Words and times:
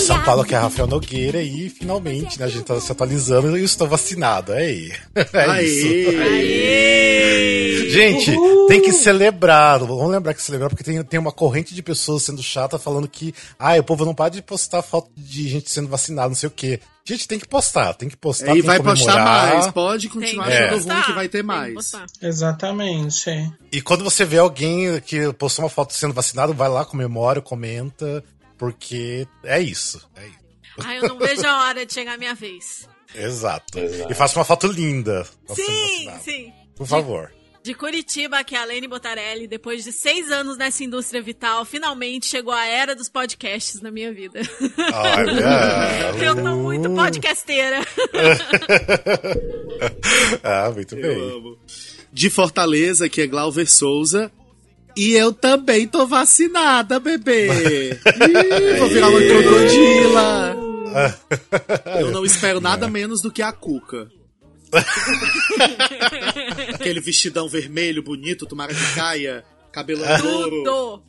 de 0.00 0.06
São 0.06 0.22
Paulo, 0.22 0.44
que 0.44 0.54
é 0.54 0.58
Rafael 0.58 0.88
Nogueira, 0.88 1.42
e 1.42 1.68
finalmente, 1.68 2.38
né, 2.38 2.46
a 2.46 2.48
gente 2.48 2.64
tá 2.64 2.80
se 2.80 2.90
atualizando 2.90 3.56
e 3.56 3.60
eu 3.60 3.64
estou 3.64 3.86
vacinado. 3.86 4.52
Aí. 4.52 4.92
É 5.32 5.50
Aê! 5.50 5.64
isso. 5.64 6.20
Aê! 6.20 7.90
Gente, 7.90 8.32
tem 8.68 8.80
que 8.80 8.92
celebrar. 8.92 9.80
Vamos 9.80 10.10
lembrar 10.10 10.32
que 10.32 10.42
celebrar, 10.42 10.70
porque 10.70 10.82
tem, 10.82 11.02
tem 11.04 11.20
uma 11.20 11.32
corrente 11.32 11.74
de 11.74 11.82
pessoas 11.82 12.22
sendo 12.22 12.42
chata 12.42 12.78
falando 12.78 13.06
que 13.06 13.34
ah, 13.58 13.76
o 13.76 13.84
povo 13.84 14.04
não 14.04 14.14
para 14.14 14.30
de 14.30 14.42
postar 14.42 14.82
foto 14.82 15.10
de 15.16 15.48
gente 15.48 15.70
sendo 15.70 15.88
vacinada, 15.88 16.28
não 16.28 16.34
sei 16.34 16.48
o 16.48 16.52
quê. 16.52 16.80
Gente, 17.04 17.28
tem 17.28 17.38
que 17.38 17.46
postar, 17.46 17.94
tem 17.94 18.08
que 18.08 18.16
postar. 18.16 18.48
É, 18.48 18.50
e 18.52 18.54
tem 18.54 18.62
vai 18.62 18.78
que 18.78 18.84
postar 18.84 19.24
mais. 19.24 19.70
Pode 19.70 20.08
continuar 20.08 20.46
Tem 20.46 20.56
que 20.56 20.62
achando 20.62 20.76
postar, 20.76 20.94
ruim 20.94 21.04
que 21.04 21.12
vai 21.12 21.28
ter 21.28 21.42
mais. 21.42 21.92
Exatamente. 22.22 23.52
E 23.72 23.80
quando 23.82 24.04
você 24.04 24.24
vê 24.24 24.38
alguém 24.38 25.00
que 25.00 25.32
postou 25.34 25.64
uma 25.64 25.70
foto 25.70 25.92
sendo 25.92 26.14
vacinado, 26.14 26.54
vai 26.54 26.68
lá, 26.68 26.84
comemora, 26.84 27.40
comenta, 27.40 28.24
porque 28.60 29.26
é 29.42 29.58
isso. 29.58 30.06
É 30.14 30.26
isso. 30.26 30.38
Ai, 30.84 30.98
eu 30.98 31.08
não 31.08 31.18
vejo 31.18 31.46
a 31.46 31.64
hora 31.64 31.86
de 31.86 31.94
chegar 31.94 32.12
a 32.12 32.18
minha 32.18 32.34
vez. 32.34 32.86
Exato. 33.14 33.78
Exato. 33.78 34.12
E 34.12 34.14
faça 34.14 34.38
uma 34.38 34.44
foto 34.44 34.66
linda. 34.66 35.26
Sim, 35.48 36.10
sim. 36.22 36.52
Por 36.76 36.86
favor. 36.86 37.32
De 37.62 37.72
Curitiba, 37.72 38.44
que 38.44 38.54
é 38.54 38.58
a 38.58 38.66
Lene 38.66 38.86
Botarelli, 38.86 39.46
depois 39.46 39.82
de 39.82 39.92
seis 39.92 40.30
anos 40.30 40.58
nessa 40.58 40.84
indústria 40.84 41.22
vital, 41.22 41.64
finalmente 41.64 42.26
chegou 42.26 42.52
a 42.52 42.66
era 42.66 42.94
dos 42.94 43.08
podcasts 43.08 43.80
na 43.80 43.90
minha 43.90 44.12
vida. 44.12 44.40
Olha. 44.92 46.12
Eu 46.22 46.36
tô 46.36 46.56
muito 46.56 46.90
podcasteira. 46.90 47.80
ah, 50.44 50.70
muito 50.70 50.94
Eu 50.96 51.14
bem. 51.14 51.38
amo. 51.38 51.58
De 52.12 52.28
Fortaleza, 52.28 53.08
que 53.08 53.22
é 53.22 53.26
Glauber 53.26 53.66
Souza. 53.66 54.30
E 54.96 55.12
eu 55.12 55.32
também 55.32 55.86
tô 55.86 56.06
vacinada, 56.06 56.98
bebê. 57.00 57.48
Ih, 57.94 58.78
vou 58.78 58.88
virar 58.88 59.08
uma 59.08 59.20
crocodila. 59.20 60.56
Eu 62.00 62.10
não 62.10 62.24
espero 62.24 62.60
nada 62.60 62.88
menos 62.88 63.22
do 63.22 63.30
que 63.30 63.42
a 63.42 63.52
Cuca. 63.52 64.08
Aquele 66.74 67.00
vestidão 67.00 67.48
vermelho, 67.48 68.02
bonito, 68.02 68.46
tomara 68.46 68.74
que 68.74 68.94
caia. 68.94 69.44
Cabelo 69.72 70.02
louro. 70.22 70.64
Tudo. 70.64 71.02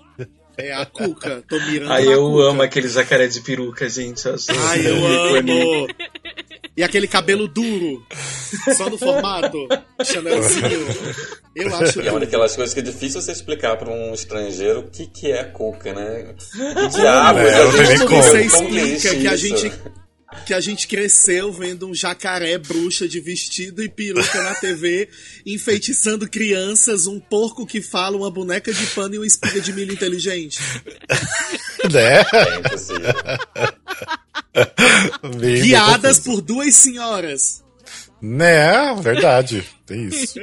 É 0.58 0.74
a 0.74 0.86
Cuca. 0.86 1.44
Tô 1.48 1.60
mirando 1.62 1.92
Ai, 1.92 2.08
eu 2.08 2.22
Cuca. 2.22 2.44
amo 2.44 2.62
aquele 2.62 2.88
jacaré 2.88 3.28
de 3.28 3.42
peruca, 3.42 3.90
gente. 3.90 4.22
Ai, 4.28 4.88
eu 4.88 5.06
amo. 5.38 5.88
E 6.82 6.84
aquele 6.84 7.08
cabelo 7.08 7.48
duro. 7.48 8.04
Só 8.76 8.90
no 8.90 8.98
formato. 8.98 9.68
Chanelzinho. 10.04 10.88
Eu 11.56 11.76
acho 11.76 12.02
E 12.02 12.08
é 12.08 12.12
uma 12.12 12.20
daquelas 12.22 12.56
coisas 12.56 12.74
que 12.74 12.80
é 12.80 12.84
difícil 12.84 13.22
você 13.22 13.32
explicar 13.32 13.78
pra 13.78 13.88
um 13.92 14.14
estrangeiro 14.16 14.80
o 14.80 14.90
que, 14.90 15.06
que 15.06 15.32
é 15.32 15.44
cuca, 15.44 15.94
né? 15.94 16.34
Que 16.52 16.88
diabos 16.88 17.42
É, 17.44 17.56
a 17.82 17.86
gente- 17.86 18.06
como. 18.08 18.24
Você 18.24 18.50
como 18.50 18.70
que 18.70 18.80
explica 18.80 19.16
que 19.20 19.28
a 19.28 19.36
gente 19.36 19.72
que 20.46 20.54
a 20.54 20.62
gente 20.62 20.88
cresceu 20.88 21.52
vendo 21.52 21.88
um 21.88 21.94
jacaré 21.94 22.58
bruxa 22.58 23.08
de 23.08 23.20
vestido 23.20 23.84
e 23.84 23.90
peruca 23.90 24.44
na 24.44 24.56
TV, 24.56 25.10
enfeitiçando 25.46 26.30
crianças, 26.30 27.06
um 27.08 27.20
porco 27.20 27.66
que 27.66 27.82
fala, 27.82 28.18
uma 28.18 28.32
boneca 28.32 28.74
de 28.74 28.86
pano 28.88 29.16
e 29.16 29.18
uma 29.18 29.28
espiga 29.28 29.60
de 29.62 29.74
milho 29.74 29.94
inteligente. 29.94 30.60
Né? 31.92 32.20
É 32.22 32.52
Guiadas 35.64 36.20
por 36.20 36.40
duas 36.40 36.76
senhoras. 36.76 37.64
Né, 38.22 38.94
verdade. 39.02 39.66
Tem 39.88 40.08
isso. 40.08 40.36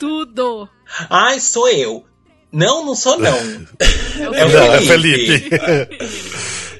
Tudo. 0.00 0.68
Ai, 1.08 1.38
sou 1.38 1.68
eu. 1.68 2.04
Não, 2.50 2.84
não 2.84 2.96
sou 2.96 3.16
não. 3.16 3.36
É 3.38 4.44
o 4.44 4.48
Não, 4.48 4.74
é 4.74 4.82
Felipe. 4.82 5.50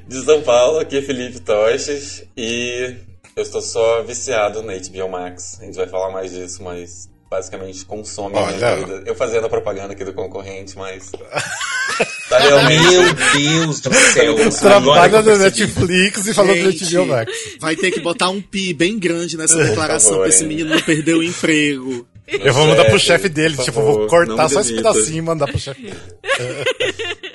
De 0.07 0.25
São 0.25 0.41
Paulo, 0.43 0.79
aqui 0.79 0.99
é 0.99 1.03
Felipe 1.03 1.41
Toches 1.41 2.23
e 2.37 2.95
eu 3.35 3.43
estou 3.43 3.61
só 3.61 4.03
viciado 4.03 4.63
na 4.63 4.75
HBO 4.75 5.09
Max. 5.11 5.59
A 5.61 5.65
gente 5.65 5.77
vai 5.77 5.89
falar 5.89 6.13
mais 6.13 6.31
disso, 6.31 6.63
mas 6.63 7.09
basicamente 7.29 7.85
consome 7.85 8.39
a 8.39 8.47
minha 8.47 8.69
Olha. 8.69 8.77
vida. 8.77 9.03
Eu 9.05 9.17
fazendo 9.17 9.47
a 9.47 9.49
propaganda 9.49 9.95
aqui 9.95 10.05
do 10.05 10.13
concorrente, 10.13 10.77
mas. 10.79 11.11
tá 12.31 12.39
realmente. 12.39 12.83
Meu 12.83 13.15
Deus 13.15 13.81
do 13.81 13.93
céu. 13.93 14.51
Trabalha 14.51 15.23
na. 15.23 15.37
Netflix 15.39 16.27
e 16.27 16.35
falou 16.35 16.55
do 16.55 16.63
HBO 16.63 17.07
Max. 17.07 17.33
Vai 17.61 17.75
ter 17.75 17.91
que 17.91 18.01
botar 18.01 18.29
um 18.29 18.41
pi 18.41 18.73
bem 18.73 18.99
grande 18.99 19.37
nessa 19.37 19.57
declaração 19.57 20.11
favor, 20.11 20.23
pra 20.23 20.29
esse 20.29 20.45
menino 20.45 20.71
não 20.71 20.81
perder 20.81 21.15
o 21.15 21.23
emprego. 21.23 22.07
Eu 22.29 22.53
vou 22.53 22.67
mandar 22.67 22.85
pro 22.87 22.99
chefe 22.99 23.29
dele, 23.29 23.57
tipo, 23.57 23.69
eu 23.69 23.73
favor, 23.73 23.99
vou 23.99 24.07
cortar 24.09 24.49
só 24.49 24.61
esse 24.61 24.75
pedacinho 24.75 25.19
e 25.19 25.23
mandar 25.23 25.47
pro 25.47 25.59
chefe 25.59 25.83
dele. 25.83 25.97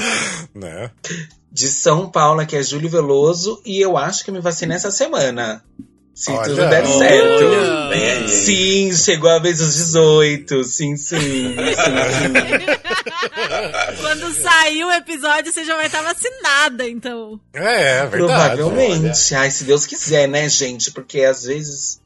né? 0.54 0.90
De 1.50 1.68
São 1.68 2.10
Paulo, 2.10 2.46
que 2.46 2.56
é 2.56 2.62
Júlio 2.62 2.90
Veloso, 2.90 3.60
e 3.64 3.80
eu 3.80 3.96
acho 3.96 4.24
que 4.24 4.30
eu 4.30 4.34
me 4.34 4.40
vacinei 4.40 4.76
essa 4.76 4.90
semana. 4.90 5.62
Se 6.18 6.32
Olha. 6.32 6.42
tudo 6.42 6.68
der 6.68 6.84
Olha. 6.84 6.98
certo. 6.98 7.44
Aí. 7.92 8.28
Sim, 8.28 8.92
chegou 8.92 9.30
a 9.30 9.38
vez 9.38 9.58
dos 9.58 9.72
18. 9.74 10.64
Sim, 10.64 10.96
sim. 10.96 11.16
sim, 11.16 11.16
sim. 11.16 11.56
Quando 14.02 14.34
sair 14.34 14.84
o 14.84 14.90
episódio, 14.90 15.52
você 15.52 15.64
já 15.64 15.76
vai 15.76 15.86
estar 15.86 16.02
vacinada, 16.02 16.88
então. 16.88 17.38
É, 17.54 17.98
é 17.98 18.06
verdade. 18.06 18.56
Provavelmente. 18.56 19.34
Ai, 19.34 19.48
se 19.52 19.62
Deus 19.62 19.86
quiser, 19.86 20.26
né, 20.28 20.48
gente? 20.48 20.90
Porque 20.90 21.22
às 21.22 21.44
vezes. 21.44 22.00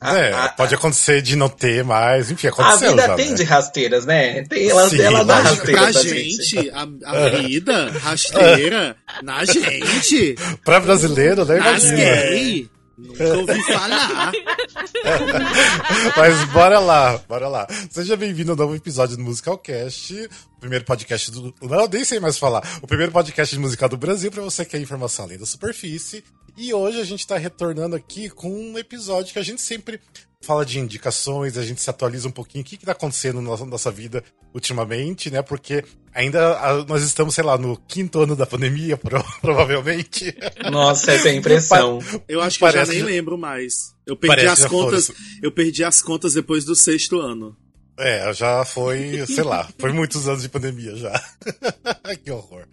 A- 0.00 0.16
É, 0.18 0.32
a- 0.32 0.48
pode 0.50 0.74
acontecer 0.74 1.20
de 1.22 1.34
não 1.36 1.48
ter 1.48 1.82
mais, 1.84 2.30
enfim, 2.30 2.46
A 2.46 2.50
aconteceu 2.50 2.90
vida 2.90 3.06
já, 3.06 3.14
tem 3.16 3.30
né? 3.30 3.34
de 3.36 3.42
rasteiras, 3.44 4.06
né? 4.06 4.42
Tem, 4.44 4.68
ela, 4.70 4.88
Sim, 4.88 5.00
ela 5.00 5.24
dá 5.24 5.40
rasteiras 5.40 5.92
Pra 5.92 6.02
gente, 6.02 6.70
a, 6.70 6.82
a 7.04 7.28
vida 7.40 7.90
rasteira 7.98 8.96
na 9.22 9.44
gente. 9.46 10.36
Pra 10.64 10.80
brasileiro, 10.80 11.44
né? 11.44 11.56
Nas 11.58 11.84
Imagina. 11.84 11.96
gay. 11.96 12.70
Nunca 12.96 13.24
ouvi 13.28 13.62
falar. 13.62 14.32
Mas 16.16 16.44
bora 16.52 16.78
lá, 16.80 17.16
bora 17.28 17.46
lá. 17.48 17.66
Seja 17.90 18.16
bem-vindo 18.16 18.50
ao 18.52 18.56
novo 18.58 18.74
episódio 18.74 19.16
do 19.16 19.22
Musicalcast, 19.22 20.28
o 20.56 20.60
primeiro 20.60 20.84
podcast 20.84 21.30
do. 21.30 21.54
Não, 21.62 21.82
eu 21.82 21.88
nem 21.88 22.04
sei 22.04 22.18
mais 22.18 22.36
falar. 22.38 22.62
O 22.82 22.86
primeiro 22.86 23.12
podcast 23.12 23.54
de 23.54 23.60
musical 23.60 23.88
do 23.88 23.96
Brasil 23.96 24.30
pra 24.32 24.42
você 24.42 24.64
que 24.64 24.72
quer 24.72 24.80
informação 24.80 25.24
além 25.26 25.38
da 25.38 25.46
superfície. 25.46 26.24
E 26.60 26.74
hoje 26.74 27.00
a 27.00 27.04
gente 27.04 27.24
tá 27.24 27.38
retornando 27.38 27.94
aqui 27.94 28.28
com 28.28 28.50
um 28.50 28.76
episódio 28.76 29.32
que 29.32 29.38
a 29.38 29.44
gente 29.44 29.62
sempre 29.62 30.00
fala 30.42 30.66
de 30.66 30.80
indicações, 30.80 31.56
a 31.56 31.64
gente 31.64 31.80
se 31.80 31.88
atualiza 31.88 32.26
um 32.26 32.32
pouquinho 32.32 32.62
o 32.62 32.66
que, 32.66 32.76
que 32.76 32.84
tá 32.84 32.92
acontecendo 32.92 33.40
na 33.40 33.56
nossa, 33.64 33.90
vida 33.92 34.24
ultimamente, 34.52 35.30
né? 35.30 35.40
Porque 35.40 35.84
ainda 36.12 36.84
nós 36.88 37.04
estamos, 37.04 37.36
sei 37.36 37.44
lá, 37.44 37.56
no 37.56 37.76
quinto 37.76 38.20
ano 38.20 38.34
da 38.34 38.44
pandemia, 38.44 38.96
pro- 38.98 39.24
provavelmente. 39.40 40.34
Nossa, 40.70 41.12
essa 41.12 41.28
é 41.28 41.32
a 41.32 41.34
impressão. 41.34 42.00
Eu 42.28 42.40
acho 42.40 42.58
que 42.58 42.64
eu 42.64 42.72
já 42.72 42.86
nem 42.86 43.00
já- 43.00 43.06
lembro 43.06 43.38
mais. 43.38 43.94
Eu 44.04 44.16
perdi 44.16 44.46
as 44.46 44.64
contas. 44.64 45.12
Eu 45.40 45.52
perdi 45.52 45.84
as 45.84 46.02
contas 46.02 46.34
depois 46.34 46.64
do 46.64 46.74
sexto 46.74 47.20
ano. 47.20 47.56
É, 47.98 48.32
já 48.32 48.64
foi, 48.64 49.26
sei 49.26 49.42
lá, 49.42 49.68
foi 49.76 49.92
muitos 49.92 50.28
anos 50.28 50.42
de 50.42 50.48
pandemia 50.48 50.94
já. 50.94 51.12
que 52.22 52.30
horror. 52.30 52.64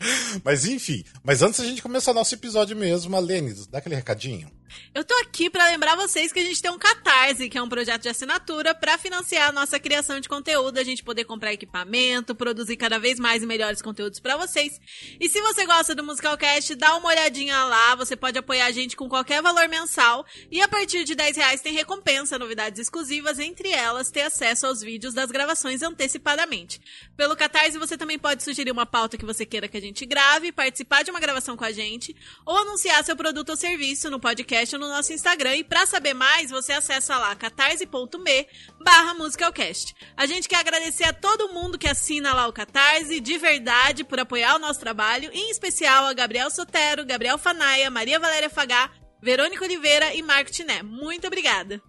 Mas 0.44 0.66
enfim, 0.66 1.04
mas 1.24 1.42
antes 1.42 1.60
a 1.60 1.66
gente 1.66 1.82
começar 1.82 2.14
nosso 2.14 2.36
episódio 2.36 2.78
mesmo, 2.78 3.16
a 3.16 3.20
Lene, 3.20 3.54
dá 3.72 3.80
aquele 3.80 3.96
recadinho. 3.96 4.50
Eu 4.94 5.04
tô 5.04 5.14
aqui 5.20 5.50
pra 5.50 5.66
lembrar 5.66 5.96
vocês 5.96 6.32
que 6.32 6.40
a 6.40 6.44
gente 6.44 6.62
tem 6.62 6.72
um 6.72 6.78
Catarse, 6.78 7.50
que 7.50 7.58
é 7.58 7.62
um 7.62 7.68
projeto 7.68 8.04
de 8.04 8.10
assinatura 8.10 8.74
pra 8.74 8.98
financiar 8.98 9.50
a 9.50 9.52
nossa 9.52 9.80
criação 9.80 10.20
de 10.20 10.30
conteúdo, 10.30 10.78
a 10.78 10.84
gente 10.84 11.04
poder 11.04 11.26
comprar 11.26 11.54
equipamento, 11.54 12.34
produzir 12.34 12.78
cada 12.78 12.98
vez 12.98 13.20
mais 13.20 13.44
e 13.44 13.46
melhores 13.46 13.82
conteúdos 13.82 14.20
pra 14.20 14.38
vocês. 14.38 14.80
E 15.20 15.28
se 15.30 15.42
você 15.42 15.66
gosta 15.66 15.94
do 15.94 16.04
Musicalcast, 16.04 16.76
dá 16.76 16.96
uma 16.96 17.10
olhadinha 17.10 17.64
lá, 17.66 17.96
você 17.96 18.16
pode 18.16 18.38
apoiar 18.38 18.68
a 18.68 18.72
gente 18.72 18.96
com 18.96 19.10
qualquer 19.10 19.42
valor 19.42 19.68
mensal 19.68 20.26
e 20.50 20.62
a 20.62 20.68
partir 20.68 21.04
de 21.04 21.14
10 21.14 21.38
reais 21.38 21.62
tem 21.62 21.74
recompensa, 21.74 22.40
novidades 22.40 22.80
exclusivas, 22.80 23.38
entre 23.38 23.70
elas 23.70 24.10
ter 24.10 24.22
acesso 24.22 24.66
aos 24.66 24.82
vídeos 24.82 25.14
das 25.14 25.30
gravações 25.30 25.82
antecipadamente. 25.82 26.80
Pelo 27.18 27.36
Catarse 27.36 27.78
você 27.78 27.98
também 27.98 28.18
pode 28.18 28.44
sugerir 28.44 28.72
uma 28.72 28.86
pauta 28.86 29.18
que 29.18 29.26
você 29.26 29.46
queira 29.46 29.68
que 29.68 29.78
a 29.78 29.82
gente 29.82 30.06
grave, 30.06 30.54
participar 30.54 31.04
de 31.04 31.12
uma 31.12 31.20
gravação 31.20 31.58
com 31.58 31.66
a 31.66 31.72
gente 31.72 32.16
ou 32.46 32.58
anunciar 32.58 33.04
seu 33.04 33.16
produto 33.16 33.50
ou 33.50 33.56
serviço 33.58 34.10
no 34.10 34.20
podcast 34.20 34.55
ou 34.74 34.80
no 34.80 34.88
nosso 34.88 35.12
Instagram. 35.14 35.56
E 35.58 35.64
pra 35.64 35.86
saber 35.86 36.14
mais, 36.14 36.50
você 36.52 36.74
acessa 36.74 37.18
lá 37.18 37.36
catarse.me 37.36 38.48
barra 38.84 39.14
musicalcast. 39.14 39.94
A 40.16 40.26
gente 40.26 40.48
quer 40.48 40.58
agradecer 40.58 41.04
a 41.04 41.14
todo 41.14 41.50
mundo 41.54 41.78
que 41.78 41.88
assina 41.88 42.34
lá 42.34 42.48
o 42.48 42.54
Catarse, 42.54 43.20
de 43.20 43.38
verdade, 43.38 44.04
por 44.04 44.20
apoiar 44.20 44.56
o 44.56 44.60
nosso 44.60 44.80
trabalho, 44.80 45.30
em 45.34 45.50
especial 45.52 46.06
a 46.06 46.14
Gabriel 46.14 46.50
Sotero, 46.50 47.06
Gabriel 47.06 47.38
Fanaia, 47.38 47.90
Maria 47.92 48.20
Valéria 48.20 48.50
Fagá, 48.50 48.90
Verônica 49.22 49.64
Oliveira 49.64 50.14
e 50.14 50.22
Marco 50.22 50.52
Tiné. 50.52 50.82
Muito 50.84 51.28
obrigada. 51.28 51.82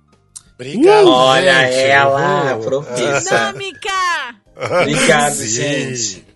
Obrigado, 0.55 1.09
Olha 1.09 1.67
gente. 1.71 1.79
ela, 1.85 2.57
Uh, 2.57 2.65
profissa. 2.65 3.21
Dinâmica! 3.53 4.41
Obrigado, 4.81 5.45
gente. 5.45 6.27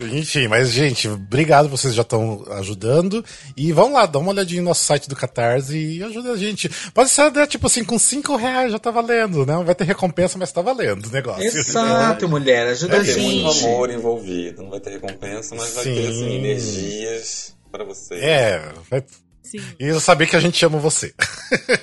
Enfim, 0.00 0.48
mas, 0.48 0.70
gente, 0.70 1.08
obrigado, 1.08 1.68
vocês 1.68 1.94
já 1.94 2.02
estão 2.02 2.44
ajudando. 2.50 3.24
E 3.56 3.72
vão 3.72 3.92
lá, 3.92 4.06
dá 4.06 4.18
uma 4.18 4.30
olhadinha 4.32 4.60
no 4.60 4.68
nosso 4.68 4.84
site 4.84 5.08
do 5.08 5.14
Catarse 5.14 5.76
e 5.76 6.02
ajuda 6.02 6.32
a 6.32 6.36
gente. 6.36 6.68
Pode 6.92 7.10
ser, 7.10 7.30
né, 7.30 7.46
tipo 7.46 7.66
assim, 7.66 7.84
com 7.84 7.98
5 7.98 8.36
reais 8.36 8.72
já 8.72 8.78
tá 8.78 8.90
valendo, 8.90 9.46
né? 9.46 9.54
Não 9.54 9.64
vai 9.64 9.74
ter 9.74 9.84
recompensa, 9.84 10.36
mas 10.36 10.50
tá 10.50 10.60
valendo 10.60 11.06
o 11.06 11.10
negócio. 11.10 11.44
Exato, 11.44 12.28
mulher. 12.28 12.66
Ajuda 12.68 12.96
É 12.96 13.00
a 13.00 13.02
Vai 13.02 13.14
ter 13.14 13.20
muito 13.20 13.52
gente. 13.52 13.64
amor 13.64 13.90
envolvido. 13.90 14.62
Não 14.62 14.70
vai 14.70 14.80
ter 14.80 14.90
recompensa, 14.90 15.54
mas 15.54 15.74
vai 15.74 15.84
Sim. 15.84 15.94
ter 15.94 16.08
assim, 16.08 16.34
energias 16.34 17.54
pra 17.70 17.84
você. 17.84 18.14
É, 18.16 18.72
vai... 18.90 19.04
Sim. 19.52 19.60
E 19.78 19.86
eu 19.86 20.00
saber 20.00 20.26
que 20.26 20.34
a 20.34 20.40
gente 20.40 20.64
ama 20.64 20.78
você. 20.78 21.12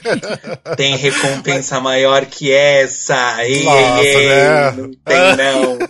Tem 0.75 0.97
recompensa 0.97 1.79
maior 1.79 2.25
que 2.25 2.51
essa. 2.51 3.45
Ei, 3.45 3.63
Nossa, 3.63 4.03
ei, 4.03 4.27
né? 4.27 4.71
Não 4.71 4.91
tem, 5.05 5.37
não. 5.37 5.77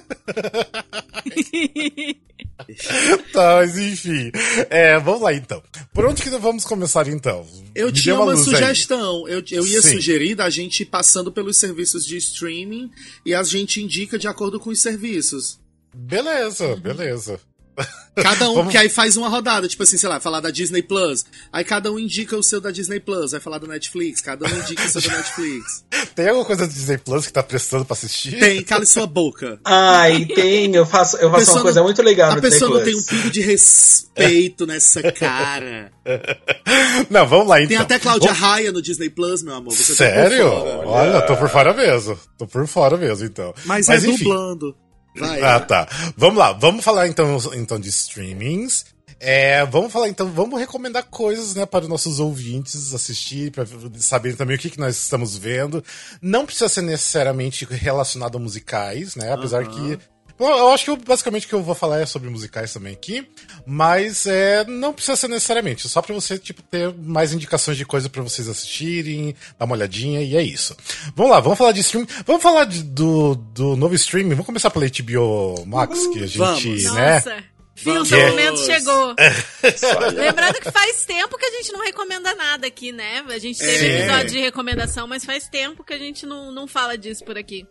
tá, 3.31 3.55
mas 3.55 3.77
enfim. 3.77 4.29
É, 4.69 4.99
vamos 4.99 5.21
lá 5.21 5.33
então. 5.33 5.63
Por 5.93 6.05
onde 6.05 6.21
que 6.21 6.29
nós 6.29 6.41
vamos 6.41 6.65
começar 6.65 7.07
então? 7.07 7.47
Eu 7.73 7.87
Me 7.87 7.93
tinha 7.93 8.19
uma 8.19 8.33
aí. 8.33 8.37
sugestão. 8.37 9.25
Eu, 9.29 9.41
eu 9.49 9.65
ia 9.65 9.81
Sim. 9.81 9.93
sugerir 9.93 10.35
da 10.35 10.49
gente 10.49 10.81
ir 10.81 10.87
passando 10.87 11.31
pelos 11.31 11.55
serviços 11.55 12.05
de 12.05 12.17
streaming 12.17 12.91
e 13.25 13.33
a 13.33 13.41
gente 13.41 13.81
indica 13.81 14.19
de 14.19 14.27
acordo 14.27 14.59
com 14.59 14.69
os 14.69 14.81
serviços. 14.81 15.57
Beleza, 15.93 16.75
beleza. 16.75 17.39
Cada 18.21 18.49
um, 18.49 18.55
Vamos- 18.55 18.71
que 18.71 18.77
aí 18.77 18.89
faz 18.89 19.15
uma 19.15 19.29
rodada, 19.29 19.65
tipo 19.67 19.81
assim, 19.83 19.97
sei 19.97 20.09
lá, 20.09 20.19
falar 20.19 20.41
da 20.41 20.51
Disney 20.51 20.81
Plus. 20.81 21.25
Aí 21.53 21.63
cada 21.63 21.89
um 21.89 21.97
indica 21.97 22.35
o 22.35 22.43
seu 22.43 22.59
da 22.59 22.69
Disney 22.69 22.99
Plus, 22.99 23.31
vai 23.31 23.39
falar 23.39 23.59
do 23.59 23.67
Netflix, 23.67 24.19
cada 24.19 24.45
um 24.45 24.57
indica 24.59 24.83
o 24.83 24.89
seu 24.89 25.01
da 25.01 25.15
Netflix. 25.15 25.85
Tem 26.15 26.27
alguma 26.27 26.43
coisa 26.43 26.67
do 26.67 26.73
Disney 26.73 26.97
Plus 26.97 27.27
que 27.27 27.31
tá 27.31 27.41
prestando 27.41 27.85
pra 27.85 27.93
assistir? 27.93 28.37
Tem, 28.37 28.61
cale 28.63 28.85
sua 28.85 29.07
boca. 29.07 29.57
Ai, 29.63 30.25
tem. 30.25 30.75
Eu 30.75 30.85
faço, 30.85 31.15
eu 31.17 31.31
faço 31.31 31.51
uma 31.53 31.61
coisa 31.61 31.79
não- 31.79 31.85
muito 31.85 32.01
legal 32.01 32.31
A 32.31 32.35
no 32.35 32.41
pessoa 32.41 32.69
não 32.71 32.83
Disney 32.83 32.91
tem 32.91 32.99
um 33.01 33.05
Plus. 33.05 33.21
pingo 33.21 33.31
de 33.31 33.41
respeito 33.41 34.65
nessa 34.67 35.01
cara. 35.13 35.91
Não, 37.09 37.25
vamos 37.27 37.47
lá 37.47 37.59
então. 37.59 37.69
Tem 37.69 37.77
até 37.77 37.99
Cláudia 37.99 38.27
Vamos- 38.33 38.41
Raia 38.41 38.71
no 38.71 38.81
Disney 38.81 39.09
Plus, 39.09 39.41
meu 39.43 39.55
amor. 39.55 39.73
Você 39.73 39.95
tá 39.95 40.11
por 40.11 40.13
Sério? 40.29 40.49
fora. 40.49 40.87
Olha, 40.87 41.21
tô 41.21 41.37
por 41.37 41.49
fora 41.49 41.73
mesmo. 41.73 42.19
Tô 42.37 42.47
por 42.47 42.67
fora 42.67 42.97
mesmo, 42.97 43.25
então. 43.25 43.53
Mas, 43.65 43.87
é 43.89 43.95
enfim. 43.97 44.17
dublando. 44.17 44.75
Vai. 45.15 45.41
Ah, 45.41 45.59
tá. 45.59 45.87
Vamos 46.15 46.37
lá, 46.37 46.53
vamos 46.53 46.83
falar 46.83 47.07
então, 47.07 47.37
então 47.53 47.79
de 47.79 47.89
streamings. 47.89 48.85
É, 49.21 49.65
vamos 49.65 49.91
falar 49.91 50.07
então, 50.07 50.31
vamos 50.31 50.57
recomendar 50.57 51.03
coisas, 51.03 51.53
né, 51.53 51.65
para 51.65 51.83
os 51.83 51.89
nossos 51.89 52.21
ouvintes 52.21 52.93
assistir, 52.93 53.51
para 53.51 53.65
saberem 53.97 54.37
também 54.37 54.55
o 54.55 54.59
que, 54.59 54.69
que 54.69 54.79
nós 54.79 54.95
estamos 54.95 55.35
vendo. 55.35 55.83
Não 56.21 56.45
precisa 56.45 56.69
ser 56.69 56.83
necessariamente 56.83 57.65
relacionado 57.65 58.37
a 58.37 58.39
musicais, 58.39 59.15
né, 59.15 59.33
apesar 59.33 59.67
que 59.67 59.99
Bom, 60.39 60.49
eu 60.49 60.69
acho 60.71 60.85
que 60.85 60.89
eu, 60.89 60.95
basicamente 60.95 61.45
o 61.45 61.49
que 61.49 61.53
eu 61.55 61.61
vou 61.61 61.75
falar 61.75 61.99
é 61.99 62.05
sobre 62.05 62.29
musicais 62.29 62.71
também 62.73 62.93
aqui, 62.93 63.27
mas 63.67 64.25
é, 64.25 64.63
não 64.65 64.93
precisa 64.93 65.17
ser 65.17 65.27
necessariamente, 65.27 65.87
só 65.89 66.01
pra 66.01 66.15
você 66.15 66.37
tipo 66.39 66.61
ter 66.63 66.93
mais 66.95 67.33
indicações 67.33 67.75
de 67.77 67.85
coisa 67.85 68.09
pra 68.09 68.23
vocês 68.23 68.47
assistirem, 68.47 69.35
dar 69.57 69.65
uma 69.65 69.75
olhadinha 69.75 70.21
e 70.21 70.37
é 70.37 70.41
isso. 70.41 70.75
Vamos 71.15 71.31
lá, 71.33 71.39
vamos 71.41 71.57
falar 71.57 71.73
de 71.73 71.81
streaming, 71.81 72.07
vamos 72.25 72.41
falar 72.41 72.63
de- 72.63 72.83
do, 72.83 73.35
do 73.35 73.75
novo 73.75 73.93
streaming, 73.95 74.29
vamos 74.29 74.45
começar 74.45 74.69
pela 74.69 74.85
HBO 74.87 75.65
Max 75.67 76.07
que 76.07 76.19
a 76.23 76.27
gente, 76.27 76.37
Vamos. 76.37 76.83
né? 76.93 77.13
Nossa. 77.15 77.43
Sim, 77.75 77.91
o 77.91 77.93
Vamos. 77.93 78.09
seu 78.09 78.27
momento 78.27 78.57
chegou. 78.65 79.15
Lembrando 80.13 80.55
que 80.59 80.69
faz 80.71 81.05
tempo 81.05 81.37
que 81.37 81.45
a 81.45 81.51
gente 81.51 81.71
não 81.71 81.81
recomenda 81.83 82.35
nada 82.35 82.67
aqui, 82.67 82.91
né? 82.91 83.23
A 83.29 83.37
gente 83.37 83.57
teve 83.59 83.85
É. 83.87 83.99
episódio 84.01 84.29
de 84.31 84.39
recomendação, 84.41 85.07
mas 85.07 85.23
faz 85.23 85.47
tempo 85.47 85.81
que 85.83 85.93
a 85.93 85.97
gente 85.97 86.25
não, 86.25 86.51
não 86.51 86.67
fala 86.67 86.97
disso 86.97 87.23
por 87.23 87.37
aqui. 87.37 87.65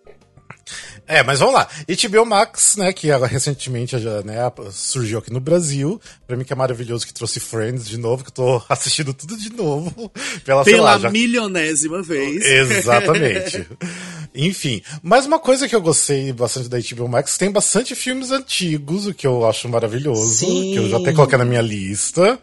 É, 1.06 1.22
mas 1.22 1.38
vamos 1.38 1.54
lá. 1.54 1.68
HBO 1.88 2.26
Max, 2.26 2.76
né, 2.76 2.92
que 2.92 3.08
recentemente 3.26 3.98
já, 3.98 4.22
né, 4.22 4.36
surgiu 4.70 5.18
aqui 5.18 5.32
no 5.32 5.40
Brasil. 5.40 6.00
Pra 6.26 6.36
mim 6.36 6.44
que 6.44 6.52
é 6.52 6.56
maravilhoso 6.56 7.06
que 7.06 7.14
trouxe 7.14 7.40
Friends 7.40 7.88
de 7.88 7.98
novo, 7.98 8.24
que 8.24 8.30
eu 8.30 8.34
tô 8.34 8.62
assistindo 8.68 9.14
tudo 9.14 9.36
de 9.36 9.50
novo. 9.52 10.10
Pela, 10.44 10.64
Pela 10.64 10.82
lá, 10.82 10.98
já... 10.98 11.10
milionésima 11.10 12.02
vez. 12.02 12.44
Exatamente. 12.44 13.66
Enfim, 14.34 14.82
mas 15.02 15.26
uma 15.26 15.38
coisa 15.38 15.68
que 15.68 15.74
eu 15.74 15.80
gostei 15.80 16.32
bastante 16.32 16.68
da 16.68 16.78
HBO 16.78 17.08
Max, 17.08 17.38
tem 17.38 17.50
bastante 17.50 17.94
filmes 17.94 18.30
antigos, 18.30 19.06
o 19.06 19.14
que 19.14 19.26
eu 19.26 19.48
acho 19.48 19.68
maravilhoso, 19.68 20.46
Sim. 20.46 20.72
que 20.72 20.76
eu 20.76 20.88
já 20.90 20.98
até 20.98 21.12
coloquei 21.12 21.38
na 21.38 21.44
minha 21.44 21.62
lista. 21.62 22.38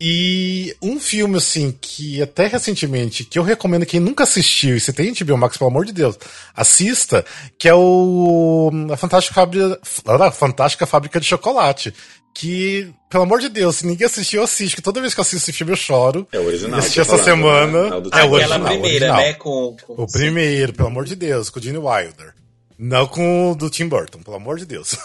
E 0.00 0.76
um 0.80 1.00
filme, 1.00 1.38
assim, 1.38 1.76
que 1.80 2.22
até 2.22 2.46
recentemente, 2.46 3.24
que 3.24 3.36
eu 3.38 3.42
recomendo 3.42 3.84
quem 3.84 3.98
nunca 3.98 4.22
assistiu, 4.22 4.76
e 4.76 4.80
se 4.80 4.92
tem 4.92 5.12
HBO 5.12 5.36
Max, 5.36 5.56
pelo 5.56 5.70
amor 5.70 5.84
de 5.84 5.92
Deus, 5.92 6.16
assista, 6.54 7.24
que 7.58 7.68
é 7.68 7.74
o 7.74 8.70
A 8.92 8.96
Fantástica 8.96 9.34
Fábrica, 9.34 9.80
a 10.06 10.30
Fantástica 10.30 10.86
Fábrica 10.86 11.18
de 11.18 11.26
Chocolate. 11.26 11.92
Que, 12.34 12.92
pelo 13.10 13.24
amor 13.24 13.40
de 13.40 13.48
Deus, 13.48 13.76
se 13.76 13.86
ninguém 13.86 14.06
assistiu, 14.06 14.44
assiste, 14.44 14.76
que 14.76 14.82
toda 14.82 15.00
vez 15.00 15.12
que 15.12 15.18
eu 15.18 15.22
assisto 15.22 15.50
esse 15.50 15.52
filme 15.58 15.72
eu 15.72 15.76
choro. 15.76 16.28
É 16.30 16.38
o 16.38 16.46
original. 16.46 16.78
Assisti 16.78 16.96
tô 16.96 17.02
essa 17.02 17.18
falando, 17.18 17.24
semana. 17.24 17.82
né? 17.82 17.88
É 17.88 17.94
o 17.96 18.00
do 18.00 18.14
É 18.16 18.24
original, 18.24 18.60
primeira, 18.60 18.86
original. 19.06 19.16
né? 19.16 19.32
Com, 19.34 19.76
com- 19.84 20.02
O 20.04 20.06
primeiro, 20.06 20.72
pelo 20.72 20.88
amor 20.88 21.04
de 21.04 21.16
Deus, 21.16 21.50
com 21.50 21.58
o 21.58 21.62
Gene 21.62 21.78
Wilder. 21.78 22.34
Não 22.78 23.08
com 23.08 23.50
o 23.50 23.54
do 23.56 23.68
Tim 23.68 23.88
Burton, 23.88 24.20
pelo 24.22 24.36
amor 24.36 24.56
de 24.56 24.66
Deus. 24.66 24.96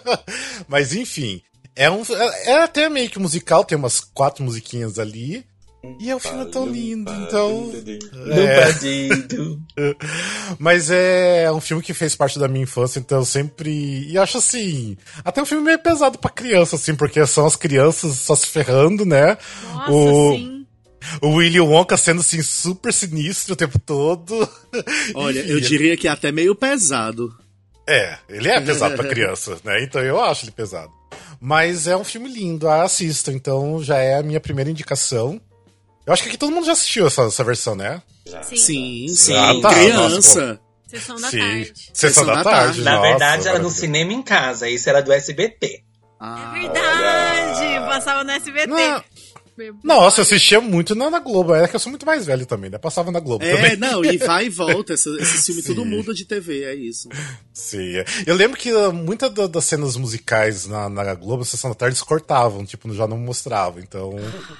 Mas 0.66 0.94
enfim, 0.94 1.42
é 1.76 1.90
um 1.90 2.02
é, 2.02 2.50
é 2.50 2.62
até 2.62 2.88
meio 2.88 3.08
que 3.10 3.18
musical, 3.18 3.64
tem 3.64 3.76
umas 3.78 4.00
quatro 4.00 4.44
musiquinhas 4.44 4.98
ali. 4.98 5.44
E 5.98 6.10
é 6.10 6.14
um 6.14 6.20
filme 6.20 6.44
tão 6.46 6.64
lindo, 6.64 7.10
então. 7.12 7.68
Do 7.68 7.82
É. 9.76 9.96
Mas 10.58 10.90
é 10.92 11.50
um 11.50 11.60
filme 11.60 11.82
que 11.82 11.92
fez 11.92 12.14
parte 12.14 12.38
da 12.38 12.46
minha 12.46 12.62
infância, 12.62 13.00
então 13.00 13.18
eu 13.18 13.24
sempre. 13.24 14.06
E 14.08 14.16
acho 14.16 14.38
assim. 14.38 14.96
Até 15.24 15.42
um 15.42 15.46
filme 15.46 15.64
meio 15.64 15.80
pesado 15.80 16.18
pra 16.18 16.30
criança, 16.30 16.76
assim, 16.76 16.94
porque 16.94 17.26
são 17.26 17.46
as 17.46 17.56
crianças 17.56 18.16
só 18.18 18.36
se 18.36 18.46
ferrando, 18.46 19.04
né? 19.04 19.36
Nossa, 19.74 19.90
o, 19.90 20.36
sim. 20.36 20.66
o 21.20 21.28
Willy 21.30 21.58
Wonka 21.60 21.96
sendo 21.96 22.20
assim 22.20 22.42
super 22.42 22.92
sinistro 22.92 23.54
o 23.54 23.56
tempo 23.56 23.78
todo. 23.80 24.48
Olha, 25.16 25.40
eu 25.50 25.58
E- 25.58 25.62
diria 25.62 25.96
que 25.96 26.06
é 26.06 26.10
até 26.12 26.30
meio 26.30 26.54
pesado. 26.54 27.34
É, 27.86 28.16
ele 28.28 28.48
é 28.48 28.60
pesado 28.60 28.94
pra 28.96 29.06
criança, 29.10 29.58
né? 29.64 29.82
Então 29.82 30.00
eu 30.02 30.20
acho 30.22 30.44
ele 30.44 30.52
pesado. 30.52 30.90
Mas 31.40 31.86
é 31.86 31.96
um 31.96 32.04
filme 32.04 32.28
lindo, 32.32 32.68
ah, 32.68 32.82
assista. 32.84 33.32
Então 33.32 33.82
já 33.82 33.98
é 33.98 34.16
a 34.16 34.22
minha 34.22 34.40
primeira 34.40 34.70
indicação. 34.70 35.40
Eu 36.06 36.12
acho 36.12 36.22
que 36.22 36.28
aqui 36.30 36.38
todo 36.38 36.52
mundo 36.52 36.66
já 36.66 36.72
assistiu 36.72 37.06
essa, 37.06 37.22
essa 37.22 37.44
versão, 37.44 37.74
né? 37.74 38.02
Sim. 38.42 38.56
Sim, 38.56 39.08
sim. 39.08 39.36
Ah, 39.36 39.52
tá. 39.60 39.70
Criança. 39.74 40.60
Sessão 40.86 41.16
da 41.18 41.30
Sim. 41.30 41.38
tarde. 41.38 41.72
Sessão 41.94 42.26
da, 42.26 42.34
da 42.34 42.42
tarde. 42.44 42.64
tarde. 42.66 42.82
Na 42.82 42.96
nossa, 42.96 43.08
verdade, 43.08 43.48
era 43.48 43.58
no 43.58 43.70
cinema 43.70 44.12
em 44.12 44.22
casa. 44.22 44.68
Isso 44.68 44.88
era 44.90 45.00
do 45.00 45.10
SBT. 45.12 45.82
Ah, 46.20 46.52
É 46.54 46.60
verdade! 46.60 47.86
Passava 47.88 48.22
no 48.24 48.30
SBT. 48.30 48.66
Não. 48.66 49.02
Nossa, 49.84 50.20
eu 50.20 50.22
assistia 50.22 50.60
muito 50.60 50.94
na, 50.94 51.10
na 51.10 51.18
Globo. 51.18 51.54
É 51.54 51.68
que 51.68 51.76
eu 51.76 51.80
sou 51.80 51.90
muito 51.90 52.06
mais 52.06 52.24
velho 52.26 52.46
também, 52.46 52.70
né? 52.70 52.78
Passava 52.78 53.10
na 53.10 53.20
Globo 53.20 53.44
É, 53.44 53.54
também. 53.54 53.76
não, 53.76 54.04
e 54.04 54.16
vai 54.16 54.46
e 54.46 54.48
volta. 54.48 54.94
Esse, 54.94 55.08
esse 55.20 55.42
filme 55.46 55.62
tudo 55.62 55.82
Sim. 55.82 55.88
muda 55.88 56.14
de 56.14 56.24
TV, 56.24 56.64
é 56.64 56.74
isso. 56.74 57.08
Sim. 57.52 57.96
é. 57.96 58.04
Eu 58.26 58.34
lembro 58.34 58.58
que 58.58 58.72
uh, 58.72 58.92
muitas 58.92 59.32
da- 59.32 59.46
das 59.46 59.64
cenas 59.64 59.96
musicais 59.96 60.66
na, 60.66 60.88
na 60.88 61.14
Globo, 61.14 61.44
Sessão 61.44 61.70
da 61.70 61.74
Tarde, 61.74 61.92
eles 61.94 62.02
cortavam, 62.02 62.64
tipo, 62.64 62.92
já 62.94 63.06
não 63.06 63.18
mostravam. 63.18 63.80
Então, 63.80 64.16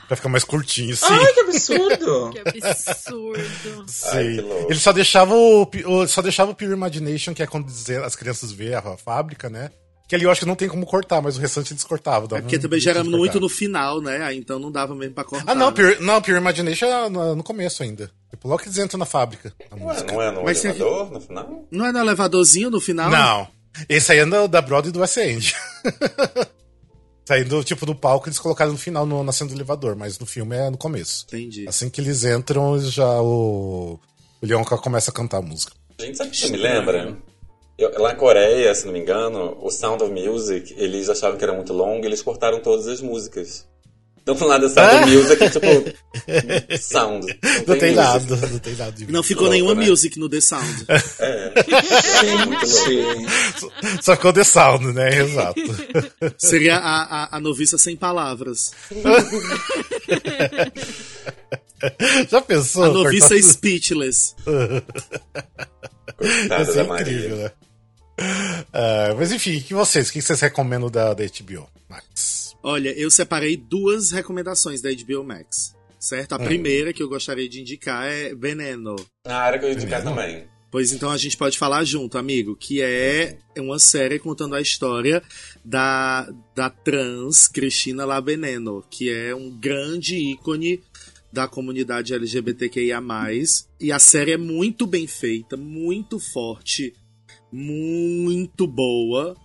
pra 0.07 0.17
ficar 0.17 0.29
mais 0.29 0.45
curtinho, 0.45 0.97
sim. 0.97 1.07
Ai, 1.09 1.33
que 1.33 1.41
absurdo! 1.41 2.31
Que 2.33 2.39
absurdo. 2.41 3.39
Ai, 3.39 3.87
Sim. 3.87 4.35
que 4.37 4.41
louco. 4.43 4.67
Ele 4.73 4.79
só 4.81 4.93
deixava 4.93 5.35
o, 5.35 5.63
o- 5.87 6.07
só 6.07 6.21
deixava 6.23 6.51
o 6.51 6.55
Pure 6.55 6.73
Imagination, 6.73 7.35
que 7.35 7.43
é 7.43 7.47
quando 7.47 7.67
dizer- 7.67 8.03
as 8.03 8.15
crianças 8.17 8.53
vê 8.53 8.75
a, 8.75 8.83
fábrica, 8.97 9.49
né? 9.49 9.71
Que 10.13 10.17
ali 10.17 10.27
eu 10.27 10.31
acho 10.31 10.41
que 10.41 10.47
não 10.47 10.55
tem 10.55 10.69
como 10.69 10.85
cortar, 10.85 11.23
mas 11.23 11.39
o 11.39 11.41
restante 11.41 11.73
eles 11.73 11.85
cortavam. 11.85 12.29
É 12.37 12.43
porque 12.43 12.59
um 12.59 12.61
também 12.61 12.79
gera 12.79 13.03
de 13.03 13.09
muito 13.09 13.41
no 13.41 13.49
final, 13.49 13.99
né? 13.99 14.23
Aí 14.23 14.37
então 14.37 14.59
não 14.59 14.71
dava 14.71 14.95
mesmo 14.95 15.15
pra 15.15 15.25
cortar. 15.25 15.51
Ah, 15.51 15.55
não, 15.55 15.73
Pure, 15.73 15.97
não, 16.01 16.21
Pure 16.21 16.37
Imagination 16.37 16.85
é 16.85 17.09
no, 17.09 17.37
no 17.37 17.43
começo 17.43 17.83
ainda. 17.83 18.11
Tipo, 18.29 18.47
logo 18.47 18.61
que 18.61 18.69
eles 18.69 18.77
entram 18.77 18.99
na 18.99 19.07
fábrica. 19.07 19.55
a 19.71 19.75
Ué, 19.75 20.03
não 20.03 20.21
é 20.21 20.31
no 20.31 20.45
Mas 20.45 20.63
elevador 20.63 21.13
no 21.13 21.19
final? 21.19 21.67
Não 21.71 21.87
é 21.87 21.93
no 21.93 21.99
elevadorzinho 21.99 22.69
no 22.69 22.79
final? 22.79 23.09
Não. 23.09 23.49
Esse 23.89 24.13
aí 24.13 24.19
é 24.19 24.27
da, 24.27 24.47
da 24.47 24.61
Broadway 24.61 24.93
do 24.93 25.01
West 25.01 25.17
End. 25.17 25.55
Saindo, 27.25 27.65
tipo, 27.65 27.87
do 27.87 27.95
palco, 27.95 28.29
eles 28.29 28.39
colocaram 28.39 28.73
no 28.73 28.77
final, 28.77 29.07
no, 29.07 29.25
na 29.25 29.33
cena 29.33 29.49
do 29.49 29.57
elevador, 29.57 29.97
mas 29.97 30.19
no 30.19 30.27
filme 30.27 30.55
é 30.55 30.69
no 30.69 30.77
começo. 30.77 31.25
Entendi. 31.29 31.67
Assim 31.67 31.89
que 31.89 32.03
eles 32.03 32.23
entram, 32.23 32.79
já 32.79 33.19
o, 33.23 33.99
o 34.43 34.47
Leonca 34.47 34.77
começa 34.77 35.11
a 35.11 35.15
cantar 35.15 35.39
a 35.39 35.43
música. 35.43 35.73
Gente, 35.99 36.19
sabe 36.19 36.29
o 36.29 36.33
que 36.35 36.51
me 36.51 36.59
lembra? 36.59 37.17
Eu- 37.79 37.91
lá 38.01 38.11
na 38.11 38.15
Coreia, 38.15 38.75
se 38.75 38.85
não 38.87 38.93
me 38.93 38.99
engano, 39.01 39.57
o 39.61 39.71
Sound 39.71 40.03
of 40.05 40.13
Music, 40.13 40.75
eles 40.77 41.09
achavam 41.09 41.37
que 41.39 41.45
era 41.45 41.53
muito 41.55 41.73
longo 41.73 42.05
e 42.05 42.07
eles 42.09 42.23
cortaram 42.23 42.61
todas 42.61 42.87
as 42.87 43.01
músicas. 43.01 43.67
Então, 44.23 44.37
pro 44.37 44.47
lado 44.47 44.69
da 44.69 44.73
Sound 44.73 45.03
of 45.05 45.17
Music, 45.17 45.43
é 45.43 45.51
tipo. 45.51 45.67
sound. 46.79 47.27
Não 47.67 47.77
tem 47.77 47.93
música. 47.93 48.03
nada, 48.03 48.37
não 48.53 48.59
tem 48.61 48.75
nada 48.77 48.93
de 48.93 49.11
Não 49.11 49.23
ficou 49.23 49.45
Louco, 49.49 49.55
nenhuma 49.57 49.75
né? 49.75 49.89
music 49.91 50.17
no 50.17 50.29
The 50.29 50.41
Sound. 50.41 50.87
Gente, 52.87 54.03
Só 54.03 54.15
ficou 54.15 54.33
The 54.33 54.45
Sound, 54.45 54.93
né? 54.93 55.23
Exato. 55.23 55.61
Seria 56.39 56.77
a, 56.77 57.03
a, 57.25 57.37
a 57.37 57.41
noviça 57.41 57.77
sem 57.79 57.97
palavras. 57.97 58.71
Já 62.31 62.41
pensou? 62.41 62.85
A 62.85 62.89
noviça 62.89 63.29
cortar 63.31 63.41
tudo? 63.41 63.53
speechless. 63.53 64.35
Da 66.75 66.85
Maria. 66.85 67.13
incrível, 67.17 67.37
né? 67.39 67.53
Ah, 68.73 69.15
mas 69.19 69.33
enfim, 69.33 69.61
que 69.61 69.75
vocês? 69.75 70.09
O 70.09 70.13
que 70.13 70.23
vocês 70.23 70.41
recomendam 70.41 70.91
da, 70.91 71.13
da 71.15 71.25
HBO 71.25 71.69
Max? 71.89 72.55
Olha, 72.63 72.91
eu 72.97 73.11
separei 73.11 73.57
duas 73.57 74.13
recomendações 74.13 74.81
da 74.81 74.91
HBO 74.93 75.25
Max. 75.25 75.75
Certo? 75.99 76.33
A 76.33 76.37
Hum. 76.37 76.45
primeira 76.45 76.93
que 76.93 77.03
eu 77.03 77.09
gostaria 77.09 77.49
de 77.49 77.61
indicar 77.61 78.07
é 78.07 78.35
Veneno. 78.35 78.97
Ah, 79.25 79.49
era 79.49 79.59
que 79.59 79.65
eu 79.65 79.71
ia 79.71 79.75
indicar 79.77 80.03
também. 80.03 80.45
Pois 80.71 80.93
então 80.93 81.11
a 81.11 81.17
gente 81.19 81.37
pode 81.37 81.59
falar 81.59 81.85
junto, 81.85 82.17
amigo, 82.17 82.57
que 82.57 82.81
é 82.81 83.37
uma 83.59 83.79
série 83.79 84.19
contando 84.19 84.55
a 84.55 84.61
história 84.61 85.23
da, 85.65 86.29
da 86.55 86.69
trans 86.71 87.47
Cristina 87.47 88.05
Labeneno, 88.05 88.85
que 88.91 89.11
é 89.11 89.35
um 89.35 89.51
grande 89.51 90.17
ícone 90.17 90.83
da 91.33 91.49
comunidade 91.49 92.13
LGBTQIA+. 92.15 93.01
E 93.81 93.91
a 93.93 93.99
série 93.99 94.33
é 94.33 94.37
muito 94.37 94.87
bem 94.87 95.07
feita, 95.07 95.57
muito 95.57 96.19
forte, 96.19 96.93
muito 97.51 98.67
boa 98.67 99.37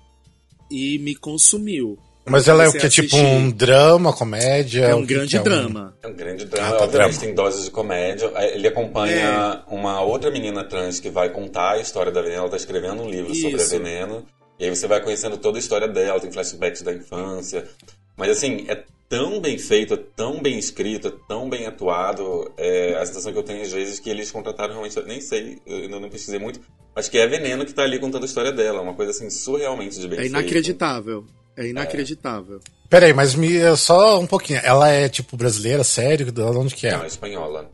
e 0.69 0.99
me 0.99 1.15
consumiu. 1.15 1.97
Mas 2.29 2.47
ela 2.47 2.65
é 2.65 2.67
o 2.67 2.73
que? 2.73 2.89
Tipo 2.89 3.15
um 3.15 3.49
drama, 3.49 4.11
comédia? 4.11 4.85
É 4.85 4.93
um 4.93 5.05
grande 5.05 5.37
é 5.37 5.39
um... 5.39 5.43
drama. 5.43 5.97
É 6.03 6.07
um 6.07 6.13
grande 6.13 6.45
drama. 6.45 6.67
Ah, 6.67 6.71
tá 6.73 6.83
Obviamente 6.83 7.11
drama. 7.13 7.25
tem 7.25 7.33
doses 7.33 7.65
de 7.65 7.71
comédia. 7.71 8.31
Ele 8.53 8.67
acompanha 8.67 9.63
é. 9.65 9.73
uma 9.73 10.01
outra 10.01 10.29
menina 10.29 10.63
trans 10.65 10.99
que 10.99 11.09
vai 11.09 11.29
contar 11.29 11.75
a 11.75 11.79
história 11.79 12.11
da 12.11 12.21
Veneno. 12.21 12.41
Ela 12.41 12.49
tá 12.49 12.57
escrevendo 12.57 13.01
um 13.01 13.09
livro 13.09 13.31
Isso. 13.31 13.43
sobre 13.43 13.61
a 13.61 13.65
Veneno. 13.65 14.25
E 14.59 14.65
aí 14.65 14.69
você 14.69 14.87
vai 14.87 15.01
conhecendo 15.01 15.37
toda 15.37 15.57
a 15.57 15.59
história 15.59 15.87
dela, 15.87 16.19
tem 16.19 16.31
flashbacks 16.31 16.81
da 16.81 16.93
infância. 16.93 17.67
Mas 18.15 18.31
assim, 18.31 18.65
é 18.67 18.83
tão 19.07 19.39
bem 19.39 19.57
feito, 19.57 19.93
é 19.93 19.97
tão 19.97 20.41
bem 20.41 20.57
escrito, 20.57 21.07
é 21.07 21.13
tão 21.27 21.49
bem 21.49 21.65
atuado. 21.67 22.51
É, 22.57 22.95
a 22.95 23.05
sensação 23.05 23.31
que 23.31 23.37
eu 23.37 23.43
tenho 23.43 23.61
às 23.61 23.71
vezes 23.71 23.99
é 23.99 24.01
que 24.01 24.09
eles 24.09 24.31
contrataram 24.31 24.73
realmente, 24.73 24.99
nem 25.03 25.21
sei, 25.21 25.59
eu 25.65 25.77
ainda 25.77 25.99
não 25.99 26.09
pesquisei 26.09 26.39
muito, 26.39 26.59
mas 26.95 27.07
que 27.07 27.17
é 27.17 27.27
Veneno 27.27 27.65
que 27.65 27.73
tá 27.73 27.83
ali 27.83 27.99
contando 27.99 28.23
a 28.23 28.25
história 28.25 28.51
dela. 28.51 28.81
Uma 28.81 28.95
coisa 28.95 29.11
assim, 29.11 29.29
surrealmente 29.29 29.99
de 29.99 30.07
bem 30.07 30.19
É 30.19 30.25
inacreditável. 30.25 31.25
É 31.55 31.67
inacreditável. 31.67 32.57
É. 32.57 32.87
Peraí, 32.89 33.13
mas 33.13 33.35
me 33.35 33.75
só 33.75 34.19
um 34.19 34.27
pouquinho. 34.27 34.59
Ela 34.63 34.89
é 34.89 35.09
tipo 35.09 35.35
brasileira, 35.35 35.83
sério? 35.83 36.31
De 36.31 36.41
onde 36.41 36.73
que 36.73 36.87
é? 36.87 36.91
Não, 36.91 37.03
é 37.03 37.07
espanhola. 37.07 37.71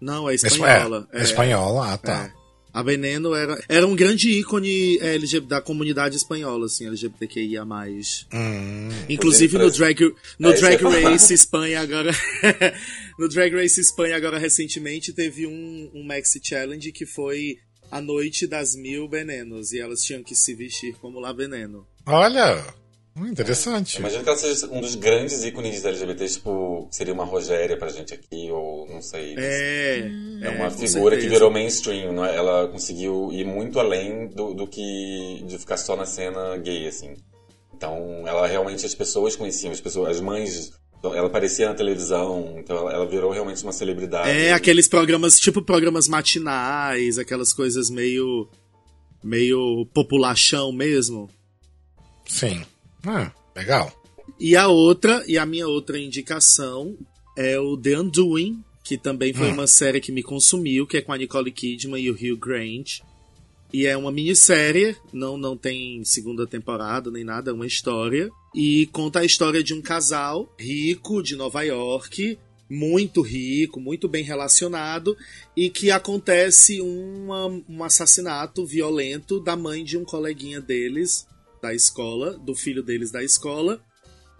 Não, 0.00 0.30
é 0.30 0.34
espanhola. 0.34 1.08
É, 1.12 1.18
é, 1.18 1.20
é 1.20 1.24
espanhola, 1.24 1.92
ah 1.92 1.98
tá. 1.98 2.32
É. 2.74 2.78
A 2.78 2.82
Veneno 2.82 3.34
era, 3.34 3.62
era 3.68 3.86
um 3.86 3.94
grande 3.94 4.30
ícone 4.30 4.98
é, 4.98 5.14
LGBT, 5.14 5.46
da 5.46 5.60
comunidade 5.60 6.16
espanhola, 6.16 6.66
assim, 6.66 6.86
LGBTQIA+. 6.86 7.64
Hum, 7.64 8.88
Inclusive 9.08 9.58
no 9.58 9.70
Drag, 9.70 10.14
no 10.38 10.50
é, 10.50 10.54
Drag 10.54 10.82
Race 10.82 11.32
Espanha 11.32 11.80
agora... 11.80 12.10
no 13.18 13.28
Drag 13.28 13.54
Race 13.54 13.80
Espanha 13.80 14.16
agora 14.16 14.38
recentemente 14.38 15.12
teve 15.12 15.46
um, 15.46 15.90
um 15.94 16.04
Maxi 16.04 16.40
Challenge 16.42 16.92
que 16.92 17.04
foi 17.04 17.58
a 17.90 18.00
noite 18.00 18.46
das 18.46 18.74
mil 18.74 19.08
venenos. 19.08 19.72
E 19.72 19.80
elas 19.80 20.02
tinham 20.02 20.22
que 20.22 20.34
se 20.34 20.54
vestir 20.54 20.94
como 21.00 21.20
La 21.20 21.32
Veneno. 21.32 21.86
Olha! 22.06 22.79
Hum, 23.16 23.26
interessante. 23.26 23.96
É, 23.96 24.00
imagino 24.00 24.22
que 24.22 24.28
ela 24.28 24.38
seja 24.38 24.66
um 24.70 24.80
dos 24.80 24.94
grandes 24.94 25.44
ícones 25.44 25.84
LGBT, 25.84 26.28
tipo, 26.28 26.88
seria 26.90 27.12
uma 27.12 27.24
Rogéria 27.24 27.76
pra 27.76 27.88
gente 27.88 28.14
aqui, 28.14 28.50
ou 28.50 28.86
não 28.88 29.02
sei. 29.02 29.34
É. 29.36 30.10
É 30.42 30.48
uma 30.50 30.66
é, 30.66 30.70
figura 30.70 31.16
que 31.16 31.28
virou 31.28 31.50
mainstream, 31.50 32.12
não 32.12 32.24
é? 32.24 32.34
Ela 32.34 32.68
conseguiu 32.68 33.30
ir 33.32 33.44
muito 33.44 33.78
além 33.80 34.28
do, 34.28 34.54
do 34.54 34.66
que 34.66 35.42
de 35.46 35.58
ficar 35.58 35.76
só 35.76 35.96
na 35.96 36.06
cena 36.06 36.56
gay, 36.58 36.86
assim. 36.86 37.14
Então, 37.74 38.24
ela 38.26 38.46
realmente, 38.46 38.86
as 38.86 38.94
pessoas 38.94 39.34
conheciam, 39.34 39.72
as 39.72 39.80
pessoas, 39.80 40.16
as 40.16 40.20
mães 40.20 40.72
ela 41.02 41.28
aparecia 41.28 41.66
na 41.66 41.74
televisão, 41.74 42.56
então 42.58 42.76
ela, 42.76 42.92
ela, 42.92 43.06
virou 43.06 43.32
realmente 43.32 43.62
uma 43.62 43.72
celebridade. 43.72 44.28
É, 44.28 44.52
aqueles 44.52 44.86
programas, 44.86 45.40
tipo 45.40 45.62
programas 45.62 46.06
matinais, 46.06 47.18
aquelas 47.18 47.52
coisas 47.52 47.88
meio. 47.88 48.48
meio 49.24 49.86
populachão 49.94 50.70
mesmo. 50.70 51.28
Sim. 52.26 52.62
Ah, 53.06 53.32
legal. 53.54 53.92
E 54.38 54.56
a 54.56 54.68
outra, 54.68 55.24
e 55.26 55.36
a 55.36 55.44
minha 55.44 55.68
outra 55.68 55.98
indicação 55.98 56.96
é 57.36 57.58
o 57.58 57.76
The 57.76 57.98
Undoing, 57.98 58.62
que 58.82 58.98
também 58.98 59.32
foi 59.32 59.48
hum. 59.48 59.54
uma 59.54 59.66
série 59.66 60.00
que 60.00 60.12
me 60.12 60.22
consumiu, 60.22 60.86
que 60.86 60.96
é 60.96 61.02
com 61.02 61.12
a 61.12 61.18
Nicole 61.18 61.52
Kidman 61.52 62.02
e 62.02 62.10
o 62.10 62.14
Hugh 62.14 62.38
Grant. 62.38 63.00
E 63.72 63.86
é 63.86 63.96
uma 63.96 64.10
minissérie, 64.10 64.96
não, 65.12 65.36
não 65.36 65.56
tem 65.56 66.04
segunda 66.04 66.46
temporada 66.46 67.10
nem 67.10 67.22
nada, 67.22 67.50
é 67.50 67.54
uma 67.54 67.66
história. 67.66 68.28
E 68.54 68.86
conta 68.86 69.20
a 69.20 69.24
história 69.24 69.62
de 69.62 69.72
um 69.72 69.80
casal 69.80 70.52
rico 70.58 71.22
de 71.22 71.36
Nova 71.36 71.62
York, 71.62 72.36
muito 72.68 73.20
rico, 73.20 73.78
muito 73.80 74.08
bem 74.08 74.24
relacionado, 74.24 75.16
e 75.56 75.70
que 75.70 75.90
acontece 75.90 76.80
uma, 76.80 77.46
um 77.68 77.84
assassinato 77.84 78.66
violento 78.66 79.38
da 79.38 79.56
mãe 79.56 79.84
de 79.84 79.96
um 79.96 80.04
coleguinha 80.04 80.60
deles, 80.60 81.26
da 81.62 81.74
escola, 81.74 82.38
do 82.38 82.54
filho 82.54 82.82
deles 82.82 83.10
da 83.10 83.22
escola, 83.22 83.84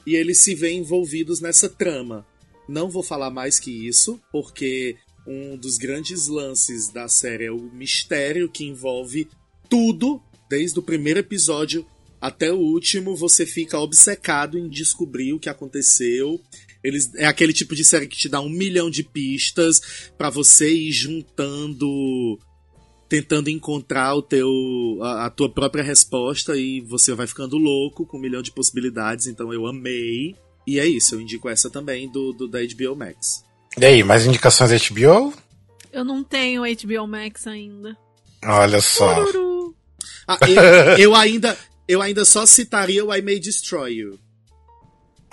e 0.07 0.15
eles 0.15 0.39
se 0.39 0.55
veem 0.55 0.81
envolvidos 0.81 1.41
nessa 1.41 1.69
trama. 1.69 2.27
Não 2.69 2.89
vou 2.89 3.03
falar 3.03 3.31
mais 3.31 3.59
que 3.59 3.87
isso, 3.87 4.21
porque 4.33 4.97
um 5.27 5.57
dos 5.57 5.77
grandes 5.77 6.27
lances 6.29 6.89
da 6.89 7.09
série 7.09 7.45
é 7.45 7.51
o 7.51 7.71
mistério 7.73 8.49
que 8.49 8.65
envolve 8.65 9.29
tudo, 9.69 10.21
desde 10.49 10.79
o 10.79 10.83
primeiro 10.83 11.21
episódio 11.21 11.87
até 12.21 12.53
o 12.53 12.59
último, 12.59 13.17
você 13.17 13.47
fica 13.47 13.79
obcecado 13.79 14.59
em 14.59 14.69
descobrir 14.69 15.33
o 15.33 15.39
que 15.39 15.49
aconteceu. 15.49 16.39
Eles, 16.85 17.15
é 17.15 17.25
aquele 17.25 17.53
tipo 17.53 17.75
de 17.75 17.83
série 17.83 18.07
que 18.07 18.17
te 18.17 18.29
dá 18.29 18.41
um 18.41 18.51
milhão 18.51 18.91
de 18.91 19.03
pistas 19.03 20.11
para 20.19 20.29
você 20.29 20.71
ir 20.71 20.93
juntando 20.93 22.39
tentando 23.11 23.51
encontrar 23.51 24.15
o 24.15 24.23
teu 24.23 24.49
a, 25.03 25.27
a, 25.27 25.31
tua 25.31 25.51
própria 25.51 25.83
resposta 25.83 26.57
e 26.57 26.81
você 26.81 27.13
vai 27.13 27.27
ficando 27.27 27.59
louco 27.59 28.07
com 28.07 28.17
um 28.17 28.21
milhão 28.21 28.41
de 28.41 28.53
possibilidades. 28.53 29.27
Então 29.27 29.53
eu 29.53 29.67
amei. 29.67 30.37
E 30.65 30.79
é 30.79 30.87
isso, 30.87 31.17
eu 31.17 31.21
indico 31.21 31.49
essa 31.49 31.69
também 31.69 32.09
do, 32.09 32.33
do 32.33 32.47
da 32.47 32.61
HBO 32.61 32.95
Max. 32.95 33.45
E 33.77 33.85
aí, 33.85 34.05
mais 34.05 34.25
indicações 34.27 34.71
da 34.71 34.77
HBO? 34.77 35.35
Eu 35.93 36.05
não 36.05 36.23
tenho 36.23 36.63
HBO 36.63 37.07
Max 37.09 37.49
ainda. 37.49 37.97
Olha 38.45 38.81
só. 38.81 39.25
Ah, 40.29 40.39
eu, 40.49 40.99
eu, 41.11 41.15
ainda 41.15 41.59
eu 41.89 42.01
ainda 42.01 42.25
só 42.25 42.47
citaria 42.47 43.05
o 43.05 43.13
I 43.13 43.21
May 43.21 43.41
Destroy 43.41 43.93
You. 43.95 44.21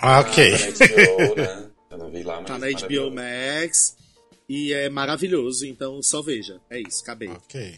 Ah, 0.00 0.20
ok. 0.20 0.54
Ah, 0.54 0.58
tá 0.58 0.66
na 0.66 0.88
HBO, 0.88 1.34
né? 1.36 1.68
Eu 1.90 1.98
não 1.98 2.10
vi 2.10 2.22
lá, 2.24 2.40
mas 2.40 2.46
tá 2.46 2.58
na 2.58 2.66
HBO 2.66 3.14
Max. 3.14 3.97
E 4.48 4.72
é 4.72 4.88
maravilhoso, 4.88 5.66
então 5.66 6.02
só 6.02 6.22
veja. 6.22 6.58
É 6.70 6.80
isso, 6.80 7.02
acabei. 7.02 7.28
Ok. 7.28 7.76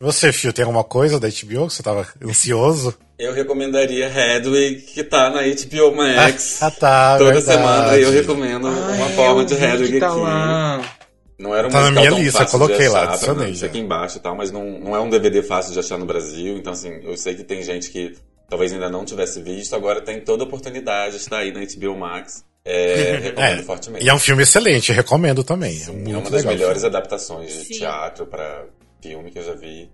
Você, 0.00 0.32
Fio, 0.32 0.52
tem 0.52 0.64
alguma 0.64 0.84
coisa 0.84 1.18
da 1.18 1.28
HBO 1.28 1.66
que 1.66 1.74
você 1.74 1.82
tava 1.82 2.06
ansioso? 2.22 2.94
Eu 3.18 3.32
recomendaria 3.32 4.08
Hedwig, 4.08 4.82
que 4.82 5.02
tá 5.02 5.28
na 5.28 5.42
HBO 5.42 5.96
Max. 5.96 6.62
ah, 6.62 6.70
tá. 6.70 7.18
Toda 7.18 7.32
verdade. 7.32 7.58
semana 7.58 7.96
eu 7.98 8.10
recomendo 8.10 8.68
Ai, 8.68 8.96
uma 8.96 9.08
forma 9.10 9.44
de 9.44 9.54
Hedwig 9.54 9.98
tá 9.98 10.08
aqui. 10.08 10.20
Lá. 10.20 10.94
Não 11.38 11.54
era 11.54 11.68
um 11.68 11.70
tá 11.70 11.82
na 11.82 11.90
minha 11.90 12.10
lista, 12.10 12.46
coloquei 12.46 12.88
lá, 12.88 13.12
adicionei. 13.12 13.54
Já. 13.54 13.66
Aqui 13.66 13.78
embaixo 13.78 14.18
e 14.18 14.20
tal, 14.20 14.36
mas 14.36 14.50
não, 14.50 14.64
não 14.78 14.94
é 14.94 15.00
um 15.00 15.08
DVD 15.08 15.42
fácil 15.42 15.72
de 15.72 15.78
achar 15.78 15.98
no 15.98 16.06
Brasil. 16.06 16.56
Então, 16.56 16.72
assim, 16.72 16.90
eu 17.02 17.16
sei 17.16 17.34
que 17.34 17.44
tem 17.44 17.62
gente 17.62 17.90
que 17.90 18.16
talvez 18.48 18.72
ainda 18.72 18.88
não 18.88 19.04
tivesse 19.04 19.40
visto, 19.40 19.74
agora 19.74 20.00
tem 20.00 20.20
toda 20.20 20.42
a 20.44 20.46
oportunidade, 20.46 21.16
está 21.16 21.38
aí 21.38 21.52
na 21.52 21.60
HBO 21.60 21.96
Max. 21.96 22.44
É, 22.70 23.16
recomendo 23.16 23.60
é, 23.60 23.62
fortemente. 23.62 24.04
E 24.04 24.08
é 24.08 24.14
um 24.14 24.18
filme 24.18 24.42
excelente, 24.42 24.92
recomendo 24.92 25.42
também. 25.42 25.72
Sim, 25.72 26.04
é, 26.06 26.10
é 26.10 26.16
uma 26.18 26.30
das 26.30 26.44
melhores 26.44 26.82
filme. 26.82 26.96
adaptações 26.96 27.50
de 27.50 27.64
Sim. 27.64 27.78
teatro 27.78 28.26
para 28.26 28.66
filme 29.00 29.30
que 29.30 29.38
eu 29.38 29.44
já 29.44 29.54
vi. 29.54 29.90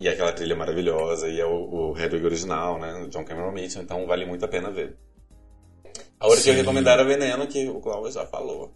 E 0.00 0.08
aquela 0.08 0.32
trilha 0.32 0.56
maravilhosa, 0.56 1.28
e 1.28 1.40
é 1.40 1.44
o, 1.44 1.90
o 1.90 1.98
Hedwig 1.98 2.24
original, 2.24 2.78
né? 2.78 3.08
John 3.10 3.24
Cameron 3.24 3.52
Mitchell, 3.52 3.82
então 3.82 4.06
vale 4.06 4.24
muito 4.24 4.44
a 4.44 4.48
pena 4.48 4.70
ver. 4.70 4.96
A 6.20 6.26
outra 6.26 6.42
que 6.42 6.50
eu 6.50 6.54
recomendar 6.54 6.94
era 6.94 7.04
Veneno, 7.04 7.46
que 7.46 7.68
o 7.68 7.80
Cláudio 7.80 8.12
já 8.12 8.24
falou. 8.24 8.72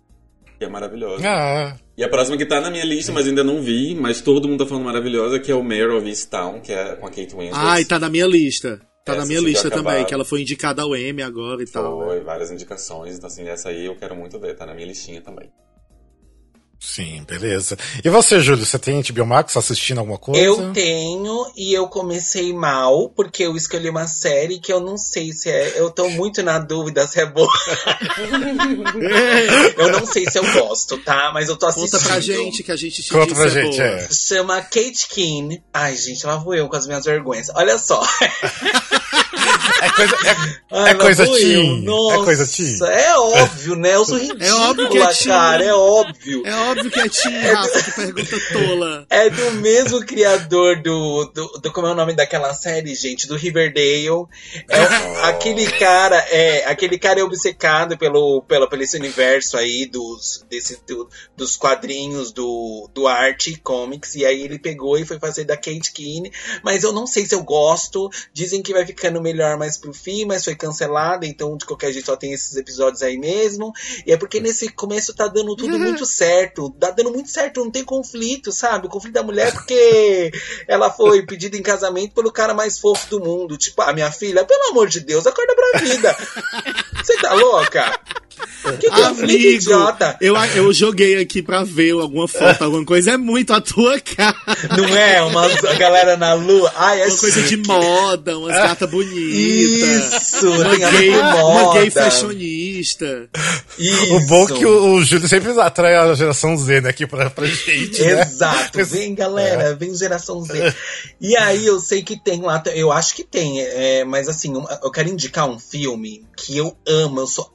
Que 0.59 0.65
é 0.65 0.69
maravilhosa. 0.69 1.23
Ah. 1.27 1.77
E 1.97 2.05
a 2.05 2.09
próxima 2.09 2.37
que 2.37 2.47
tá 2.47 2.61
na 2.61 2.71
minha 2.71 2.85
lista, 2.85 3.13
mas 3.13 3.27
ainda 3.27 3.43
não 3.43 3.63
vi, 3.63 3.95
mas 3.95 4.21
todo 4.21 4.49
mundo 4.49 4.65
tá 4.65 4.69
falando 4.69 4.85
maravilhosa, 4.85 5.39
que 5.39 5.51
é 5.51 5.55
o 5.55 5.63
Mayor 5.63 5.97
of 5.97 6.09
Easttown, 6.09 6.61
que 6.61 6.73
é 6.73 6.97
com 6.97 7.07
a 7.07 7.11
Kate 7.11 7.35
Winslet. 7.35 7.53
Ah, 7.53 7.81
e 7.81 7.85
tá 7.85 7.99
na 7.99 8.09
minha 8.09 8.27
lista. 8.27 8.81
Tá 9.05 9.13
essa 9.13 9.21
na 9.23 9.27
minha 9.27 9.41
lista 9.41 9.69
também, 9.69 10.05
que 10.05 10.15
ela 10.15 10.25
foi 10.25 10.43
indicada 10.43 10.83
ao 10.83 10.97
Emmy 10.97 11.23
agora 11.23 11.63
e 11.63 11.67
foi, 11.67 11.83
tal. 11.83 12.05
Foi, 12.05 12.19
né? 12.19 12.25
várias 12.25 12.51
indicações. 12.53 13.17
Então, 13.17 13.27
assim, 13.27 13.49
essa 13.49 13.69
aí 13.69 13.87
eu 13.87 13.97
quero 13.97 14.15
muito 14.15 14.39
ver, 14.39 14.55
tá 14.55 14.65
na 14.65 14.75
minha 14.75 14.87
listinha 14.87 15.21
também. 15.21 15.51
Sim, 16.85 17.23
beleza. 17.23 17.79
E 18.05 18.11
você, 18.11 18.41
Júlio, 18.41 18.67
você 18.67 18.77
tem 18.77 19.01
HBO 19.01 19.25
Max 19.25 19.57
assistindo 19.57 19.99
alguma 19.99 20.19
coisa? 20.19 20.43
Eu 20.43 20.73
tenho 20.73 21.47
e 21.57 21.73
eu 21.73 21.87
comecei 21.87 22.53
mal, 22.53 23.09
porque 23.11 23.45
eu 23.45 23.57
escolhi 23.57 23.89
uma 23.89 24.09
série 24.09 24.59
que 24.59 24.73
eu 24.73 24.81
não 24.81 24.99
sei 24.99 25.33
se 25.33 25.49
é. 25.49 25.79
Eu 25.79 25.93
tô 25.93 26.11
muito 26.11 26.43
na 26.43 26.59
dúvida 26.59 27.07
se 27.07 27.21
é 27.21 27.27
boa. 27.27 27.47
eu 29.79 29.93
não 29.93 30.05
sei 30.05 30.29
se 30.29 30.39
eu 30.39 30.53
gosto, 30.53 30.99
tá? 30.99 31.31
Mas 31.33 31.49
eu 31.49 31.57
tô 31.57 31.67
assistindo. 31.67 31.93
Conta 31.93 32.05
pra 32.05 32.21
gente 32.21 32.65
que 32.65 32.73
a 32.73 32.77
gente 32.77 33.01
te 33.01 33.13
Conta 33.13 33.33
pra 33.33 33.47
é 33.47 33.49
gente, 33.49 33.81
é. 33.81 34.09
Chama 34.11 34.61
Kate 34.61 35.07
Keane. 35.09 35.63
Ai, 35.73 35.97
gente, 35.97 36.27
lá 36.27 36.37
vou 36.37 36.53
eu 36.53 36.69
com 36.69 36.77
as 36.77 36.89
minhas 36.89 37.05
vergonhas. 37.05 37.49
Olha 37.55 37.79
só. 37.79 38.05
É 39.83 39.91
coisa, 39.91 40.15
é, 40.15 40.31
Ai, 40.71 40.91
é 40.91 40.95
lá 40.95 41.01
coisa 41.01 41.27
teen. 41.27 41.83
Nossa, 41.83 42.17
É 42.21 42.25
coisa 42.25 42.47
teen. 42.47 42.79
É 42.83 43.17
óbvio, 43.19 43.75
né? 43.77 43.95
Eu 43.95 44.05
sou 44.05 44.17
ridícula, 44.17 44.69
óbvio 44.71 44.89
que 44.89 44.99
é 44.99 45.07
teen. 45.09 45.29
cara. 45.29 45.65
É 45.65 45.75
óbvio. 45.75 46.43
É 46.47 46.55
óbvio 46.55 46.91
que 46.91 47.01
é 47.01 47.09
Tim, 47.09 47.37
Rafa, 47.39 47.83
que 47.83 47.91
pergunta 47.93 48.37
tola. 48.53 49.07
É 49.11 49.29
do 49.31 49.51
mesmo 49.53 50.05
criador 50.07 50.81
do, 50.83 51.25
do, 51.35 51.47
do- 51.61 51.73
Como 51.73 51.87
é 51.87 51.91
o 51.93 51.95
nome 51.95 52.15
daquela 52.15 52.55
série, 52.55 52.95
gente? 52.95 53.27
Do 53.27 53.37
Riverdale. 53.37 54.07
É 54.69 54.81
o- 54.81 55.25
aquele 55.25 55.67
cara. 55.73 56.17
É, 56.31 56.65
aquele 56.67 56.99
cara 56.99 57.21
é 57.21 57.25
obcecado 57.25 57.99
pelo, 57.99 58.43
pelo, 58.43 58.69
pelo 58.69 58.83
esse 58.83 58.97
universo 58.97 59.57
aí 59.57 59.87
dos, 59.87 60.45
desse, 60.49 60.81
do- 60.87 61.09
dos 61.37 61.57
quadrinhos 61.57 62.33
do, 62.33 62.89
do 62.95 63.07
Arte 63.09 63.57
Comics. 63.63 64.15
E 64.15 64.25
aí 64.25 64.43
ele 64.43 64.59
pegou 64.59 64.97
e 64.99 65.05
foi 65.05 65.19
fazer 65.19 65.45
da 65.45 65.57
Kate 65.57 65.93
Keane. 65.93 66.33
Mas 66.63 66.83
eu 66.85 66.93
não 66.93 67.07
sei 67.07 67.27
se 67.27 67.35
eu 67.35 67.43
gosto. 67.43 68.09
Dizem 68.33 68.63
que 68.63 68.73
vai 68.73 68.85
ficando 69.03 69.21
melhor 69.21 69.59
mais 69.59 69.77
pro 69.77 69.93
fim, 69.93 70.25
mas 70.25 70.45
foi 70.45 70.55
cancelado. 70.55 71.27
Então, 71.27 71.57
de 71.57 71.67
qualquer 71.67 71.93
jeito, 71.93 72.07
só 72.07 72.17
tem 72.17 72.33
esses 72.33 72.57
episódios 72.57 73.03
aí 73.03 73.19
mesmo. 73.19 73.73
E 74.07 74.13
é 74.13 74.17
porque 74.17 74.41
nesse 74.41 74.69
começo 74.69 75.13
tá 75.15 75.27
dando 75.27 75.57
tudo 75.57 75.77
muito 75.81 76.07
certo. 76.07 76.71
Tá 76.79 76.91
dando 76.91 77.11
muito 77.11 77.29
certo, 77.29 77.65
não 77.65 77.71
tem 77.71 77.85
conflito, 77.85 78.53
sabe? 78.53 78.87
O 78.87 78.91
conflito 78.91 79.15
da 79.15 79.25
mulher 79.25 79.49
é 79.49 79.51
porque 79.51 80.31
ela 80.69 80.89
foi 80.91 81.27
pedida 81.27 81.57
em 81.57 81.63
casamento 81.63 82.15
pelo 82.15 82.31
cara 82.31 82.55
mais 82.55 82.79
fofo 82.79 83.11
do 83.11 83.21
mundo. 83.21 83.59
Tipo, 83.59 83.83
ah, 83.83 83.93
minha 83.93 84.13
filha, 84.13 84.45
pelo 84.45 84.71
amor 84.71 84.89
de 84.89 85.01
Deus, 85.01 85.27
acorda 85.27 85.55
pra 85.55 85.81
vida. 85.81 86.17
Você 87.03 87.17
tá 87.17 87.35
louca? 87.35 88.01
Que 88.81 88.89
conflito 88.89 89.23
Amigo, 89.23 89.49
idiota. 89.49 90.17
eu, 90.21 90.37
eu 90.37 90.73
joguei 90.73 91.19
aqui 91.21 91.43
pra 91.43 91.63
ver 91.65 91.93
alguma 91.93 92.27
foto, 92.29 92.63
alguma 92.65 92.85
coisa. 92.85 93.13
É 93.13 93.17
muito 93.17 93.53
a 93.53 93.61
tua 93.61 93.99
cara. 94.01 94.37
Não 94.77 94.87
é? 94.87 95.23
Uma 95.23 95.45
a 95.47 95.75
galera 95.75 96.17
na 96.17 96.35
lua. 96.35 96.73
Ai, 96.77 97.03
é 97.03 97.07
Uma 97.07 97.17
coisa 97.19 97.43
de 97.43 97.49
chique. 97.49 97.67
moda, 97.69 98.39
umas 98.39 98.55
gatas 98.57 98.89
bonitas. 98.91 99.13
Isso, 100.33 100.49
Uma 100.51 100.77
gay, 100.77 101.11
com 101.11 101.19
uma 101.19 101.73
gay 101.75 101.85
moda. 101.91 102.03
fashionista. 102.03 103.29
Isso. 103.79 104.15
O 104.15 104.27
bom 104.27 104.45
é 104.45 104.53
que 104.59 104.67
o, 104.67 104.93
o 104.95 105.05
Júlio 105.05 105.29
sempre 105.29 105.51
atrai 105.61 105.97
a 105.97 106.15
geração 106.15 106.57
Z, 106.57 106.81
né, 106.83 106.91
aqui 106.91 107.07
pra, 107.07 107.31
pra 107.31 107.47
gente, 107.47 108.01
né? 108.03 108.23
Exato, 108.23 108.85
vem 108.85 109.15
galera, 109.15 109.75
vem 109.75 109.95
geração 109.95 110.43
Z. 110.45 110.75
E 111.21 111.37
aí 111.37 111.67
eu 111.67 111.79
sei 111.81 112.03
que 112.03 112.17
tem 112.23 112.41
lá, 112.41 112.63
eu 112.75 112.93
acho 112.93 113.15
que 113.15 113.25
tem, 113.25 113.61
é, 113.61 114.05
mas 114.05 114.29
assim, 114.29 114.53
eu 114.83 114.91
quero 114.91 115.09
indicar 115.09 115.49
um 115.49 115.59
filme 115.59 116.25
que 116.37 116.57
eu 116.57 116.77
amo, 116.87 117.21
eu 117.21 117.27
sou 117.27 117.53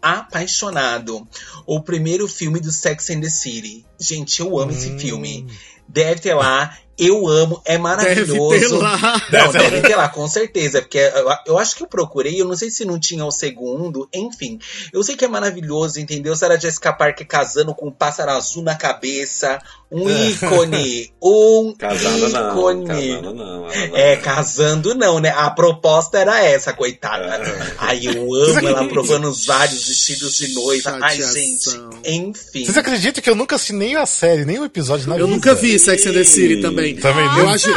O 1.65 1.81
primeiro 1.81 2.27
filme 2.27 2.59
do 2.59 2.71
Sex 2.71 3.09
and 3.09 3.21
the 3.21 3.29
City. 3.29 3.85
Gente, 3.99 4.39
eu 4.39 4.57
amo 4.59 4.71
esse 4.71 4.97
filme. 4.97 5.47
Deve 5.87 6.21
ter 6.21 6.33
lá, 6.33 6.77
eu 6.97 7.27
amo, 7.27 7.61
é 7.63 7.77
maravilhoso. 7.77 8.49
Deve 8.49 8.67
ter 8.69 8.75
lá. 8.75 9.21
Não, 9.31 9.51
deve 9.51 9.81
ter 9.81 9.95
lá, 9.95 10.09
com 10.09 10.27
certeza. 10.27 10.81
Porque 10.81 10.97
eu, 10.97 11.27
eu 11.45 11.57
acho 11.57 11.75
que 11.75 11.83
eu 11.83 11.87
procurei, 11.87 12.41
eu 12.41 12.45
não 12.45 12.55
sei 12.55 12.71
se 12.71 12.85
não 12.85 12.99
tinha 12.99 13.23
o 13.23 13.31
segundo, 13.31 14.09
enfim. 14.13 14.59
Eu 14.91 15.03
sei 15.03 15.15
que 15.15 15.25
é 15.25 15.27
maravilhoso, 15.27 15.99
entendeu? 15.99 16.35
Sarah 16.35 16.57
Jessica 16.57 16.91
Parker 16.93 17.27
casando 17.27 17.75
com 17.75 17.87
um 17.87 17.91
pássaro 17.91 18.31
azul 18.31 18.63
na 18.63 18.75
cabeça. 18.75 19.59
Um 19.91 20.09
ícone. 20.09 21.11
Um 21.21 21.73
Casando 21.77 22.29
não. 22.29 22.51
ícone. 22.51 22.87
Casando 22.87 23.33
não. 23.33 23.69
ela 23.69 23.87
não. 23.87 23.97
É, 23.97 24.15
casando 24.17 24.95
não, 24.95 25.19
né? 25.19 25.29
A 25.35 25.49
proposta 25.49 26.17
era 26.19 26.41
essa, 26.43 26.71
coitada. 26.73 27.25
É. 27.25 27.73
Ai, 27.77 28.07
eu 28.07 28.33
amo 28.33 28.67
ela 28.67 28.87
provando 28.89 29.27
os 29.29 29.45
vários 29.45 29.87
vestidos 29.87 30.37
de 30.37 30.53
noiva. 30.53 30.97
Ai, 31.01 31.17
gente, 31.17 31.69
enfim. 32.05 32.63
Vocês 32.65 32.77
acreditam 32.77 33.21
que 33.21 33.29
eu 33.29 33.35
nunca 33.35 33.55
assisti 33.55 33.73
nem 33.73 33.95
a 33.95 34.05
série, 34.05 34.45
nem 34.45 34.59
o 34.59 34.65
episódio 34.65 35.07
na 35.09 35.15
Eu 35.17 35.25
vida? 35.25 35.35
nunca 35.35 35.55
vi 35.55 35.77
Sex 35.77 36.05
and 36.05 36.13
the 36.13 36.23
City 36.23 36.61
também. 36.61 36.86
Também 36.95 37.25
Eu 37.25 37.31
nunca? 37.33 37.49
acho, 37.51 37.69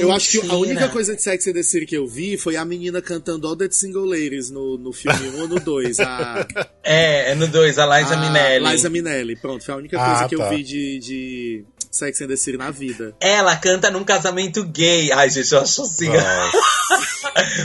eu 0.00 0.12
acho 0.12 0.30
que 0.40 0.50
a 0.50 0.54
única 0.54 0.88
coisa 0.88 1.14
de 1.16 1.22
Sex 1.22 1.46
and 1.46 1.52
the 1.52 1.62
City 1.62 1.86
que 1.86 1.96
eu 1.96 2.06
vi 2.06 2.36
foi 2.36 2.56
a 2.56 2.64
menina 2.64 3.00
cantando 3.02 3.46
All 3.46 3.56
That 3.56 3.74
Single 3.74 4.04
Ladies 4.04 4.50
no, 4.50 4.76
no 4.78 4.92
filme 4.92 5.28
1 5.36 5.40
ou 5.40 5.48
no 5.48 5.60
2. 5.60 6.00
A, 6.00 6.46
É, 6.82 7.32
é 7.32 7.34
no 7.34 7.46
2, 7.48 7.78
a 7.78 7.98
Liza 8.00 8.14
a 8.14 8.16
Minelli. 8.16 8.68
Liza 8.70 8.90
Minelli. 8.90 9.36
Pronto, 9.36 9.64
foi 9.64 9.74
a 9.74 9.76
única 9.78 10.00
Ah, 10.00 10.06
coisa 10.06 10.28
que 10.28 10.36
tá. 10.36 10.42
eu 10.44 10.50
vi 10.50 10.62
de, 10.62 10.98
de 10.98 11.64
Sex 11.90 12.20
and 12.20 12.28
the 12.28 12.36
City 12.36 12.56
na 12.58 12.70
vida. 12.70 13.14
Ela 13.20 13.56
canta 13.56 13.90
num 13.90 14.04
casamento 14.04 14.62
gay. 14.64 15.10
Ai, 15.12 15.30
gente, 15.30 15.52
eu 15.52 15.60
acho 15.60 15.82
assim. 15.82 16.08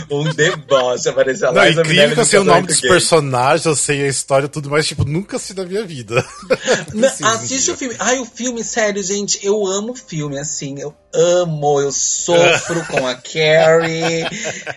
Um 0.10 0.24
deboche. 0.34 1.10
Apareceu 1.10 1.50
a 1.50 1.52
Não, 1.54 1.68
incrível 1.70 2.26
sei 2.26 2.40
o 2.40 2.44
nome 2.44 2.68
dos 2.68 2.80
gay. 2.80 2.90
personagens, 2.90 3.66
eu 3.66 3.76
sei 3.76 4.04
a 4.04 4.08
história 4.08 4.46
e 4.46 4.50
tudo 4.50 4.70
mais, 4.70 4.86
tipo, 4.88 5.04
nunca 5.06 5.38
assisti 5.38 5.56
na 5.56 5.66
minha 5.66 5.86
vida. 5.86 6.24
Não, 6.94 7.08
assiste 7.30 7.72
o 7.72 7.78
filme. 7.78 7.96
Ai, 8.00 8.20
o 8.20 8.26
filme, 8.26 8.64
sério, 8.64 9.02
gente, 9.02 9.40
eu 9.46 9.66
amo 9.66 9.96
filme, 9.96 10.38
assim, 10.38 10.80
eu 10.80 10.94
amo, 11.14 11.82
eu 11.82 11.92
sofro 11.92 12.86
com 12.88 13.08
a 13.08 13.16
Carrie. 13.16 14.26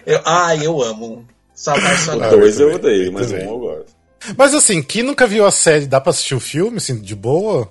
Eu, 0.06 0.20
ai, 0.24 0.64
eu 0.66 0.82
amo. 0.82 1.26
Sou 1.54 1.74
O 1.74 1.76
apaixonada. 1.78 2.36
dois 2.36 2.60
eu 2.60 2.74
odeio, 2.74 3.12
mas 3.12 3.32
um 3.32 3.36
eu 3.36 3.58
gosto. 3.58 3.96
Mas 4.36 4.54
assim, 4.54 4.82
quem 4.82 5.02
nunca 5.02 5.26
viu 5.26 5.44
a 5.46 5.50
série, 5.50 5.86
dá 5.86 6.00
pra 6.00 6.10
assistir 6.10 6.34
o 6.34 6.40
filme, 6.40 6.78
assim, 6.78 7.00
de 7.00 7.14
boa? 7.14 7.70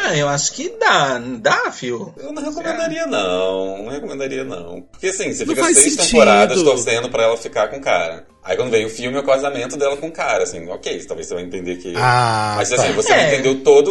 Ah, 0.00 0.16
eu 0.16 0.28
acho 0.28 0.52
que 0.52 0.68
dá, 0.78 1.18
dá, 1.18 1.70
fio. 1.72 2.14
Eu 2.16 2.32
não 2.32 2.42
recomendaria, 2.42 3.06
não. 3.06 3.82
Não 3.82 3.90
recomendaria, 3.90 4.44
não. 4.44 4.82
Porque 4.92 5.08
assim, 5.08 5.32
você 5.34 5.44
Não 5.44 5.54
fica 5.54 5.66
seis 5.66 5.78
sentido. 5.94 6.04
temporadas 6.06 6.62
torcendo 6.62 7.08
pra 7.10 7.24
ela 7.24 7.36
ficar 7.36 7.68
com 7.68 7.76
o 7.76 7.80
cara. 7.80 8.26
Aí 8.44 8.56
quando 8.56 8.70
vem 8.70 8.86
o 8.86 8.88
filme, 8.90 9.16
é 9.16 9.20
o 9.20 9.24
casamento 9.24 9.76
dela 9.76 9.96
com 9.98 10.06
o 10.08 10.12
cara, 10.12 10.44
assim, 10.44 10.66
ok, 10.70 11.04
talvez 11.04 11.26
você 11.26 11.34
vai 11.34 11.42
entender 11.42 11.76
que. 11.76 11.92
Ah, 11.96 12.54
Mas 12.56 12.70
tá. 12.70 12.76
assim, 12.76 12.92
você 12.94 13.12
É. 13.12 13.28
entendeu 13.34 13.62
toda 13.62 13.90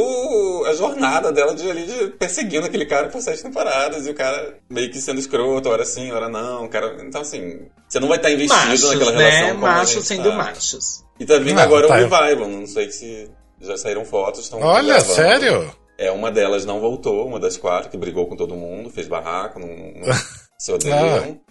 a 0.69 0.73
jornada 0.73 1.31
dela 1.31 1.53
de, 1.53 1.69
ali, 1.69 1.85
de 1.85 2.07
perseguindo 2.17 2.65
aquele 2.65 2.85
cara 2.85 3.07
por 3.09 3.21
sete 3.21 3.43
temporadas 3.43 4.07
e 4.07 4.09
o 4.09 4.15
cara 4.15 4.57
meio 4.69 4.89
que 4.89 4.99
sendo 4.99 5.19
escroto, 5.19 5.69
hora 5.69 5.85
sim, 5.85 6.11
hora 6.11 6.27
não. 6.29 6.65
o 6.65 6.69
Cara... 6.69 6.95
Então, 7.03 7.21
assim, 7.21 7.67
você 7.87 7.99
não 7.99 8.07
vai 8.07 8.17
estar 8.17 8.31
investido 8.31 8.65
Machos, 8.67 8.89
naquela 8.91 9.11
né? 9.11 9.29
relação. 9.29 9.57
a 9.57 9.59
Machos 9.59 10.07
sendo 10.07 10.29
tá. 10.29 10.35
machos. 10.35 11.03
E 11.19 11.25
tá 11.25 11.37
vindo 11.37 11.53
Não, 11.55 11.61
agora 11.63 11.87
tá. 11.87 11.93
um 11.93 11.97
revival, 11.97 12.47
não 12.49 12.65
sei 12.65 12.89
se 12.91 13.29
já 13.61 13.77
saíram 13.77 14.05
fotos. 14.05 14.45
Estão 14.45 14.59
Olha, 14.61 14.93
gravando. 14.95 15.13
sério? 15.13 15.75
É, 15.97 16.11
uma 16.11 16.31
delas 16.31 16.65
não 16.65 16.79
voltou, 16.79 17.27
uma 17.27 17.39
das 17.39 17.57
quatro 17.57 17.89
que 17.89 17.97
brigou 17.97 18.27
com 18.27 18.35
todo 18.35 18.55
mundo, 18.55 18.89
fez 18.89 19.07
barraco, 19.07 19.59
não, 19.59 19.67
não 19.67 20.13
se 20.59 20.71
odeiam. 20.71 21.41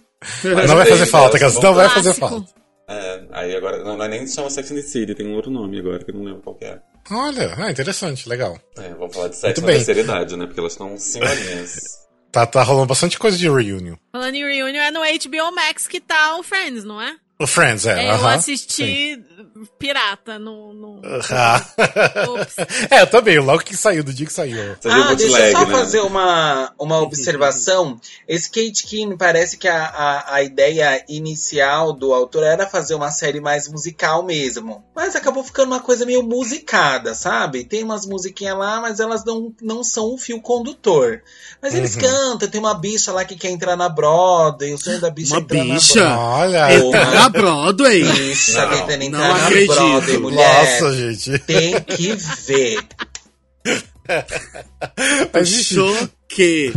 Mas 0.43 0.69
não 0.69 0.77
vai 0.77 0.85
fazer 0.85 1.05
falta, 1.05 1.37
Gas, 1.37 1.59
não 1.59 1.73
vai 1.73 1.89
fazer 1.89 2.13
falta. 2.13 2.47
É, 2.89 3.23
aí 3.31 3.55
agora, 3.55 3.83
não, 3.83 3.97
não 3.97 4.05
é 4.05 4.07
nem 4.07 4.25
se 4.25 4.35
chama 4.35 4.49
Sex 4.49 4.71
and 4.71 4.75
the 4.75 4.81
City, 4.81 5.13
tem 5.13 5.27
um 5.27 5.35
outro 5.35 5.51
nome 5.51 5.77
agora 5.77 6.03
que 6.03 6.09
eu 6.09 6.15
não 6.15 6.23
lembro 6.23 6.41
qual 6.41 6.55
que 6.55 6.63
é. 6.63 6.79
Olha, 7.11 7.53
ah, 7.57 7.69
interessante, 7.69 8.27
legal. 8.27 8.57
É, 8.77 8.89
vamos 8.93 9.13
falar 9.13 9.27
de 9.27 9.35
sexo 9.35 9.61
na 9.61 9.67
terceira 9.67 9.99
idade, 9.99 10.37
né? 10.37 10.45
Porque 10.45 10.59
elas 10.59 10.73
estão 10.73 10.97
senhorinhas. 10.97 12.07
Tá, 12.29 12.45
tá 12.45 12.61
rolando 12.61 12.87
bastante 12.87 13.17
coisa 13.17 13.37
de 13.37 13.49
reunion. 13.49 13.95
Falando 14.11 14.35
em 14.35 14.43
reunion, 14.43 14.81
é 14.81 14.91
no 14.91 14.99
HBO 14.99 15.55
Max 15.55 15.87
que 15.87 16.01
tá 16.01 16.37
o 16.37 16.43
Friends, 16.43 16.83
não 16.83 17.01
é? 17.01 17.15
O 17.39 17.45
Friends, 17.45 17.85
é. 17.85 18.03
É, 18.03 18.09
eu 18.09 18.13
aham, 18.15 18.31
sim. 18.31 18.37
assisti 18.53 19.23
pirata 19.77 20.39
no. 20.39 20.73
no... 20.73 21.01
Ah. 21.31 21.63
Ops. 22.29 22.55
é, 22.89 23.01
eu 23.01 23.07
também, 23.07 23.37
logo 23.39 23.59
que 23.63 23.75
saiu, 23.77 24.03
do 24.03 24.11
dia 24.13 24.25
que 24.25 24.33
saiu. 24.33 24.57
O 24.57 24.77
Ah, 24.89 25.13
deixa 25.13 25.25
eu 25.25 25.29
bootleg, 25.31 25.51
só 25.51 25.65
né? 25.65 25.71
fazer 25.71 25.99
uma, 26.01 26.71
uma 26.79 26.99
observação. 26.99 27.99
Esse 28.27 28.49
Kate 28.49 28.85
Keane 28.87 29.15
parece 29.17 29.57
que 29.57 29.67
a, 29.67 29.83
a, 29.85 30.35
a 30.35 30.43
ideia 30.43 31.03
inicial 31.07 31.93
do 31.93 32.13
autor 32.13 32.43
era 32.43 32.65
fazer 32.67 32.95
uma 32.95 33.11
série 33.11 33.39
mais 33.39 33.67
musical 33.67 34.23
mesmo. 34.23 34.83
Mas 34.95 35.15
acabou 35.15 35.43
ficando 35.43 35.67
uma 35.73 35.79
coisa 35.79 36.05
meio 36.05 36.23
musicada, 36.23 37.13
sabe? 37.13 37.63
Tem 37.65 37.83
umas 37.83 38.05
musiquinhas 38.05 38.57
lá, 38.57 38.81
mas 38.81 38.99
elas 38.99 39.23
não, 39.23 39.53
não 39.61 39.83
são 39.83 40.13
o 40.13 40.17
fio 40.17 40.41
condutor. 40.41 41.21
Mas 41.61 41.73
eles 41.75 41.95
Uhum. 41.95 42.01
cantam, 42.01 42.47
tem 42.49 42.59
uma 42.59 42.73
bicha 42.73 43.11
lá 43.11 43.23
que 43.25 43.35
quer 43.35 43.49
entrar 43.49 43.75
na 43.75 43.89
Broadway, 43.89 44.73
o 44.73 44.77
sonho 44.77 44.99
da 44.99 45.09
bicha 45.09 45.35
é 45.35 45.37
Uma 45.37 45.43
entrar 45.43 45.63
bicha? 45.63 46.03
na 46.03 46.19
Olha. 46.19 46.67
Na 47.29 47.41
Broadway. 47.41 48.03
Bicha 48.03 48.65
Não, 48.65 48.69
tentando 48.69 48.97
não 48.99 49.05
entrar 49.07 49.27
na 49.27 49.45
acredito. 49.47 49.73
Broadway, 49.75 50.17
mulher. 50.17 50.81
Nossa, 50.81 50.95
gente. 50.95 51.39
Tem 51.39 51.81
que 51.81 52.13
ver. 52.45 52.79
Mas, 55.33 55.49
Choque. 55.49 56.73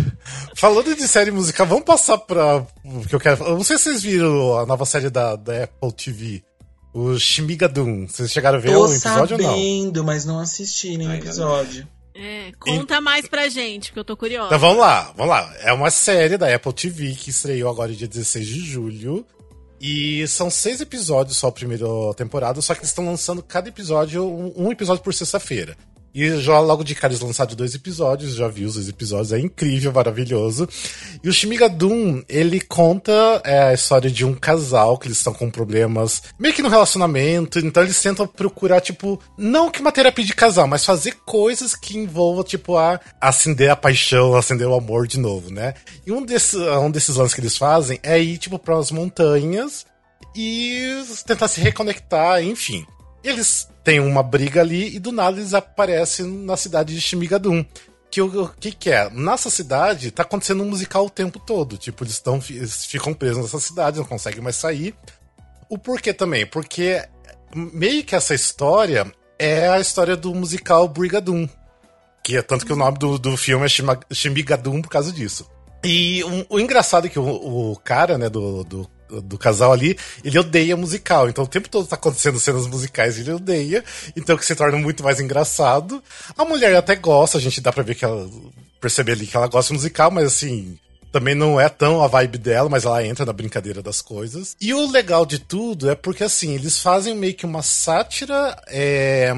falando 0.57 0.95
de 0.97 1.07
série 1.07 1.31
musical, 1.31 1.67
vamos 1.67 1.85
passar 1.85 2.19
pra. 2.19 2.67
o 2.85 3.07
que 3.09 3.15
eu 3.15 3.21
quero. 3.21 3.45
Eu 3.45 3.55
não 3.57 3.65
sei 3.65 3.79
se 3.79 3.85
vocês 3.85 4.03
viram 4.03 4.59
a 4.59 4.67
nova 4.67 4.85
série 4.85 5.11
da, 5.11 5.37
da 5.37 5.65
Apple 5.65 5.93
TV. 5.93 6.43
O 6.93 7.17
Shimigadun. 7.17 8.09
Vocês 8.09 8.33
chegaram 8.33 8.59
a 8.59 8.61
ver 8.61 8.73
Tô 8.73 8.83
o 8.85 8.91
episódio 8.93 9.37
ou 9.37 9.43
não? 9.43 9.51
sabendo, 9.51 10.03
mas 10.03 10.25
não 10.25 10.41
assisti 10.41 10.97
nenhum 10.97 11.13
Ainda 11.13 11.25
não. 11.25 11.31
episódio. 11.31 11.87
É, 12.13 12.51
conta 12.59 13.01
mais 13.01 13.29
pra 13.29 13.49
gente, 13.49 13.93
que 13.93 13.99
eu 13.99 14.05
tô 14.05 14.17
curiosa. 14.17 14.49
Então 14.49 14.59
vamos 14.59 14.79
lá, 14.79 15.13
vamos 15.17 15.31
lá. 15.31 15.55
É 15.61 15.73
uma 15.73 15.91
série 15.91 16.37
da 16.37 16.53
Apple 16.53 16.73
TV 16.73 17.15
que 17.15 17.31
estreou 17.31 17.71
agora 17.71 17.93
dia 17.93 18.09
16 18.09 18.45
de 18.45 18.61
julho. 18.61 19.25
E 19.81 20.27
são 20.29 20.51
seis 20.51 20.81
episódios 20.81 21.39
só 21.39 21.49
a 21.49 21.53
primeira 21.53 21.87
temporada, 22.15 22.61
só 22.61 22.75
que 22.75 22.81
eles 22.81 22.91
estão 22.91 23.07
lançando 23.07 23.43
cada 23.43 23.71
episódio, 23.71 24.25
um, 24.25 24.67
um 24.67 24.71
episódio 24.71 25.03
por 25.03 25.15
sexta-feira. 25.15 25.77
E 26.15 26.41
já 26.41 26.59
logo 26.59 26.83
de 26.83 26.95
cara 26.95 27.13
eles 27.13 27.23
lançaram 27.23 27.55
dois 27.55 27.75
episódios, 27.75 28.35
já 28.35 28.49
vi 28.49 28.65
os 28.65 28.75
dois 28.75 28.89
episódios, 28.89 29.33
é 29.33 29.39
incrível, 29.39 29.93
maravilhoso. 29.93 30.69
E 31.23 31.29
o 31.29 31.33
Shimigadun, 31.33 32.23
ele 32.29 32.61
conta 32.61 33.41
é, 33.45 33.65
a 33.65 33.75
história 33.75 34.11
de 34.11 34.25
um 34.25 34.35
casal 34.35 34.99
que 34.99 35.07
eles 35.07 35.19
estão 35.19 35.33
com 35.33 35.51
problemas 35.51 36.23
meio 36.39 36.55
que 36.55 36.63
no 36.63 36.69
relacionamento, 36.69 37.59
então 37.59 37.83
eles 37.83 38.01
tentam 38.01 38.27
procurar, 38.27 38.81
tipo, 38.81 39.21
não 39.39 39.71
que 39.71 39.81
uma 39.81 39.93
terapia 39.93 40.25
de 40.25 40.35
casal, 40.35 40.67
mas 40.67 40.85
fazer 40.85 41.17
coisas 41.25 41.77
que 41.77 41.97
envolvam, 41.97 42.43
tipo, 42.43 42.77
a 42.77 43.01
acender 43.21 43.71
a 43.71 43.77
paixão, 43.77 44.35
acender 44.35 44.67
o 44.67 44.75
amor 44.75 45.07
de 45.07 45.19
novo, 45.19 45.51
né? 45.51 45.75
E 46.07 46.11
um, 46.11 46.25
desse, 46.25 46.57
um 46.57 46.91
desses 46.91 47.17
lances 47.17 47.35
que 47.35 47.41
eles 47.41 47.57
fazem 47.57 48.01
é 48.03 48.21
ir, 48.21 48.39
tipo, 48.39 48.59
para 48.59 48.77
as 48.79 48.91
montanhas 48.91 49.87
e 50.35 51.03
tentar 51.27 51.49
se 51.49 51.61
reconectar, 51.61 52.43
enfim. 52.43 52.87
Eles 53.23 53.69
têm 53.83 54.01
uma 54.01 54.23
briga 54.23 54.61
ali 54.61 54.95
e 54.95 54.99
do 54.99 55.13
nada 55.13 55.39
eles 55.39 55.55
aparecem 55.55 56.27
na 56.27 56.57
cidade 56.57 56.95
de 56.95 57.01
Shimigadum. 57.01 57.65
Que 58.11 58.21
o 58.21 58.49
que, 58.49 58.73
que 58.73 58.91
é? 58.91 59.09
Nessa 59.11 59.51
cidade 59.51 60.11
tá 60.11 60.23
acontecendo 60.23 60.65
um 60.65 60.69
musical 60.69 61.07
o 61.07 61.11
tempo 61.11 61.39
todo. 61.39 61.79
Tipo, 61.79 62.03
eles, 62.03 62.19
tão, 62.19 62.43
eles 62.51 62.85
ficam 62.85 63.15
presos 63.15 63.43
nessa 63.43 63.61
cidade, 63.61 63.99
não 63.99 64.05
conseguem 64.05 64.43
mais 64.43 64.57
sair. 64.57 64.95
O 65.69 65.79
porquê 65.79 66.13
também? 66.13 66.45
Porque 66.45 67.05
meio 67.55 68.03
que 68.05 68.17
essa 68.17 68.35
história 68.35 69.07
é 69.39 69.69
a 69.69 69.79
história 69.79 70.17
do 70.17 70.35
musical 70.35 70.89
Brigadoon. 70.89 71.49
Que 72.23 72.37
é 72.37 72.43
tanto 72.43 72.67
que 72.67 72.73
o 72.73 72.77
nome 72.77 72.99
do, 72.99 73.17
do 73.17 73.37
filme 73.37 73.65
é 73.65 74.15
Shimigadum 74.15 74.83
por 74.83 74.91
causa 74.91 75.13
disso. 75.13 75.49
E 75.85 76.23
o, 76.25 76.57
o 76.57 76.61
engraçado 76.61 77.07
é 77.07 77.11
que 77.11 77.19
o, 77.19 77.71
o 77.73 77.77
cara, 77.77 78.19
né, 78.19 78.29
do, 78.29 78.65
do 78.65 78.91
do 79.23 79.39
casal 79.39 79.73
ali, 79.73 79.99
ele 80.25 80.39
odeia 80.39 80.77
musical. 80.77 81.29
Então 81.29 81.45
o 81.45 81.49
tempo 81.49 81.69
todo 81.69 81.87
tá 81.87 81.97
acontecendo 81.97 82.39
cenas 82.39 82.67
musicais 82.67 83.19
ele 83.19 83.33
odeia. 83.33 83.85
Então 84.17 84.37
que 84.37 84.45
se 84.45 84.55
torna 84.55 84.79
muito 84.79 85.03
mais 85.03 85.21
engraçado. 85.21 86.03
A 86.37 86.45
mulher 86.45 86.75
até 86.77 86.95
gosta, 86.97 87.39
a 87.39 87.41
gente 87.41 87.61
dá 87.61 87.73
pra 87.73 87.83
ver 87.83 87.95
que 87.95 88.05
ela. 88.05 88.29
perceber 88.81 89.13
ali 89.13 89.27
que 89.27 89.37
ela 89.37 89.49
gosta 89.49 89.73
de 89.73 89.79
musical, 89.79 90.11
mas 90.11 90.27
assim. 90.27 90.79
Também 91.13 91.35
não 91.35 91.61
é 91.61 91.69
tão 91.69 92.01
a 92.01 92.07
vibe 92.07 92.39
dela, 92.39 92.69
mas 92.69 92.85
ela 92.85 93.05
entra 93.05 93.27
na 93.27 93.33
brincadeira 93.33 93.83
das 93.83 94.01
coisas. 94.01 94.55
E 94.61 94.73
o 94.73 94.89
legal 94.89 95.27
de 95.27 95.41
tudo 95.41 95.91
é 95.91 95.97
porque, 95.97 96.23
assim, 96.23 96.55
eles 96.55 96.79
fazem 96.79 97.17
meio 97.17 97.35
que 97.35 97.45
uma 97.45 97.63
sátira 97.63 98.57
é, 98.69 99.35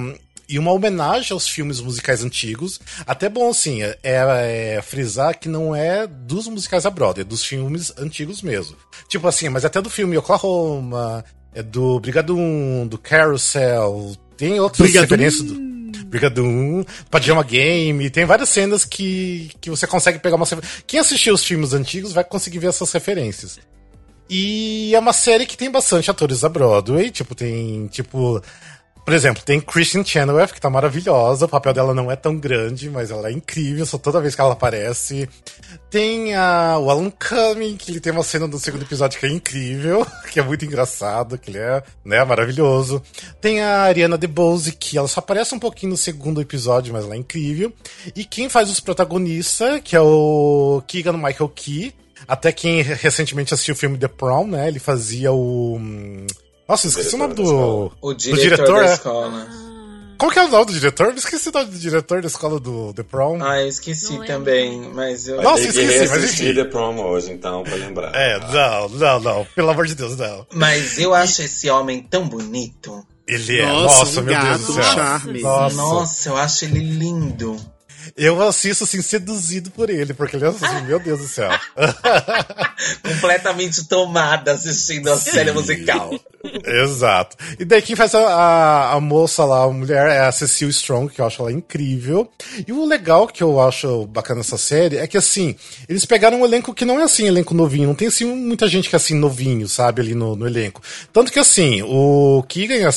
e 0.53 0.59
uma 0.59 0.71
homenagem 0.71 1.33
aos 1.33 1.49
filmes 1.49 1.81
musicais 1.81 2.23
antigos. 2.23 2.79
Até 3.07 3.27
bom, 3.27 3.49
assim, 3.49 3.83
é, 3.83 3.97
é, 4.03 4.83
frisar 4.83 5.39
que 5.39 5.49
não 5.49 5.75
é 5.75 6.07
dos 6.07 6.47
musicais 6.47 6.83
da 6.83 6.91
Broadway, 6.91 7.23
é 7.23 7.25
dos 7.25 7.43
filmes 7.43 7.91
antigos 7.97 8.43
mesmo. 8.43 8.77
Tipo 9.09 9.27
assim, 9.27 9.49
mas 9.49 9.65
até 9.65 9.81
do 9.81 9.89
filme 9.89 10.19
Oklahoma, 10.19 11.25
é 11.55 11.63
do 11.63 11.99
Brigadoon, 12.01 12.87
do 12.87 12.99
Carousel, 12.99 14.15
tem 14.37 14.61
outras 14.61 14.87
Brigadoon. 14.87 15.03
referências 15.03 15.43
do. 15.43 15.73
Brigadoon, 16.05 16.85
Pajama 17.11 17.43
Game, 17.43 18.11
tem 18.11 18.27
várias 18.27 18.51
cenas 18.51 18.85
que, 18.85 19.51
que 19.59 19.71
você 19.71 19.87
consegue 19.87 20.19
pegar 20.19 20.37
uma. 20.37 20.47
Quem 20.87 21.01
assistiu 21.01 21.33
os 21.33 21.43
filmes 21.43 21.73
antigos 21.73 22.13
vai 22.13 22.23
conseguir 22.23 22.59
ver 22.59 22.67
essas 22.67 22.93
referências. 22.93 23.59
E 24.29 24.95
é 24.95 24.99
uma 24.99 25.15
série 25.15 25.47
que 25.47 25.57
tem 25.57 25.71
bastante 25.71 26.11
atores 26.11 26.41
da 26.41 26.51
Broadway, 26.51 27.11
tipo, 27.11 27.35
tem, 27.35 27.87
tipo, 27.87 28.43
por 29.05 29.15
exemplo, 29.15 29.43
tem 29.43 29.61
Christian 29.61 30.05
Chenoweth, 30.05 30.49
que 30.49 30.61
tá 30.61 30.71
maravilhosa. 30.71 31.47
O 31.47 31.49
papel 31.49 31.73
dela 31.73 31.93
não 31.93 32.11
é 32.11 32.15
tão 32.15 32.37
grande, 32.37 32.89
mas 32.89 33.11
ela 33.11 33.29
é 33.29 33.33
incrível, 33.33 33.85
só 33.85 33.99
toda 33.99 34.21
vez 34.21 34.35
que 34.35 34.41
ela 34.41 34.53
aparece. 34.53 35.29
Tem 35.91 36.35
a, 36.35 36.79
o 36.79 36.89
Alan 36.89 37.11
Cumming, 37.11 37.77
que 37.77 37.91
ele 37.91 38.01
tem 38.01 38.13
uma 38.13 38.23
cena 38.23 38.47
do 38.47 38.61
segundo 38.61 38.83
episódio 38.83 39.19
que 39.19 39.27
é 39.27 39.29
incrível, 39.29 40.07
que 40.31 40.39
é 40.39 40.43
muito 40.43 40.65
engraçado, 40.65 41.37
que 41.37 41.51
ele 41.51 41.59
é 41.59 41.83
né, 42.05 42.25
maravilhoso. 42.25 43.03
Tem 43.41 43.61
a 43.61 43.83
Ariana 43.83 44.17
DeBose, 44.17 44.73
que 44.73 44.97
ela 44.97 45.09
só 45.09 45.19
aparece 45.19 45.53
um 45.53 45.59
pouquinho 45.59 45.91
no 45.91 45.97
segundo 45.97 46.41
episódio, 46.41 46.93
mas 46.93 47.05
ela 47.05 47.15
é 47.15 47.19
incrível. 47.19 47.73
E 48.15 48.25
quem 48.25 48.49
faz 48.49 48.71
os 48.71 48.79
protagonistas, 48.79 49.81
que 49.83 49.97
é 49.97 50.01
o 50.01 50.81
Keegan 50.87 51.15
Michael 51.15 51.49
Key. 51.49 51.93
Até 52.29 52.53
quem 52.53 52.83
recentemente 52.83 53.53
assistiu 53.53 53.75
o 53.75 53.77
filme 53.77 53.99
The 53.99 54.07
Prom, 54.07 54.47
né? 54.47 54.69
Ele 54.69 54.79
fazia 54.79 55.33
o. 55.33 55.77
Nossa, 56.73 56.89
esqueci 56.89 57.15
o 57.15 57.19
nome 57.19 57.35
do. 57.35 57.93
O 58.01 58.15
diretor, 58.15 58.35
do 58.35 58.43
diretor 58.43 58.83
da 58.83 58.91
é. 58.91 58.95
escola. 58.95 59.47
Qual 60.17 60.31
que 60.31 60.39
é 60.39 60.45
o 60.45 60.49
nome 60.49 60.65
do 60.65 60.73
diretor? 60.73 61.09
Eu 61.09 61.15
esqueci 61.17 61.51
o 61.51 61.53
nome 61.53 61.71
do 61.71 61.79
diretor 61.79 62.23
da 62.23 62.29
escola 62.29 62.59
do 62.59 62.95
The 62.95 63.03
Prom. 63.03 63.43
Ah, 63.43 63.61
eu 63.61 63.69
esqueci 63.69 64.17
não 64.17 64.25
também, 64.25 64.81
mas 64.95 65.29
eu. 65.29 65.43
Nossa, 65.43 65.65
esqueci, 65.65 66.09
mas 66.09 66.25
enfim. 66.25 66.55
The 66.55 66.65
Prom 66.65 66.99
hoje, 66.99 67.31
então, 67.31 67.63
pra 67.63 67.75
lembrar. 67.75 68.15
É, 68.15 68.39
não, 68.39 68.89
não, 68.89 69.21
não. 69.21 69.47
Pelo 69.55 69.69
amor 69.69 69.87
de 69.87 69.95
Deus, 69.95 70.17
não. 70.17 70.47
Mas 70.55 70.99
eu 70.99 71.13
acho 71.13 71.43
esse 71.43 71.69
homem 71.69 72.03
tão 72.03 72.27
bonito. 72.27 73.07
Ele 73.29 73.61
é, 73.61 73.67
nossa, 73.67 73.99
nossa 73.99 74.21
um 74.21 74.25
meu 74.25 74.33
gato, 74.35 74.47
Deus 74.47 74.67
do 74.67 74.73
céu. 74.73 74.83
charme. 74.83 75.43
Nossa. 75.43 75.77
nossa, 75.77 76.29
eu 76.31 76.37
acho 76.39 76.65
ele 76.65 76.81
lindo. 76.81 77.61
Eu 78.17 78.43
assisto 78.43 78.85
assim, 78.85 79.01
seduzido 79.01 79.71
por 79.71 79.89
ele, 79.91 80.13
porque 80.15 80.37
ele 80.37 80.45
é 80.45 80.49
assim, 80.49 80.83
meu 80.87 80.99
Deus 80.99 81.21
do 81.21 81.29
céu. 81.29 81.51
Completamente 83.03 83.87
tomada 83.87 84.53
assistindo 84.53 85.09
a 85.09 85.19
série 85.19 85.53
musical. 85.53 86.11
Exato. 86.73 87.37
E 87.59 87.65
daí 87.65 87.83
quem 87.83 87.97
faz 87.97 88.15
a, 88.15 88.21
a, 88.21 88.93
a, 88.95 89.01
moça 89.01 89.45
lá, 89.45 89.65
a 89.65 89.69
mulher, 89.69 90.09
é 90.09 90.21
a 90.21 90.33
Cecile 90.33 90.71
Strong, 90.71 91.13
que 91.13 91.21
eu 91.21 91.27
acho 91.27 91.43
ela 91.43 91.53
incrível. 91.53 92.29
E 92.67 92.73
o 92.73 92.85
legal 92.85 93.27
que 93.27 93.43
eu 93.43 93.61
acho 93.61 94.07
bacana 94.07 94.39
nessa 94.39 94.59
série 94.59 94.97
é 94.97 95.07
que 95.07 95.19
assim, 95.19 95.55
eles 95.89 96.05
pegaram 96.05 96.41
um 96.41 96.45
elenco 96.45 96.75
que 96.75 96.85
não 96.85 96.99
é 96.99 97.03
assim, 97.03 97.27
elenco 97.27 97.55
novinho. 97.55 97.89
Não 97.89 97.95
tem 97.95 98.09
assim 98.09 98.25
muita 98.25 98.69
gente 98.69 98.89
que 98.89 98.95
é 98.95 98.99
assim, 98.99 99.15
novinho, 99.15 99.69
sabe, 99.69 100.01
ali 100.01 100.15
no, 100.15 100.35
no 100.35 100.47
elenco. 100.47 100.81
Tanto 101.13 101.33
que 101.33 101.39
assim, 101.39 101.83
o 101.83 102.45
Keegan 102.49 102.77
e 102.77 102.85
a, 102.85 102.91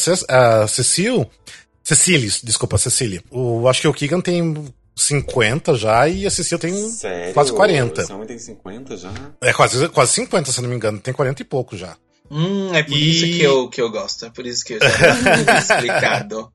a 0.62 0.68
Cecile. 0.68 1.28
Cecília, 1.84 2.32
desculpa, 2.44 2.80
Cecília. 2.80 3.24
O, 3.30 3.68
acho 3.68 3.82
que 3.82 3.88
o 3.88 3.94
Keegan 3.94 4.20
tem 4.20 4.56
50 4.96 5.76
já 5.76 6.08
e 6.08 6.26
a 6.26 6.32
Cecil 6.32 6.58
tem 6.58 6.74
Sério? 6.90 7.34
quase 7.34 7.52
40. 7.54 8.02
Esse 8.02 8.14
homem 8.14 8.26
tem 8.26 8.40
50 8.40 8.98
já? 8.98 9.12
É, 9.42 9.54
quase, 9.54 9.88
quase 9.90 10.14
50, 10.14 10.52
se 10.52 10.62
não 10.62 10.70
me 10.70 10.76
engano. 10.76 11.00
Tem 11.00 11.14
40 11.14 11.42
e 11.42 11.46
pouco 11.46 11.76
já. 11.76 11.96
Hum, 12.30 12.74
é 12.74 12.84
por 12.84 12.94
e... 12.94 13.10
isso 13.10 13.26
que 13.26 13.42
eu, 13.42 13.70
que 13.70 13.82
eu 13.82 13.90
gosto. 13.90 14.26
É 14.26 14.30
por 14.30 14.46
isso 14.46 14.64
que 14.66 14.74
eu 14.74 14.80
já 14.80 15.58
explicado. 15.60 16.52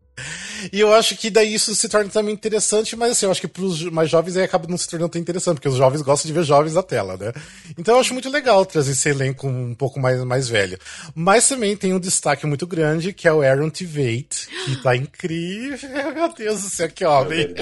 E 0.72 0.80
eu 0.80 0.92
acho 0.92 1.16
que 1.16 1.30
daí 1.30 1.54
isso 1.54 1.74
se 1.74 1.88
torna 1.88 2.11
também 2.11 2.35
interessante, 2.35 2.94
mas 2.94 3.12
assim, 3.12 3.26
eu 3.26 3.33
acho 3.33 3.40
que 3.40 3.48
pros 3.48 3.83
mais 3.85 4.11
jovens 4.11 4.37
aí 4.37 4.44
acaba 4.44 4.66
não 4.68 4.76
se 4.76 4.88
tornando 4.88 5.12
tão 5.12 5.20
interessante, 5.20 5.54
porque 5.54 5.68
os 5.68 5.76
jovens 5.76 6.02
gostam 6.02 6.28
de 6.28 6.33
ver 6.33 6.44
jovens 6.44 6.74
na 6.74 6.83
tela, 6.83 7.16
né? 7.16 7.33
Então 7.78 7.94
eu 7.94 8.00
acho 8.00 8.12
muito 8.12 8.28
legal 8.28 8.64
trazer 8.66 8.92
esse 8.92 9.09
elenco 9.09 9.46
um 9.46 9.74
pouco 9.74 9.98
mais, 9.98 10.22
mais 10.24 10.48
velho. 10.48 10.78
Mas 11.14 11.48
também 11.48 11.76
tem 11.76 11.94
um 11.94 12.00
destaque 12.00 12.46
muito 12.46 12.66
grande, 12.66 13.12
que 13.12 13.26
é 13.26 13.33
o 13.33 13.42
Aaron 13.42 13.70
Tveit, 13.70 14.48
que 14.64 14.83
tá 14.83 14.94
incrível. 14.94 15.88
Meu 16.14 16.33
Deus 16.35 16.62
do 16.62 16.68
céu, 16.68 16.90
que 16.90 17.04
homem. 17.04 17.54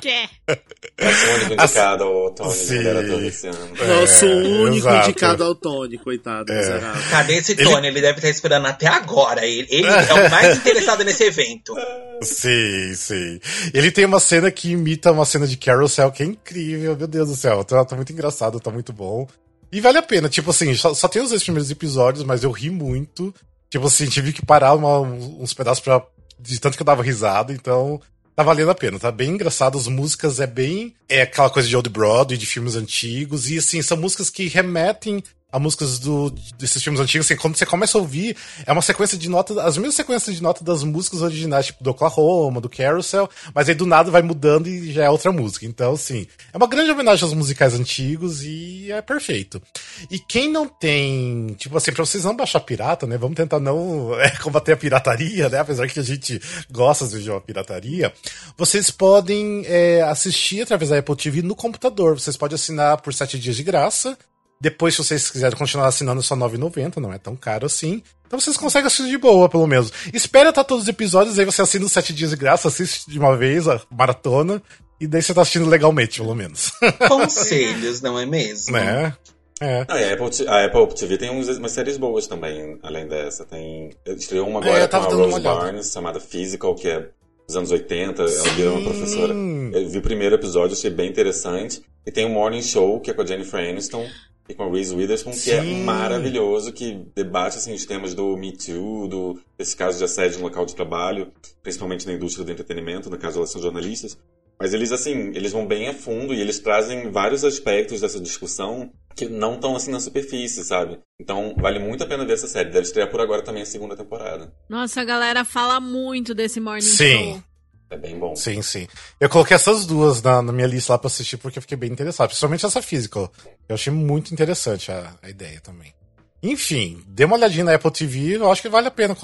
Que? 0.00 0.28
É 0.48 1.06
o 1.06 1.34
único 1.34 1.52
indicado 1.54 2.04
ao 2.04 2.30
Tony, 2.30 2.52
Sim. 2.54 2.78
ano. 2.78 3.76
É, 3.78 4.00
Nosso 4.00 4.26
único 4.26 4.76
exato. 4.76 5.10
indicado 5.10 5.44
ao 5.44 5.54
Tony, 5.54 5.98
coitado. 5.98 6.52
É. 6.52 6.80
Cadê 7.10 7.36
esse 7.36 7.54
Tony? 7.54 7.86
Ele... 7.86 7.98
ele 7.98 8.00
deve 8.00 8.18
estar 8.18 8.28
esperando 8.28 8.66
até 8.66 8.86
agora. 8.86 9.46
Ele, 9.46 9.66
ele 9.70 9.86
é 9.86 10.14
o 10.14 10.30
mais 10.30 10.56
interessado 10.58 11.04
nesse 11.04 11.24
evento. 11.24 11.74
Sim, 12.22 12.94
sim. 12.94 13.40
Ele 13.74 13.90
tem 13.90 14.04
uma 14.04 14.20
cena 14.20 14.50
que 14.50 14.70
imita 14.70 15.12
uma 15.12 15.24
cena 15.24 15.46
de 15.46 15.56
Carousel 15.56 16.10
que 16.12 16.22
é 16.22 16.26
incrível, 16.26 16.96
meu 16.96 17.06
Deus 17.06 17.28
do 17.28 17.36
céu. 17.36 17.64
Tá, 17.64 17.84
tá 17.84 17.96
muito 17.96 18.12
engraçado, 18.12 18.60
tá 18.60 18.70
muito 18.70 18.92
bom. 18.92 19.26
E 19.70 19.80
vale 19.80 19.98
a 19.98 20.02
pena, 20.02 20.28
tipo 20.28 20.50
assim, 20.50 20.74
só, 20.74 20.94
só 20.94 21.08
tem 21.08 21.20
os 21.22 21.30
dois 21.30 21.42
primeiros 21.42 21.70
episódios, 21.70 22.24
mas 22.24 22.44
eu 22.44 22.50
ri 22.50 22.70
muito. 22.70 23.34
Tipo 23.68 23.86
assim, 23.86 24.06
tive 24.06 24.32
que 24.32 24.44
parar 24.44 24.74
uma, 24.74 25.00
uns 25.00 25.52
pedaços 25.52 25.82
pra. 25.82 26.02
De 26.38 26.60
tanto 26.60 26.76
que 26.76 26.82
eu 26.82 26.86
dava 26.86 27.02
risada, 27.02 27.52
então 27.52 28.00
tá 28.36 28.42
valendo 28.42 28.70
a 28.70 28.74
pena, 28.74 28.98
tá 28.98 29.10
bem 29.10 29.30
engraçado. 29.30 29.78
As 29.78 29.88
músicas 29.88 30.38
é 30.38 30.46
bem. 30.46 30.94
É 31.08 31.22
aquela 31.22 31.48
coisa 31.48 31.66
de 31.66 31.74
Old 31.74 31.88
Broadway, 31.88 32.36
de 32.36 32.44
filmes 32.44 32.76
antigos, 32.76 33.50
e 33.50 33.56
assim, 33.56 33.80
são 33.80 33.96
músicas 33.96 34.28
que 34.28 34.46
remetem 34.46 35.22
a 35.56 35.58
músicas 35.58 35.98
do, 35.98 36.30
desses 36.58 36.82
filmes 36.82 37.00
antigos, 37.00 37.26
assim, 37.26 37.40
quando 37.40 37.56
você 37.56 37.64
começa 37.64 37.96
a 37.96 38.00
ouvir, 38.00 38.36
é 38.66 38.70
uma 38.70 38.82
sequência 38.82 39.16
de 39.16 39.26
notas, 39.26 39.56
as 39.56 39.78
mesmas 39.78 39.94
sequências 39.94 40.36
de 40.36 40.42
notas 40.42 40.62
das 40.62 40.84
músicas 40.84 41.22
originais, 41.22 41.66
tipo 41.66 41.82
do 41.82 41.90
Oklahoma, 41.92 42.60
do 42.60 42.68
Carousel, 42.68 43.26
mas 43.54 43.66
aí 43.66 43.74
do 43.74 43.86
nada 43.86 44.10
vai 44.10 44.20
mudando 44.20 44.66
e 44.66 44.92
já 44.92 45.04
é 45.04 45.10
outra 45.10 45.32
música. 45.32 45.64
Então, 45.64 45.94
assim, 45.94 46.26
é 46.52 46.56
uma 46.58 46.66
grande 46.66 46.90
homenagem 46.90 47.24
aos 47.24 47.32
musicais 47.32 47.72
antigos 47.72 48.42
e 48.42 48.92
é 48.92 49.00
perfeito. 49.00 49.62
E 50.10 50.18
quem 50.18 50.52
não 50.52 50.68
tem, 50.68 51.54
tipo 51.58 51.74
assim, 51.74 51.90
pra 51.90 52.04
vocês 52.04 52.22
não 52.22 52.36
baixar 52.36 52.60
pirata, 52.60 53.06
né, 53.06 53.16
vamos 53.16 53.36
tentar 53.36 53.58
não 53.58 54.12
é, 54.20 54.28
combater 54.36 54.72
a 54.72 54.76
pirataria, 54.76 55.48
né, 55.48 55.58
apesar 55.58 55.88
que 55.88 55.98
a 55.98 56.02
gente 56.02 56.38
gosta 56.70 57.06
de 57.06 57.30
uma 57.30 57.40
pirataria, 57.40 58.12
vocês 58.58 58.90
podem 58.90 59.64
é, 59.64 60.02
assistir 60.02 60.60
através 60.60 60.90
da 60.90 60.98
Apple 60.98 61.16
TV 61.16 61.40
no 61.40 61.56
computador. 61.56 62.20
Vocês 62.20 62.36
podem 62.36 62.56
assinar 62.56 63.00
por 63.00 63.14
sete 63.14 63.38
dias 63.38 63.56
de 63.56 63.62
graça, 63.62 64.18
depois, 64.60 64.94
se 64.94 65.04
vocês 65.04 65.30
quiserem 65.30 65.58
continuar 65.58 65.86
assinando, 65.86 66.20
é 66.20 66.22
só 66.22 66.34
R$ 66.34 66.40
9,90, 66.40 66.96
não 66.96 67.12
é 67.12 67.18
tão 67.18 67.36
caro 67.36 67.66
assim. 67.66 68.02
Então 68.26 68.40
vocês 68.40 68.56
conseguem 68.56 68.86
assistir 68.86 69.10
de 69.10 69.18
boa, 69.18 69.48
pelo 69.48 69.66
menos. 69.66 69.92
Espera 70.12 70.48
estar 70.48 70.64
todos 70.64 70.84
os 70.84 70.88
episódios, 70.88 71.38
aí 71.38 71.44
você 71.44 71.62
assina 71.62 71.84
os 71.84 71.92
7 71.92 72.12
dias 72.12 72.30
de 72.30 72.36
graça, 72.36 72.68
assiste 72.68 73.10
de 73.10 73.18
uma 73.18 73.36
vez 73.36 73.68
a 73.68 73.80
maratona, 73.90 74.62
e 75.00 75.06
daí 75.06 75.22
você 75.22 75.34
tá 75.34 75.42
assistindo 75.42 75.68
legalmente, 75.68 76.20
pelo 76.20 76.34
menos. 76.34 76.72
Conselhos, 77.06 78.00
não 78.00 78.18
é 78.18 78.26
mesmo? 78.26 78.76
É. 78.76 79.14
É. 79.60 79.86
Ah, 79.88 79.94
a, 79.94 80.12
Apple, 80.12 80.48
a 80.48 80.64
Apple 80.66 80.94
TV 80.94 81.16
tem 81.16 81.30
uns, 81.30 81.48
umas 81.48 81.72
séries 81.72 81.96
boas 81.96 82.26
também, 82.26 82.78
além 82.82 83.06
dessa. 83.06 83.44
Tem, 83.44 83.90
estreou 84.06 84.46
uma 84.48 84.60
agora 84.60 84.84
é, 84.84 84.88
com 84.88 84.96
a 84.96 85.00
Rose 85.00 85.40
Barnes, 85.40 85.92
chamada 85.92 86.20
Physical, 86.20 86.74
que 86.74 86.88
é 86.88 87.08
dos 87.46 87.56
anos 87.56 87.70
80, 87.70 88.22
ela 88.22 88.50
vira 88.50 88.70
uma 88.72 88.82
professora. 88.82 89.32
Eu 89.32 89.88
vi 89.88 89.98
o 89.98 90.02
primeiro 90.02 90.34
episódio, 90.34 90.76
achei 90.76 90.90
bem 90.90 91.08
interessante. 91.08 91.80
E 92.04 92.10
tem 92.10 92.26
o 92.26 92.28
Morning 92.28 92.62
Show, 92.62 93.00
que 93.00 93.10
é 93.10 93.14
com 93.14 93.22
a 93.22 93.26
Jennifer 93.26 93.60
Aniston, 93.60 94.06
com 94.54 94.64
a 94.64 94.70
Reese 94.70 94.94
Witherspoon, 94.94 95.32
Sim. 95.32 95.42
que 95.42 95.50
é 95.50 95.62
maravilhoso, 95.62 96.72
que 96.72 97.06
debate 97.14 97.56
assim, 97.56 97.74
os 97.74 97.84
temas 97.84 98.14
do 98.14 98.36
Me 98.36 98.52
Too, 98.52 99.08
do, 99.08 99.40
desse 99.58 99.76
caso 99.76 99.98
de 99.98 100.04
assédio 100.04 100.38
no 100.38 100.44
local 100.44 100.64
de 100.64 100.74
trabalho, 100.74 101.32
principalmente 101.62 102.06
na 102.06 102.12
indústria 102.12 102.44
do 102.44 102.52
entretenimento, 102.52 103.10
no 103.10 103.18
caso 103.18 103.38
elas 103.38 103.50
são 103.50 103.60
jornalistas. 103.60 104.18
Mas 104.58 104.72
eles, 104.72 104.90
assim, 104.90 105.32
eles 105.34 105.52
vão 105.52 105.66
bem 105.66 105.88
a 105.88 105.92
fundo 105.92 106.32
e 106.32 106.40
eles 106.40 106.58
trazem 106.58 107.10
vários 107.10 107.44
aspectos 107.44 108.00
dessa 108.00 108.18
discussão 108.18 108.90
que 109.14 109.28
não 109.28 109.54
estão 109.54 109.74
assim 109.74 109.90
na 109.90 110.00
superfície, 110.00 110.62
sabe? 110.64 110.98
Então 111.20 111.54
vale 111.58 111.78
muito 111.78 112.04
a 112.04 112.06
pena 112.06 112.24
ver 112.24 112.34
essa 112.34 112.46
série. 112.46 112.70
Deve 112.70 112.86
estrear 112.86 113.10
por 113.10 113.20
agora 113.20 113.42
também 113.42 113.62
a 113.62 113.66
segunda 113.66 113.96
temporada. 113.96 114.52
Nossa, 114.68 115.00
a 115.00 115.04
galera 115.04 115.44
fala 115.44 115.80
muito 115.80 116.34
desse 116.34 116.60
Morning 116.60 116.82
Sim. 116.82 117.32
Show. 117.32 117.42
É 117.88 117.96
bem 117.96 118.18
bom. 118.18 118.34
Sim, 118.34 118.62
sim. 118.62 118.86
Eu 119.20 119.28
coloquei 119.28 119.54
essas 119.54 119.86
duas 119.86 120.20
na, 120.20 120.42
na 120.42 120.52
minha 120.52 120.66
lista 120.66 120.92
lá 120.92 120.98
pra 120.98 121.06
assistir 121.06 121.36
porque 121.36 121.58
eu 121.58 121.62
fiquei 121.62 121.76
bem 121.76 121.90
interessado. 121.90 122.28
Principalmente 122.28 122.66
essa 122.66 122.82
física. 122.82 123.30
Eu 123.68 123.74
achei 123.74 123.92
muito 123.92 124.32
interessante 124.32 124.90
a, 124.90 125.14
a 125.22 125.30
ideia 125.30 125.60
também. 125.60 125.94
Enfim, 126.42 127.02
dê 127.06 127.24
uma 127.24 127.36
olhadinha 127.36 127.64
na 127.64 127.74
Apple 127.74 127.90
TV. 127.90 128.36
Eu 128.36 128.50
acho 128.50 128.62
que 128.62 128.68
vale 128.68 128.88
a 128.88 128.90
pena 128.90 129.16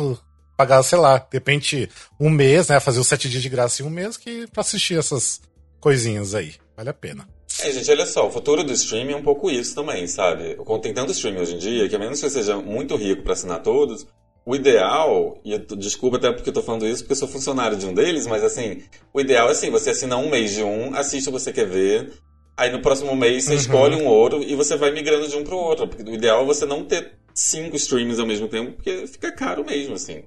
pagar, 0.56 0.82
sei 0.82 0.98
lá, 0.98 1.18
de 1.18 1.26
repente 1.32 1.88
um 2.20 2.30
mês, 2.30 2.68
né? 2.68 2.78
Fazer 2.78 3.00
os 3.00 3.06
sete 3.06 3.28
dias 3.28 3.42
de 3.42 3.48
graça 3.48 3.82
em 3.82 3.86
um 3.86 3.90
mês 3.90 4.16
que 4.16 4.46
pra 4.48 4.60
assistir 4.60 4.98
essas 4.98 5.40
coisinhas 5.80 6.34
aí. 6.34 6.54
Vale 6.76 6.90
a 6.90 6.94
pena. 6.94 7.28
É, 7.60 7.70
gente, 7.70 7.90
olha 7.90 8.06
só, 8.06 8.26
o 8.26 8.30
futuro 8.30 8.64
do 8.64 8.72
streaming 8.72 9.12
é 9.12 9.16
um 9.16 9.22
pouco 9.22 9.50
isso 9.50 9.74
também, 9.74 10.06
sabe? 10.06 10.56
Tem 10.80 10.94
tanto 10.94 11.12
streaming 11.12 11.40
hoje 11.40 11.54
em 11.54 11.58
dia 11.58 11.88
que, 11.88 11.94
a 11.94 11.98
menos 11.98 12.20
que 12.20 12.28
você 12.28 12.38
seja 12.38 12.56
muito 12.56 12.96
rico 12.96 13.22
pra 13.22 13.34
assinar 13.34 13.62
todos, 13.62 14.06
o 14.44 14.54
ideal, 14.56 15.40
e 15.44 15.52
eu, 15.52 15.58
desculpa 15.76 16.16
até 16.16 16.32
porque 16.32 16.48
eu 16.50 16.54
tô 16.54 16.62
falando 16.62 16.86
isso, 16.86 17.02
porque 17.02 17.12
eu 17.12 17.16
sou 17.16 17.28
funcionário 17.28 17.76
de 17.76 17.86
um 17.86 17.94
deles, 17.94 18.26
mas 18.26 18.42
assim, 18.42 18.82
o 19.14 19.20
ideal 19.20 19.48
é 19.48 19.52
assim, 19.52 19.70
você 19.70 19.90
assina 19.90 20.16
um 20.16 20.28
mês 20.30 20.52
de 20.52 20.62
um, 20.64 20.94
assiste 20.94 21.28
o 21.28 21.32
que 21.32 21.38
você 21.38 21.52
quer 21.52 21.66
ver, 21.66 22.12
aí 22.56 22.70
no 22.72 22.80
próximo 22.82 23.14
mês 23.14 23.44
você 23.44 23.52
Uhum. 23.52 23.56
escolhe 23.58 23.96
um 23.96 24.06
outro 24.06 24.42
e 24.42 24.54
você 24.56 24.76
vai 24.76 24.90
migrando 24.90 25.28
de 25.28 25.36
um 25.36 25.44
pro 25.44 25.56
outro, 25.56 25.86
porque 25.86 26.02
o 26.02 26.14
ideal 26.14 26.42
é 26.42 26.44
você 26.46 26.66
não 26.66 26.84
ter 26.84 27.12
cinco 27.34 27.76
streams 27.76 28.18
ao 28.20 28.26
mesmo 28.26 28.48
tempo, 28.48 28.72
porque 28.72 29.06
fica 29.06 29.30
caro 29.32 29.64
mesmo, 29.64 29.94
assim. 29.94 30.24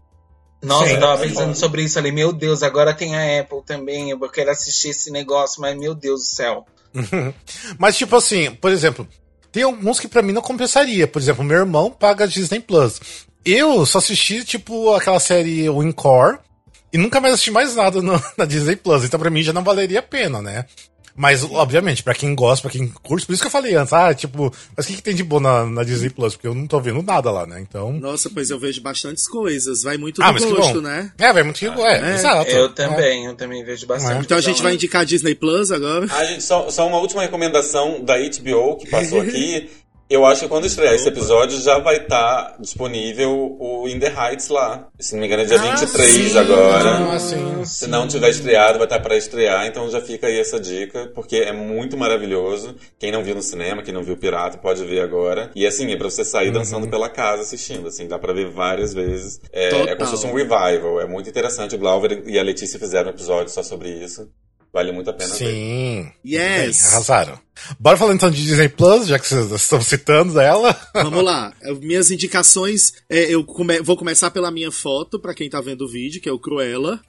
Nossa, 0.64 0.88
Sim. 0.88 0.94
eu 0.96 1.00
tava 1.00 1.22
pensando 1.22 1.54
sobre 1.54 1.84
isso 1.84 2.00
ali. 2.00 2.12
Meu 2.12 2.34
Deus, 2.34 2.64
agora 2.64 2.92
tem 2.94 3.16
a 3.16 3.42
Apple 3.42 3.62
também. 3.64 4.10
Eu 4.10 4.20
quero 4.30 4.50
assistir 4.50 4.90
esse 4.90 5.12
negócio, 5.12 5.62
mas 5.62 5.78
meu 5.78 5.94
Deus 5.94 6.22
do 6.22 6.26
céu. 6.26 6.66
Mas, 7.78 7.98
tipo 7.98 8.16
assim, 8.16 8.52
por 8.56 8.72
exemplo, 8.72 9.08
tem 9.52 9.62
alguns 9.64 10.00
que 10.00 10.08
pra 10.08 10.22
mim 10.24 10.32
não 10.32 10.42
compensaria. 10.42 11.06
Por 11.08 11.22
exemplo, 11.22 11.44
meu 11.44 11.58
irmão 11.58 11.92
paga 11.92 12.28
Disney 12.28 12.60
Plus. 12.62 13.00
Eu 13.46 13.86
só 13.86 14.00
assisti, 14.00 14.44
tipo, 14.44 14.94
aquela 14.94 15.20
série 15.20 15.70
Wincore 15.70 16.40
e 16.92 16.98
nunca 16.98 17.22
mais 17.22 17.36
assisti 17.36 17.52
mais 17.52 17.76
nada 17.76 18.02
no- 18.02 18.22
na 18.38 18.46
Disney 18.46 18.76
Plus. 18.76 19.04
Então, 19.04 19.20
pra 19.20 19.30
mim, 19.30 19.44
já 19.44 19.54
não 19.54 19.64
valeria 19.64 20.00
a 20.00 20.04
pena, 20.04 20.42
né? 20.42 20.66
Mas, 21.18 21.46
obviamente, 21.50 22.04
pra 22.04 22.14
quem 22.14 22.36
gosta, 22.36 22.64
pra 22.64 22.72
quem 22.78 22.90
curte, 23.02 23.26
por 23.26 23.32
isso 23.32 23.42
que 23.42 23.48
eu 23.48 23.52
falei 23.52 23.74
antes, 23.74 23.94
ah, 23.94 24.14
tipo, 24.14 24.52
mas 24.76 24.86
o 24.86 24.90
que, 24.90 24.96
que 24.98 25.02
tem 25.02 25.16
de 25.16 25.24
bom 25.24 25.40
na, 25.40 25.66
na 25.66 25.82
Disney 25.82 26.10
Plus? 26.10 26.34
Porque 26.36 26.46
eu 26.46 26.54
não 26.54 26.68
tô 26.68 26.78
vendo 26.82 27.02
nada 27.02 27.32
lá, 27.32 27.46
né? 27.48 27.62
Então. 27.62 27.94
Nossa, 27.94 28.30
pois 28.30 28.50
eu 28.50 28.60
vejo 28.60 28.82
bastantes 28.82 29.26
coisas. 29.26 29.82
Vai 29.84 29.96
muito 29.98 30.22
Ah, 30.22 30.28
do 30.28 30.34
mas 30.34 30.44
que 30.44 30.52
gosto, 30.52 30.74
bom. 30.74 30.82
né? 30.82 31.10
É, 31.18 31.32
vai 31.32 31.44
muito. 31.44 31.64
É, 31.64 32.12
é. 32.12 32.16
exato. 32.16 32.52
Eu 32.52 32.66
É. 32.66 32.70
também, 32.74 33.26
eu 33.28 33.36
também 33.36 33.64
vejo 33.64 33.86
bastante. 33.88 34.26
Então 34.26 34.38
a 34.38 34.42
gente 34.42 34.62
vai 34.62 34.74
indicar 34.74 35.06
Disney 35.06 35.36
Plus 35.36 35.72
agora. 35.72 36.06
Ah, 36.12 36.26
gente, 36.26 36.44
só, 36.44 36.70
só 36.70 36.86
uma 36.86 36.98
última 36.98 37.22
recomendação 37.22 38.04
da 38.04 38.16
HBO 38.18 38.76
que 38.76 38.90
passou 38.90 39.22
aqui. 39.24 39.70
Eu 40.08 40.24
acho 40.24 40.42
que 40.42 40.48
quando 40.48 40.68
estrear 40.68 40.94
esse 40.94 41.08
episódio 41.08 41.60
já 41.60 41.80
vai 41.80 41.98
estar 41.98 42.58
disponível 42.60 43.58
o 43.60 43.90
In 43.90 44.00
The 44.00 44.14
Heights 44.16 44.50
lá. 44.50 44.88
Se 45.00 45.14
não 45.14 45.22
me 45.22 45.26
engano 45.26 45.42
é 45.42 45.46
dia 45.46 45.58
23 45.58 46.32
sim. 46.32 46.38
agora. 46.38 47.12
Ah, 47.12 47.20
sim. 47.20 47.66
Se 47.66 47.88
não 47.88 48.08
tiver 48.08 48.30
estreado, 48.30 48.78
vai 48.78 48.86
estar 48.86 49.00
para 49.00 49.18
estrear, 49.18 49.66
então 49.66 49.90
já 49.90 50.00
fica 50.00 50.28
aí 50.28 50.40
essa 50.40 50.60
dica, 50.60 51.12
porque 51.16 51.38
é 51.38 51.52
muito 51.52 51.98
maravilhoso. 51.98 52.76
Quem 53.00 53.12
não 53.12 53.24
viu 53.24 53.34
no 53.34 53.42
cinema, 53.42 53.82
quem 53.82 53.94
não 53.94 54.04
viu 54.04 54.16
Pirata, 54.16 54.60
pode 54.60 54.86
ver 54.86 55.02
agora. 55.02 55.50
E 55.56 55.66
assim, 55.66 55.92
é 55.92 55.98
pra 55.98 56.10
você 56.10 56.24
sair 56.24 56.52
dançando 56.52 56.88
pela 56.88 57.10
casa 57.10 57.42
assistindo, 57.42 57.88
assim, 57.88 58.08
dá 58.08 58.20
pra 58.20 58.32
ver 58.32 58.48
várias 58.48 58.94
vezes. 58.94 59.42
É, 59.52 59.70
é 59.70 59.96
como 59.96 60.06
se 60.06 60.12
fosse 60.12 60.28
um 60.28 60.36
revival, 60.36 61.02
é 61.02 61.08
muito 61.08 61.28
interessante. 61.28 61.74
O 61.74 61.80
Glauber 61.80 62.24
e 62.28 62.38
a 62.38 62.44
Letícia 62.44 62.78
fizeram 62.78 63.08
um 63.08 63.14
episódio 63.14 63.52
só 63.52 63.64
sobre 63.64 63.90
isso. 63.90 64.30
Vale 64.76 64.92
muito 64.92 65.10
a 65.10 65.14
pena 65.14 65.30
ver. 65.34 65.38
Sim. 65.38 66.12
Yes. 66.26 66.82
Bem, 66.82 66.92
arrasaram. 66.92 67.40
Bora 67.80 67.96
falar 67.96 68.14
então 68.14 68.30
de 68.30 68.44
Disney 68.44 68.68
Plus, 68.68 69.08
já 69.08 69.18
que 69.18 69.26
vocês 69.26 69.50
estão 69.50 69.80
citando 69.82 70.38
ela. 70.38 70.78
Vamos 70.94 71.24
lá. 71.24 71.54
Minhas 71.82 72.12
indicações, 72.12 72.92
é, 73.10 73.34
eu 73.34 73.46
come- 73.46 73.80
vou 73.80 73.96
começar 73.96 74.30
pela 74.32 74.52
minha 74.52 74.70
foto, 74.74 75.18
pra 75.18 75.34
quem 75.34 75.50
tá 75.50 75.62
vendo 75.62 75.86
o 75.86 75.88
vídeo, 75.88 76.20
que 76.22 76.28
é 76.28 76.32
o 76.34 76.38
Cruella. 76.38 77.00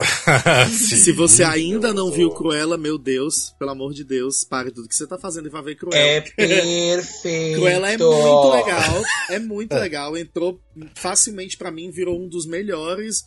Se 0.71 1.11
você 1.11 1.43
ainda 1.43 1.93
não 1.93 2.09
viu 2.09 2.29
Cruella, 2.31 2.77
meu 2.77 2.97
Deus, 2.97 3.53
pelo 3.59 3.71
amor 3.71 3.93
de 3.93 4.05
Deus, 4.05 4.45
pare 4.45 4.71
tudo 4.71 4.87
que 4.87 4.95
você 4.95 5.05
tá 5.05 5.17
fazendo 5.17 5.47
e 5.47 5.51
vá 5.51 5.61
ver 5.61 5.75
Cruella. 5.75 6.01
É 6.01 6.21
perfeito. 6.21 7.57
Cruella 7.59 7.91
é 7.91 7.97
muito 7.97 8.49
legal, 8.51 9.03
é 9.29 9.39
muito 9.39 9.73
legal. 9.75 10.15
Entrou 10.17 10.57
facilmente 10.95 11.57
pra 11.57 11.69
mim, 11.69 11.91
virou 11.91 12.17
um 12.17 12.29
dos 12.29 12.45
melhores 12.45 13.23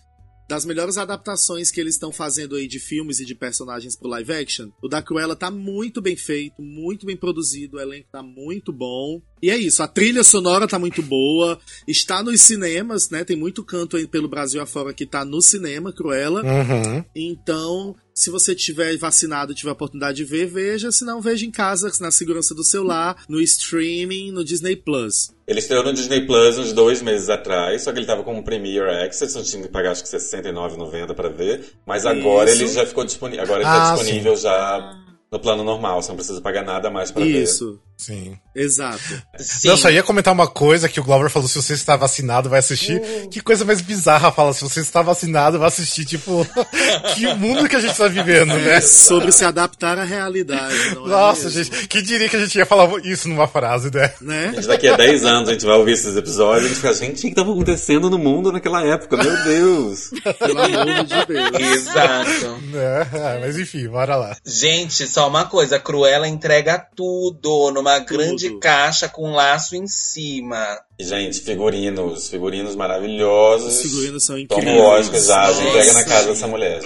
das 0.50 0.64
melhores 0.64 0.98
adaptações 0.98 1.70
que 1.70 1.80
eles 1.80 1.94
estão 1.94 2.10
fazendo 2.10 2.56
aí 2.56 2.66
de 2.66 2.80
filmes 2.80 3.20
e 3.20 3.24
de 3.24 3.36
personagens 3.36 3.94
pro 3.94 4.08
live 4.08 4.32
action. 4.32 4.68
O 4.82 4.88
da 4.88 5.00
Cruella 5.00 5.36
tá 5.36 5.48
muito 5.48 6.02
bem 6.02 6.16
feito, 6.16 6.60
muito 6.60 7.06
bem 7.06 7.16
produzido, 7.16 7.76
o 7.76 7.80
elenco 7.80 8.08
tá 8.10 8.20
muito 8.20 8.72
bom. 8.72 9.22
E 9.42 9.50
é 9.50 9.56
isso, 9.56 9.82
a 9.82 9.88
trilha 9.88 10.22
sonora 10.22 10.68
tá 10.68 10.78
muito 10.78 11.02
boa, 11.02 11.58
está 11.88 12.22
nos 12.22 12.40
cinemas, 12.42 13.08
né? 13.10 13.24
Tem 13.24 13.36
muito 13.36 13.64
canto 13.64 13.96
aí 13.96 14.06
pelo 14.06 14.28
Brasil 14.28 14.60
afora 14.60 14.92
que 14.92 15.06
tá 15.06 15.24
no 15.24 15.40
cinema, 15.40 15.92
Cruella. 15.92 16.42
Uhum. 16.42 17.04
Então, 17.14 17.94
se 18.14 18.30
você 18.30 18.54
tiver 18.54 18.96
vacinado 18.98 19.52
e 19.52 19.54
tiver 19.54 19.70
a 19.70 19.72
oportunidade 19.72 20.18
de 20.18 20.24
ver, 20.24 20.46
veja. 20.46 20.92
Se 20.92 21.04
não, 21.04 21.20
veja 21.22 21.46
em 21.46 21.50
casa, 21.50 21.90
na 22.00 22.10
segurança 22.10 22.54
do 22.54 22.62
celular, 22.62 23.24
no 23.28 23.40
streaming, 23.40 24.30
no 24.30 24.44
Disney 24.44 24.76
Plus. 24.76 25.30
Ele 25.46 25.58
estreou 25.58 25.84
no 25.84 25.92
Disney 25.92 26.26
Plus 26.26 26.58
uns 26.58 26.72
dois 26.72 27.00
meses 27.00 27.28
atrás, 27.30 27.82
só 27.82 27.92
que 27.92 27.98
ele 27.98 28.06
tava 28.06 28.22
como 28.22 28.44
Premier 28.44 28.88
Access, 29.04 29.32
então 29.32 29.42
tinha 29.42 29.62
que 29.62 29.68
pagar 29.68 29.92
acho 29.92 30.04
que 30.04 30.10
R$ 30.10 30.18
69,90 30.18 31.14
pra 31.14 31.28
ver. 31.28 31.64
Mas 31.86 32.04
agora 32.04 32.50
Isso. 32.50 32.62
ele 32.62 32.72
já 32.72 32.84
ficou 32.86 33.04
disponível. 33.04 33.42
Agora 33.42 33.60
ele 33.60 33.68
Ah, 33.68 33.74
tá 33.74 33.94
disponível 33.94 34.36
já 34.36 34.96
no 35.32 35.38
plano 35.38 35.62
normal, 35.62 36.02
você 36.02 36.08
não 36.08 36.16
precisa 36.16 36.40
pagar 36.40 36.64
nada 36.64 36.90
mais 36.90 37.10
pra 37.10 37.24
ver. 37.24 37.42
Isso, 37.44 37.80
Sim. 38.00 38.38
exato. 38.54 38.98
Sim. 39.38 39.68
Eu 39.68 39.76
só 39.76 39.90
ia 39.90 40.02
comentar 40.02 40.32
uma 40.32 40.46
coisa 40.46 40.88
que 40.88 40.98
o 40.98 41.04
Glauber 41.04 41.28
falou: 41.28 41.46
se 41.46 41.60
você 41.60 41.74
está 41.74 41.96
vacinado, 41.96 42.48
vai 42.48 42.60
assistir. 42.60 43.02
Que 43.30 43.42
coisa 43.42 43.62
mais 43.62 43.82
bizarra 43.82 44.32
fala, 44.32 44.54
se 44.54 44.62
você 44.62 44.80
está 44.80 45.02
vacinado, 45.02 45.58
vai 45.58 45.68
assistir. 45.68 46.06
Tipo, 46.06 46.46
que 47.14 47.26
mundo 47.34 47.68
que 47.68 47.76
a 47.76 47.80
gente 47.80 47.92
está 47.92 48.08
vivendo, 48.08 48.54
né? 48.54 48.80
Sobre 48.80 49.30
se 49.32 49.44
adaptar 49.44 49.98
à 49.98 50.04
realidade. 50.04 50.94
Não 50.94 51.04
é 51.06 51.08
Nossa, 51.10 51.44
mesmo? 51.44 51.64
gente, 51.64 51.88
que 51.88 52.00
diria 52.00 52.26
que 52.26 52.36
a 52.36 52.40
gente 52.40 52.56
ia 52.56 52.64
falar 52.64 52.88
isso 53.04 53.28
numa 53.28 53.46
frase, 53.46 53.90
né? 53.92 54.12
Né? 54.22 54.52
Gente, 54.54 54.66
daqui 54.66 54.88
a 54.88 54.96
10 54.96 55.24
anos 55.26 55.48
a 55.50 55.52
gente 55.52 55.66
vai 55.66 55.76
ouvir 55.76 55.92
esses 55.92 56.16
episódios 56.16 56.62
e 56.62 56.66
a 56.66 56.68
gente 56.68 56.80
fica, 56.80 56.94
gente, 56.94 57.18
o 57.18 57.20
que 57.20 57.28
estava 57.28 57.52
acontecendo 57.52 58.08
no 58.08 58.18
mundo 58.18 58.50
naquela 58.50 58.82
época? 58.82 59.18
Meu 59.18 59.44
Deus! 59.44 60.10
Pelo 60.38 60.62
amor 60.62 61.04
de 61.04 61.26
Deus. 61.26 61.60
Exato. 61.60 62.60
É, 62.74 63.40
mas 63.40 63.58
enfim, 63.58 63.86
bora 63.88 64.16
lá. 64.16 64.36
Gente, 64.44 65.06
só 65.06 65.28
uma 65.28 65.44
coisa, 65.44 65.76
a 65.76 65.80
Cruella 65.80 66.26
entrega 66.26 66.78
tudo 66.96 67.70
numa 67.72 67.89
grande 67.98 68.58
caixa 68.58 69.08
com 69.08 69.32
laço 69.32 69.74
em 69.76 69.86
cima. 69.86 70.78
Gente, 70.98 71.40
figurinos, 71.40 72.28
figurinos 72.28 72.76
maravilhosos. 72.76 73.74
Os 73.76 73.82
figurinos 73.82 74.24
são 74.24 74.36
Toma 74.46 74.60
incríveis. 74.62 74.80
o 75.08 75.14
Oscar 75.16 75.46
Nossa, 75.48 75.62
entrega 75.64 75.92
na 75.92 76.04
casa 76.04 76.28
dessa 76.28 76.46
mulher. 76.46 76.80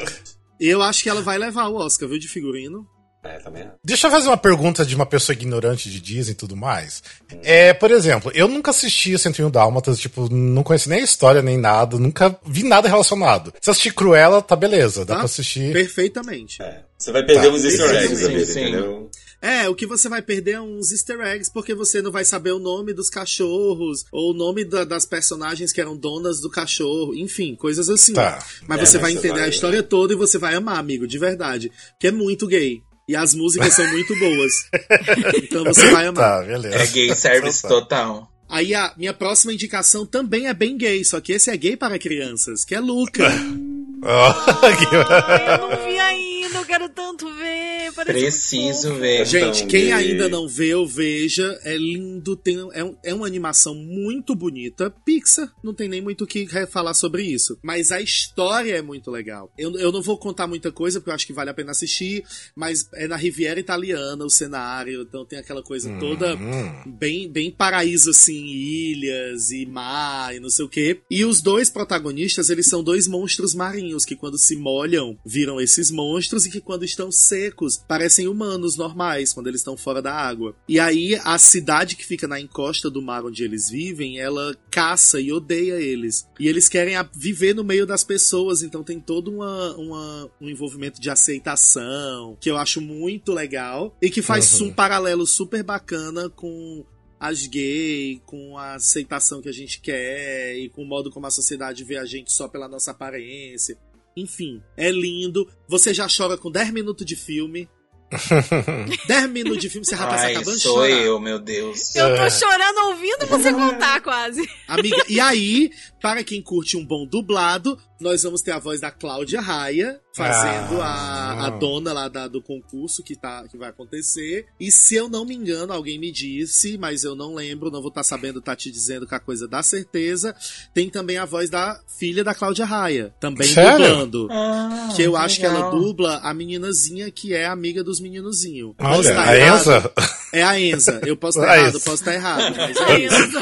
Eu 0.59 0.83
acho 0.83 1.03
que 1.03 1.09
ela 1.09 1.21
vai 1.23 1.37
levar 1.37 1.69
o 1.69 1.75
Oscar, 1.77 2.09
viu, 2.09 2.19
de 2.19 2.29
figurino. 2.29 2.87
É, 3.27 3.39
também. 3.39 3.67
Deixa 3.83 4.07
eu 4.07 4.11
fazer 4.11 4.29
uma 4.29 4.37
pergunta 4.37 4.85
de 4.85 4.95
uma 4.95 5.07
pessoa 5.07 5.33
ignorante 5.33 5.91
de 5.91 5.99
Disney 5.99 6.33
e 6.33 6.37
tudo 6.37 6.55
mais. 6.55 7.03
É, 7.43 7.73
por 7.73 7.91
exemplo, 7.91 8.31
eu 8.35 8.47
nunca 8.47 8.71
assisti 8.71 9.15
o 9.15 9.19
101 9.19 9.51
Dálmatas, 9.51 9.99
tipo, 9.99 10.29
não 10.31 10.63
conheço 10.63 10.91
nem 10.91 11.01
a 11.01 11.05
história, 11.05 11.41
nem 11.41 11.57
nada, 11.57 11.99
nunca 11.99 12.39
vi 12.45 12.63
nada 12.63 12.87
relacionado. 12.87 13.51
Se 13.63 13.71
assistir 13.71 13.95
Cruella, 13.95 14.43
tá 14.43 14.55
beleza, 14.55 15.07
dá 15.07 15.15
Tá? 15.15 15.21
pra 15.21 15.25
assistir. 15.25 15.73
Perfeitamente. 15.73 16.61
É. 16.63 16.83
Você 16.99 17.13
vai 17.13 17.25
perder 17.25 17.49
Tá. 17.49 17.55
uns 17.55 17.65
easter 17.65 17.91
eggs 17.97 18.51
entendeu? 18.53 19.11
É, 19.47 19.69
o 19.69 19.75
que 19.75 19.87
você 19.87 20.09
vai 20.09 20.23
perder 20.23 20.53
é 20.53 20.61
uns 20.61 20.91
easter 20.91 21.21
eggs, 21.21 21.51
porque 21.53 21.75
você 21.75 22.01
não 22.01 22.11
vai 22.11 22.25
saber 22.25 22.53
o 22.53 22.59
nome 22.59 22.95
dos 22.95 23.11
cachorros, 23.11 24.05
ou 24.11 24.31
o 24.31 24.35
nome 24.35 24.65
da- 24.65 24.85
das 24.85 25.05
personagens 25.05 25.71
que 25.71 25.81
eram 25.81 25.95
donas 25.97 26.41
do 26.41 26.49
cachorro, 26.49 27.15
enfim, 27.15 27.55
coisas 27.55 27.91
assim. 27.91 28.15
Tá. 28.15 28.43
Mas 28.67 28.81
É, 28.81 28.87
você 28.87 28.97
mas 28.99 29.03
vai 29.03 29.13
entender 29.13 29.41
vai- 29.41 29.45
a 29.45 29.49
história 29.49 29.83
toda 29.83 30.15
e 30.15 30.17
você 30.17 30.39
vai 30.39 30.55
amar, 30.55 30.79
amigo, 30.79 31.07
de 31.07 31.19
verdade. 31.19 31.71
Que 32.01 32.07
é 32.07 32.11
muito 32.11 32.47
gay. 32.47 32.81
E 33.07 33.15
as 33.15 33.35
músicas 33.35 33.75
são 33.75 33.87
muito 33.89 34.19
boas. 34.19 34.51
Então 35.37 35.63
você 35.65 35.91
vai 35.91 36.07
amar. 36.07 36.41
Tá, 36.41 36.47
beleza. 36.47 36.77
É 36.77 36.87
gay 36.87 37.15
service 37.15 37.59
Então 37.59 37.81
tá. 37.87 38.05
total. 38.07 38.31
Aí 38.49 38.75
a 38.75 38.95
minha 38.97 39.13
próxima 39.13 39.53
indicação 39.53 40.07
também 40.07 40.47
é 40.47 40.55
bem 40.55 40.77
gay, 40.79 41.05
só 41.05 41.21
que 41.21 41.33
esse 41.33 41.51
é 41.51 41.57
gay 41.57 41.77
para 41.77 41.99
crianças, 41.99 42.65
que 42.65 42.75
é 42.75 42.81
Luca. 42.81 43.25
Ai, 44.07 45.59
eu 45.61 45.69
não 45.69 45.85
vi 45.87 45.99
ainda, 45.99 46.34
eu 46.65 46.69
quero 46.69 46.89
tanto 46.89 47.27
ver. 47.35 47.93
parece 47.95 48.21
Preciso 48.21 48.89
muito 48.89 49.01
ver. 49.01 49.27
Gente, 49.27 49.59
Tão 49.61 49.69
quem 49.69 49.93
ainda 49.93 50.29
não 50.29 50.49
viu, 50.49 50.87
veja. 50.87 51.59
É 51.65 51.77
lindo, 51.77 52.37
tem, 52.37 52.57
é, 52.73 52.83
um- 52.85 52.97
é 53.05 53.15
uma 53.15 53.27
animação 53.27 53.75
muito 53.75 54.35
bonita. 54.35 54.91
Pixar, 55.05 55.53
não 55.63 55.75
tem 55.75 55.89
nem 55.89 56.01
muito 56.01 56.25
o 56.25 56.27
que 56.27 56.47
falar 56.67 56.95
sobre 56.95 57.23
isso. 57.23 57.59
Mas 57.63 57.93
a 57.93 58.01
história 58.01 58.75
é 58.77 58.83
muito 58.83 59.11
legal. 59.11 59.53
Eu, 59.59 59.77
eu 59.79 59.93
não 59.93 60.03
vou 60.03 60.19
contar 60.19 60.47
muita 60.47 60.73
coisa, 60.73 61.01
porque 61.01 61.11
eu 61.11 61.15
acho 61.15 61.27
que 61.27 61.33
vale 61.33 61.51
a 61.51 61.55
pena 61.55 61.71
assistir. 61.73 62.25
Mas 62.57 62.89
é 62.95 63.07
na 63.07 63.17
Riviera 63.17 63.61
Italiana 63.61 64.25
o 64.25 64.31
cenário, 64.31 65.03
então 65.03 65.25
tem 65.25 65.39
aquela 65.39 65.63
coisa 65.63 65.91
toda 65.99 66.35
Hum. 66.37 66.93
bem, 66.99 67.31
bem 67.31 67.51
paraíso, 67.51 68.11
assim, 68.11 68.45
ilhas 68.47 69.51
e 69.51 69.67
mar 69.67 70.35
e 70.35 70.41
não 70.41 70.49
sei 70.51 70.65
o 70.65 70.69
quê. 70.69 71.01
E 71.11 71.25
os 71.25 71.41
dois 71.43 71.69
protagonistas, 71.71 72.51
eles 72.51 72.67
são 72.69 72.83
dois 72.83 73.07
monstros 73.07 73.55
marinhos 73.55 74.05
que 74.05 74.17
quando 74.17 74.39
se 74.39 74.57
molham, 74.57 75.19
viram 75.25 75.61
esses 75.61 75.91
monstros 75.91 76.47
e 76.47 76.54
que 76.55 76.61
quando 76.61 76.85
estão 76.85 77.11
secos, 77.11 77.77
parecem 77.77 78.29
humanos 78.29 78.77
normais, 78.77 79.33
quando 79.33 79.49
eles 79.49 79.61
estão 79.61 79.77
fora 79.77 80.01
da 80.01 80.13
água. 80.15 80.55
E 80.69 80.79
aí, 80.79 81.19
a 81.25 81.39
cidade 81.39 81.97
que 81.97 82.05
fica 82.05 82.29
na 82.29 82.41
encosta 82.41 82.89
do 82.89 83.03
mar 83.03 83.25
onde 83.25 83.43
eles 83.43 83.69
vivem, 83.69 84.19
ela 84.19 84.57
caça 84.71 85.21
e 85.21 85.33
odeia 85.33 85.75
eles. 85.75 86.27
E 86.39 86.49
eles 86.49 86.69
querem 86.69 86.95
viver 87.15 87.55
no 87.55 87.65
meio 87.65 87.87
das 87.87 88.05
pessoas, 88.05 88.63
então 88.63 88.83
tem 88.83 89.01
todo 89.01 89.31
uma, 89.31 89.75
uma, 89.77 90.31
um 90.41 90.49
envolvimento 90.49 91.01
de 91.01 91.11
aceitação, 91.11 92.37
que 92.41 92.51
eu 92.51 92.57
acho 92.57 92.81
muito 92.81 93.33
legal, 93.33 93.97
e 94.01 94.09
que 94.09 94.23
faz 94.23 94.61
uhum. 94.61 94.69
um 94.69 94.73
paralelo 94.73 95.27
super 95.27 95.63
bacana 95.63 96.29
com 96.31 96.85
as 97.19 97.47
gay, 97.47 98.21
com 98.27 98.59
a 98.59 98.75
aceitação 98.75 99.41
que 99.41 99.49
a 99.49 99.53
gente 99.53 99.81
quer 99.81 100.57
e 100.59 100.69
com 100.69 100.83
o 100.83 100.87
modo 100.87 101.11
como 101.11 101.27
a 101.27 101.31
sociedade 101.31 101.83
vê 101.83 101.97
a 101.97 102.05
gente 102.05 102.33
só 102.33 102.49
pela 102.49 102.69
nossa 102.69 102.91
aparência. 102.91 103.79
Enfim, 104.17 104.63
é 104.77 104.91
lindo. 104.91 105.49
Você 105.69 105.93
já 105.93 106.07
chora 106.09 106.37
com 106.37 106.51
10 106.51 106.71
minutos 106.71 107.05
de 107.05 107.17
filme. 107.17 107.69
10 109.09 109.31
minutos 109.31 109.61
de 109.61 109.69
filme, 109.69 109.85
você 109.85 109.97
já 109.97 110.07
tá 110.07 110.15
Ai, 110.17 110.37
acabando 110.37 110.59
sou 110.59 110.75
chorar. 110.77 110.91
eu, 110.91 111.19
meu 111.19 111.39
Deus. 111.39 111.95
Eu 111.97 112.15
tô 112.17 112.31
chorando 112.31 112.79
ouvindo 112.87 113.27
você 113.27 113.53
contar, 113.53 114.01
quase. 114.03 114.49
Amiga, 114.69 115.05
e 115.09 115.19
aí, 115.19 115.71
para 116.01 116.23
quem 116.23 116.41
curte 116.41 116.77
um 116.77 116.85
bom 116.87 117.07
dublado, 117.07 117.77
nós 118.01 118.23
vamos 118.23 118.43
ter 118.43 118.51
a 118.51 118.59
voz 118.59 118.81
da 118.81 118.91
Cláudia 118.91 119.41
Raia, 119.41 120.01
fazendo 120.15 120.81
ah. 120.81 120.87
a, 120.87 121.47
a 121.47 121.51
dona 121.51 121.93
lá 121.93 122.09
da, 122.09 122.29
do 122.29 122.43
concurso 122.43 123.03
que, 123.03 123.17
tá, 123.17 123.45
que 123.49 123.57
vai 123.57 123.69
acontecer. 123.69 124.47
E 124.59 124.71
se 124.71 124.95
eu 124.95 125.09
não 125.09 125.25
me 125.25 125.35
engano, 125.35 125.73
alguém 125.73 125.99
me 125.99 126.11
disse, 126.11 126.77
mas 126.79 127.05
eu 127.05 127.15
não 127.15 127.35
lembro, 127.35 127.71
não 127.71 127.81
vou 127.81 127.89
estar 127.89 128.01
tá 128.01 128.05
sabendo, 128.05 128.41
tá 128.41 128.55
te 128.55 128.71
dizendo 128.71 129.07
que 129.07 129.15
a 129.15 129.21
coisa 129.21 129.47
dá 129.47 129.63
certeza. 129.63 130.35
Tem 130.73 130.91
também 130.91 131.19
a 131.19 131.25
voz 131.25 131.49
da 131.51 131.81
filha 131.99 132.25
da 132.25 132.35
Cláudia 132.35 132.65
Raia, 132.65 133.15
também 133.21 133.49
Sério? 133.49 133.79
dublando. 133.79 134.29
Ah, 134.31 134.93
que 134.95 135.03
eu 135.03 135.17
acho 135.17 135.41
legal. 135.41 135.55
que 135.55 135.63
ela 135.63 135.71
dubla 135.71 136.19
a 136.19 136.35
meninazinha 136.35 137.11
que 137.11 137.33
é 137.33 137.47
amiga 137.47 137.83
dos 137.83 138.01
meninozinhos. 138.01 138.75
Olha, 138.79 139.21
a 139.21 139.37
errado. 139.37 139.61
Enza? 139.61 139.93
É 140.33 140.43
a 140.43 140.61
Enza. 140.61 141.01
Eu 141.07 141.17
posso 141.17 141.39
estar 141.39 141.55
é 141.57 141.61
errado, 141.61 141.81
posso 141.81 141.95
estar 141.95 142.15
errado, 142.15 142.55
mas 142.57 142.77
é 142.91 142.99
isso. 142.99 143.39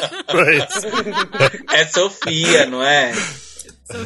É 1.73 1.87
Sofia, 1.87 2.67
não 2.67 2.83
é? 2.83 3.13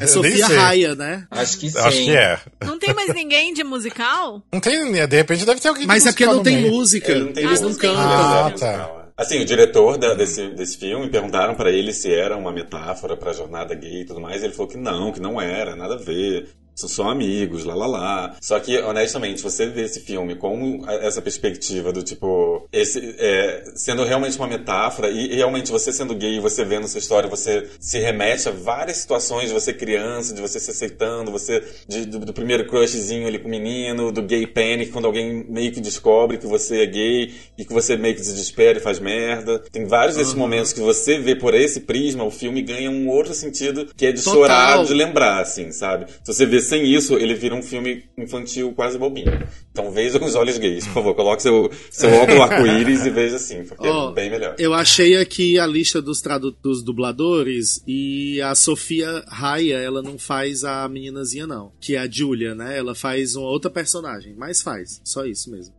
É 0.01 0.07
Sofia 0.07 0.46
Raia, 0.46 0.94
né? 0.94 1.27
Acho 1.31 1.59
que 1.59 1.70
sim. 1.70 1.79
Acho 1.79 1.96
que 2.05 2.16
é. 2.16 2.38
Não 2.64 2.79
tem 2.79 2.94
mais 2.94 3.12
ninguém 3.14 3.53
de 3.55 3.64
musical? 3.64 4.42
Não 4.53 4.61
tem, 4.61 4.92
de 4.92 5.16
repente 5.16 5.44
deve 5.44 5.61
ter 5.61 5.68
alguém 5.68 5.87
Mas 5.87 6.03
de 6.03 6.09
é 6.09 6.12
porque 6.12 6.27
não 6.27 6.42
tem 6.42 6.62
meio. 6.62 6.72
música. 6.72 7.14
Não 7.14 7.33
tem 7.33 7.44
Eles 7.44 7.61
não 7.61 7.75
cantam. 7.75 8.01
Ah, 8.01 8.53
tá. 8.59 8.90
Assim, 9.16 9.40
o 9.40 9.44
diretor 9.44 9.96
da, 9.96 10.14
desse, 10.14 10.49
desse 10.51 10.77
filme 10.77 11.09
perguntaram 11.09 11.55
para 11.55 11.70
ele 11.70 11.92
se 11.92 12.12
era 12.12 12.37
uma 12.37 12.53
metáfora 12.53 13.16
pra 13.16 13.33
jornada 13.33 13.75
gay 13.75 14.03
e 14.03 14.05
tudo 14.05 14.20
mais. 14.20 14.42
E 14.42 14.46
ele 14.46 14.53
falou 14.55 14.70
que 14.70 14.77
não, 14.77 15.11
que 15.12 15.20
não 15.20 15.40
era, 15.40 15.75
nada 15.75 15.94
a 15.94 15.99
ver 15.99 16.49
são 16.76 16.88
só 16.88 17.08
amigos, 17.08 17.64
lá 17.64 17.74
lá 17.74 17.86
lá. 17.86 18.36
Só 18.40 18.60
que, 18.60 18.78
honestamente, 18.78 19.42
você 19.42 19.66
vê 19.66 19.84
esse 19.84 20.00
filme 20.00 20.36
com 20.36 20.84
essa 20.86 21.22
perspectiva 21.22 21.90
do 21.90 22.02
tipo, 22.02 22.68
esse, 22.70 23.16
é, 23.18 23.64
sendo 23.74 24.04
realmente 24.04 24.36
uma 24.36 24.46
metáfora, 24.46 25.10
e, 25.10 25.32
e, 25.32 25.36
realmente 25.36 25.72
você 25.72 25.90
sendo 25.90 26.14
gay, 26.14 26.38
você 26.38 26.64
vendo 26.64 26.84
essa 26.84 26.98
história, 26.98 27.30
você 27.30 27.66
se 27.80 27.98
remete 27.98 28.48
a 28.48 28.52
várias 28.52 28.98
situações 28.98 29.48
de 29.48 29.54
você 29.54 29.72
criança, 29.72 30.34
de 30.34 30.42
você 30.42 30.60
se 30.60 30.70
aceitando, 30.70 31.30
você, 31.30 31.64
de, 31.88 32.04
do, 32.04 32.18
do, 32.18 32.32
primeiro 32.34 32.66
crushzinho 32.66 33.26
ali 33.26 33.38
com 33.38 33.48
o 33.48 33.50
menino, 33.50 34.12
do 34.12 34.20
gay 34.22 34.46
panic, 34.46 34.92
quando 34.92 35.06
alguém 35.06 35.46
meio 35.48 35.72
que 35.72 35.80
descobre 35.80 36.36
que 36.36 36.46
você 36.46 36.82
é 36.82 36.86
gay 36.86 37.34
e 37.56 37.64
que 37.64 37.72
você 37.72 37.96
meio 37.96 38.14
que 38.14 38.22
se 38.22 38.32
desespera 38.32 38.78
e 38.78 38.82
faz 38.82 38.98
merda. 38.98 39.60
Tem 39.72 39.86
vários 39.86 40.16
desses 40.16 40.34
uhum. 40.34 40.40
momentos 40.40 40.74
que 40.74 40.80
você 40.80 41.18
vê 41.18 41.34
por 41.34 41.54
esse 41.54 41.80
prisma, 41.80 42.22
o 42.22 42.30
filme 42.30 42.60
ganha 42.60 42.90
um 42.90 43.08
outro 43.08 43.32
sentido 43.32 43.88
que 43.96 44.04
é 44.04 44.12
de 44.12 44.22
Total. 44.22 44.34
chorar, 44.34 44.84
de 44.84 44.92
lembrar, 44.92 45.40
assim, 45.40 45.72
sabe? 45.72 46.06
Se 46.22 46.34
você 46.34 46.44
vê 46.44 46.65
sem 46.66 46.85
isso, 46.85 47.14
ele 47.14 47.35
vira 47.35 47.55
um 47.55 47.62
filme 47.62 48.05
infantil 48.16 48.72
quase 48.72 48.98
bobinho. 48.98 49.33
Então 49.70 49.90
veja 49.90 50.18
com 50.18 50.26
os 50.26 50.35
olhos 50.35 50.59
gays, 50.59 50.87
por 50.87 50.94
favor. 50.94 51.14
Coloque 51.14 51.42
seu, 51.42 51.70
seu 51.90 52.11
óculos 52.16 52.40
arco-íris 52.40 53.07
e 53.07 53.11
veja 53.11 53.37
assim, 53.37 53.64
porque 53.64 53.87
oh, 53.87 54.11
é 54.11 54.12
bem 54.12 54.31
melhor. 54.31 54.57
Eu 54.59 54.74
achei 54.74 55.16
aqui 55.16 55.59
a 55.59 55.66
lista 55.66 56.00
dos, 56.02 56.22
dos 56.62 56.83
dubladores 56.83 57.83
e 57.87 58.40
a 58.40 58.55
Sofia 58.55 59.24
Raya, 59.29 59.76
ela 59.79 60.02
não 60.02 60.18
faz 60.18 60.64
a 60.64 60.88
meninazinha, 60.88 61.46
não. 61.46 61.72
Que 61.81 61.96
é 61.96 61.98
a 61.98 62.11
Julia, 62.11 62.55
né? 62.55 62.76
Ela 62.76 62.94
faz 62.94 63.37
uma 63.37 63.48
outra 63.48 63.70
personagem, 63.70 64.35
mas 64.37 64.62
faz. 64.62 65.00
Só 65.05 65.24
isso 65.24 65.50
mesmo. 65.50 65.75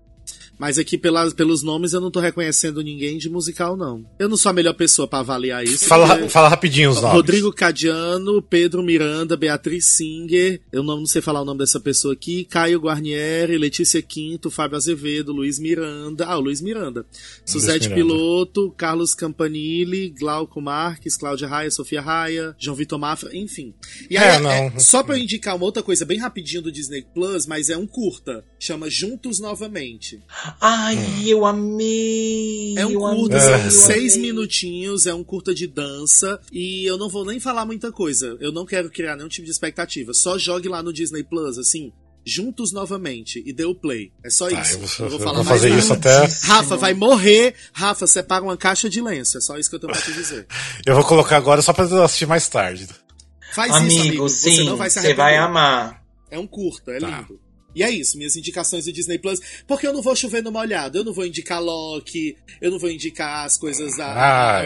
Mas 0.57 0.79
aqui 0.79 0.97
pelas, 0.97 1.33
pelos 1.33 1.61
nomes 1.61 1.93
eu 1.93 2.01
não 2.01 2.09
tô 2.09 2.19
reconhecendo 2.19 2.81
ninguém 2.81 3.17
de 3.17 3.29
musical, 3.29 3.77
não. 3.77 4.05
Eu 4.17 4.27
não 4.27 4.35
sou 4.37 4.49
a 4.49 4.53
melhor 4.53 4.73
pessoa 4.73 5.07
para 5.07 5.19
avaliar 5.19 5.63
isso. 5.63 5.85
Fala, 5.85 6.27
fala 6.29 6.49
rapidinho 6.49 6.89
os 6.89 7.01
nomes. 7.01 7.15
Rodrigo 7.15 7.53
Cadiano, 7.53 8.41
Pedro 8.41 8.81
Miranda, 8.81 9.37
Beatriz 9.37 9.85
Singer, 9.85 10.61
eu 10.71 10.81
não, 10.81 10.97
não 10.97 11.05
sei 11.05 11.21
falar 11.21 11.41
o 11.41 11.45
nome 11.45 11.59
dessa 11.59 11.79
pessoa 11.79 12.13
aqui, 12.13 12.43
Caio 12.45 12.79
Guarnieri, 12.79 13.57
Letícia 13.57 14.01
Quinto, 14.01 14.49
Fábio 14.49 14.77
Azevedo, 14.77 15.31
Luiz 15.31 15.59
Miranda, 15.59 16.25
ah, 16.25 16.37
o 16.37 16.41
Luiz 16.41 16.61
Miranda, 16.61 17.05
Suzete 17.45 17.89
Piloto, 17.89 18.73
Carlos 18.75 19.13
Campanile, 19.13 20.09
Glauco 20.09 20.59
Marques, 20.59 21.15
Cláudia 21.15 21.47
Raia, 21.47 21.69
Sofia 21.69 22.01
Raia, 22.01 22.55
João 22.57 22.75
Vitor 22.75 22.97
Mafra, 22.97 23.35
enfim. 23.35 23.73
E 24.09 24.17
aí, 24.17 24.37
é, 24.37 24.39
não. 24.39 24.51
É, 24.51 24.79
só 24.79 25.03
pra 25.03 25.17
eu 25.17 25.21
indicar 25.21 25.55
uma 25.55 25.65
outra 25.65 25.83
coisa 25.83 26.05
bem 26.05 26.17
rapidinho 26.17 26.63
do 26.63 26.71
Disney 26.71 27.05
Plus, 27.13 27.45
mas 27.45 27.69
é 27.69 27.77
um 27.77 27.85
curta, 27.85 28.43
chama 28.59 28.89
Juntos 28.89 29.39
Novamente. 29.39 30.19
Ai, 30.61 30.97
hum. 30.97 31.23
eu 31.25 31.45
amei! 31.45 32.75
É 32.77 32.85
um 32.85 32.93
curta, 32.93 33.39
são 33.39 33.71
seis 33.71 34.17
minutinhos, 34.17 35.05
é 35.05 35.13
um 35.13 35.23
curta 35.23 35.53
de 35.53 35.67
dança. 35.67 36.39
E 36.51 36.85
eu 36.85 36.97
não 36.97 37.09
vou 37.09 37.25
nem 37.25 37.39
falar 37.39 37.65
muita 37.65 37.91
coisa. 37.91 38.37
Eu 38.39 38.51
não 38.51 38.65
quero 38.65 38.89
criar 38.89 39.15
nenhum 39.15 39.29
tipo 39.29 39.45
de 39.45 39.51
expectativa. 39.51 40.13
Só 40.13 40.37
jogue 40.37 40.67
lá 40.67 40.81
no 40.81 40.93
Disney 40.93 41.23
Plus, 41.23 41.57
assim, 41.57 41.91
juntos 42.25 42.71
novamente 42.71 43.41
e 43.45 43.53
dê 43.53 43.65
o 43.65 43.73
play. 43.73 44.11
É 44.23 44.29
só 44.29 44.47
ah, 44.47 44.51
isso. 44.51 44.73
Eu 44.73 44.79
vou, 44.79 45.05
eu 45.05 45.09
vou 45.09 45.19
falar 45.19 45.39
eu 45.39 45.43
vou 45.43 45.53
fazer 45.53 45.69
isso 45.77 45.93
até. 45.93 46.25
Rafa 46.43 46.75
vai 46.75 46.93
morrer. 46.93 47.55
Rafa, 47.73 48.05
separa 48.05 48.43
uma 48.43 48.57
caixa 48.57 48.89
de 48.89 49.01
lenço. 49.01 49.37
É 49.37 49.41
só 49.41 49.57
isso 49.57 49.69
que 49.69 49.75
eu 49.75 49.79
tenho 49.79 49.93
pra 49.93 50.01
te 50.01 50.13
dizer. 50.13 50.45
eu 50.85 50.95
vou 50.95 51.03
colocar 51.03 51.37
agora 51.37 51.61
só 51.61 51.71
pra 51.71 51.85
assistir 52.03 52.27
mais 52.27 52.47
tarde. 52.47 52.87
Faz 53.53 53.71
amigo, 53.71 53.93
isso, 53.93 54.07
amigo. 54.07 54.29
Sim, 54.29 54.55
você 54.55 54.63
não 54.65 54.77
vai 54.77 54.89
se 54.89 54.99
Você 54.99 55.13
vai 55.13 55.37
amar. 55.37 56.03
É 56.29 56.37
um 56.37 56.45
curta, 56.45 56.91
é 56.91 56.99
tá. 56.99 57.07
lindo. 57.07 57.39
E 57.77 57.83
é 57.83 57.91
isso, 57.91 58.17
minhas 58.17 58.35
indicações 58.35 58.85
do 58.85 58.91
Disney 58.91 59.19
Plus. 59.19 59.39
Porque 59.67 59.85
eu 59.85 59.93
não 59.93 60.01
vou 60.01 60.15
chover 60.15 60.41
no 60.41 60.51
molhado. 60.51 60.97
Eu 60.97 61.03
não 61.03 61.13
vou 61.13 61.27
indicar 61.27 61.61
Loki, 61.61 62.35
eu 62.59 62.71
não 62.71 62.79
vou 62.79 62.89
indicar 62.89 63.45
as 63.45 63.55
coisas 63.55 63.95
da, 63.95 64.13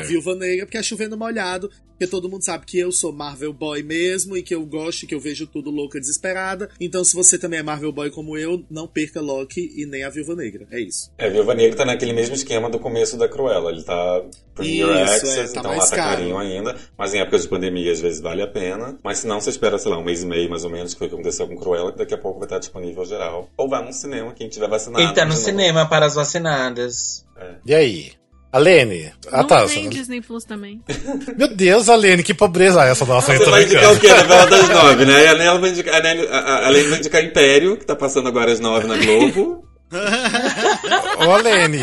Viúva 0.04 0.34
Negra, 0.34 0.66
porque 0.66 0.78
é 0.78 0.84
chover 0.84 1.10
no 1.10 1.18
molhado. 1.18 1.70
Porque 2.02 2.10
todo 2.10 2.28
mundo 2.28 2.44
sabe 2.44 2.66
que 2.66 2.80
eu 2.80 2.92
sou 2.92 3.14
Marvel 3.14 3.54
Boy 3.54 3.84
mesmo 3.84 4.36
e 4.36 4.42
que 4.42 4.56
eu 4.56 4.66
gosto, 4.66 5.06
que 5.06 5.14
eu 5.14 5.20
vejo 5.20 5.46
tudo 5.46 5.70
louca 5.70 6.00
desesperada. 6.00 6.68
Então, 6.80 7.04
se 7.04 7.16
você 7.16 7.38
também 7.38 7.60
é 7.60 7.62
Marvel 7.64 7.92
Boy 7.92 8.10
como 8.10 8.36
eu, 8.36 8.66
não 8.72 8.88
perca 8.88 9.22
Loki 9.22 9.72
e 9.76 9.86
nem 9.86 10.04
a 10.04 10.10
Viúva 10.10 10.36
Negra. 10.36 10.66
É 10.72 10.80
isso. 10.80 11.12
É, 11.16 11.28
a 11.28 11.30
Viúva 11.30 11.54
Negra 11.54 11.78
tá 11.78 11.86
naquele 11.86 12.12
mesmo 12.12 12.34
esquema 12.34 12.72
do 12.72 12.80
começo 12.80 13.18
da 13.18 13.30
Cruella. 13.30 13.70
Ele 13.70 13.84
tá 13.84 14.20
Premier 14.56 15.04
Access, 15.04 15.40
é, 15.42 15.44
tá 15.54 15.60
então 15.60 15.78
lá 15.78 15.88
tá 15.88 15.96
carinho 15.96 16.40
ainda. 16.40 16.76
Mas 16.98 17.14
em 17.14 17.20
épocas 17.20 17.44
de 17.44 17.50
pandemia, 17.50 17.92
às 17.92 18.02
vezes 18.02 18.20
vale 18.20 18.42
a 18.42 18.48
pena. 18.48 18.98
Mas 19.04 19.20
se 19.20 19.28
não, 19.28 19.40
você 19.40 19.52
espera, 19.52 19.78
sei 19.78 19.92
lá, 19.92 20.00
um 20.00 20.04
mês 20.04 20.24
e 20.24 20.26
meio 20.26 20.50
mais 20.50 20.64
ou 20.64 20.72
menos, 20.72 20.94
que 20.94 20.98
foi 20.98 21.06
o 21.06 21.10
que 21.12 21.16
aconteceu 21.18 21.48
com 21.48 21.56
Cruella, 21.56 21.92
que 21.92 22.00
daqui 22.00 22.16
a 22.16 22.18
pouco 22.18 22.40
vai 22.40 22.48
estar 22.48 22.58
disponível 22.58 23.06
geral. 23.06 23.48
Ou 23.56 23.70
vá 23.70 23.80
no 23.80 23.94
cinema, 23.94 24.34
quem 24.34 24.50
tiver 24.50 24.68
vacinado. 24.68 25.04
Ele 25.04 25.14
tá 25.14 25.24
no 25.24 25.34
cinema 25.34 25.88
para 25.88 26.08
as 26.08 26.16
vacinadas. 26.16 27.24
É. 27.38 27.56
E 27.64 27.76
aí? 27.76 28.21
Alene. 28.52 29.14
Ah, 29.32 29.44
tá. 29.44 29.66
Tem 29.66 29.90
Disney 29.90 30.22
Plus 30.22 30.44
também. 30.44 30.82
Meu 31.38 31.48
Deus, 31.48 31.88
Alene, 31.88 32.22
que 32.22 32.34
pobreza 32.34 32.86
é 32.86 32.92
essa 32.92 33.06
nossa. 33.06 33.34
Você 33.34 33.50
vai 33.50 33.64
indicar 33.64 33.94
o 33.94 34.00
quê? 34.00 34.10
Novela 34.10 34.46
das 34.46 34.70
nove, 34.70 35.06
né? 35.06 35.28
A 35.28 35.30
Alene 35.32 35.60
vai 35.60 35.70
indicar, 35.70 36.06
a 36.06 36.68
Alene 36.68 36.90
vai 36.90 37.00
indicar 37.00 37.24
Império, 37.24 37.78
que 37.78 37.86
tá 37.86 37.96
passando 37.96 38.28
agora 38.28 38.52
às 38.52 38.60
nove 38.60 38.88
na 38.88 38.98
Globo. 38.98 39.66
Ô, 41.28 41.32
Alene, 41.32 41.80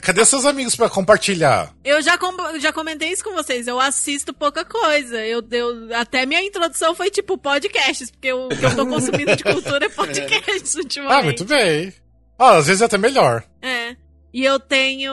cadê 0.00 0.24
seus 0.24 0.46
amigos 0.46 0.74
para 0.74 0.88
compartilhar? 0.88 1.72
Eu 1.84 2.00
já, 2.00 2.16
com, 2.16 2.58
já 2.58 2.72
comentei 2.72 3.10
isso 3.10 3.22
com 3.22 3.32
vocês. 3.34 3.66
Eu 3.66 3.78
assisto 3.78 4.32
pouca 4.32 4.64
coisa. 4.64 5.18
Eu, 5.24 5.42
eu, 5.50 5.94
até 5.94 6.24
minha 6.24 6.42
introdução 6.42 6.94
foi 6.94 7.10
tipo 7.10 7.36
podcasts, 7.36 8.10
porque 8.10 8.32
o 8.32 8.48
que 8.48 8.64
eu 8.64 8.76
tô 8.76 8.86
consumindo 8.86 9.36
de 9.36 9.44
cultura 9.44 9.86
é 9.86 9.88
podcasts 9.88 10.74
ultimamente. 10.74 11.18
Ah, 11.18 11.22
muito 11.22 11.44
bem. 11.44 11.92
Ah, 12.38 12.56
às 12.56 12.66
vezes 12.66 12.80
é 12.80 12.86
até 12.86 12.96
melhor. 12.96 13.42
É. 13.60 13.94
E 14.32 14.44
eu 14.44 14.60
tenho 14.60 15.12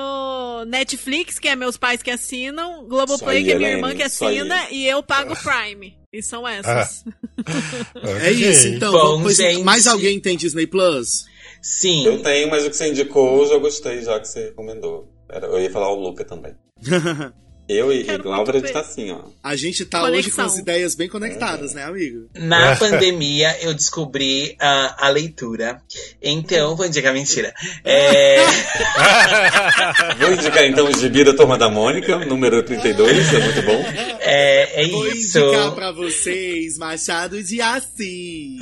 Netflix, 0.68 1.40
que 1.40 1.48
é 1.48 1.56
meus 1.56 1.76
pais 1.76 2.04
que 2.04 2.12
assinam, 2.12 2.86
Globoplay, 2.88 3.44
que 3.44 3.52
é 3.52 3.58
minha 3.58 3.72
irmã 3.72 3.96
que 3.96 4.04
assina, 4.04 4.68
e 4.70 4.88
eu 4.88 5.02
pago 5.02 5.36
Prime. 5.36 5.98
E 6.14 6.22
são 6.22 6.48
essas. 6.48 7.04
Ah. 7.06 8.10
é 8.26 8.32
isso, 8.32 8.68
então. 8.68 8.92
Bom, 8.92 9.24
pois, 9.24 9.40
mais 9.64 9.88
alguém 9.88 10.20
tem 10.20 10.38
Disney 10.38 10.68
Plus? 10.68 11.26
Sim. 11.62 12.06
Eu 12.06 12.22
tenho, 12.22 12.50
mas 12.50 12.66
o 12.66 12.70
que 12.70 12.76
você 12.76 12.90
indicou 12.90 13.44
eu 13.44 13.50
já 13.50 13.58
gostei, 13.58 14.02
já 14.02 14.20
que 14.20 14.28
você 14.28 14.46
recomendou. 14.46 15.12
Eu 15.30 15.60
ia 15.60 15.70
falar 15.70 15.92
o 15.92 16.00
Luca 16.00 16.24
também. 16.24 16.54
Eu 17.68 17.92
e, 17.92 18.10
e 18.10 18.18
Glauber, 18.18 18.56
a 18.56 18.60
gente 18.60 18.72
tá 18.72 18.80
assim, 18.80 19.12
ó. 19.12 19.20
A 19.44 19.56
gente 19.56 19.86
tá 19.86 20.00
Conexão. 20.00 20.20
hoje 20.20 20.32
com 20.32 20.42
as 20.42 20.58
ideias 20.58 20.96
bem 20.96 21.10
conectadas, 21.10 21.74
né, 21.74 21.84
amigo? 21.84 22.30
Na 22.36 22.76
pandemia, 22.76 23.58
eu 23.62 23.74
descobri 23.74 24.52
uh, 24.62 24.94
a 24.98 25.10
leitura. 25.10 25.82
Então, 26.22 26.76
vou 26.76 26.86
indicar 26.86 27.14
mentira. 27.14 27.54
É... 27.84 28.38
vou 30.20 30.34
indicar 30.34 30.64
então 30.66 30.88
o 30.88 30.98
Gibi 30.98 31.24
da 31.24 31.34
Turma 31.34 31.58
da 31.58 31.70
Mônica, 31.70 32.18
número 32.26 32.64
32, 32.64 33.34
é 33.34 33.40
muito 33.40 33.62
bom. 33.64 33.84
É, 34.20 34.84
é 34.84 34.88
Vou 34.88 35.08
isso. 35.08 35.40
indicar 35.40 35.72
pra 35.72 35.92
vocês 35.92 36.78
Machado 36.78 37.42
de 37.42 37.62
Assis. 37.62 38.58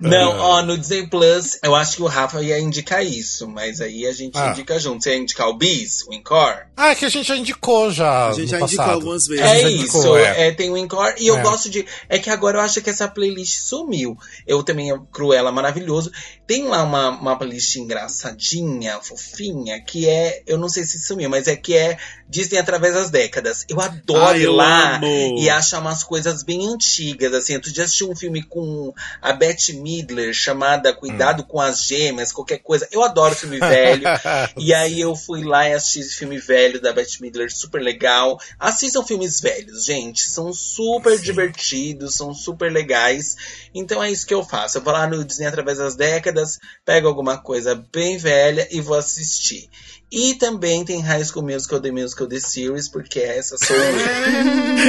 Não, 0.00 0.38
ó, 0.38 0.62
no 0.62 0.78
Disney 0.78 1.08
Plus, 1.08 1.58
eu 1.62 1.74
acho 1.74 1.96
que 1.96 2.02
o 2.02 2.06
Rafa 2.06 2.40
ia 2.42 2.58
indicar 2.60 3.04
isso, 3.04 3.48
mas 3.48 3.80
aí 3.80 4.06
a 4.06 4.12
gente 4.12 4.36
Ah. 4.38 4.50
indica 4.50 4.78
junto. 4.78 5.02
Você 5.02 5.10
ia 5.10 5.16
indicar 5.18 5.48
o 5.48 5.54
Bis, 5.54 6.02
o 6.08 6.14
Encore? 6.14 6.64
Ah, 6.76 6.90
é 6.90 6.94
que 6.94 7.04
a 7.04 7.08
gente 7.08 7.26
já 7.26 7.36
indicou 7.36 7.90
já. 7.90 8.23
A 8.30 8.32
gente 8.32 8.50
já 8.50 8.60
indicou 8.60 8.84
algumas 8.84 9.26
vezes. 9.26 9.44
É 9.44 9.60
já 9.60 9.68
isso, 9.68 9.82
indicou, 9.96 10.18
é. 10.18 10.48
é, 10.48 10.52
tem 10.52 10.70
o 10.70 10.76
Encore. 10.76 11.14
E 11.18 11.26
eu 11.26 11.38
É. 11.38 11.42
gosto 11.42 11.68
de. 11.70 11.84
É 12.08 12.18
que 12.18 12.30
agora 12.30 12.58
eu 12.58 12.62
acho 12.62 12.80
que 12.80 12.90
essa 12.90 13.08
playlist 13.08 13.60
sumiu. 13.60 14.16
Eu 14.46 14.62
também, 14.62 14.90
é 14.92 14.98
Cruella 15.12 15.50
maravilhoso. 15.52 16.10
Tem 16.46 16.64
lá 16.68 16.82
uma, 16.82 17.10
uma 17.10 17.36
playlist 17.36 17.76
engraçadinha, 17.76 18.98
fofinha, 19.02 19.80
que 19.80 20.08
é. 20.08 20.42
Eu 20.46 20.58
não 20.58 20.68
sei 20.68 20.84
se 20.84 20.98
sumiu, 21.00 21.28
mas 21.28 21.48
é 21.48 21.56
que 21.56 21.76
é 21.76 21.98
Disney 22.28 22.58
através 22.58 22.94
das 22.94 23.10
décadas. 23.10 23.64
Eu 23.68 23.80
adoro 23.80 24.24
Ai, 24.26 24.40
ir 24.40 24.44
eu 24.44 24.52
lá 24.52 24.96
amo. 24.96 25.38
e 25.38 25.48
achar 25.50 25.80
umas 25.80 26.02
coisas 26.04 26.42
bem 26.42 26.66
antigas. 26.72 27.32
Assim, 27.34 27.58
tu 27.60 27.74
já 27.74 27.84
assistiu 27.84 28.10
um 28.10 28.16
filme 28.16 28.42
com 28.42 28.92
a 29.20 29.32
Bette 29.32 29.72
Midler 29.74 30.32
chamada 30.32 30.92
Cuidado 30.92 31.42
Hum. 31.42 31.46
com 31.48 31.60
as 31.60 31.84
Gêmeas, 31.84 32.32
qualquer 32.32 32.58
coisa. 32.58 32.88
Eu 32.90 33.02
adoro 33.02 33.34
filme 33.34 33.58
velho. 33.58 34.04
E 34.56 34.72
aí 34.72 35.00
eu 35.00 35.14
fui 35.16 35.42
lá 35.44 35.68
e 35.68 35.72
assisti 35.74 36.00
esse 36.00 36.14
filme 36.16 36.38
velho 36.38 36.80
da 36.80 36.92
Bette 36.92 37.20
Midler, 37.20 37.50
super 37.54 37.80
legal. 37.82 38.13
Assistam 38.58 39.04
filmes 39.04 39.40
velhos, 39.40 39.84
gente. 39.84 40.22
São 40.22 40.52
super 40.52 41.18
divertidos, 41.20 42.14
são 42.14 42.34
super 42.34 42.70
legais. 42.70 43.36
Então 43.74 44.02
é 44.02 44.10
isso 44.10 44.26
que 44.26 44.34
eu 44.34 44.44
faço. 44.44 44.78
Eu 44.78 44.82
vou 44.82 44.92
lá 44.92 45.06
no 45.06 45.24
Disney 45.24 45.46
através 45.46 45.78
das 45.78 45.96
décadas, 45.96 46.58
pego 46.84 47.08
alguma 47.08 47.38
coisa 47.38 47.74
bem 47.92 48.16
velha 48.16 48.68
e 48.70 48.80
vou 48.80 48.96
assistir. 48.96 49.68
E 50.10 50.34
também 50.34 50.84
tem 50.84 51.00
High 51.00 51.24
School 51.24 51.44
Musical, 51.44 51.80
The 51.80 51.90
Musical, 51.90 52.28
The 52.28 52.38
Series, 52.38 52.88
porque 52.88 53.18
essa 53.18 53.56
sou 53.58 53.74
eu. 53.74 53.94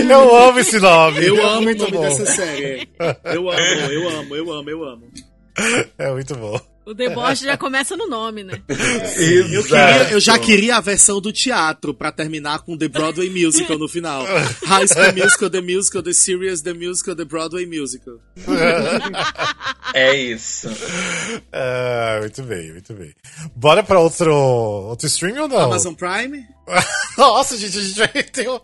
Eu 0.09 0.35
amo 0.35 0.59
esse 0.59 0.77
nome. 0.77 1.25
Eu 1.25 1.37
é 1.37 1.43
amo 1.43 1.59
o 1.59 1.61
muito 1.63 1.79
nome 1.79 1.91
bom. 1.93 2.01
dessa 2.01 2.25
série. 2.25 2.87
Eu 3.23 3.49
amo, 3.49 3.59
eu 3.59 4.09
amo, 4.09 4.35
eu 4.35 4.51
amo, 4.51 4.69
eu 4.69 4.83
amo. 4.83 5.07
É 5.97 6.11
muito 6.11 6.35
bom. 6.35 6.74
O 6.85 6.93
deboche 6.93 7.45
já 7.45 7.57
começa 7.57 7.97
no 7.97 8.07
nome, 8.07 8.43
né? 8.43 8.61
Eu, 9.51 9.63
queria- 9.63 10.11
eu 10.11 10.19
já 10.19 10.37
queria 10.37 10.75
a 10.77 10.81
versão 10.81 11.19
do 11.19 11.31
teatro 11.33 11.93
pra 11.93 12.11
terminar 12.11 12.59
com 12.59 12.77
The 12.77 12.87
Broadway 12.87 13.29
Musical 13.29 13.77
no 13.79 13.87
final. 13.87 14.23
High 14.65 14.87
School 14.87 15.13
Musical, 15.23 15.49
The 15.49 15.61
Musical, 15.61 16.03
The 16.03 16.13
Series, 16.13 16.61
The 16.61 16.73
Musical, 16.73 17.15
The 17.15 17.25
Broadway 17.25 17.65
Musical. 17.65 18.19
É 19.93 20.13
isso. 20.15 20.67
Ah, 21.53 22.17
muito 22.19 22.43
bem, 22.43 22.71
muito 22.73 22.93
bem. 22.93 23.13
Bora 23.55 23.81
pra 23.81 23.99
outro, 23.99 24.33
outro 24.33 25.07
stream 25.07 25.41
ou 25.43 25.47
não? 25.47 25.59
Amazon 25.59 25.93
Prime? 25.93 26.45
Nossa, 27.17 27.55
gente, 27.57 27.77
a 27.77 27.81
gente 27.81 27.97
vai 27.97 28.07
ter 28.23 28.49
um... 28.49 28.59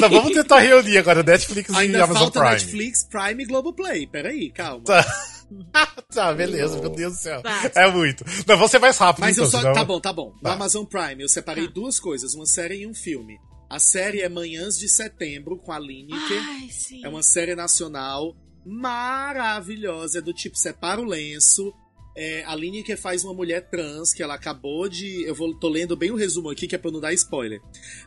Não, 0.00 0.08
vamos 0.08 0.32
tentar 0.32 0.60
reunir 0.60 0.96
agora 0.98 1.22
Netflix 1.22 1.68
e 1.68 1.76
Ainda 1.76 2.04
Amazon 2.04 2.22
falta 2.22 2.40
Prime. 2.40 2.54
Netflix, 2.54 3.02
Prime 3.04 3.42
e 3.42 3.46
Globoplay. 3.46 4.06
Peraí, 4.06 4.50
calma. 4.50 4.84
Tá. 4.84 5.04
tá, 6.14 6.32
beleza, 6.34 6.78
meu 6.80 6.90
Deus 6.90 7.14
do 7.14 7.18
céu. 7.20 7.42
Tá. 7.42 7.70
É 7.74 7.90
muito. 7.90 8.24
Não, 8.46 8.56
ser 8.68 8.78
mais 8.78 8.96
rápido, 8.98 9.22
Mas 9.22 9.32
então, 9.36 9.44
eu 9.44 9.50
só. 9.50 9.58
senão- 9.60 9.72
Tá 9.74 9.84
bom, 9.84 10.00
tá 10.00 10.12
bom. 10.12 10.32
No 10.36 10.40
Tá. 10.40 10.52
Amazon 10.54 10.84
Prime 10.84 11.22
eu 11.22 11.28
separei 11.28 11.66
Tá. 11.66 11.72
duas 11.74 11.98
coisas, 12.00 12.34
uma 12.34 12.46
série 12.46 12.82
e 12.82 12.86
um 12.86 12.94
filme. 12.94 13.38
A 13.68 13.78
série 13.78 14.20
é 14.20 14.28
Manhãs 14.28 14.78
de 14.78 14.88
Setembro, 14.88 15.56
com 15.58 15.72
a 15.72 15.78
Lineker. 15.78 16.40
Ai, 16.48 16.68
sim. 16.70 17.04
É 17.04 17.08
uma 17.08 17.22
série 17.22 17.54
nacional 17.56 18.34
maravilhosa, 18.64 20.18
é 20.18 20.22
do 20.22 20.32
tipo 20.32 20.56
separa 20.56 21.00
o 21.00 21.04
lenço. 21.04 21.72
É, 22.16 22.42
a 22.44 22.54
Lineker 22.54 22.96
faz 22.96 23.22
uma 23.24 23.34
mulher 23.34 23.68
trans 23.68 24.12
que 24.12 24.22
ela 24.22 24.34
acabou 24.34 24.88
de. 24.88 25.22
Eu 25.24 25.34
vou, 25.34 25.54
tô 25.58 25.68
lendo 25.68 25.94
bem 25.96 26.10
o 26.10 26.16
resumo 26.16 26.48
aqui, 26.48 26.66
que 26.66 26.74
é 26.74 26.78
pra 26.78 26.90
não 26.90 26.98
dar 27.00 27.12
spoiler. 27.12 27.60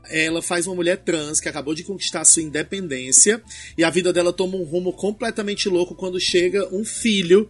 Ela 0.10 0.42
faz 0.42 0.66
uma 0.66 0.76
mulher 0.76 0.98
trans 0.98 1.40
que 1.40 1.48
acabou 1.48 1.76
de 1.76 1.84
conquistar 1.84 2.26
sua 2.26 2.42
independência 2.42 3.42
e 3.78 3.84
a 3.84 3.90
vida 3.90 4.12
dela 4.12 4.34
toma 4.34 4.58
um 4.58 4.64
rumo 4.64 4.92
completamente 4.94 5.70
louco 5.70 5.94
quando 5.96 6.20
chega 6.20 6.68
um 6.74 6.84
filho 6.84 7.50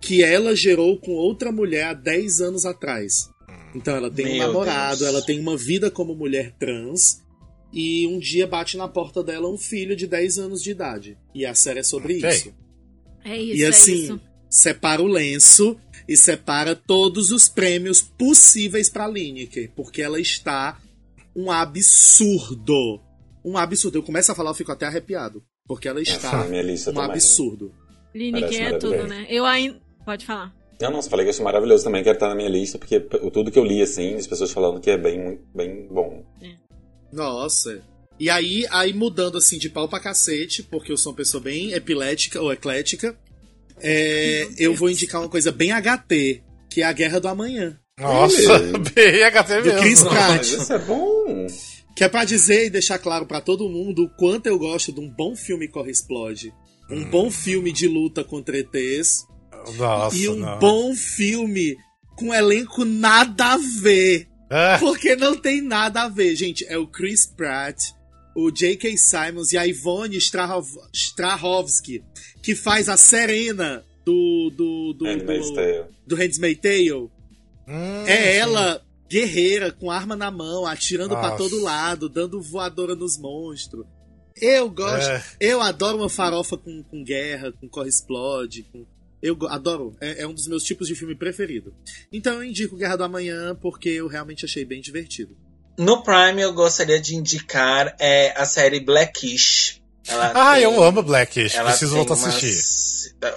que 0.00 0.22
ela 0.22 0.54
gerou 0.54 0.96
com 1.00 1.10
outra 1.12 1.50
mulher 1.50 1.86
há 1.86 1.92
10 1.92 2.40
anos 2.40 2.64
atrás. 2.64 3.28
Então 3.74 3.96
ela 3.96 4.10
tem 4.10 4.26
um 4.26 4.38
Meu 4.38 4.46
namorado, 4.46 4.98
Deus. 5.00 5.10
ela 5.10 5.22
tem 5.22 5.40
uma 5.40 5.56
vida 5.56 5.90
como 5.90 6.14
mulher 6.14 6.54
trans. 6.58 7.20
E 7.72 8.06
um 8.06 8.18
dia 8.18 8.46
bate 8.46 8.76
na 8.76 8.86
porta 8.88 9.22
dela 9.24 9.50
um 9.50 9.58
filho 9.58 9.96
de 9.96 10.06
10 10.06 10.38
anos 10.38 10.62
de 10.62 10.70
idade. 10.70 11.18
E 11.34 11.44
a 11.44 11.54
série 11.54 11.80
é 11.80 11.82
sobre 11.82 12.16
Ok. 12.18 12.30
isso. 12.30 12.54
É 13.24 13.36
isso, 13.36 13.56
e 13.56 13.62
é 13.64 13.66
assim, 13.66 14.04
isso. 14.04 14.20
separa 14.48 15.02
o 15.02 15.06
lenço 15.06 15.76
e 16.08 16.16
separa 16.16 16.74
todos 16.74 17.30
os 17.32 17.48
prêmios 17.48 18.00
possíveis 18.00 18.88
pra 18.88 19.08
Lineker. 19.08 19.70
Porque 19.74 20.02
ela 20.02 20.20
está 20.20 20.78
um 21.34 21.50
absurdo. 21.50 23.00
Um 23.44 23.56
absurdo. 23.56 23.98
Eu 23.98 24.02
começo 24.02 24.30
a 24.30 24.34
falar, 24.34 24.50
eu 24.50 24.54
fico 24.54 24.72
até 24.72 24.86
arrepiado. 24.86 25.42
Porque 25.66 25.88
ela 25.88 26.00
está 26.00 26.46
lista 26.46 26.90
um 26.90 26.94
também. 26.94 27.10
absurdo. 27.10 27.72
Lineker 28.14 28.62
é 28.62 28.78
tudo, 28.78 29.06
né? 29.06 29.26
Eu 29.28 29.44
ainda. 29.44 29.80
Pode 30.04 30.24
falar. 30.24 30.54
Não, 30.80 30.90
não, 30.90 31.02
só 31.02 31.10
falei 31.10 31.24
que 31.24 31.30
eu 31.30 31.34
acho 31.34 31.42
maravilhoso 31.42 31.84
também, 31.84 32.04
quero 32.04 32.16
estar 32.16 32.28
na 32.28 32.34
minha 32.34 32.48
lista, 32.48 32.78
porque 32.78 33.00
tudo 33.00 33.50
que 33.50 33.58
eu 33.58 33.64
li, 33.64 33.80
assim, 33.80 34.14
as 34.14 34.26
pessoas 34.26 34.52
falando 34.52 34.78
que 34.78 34.90
é 34.90 34.98
bem, 34.98 35.40
bem 35.54 35.88
bom. 35.88 36.22
Nossa. 37.10 37.82
E 38.20 38.28
aí, 38.28 38.66
aí 38.70 38.92
mudando 38.92 39.38
assim 39.38 39.58
de 39.58 39.70
pau 39.70 39.88
pra 39.88 40.00
cacete, 40.00 40.62
porque 40.62 40.92
eu 40.92 40.96
sou 40.96 41.12
uma 41.12 41.16
pessoa 41.16 41.42
bem 41.42 41.72
epilética 41.72 42.40
ou 42.40 42.52
eclética, 42.52 43.18
é, 43.80 44.48
eu 44.58 44.74
vou 44.74 44.90
indicar 44.90 45.20
uma 45.20 45.28
coisa 45.28 45.52
bem 45.52 45.70
HT, 45.72 46.42
que 46.70 46.82
é 46.82 46.84
a 46.84 46.92
Guerra 46.92 47.20
do 47.20 47.28
Amanhã. 47.28 47.78
Nossa, 47.98 48.58
bem 48.94 49.22
HT 49.30 49.62
Do 49.62 49.78
Chris 49.78 50.02
mesmo. 50.02 50.10
Pratt. 50.10 50.42
Isso 50.46 50.72
é 50.72 50.78
bom! 50.78 51.46
Que 51.96 52.04
é 52.04 52.08
pra 52.08 52.24
dizer 52.24 52.66
e 52.66 52.70
deixar 52.70 52.98
claro 52.98 53.24
pra 53.26 53.40
todo 53.40 53.68
mundo 53.70 54.04
o 54.04 54.08
quanto 54.10 54.46
eu 54.46 54.58
gosto 54.58 54.92
de 54.92 55.00
um 55.00 55.08
bom 55.08 55.34
filme 55.34 55.66
Corre 55.68 55.90
Explode. 55.90 56.52
Um 56.90 57.04
bom 57.04 57.30
filme 57.30 57.72
de 57.72 57.88
luta 57.88 58.22
contra 58.22 58.58
ETs. 58.58 59.24
Nossa, 59.78 60.16
e 60.16 60.28
um 60.28 60.36
não. 60.36 60.58
bom 60.58 60.94
filme 60.94 61.76
com 62.16 62.34
elenco 62.34 62.84
nada 62.84 63.54
a 63.54 63.56
ver. 63.80 64.28
É. 64.50 64.76
Porque 64.78 65.16
não 65.16 65.34
tem 65.36 65.60
nada 65.62 66.02
a 66.02 66.08
ver, 66.08 66.36
gente. 66.36 66.64
É 66.68 66.76
o 66.78 66.86
Chris 66.86 67.24
Pratt, 67.26 67.82
o 68.36 68.50
J.K. 68.50 68.96
Simons 68.96 69.52
e 69.52 69.58
a 69.58 69.66
Ivone 69.66 70.18
Strahov- 70.18 70.76
Strahovski, 70.92 72.04
que 72.46 72.54
faz 72.54 72.88
a 72.88 72.96
Serena 72.96 73.84
do. 74.04 74.52
do. 74.54 74.92
do. 74.92 75.04
Handmaid's 75.04 75.50
do, 75.50 75.54
Tale. 75.56 75.84
do 76.06 76.14
Handmaid's 76.14 76.62
Tale. 76.62 77.10
Hum, 77.68 78.06
É 78.06 78.16
sim. 78.16 78.38
ela, 78.38 78.80
guerreira, 79.10 79.72
com 79.72 79.90
arma 79.90 80.14
na 80.14 80.30
mão, 80.30 80.64
atirando 80.64 81.10
pra 81.16 81.30
Nossa. 81.30 81.38
todo 81.38 81.60
lado, 81.60 82.08
dando 82.08 82.40
voadora 82.40 82.94
nos 82.94 83.18
monstros. 83.18 83.84
Eu 84.40 84.70
gosto. 84.70 85.10
É. 85.10 85.24
Eu 85.40 85.60
adoro 85.60 85.98
uma 85.98 86.08
farofa 86.08 86.56
com, 86.56 86.84
com 86.84 87.02
guerra, 87.02 87.50
com 87.50 87.68
corre 87.68 87.88
explode. 87.88 88.62
Com... 88.70 88.86
Eu 89.20 89.36
adoro. 89.48 89.96
É, 90.00 90.22
é 90.22 90.26
um 90.26 90.34
dos 90.34 90.46
meus 90.46 90.62
tipos 90.62 90.86
de 90.86 90.94
filme 90.94 91.16
preferido. 91.16 91.74
Então 92.12 92.34
eu 92.34 92.44
indico 92.44 92.76
Guerra 92.76 92.94
do 92.96 93.02
Amanhã 93.04 93.56
porque 93.60 93.88
eu 93.88 94.06
realmente 94.06 94.44
achei 94.44 94.64
bem 94.64 94.80
divertido. 94.80 95.36
No 95.76 96.02
Prime 96.04 96.40
eu 96.40 96.52
gostaria 96.54 97.00
de 97.00 97.16
indicar 97.16 97.96
é, 97.98 98.32
a 98.40 98.44
série 98.44 98.78
Blackish. 98.78 99.82
Ela 100.08 100.32
Ah, 100.34 100.54
tem- 100.54 100.64
eu 100.64 100.82
amo 100.82 101.02
Blackish. 101.02 101.54
Preciso 101.56 101.94
voltar 101.96 102.14
a 102.14 102.16
assistir. 102.16 102.86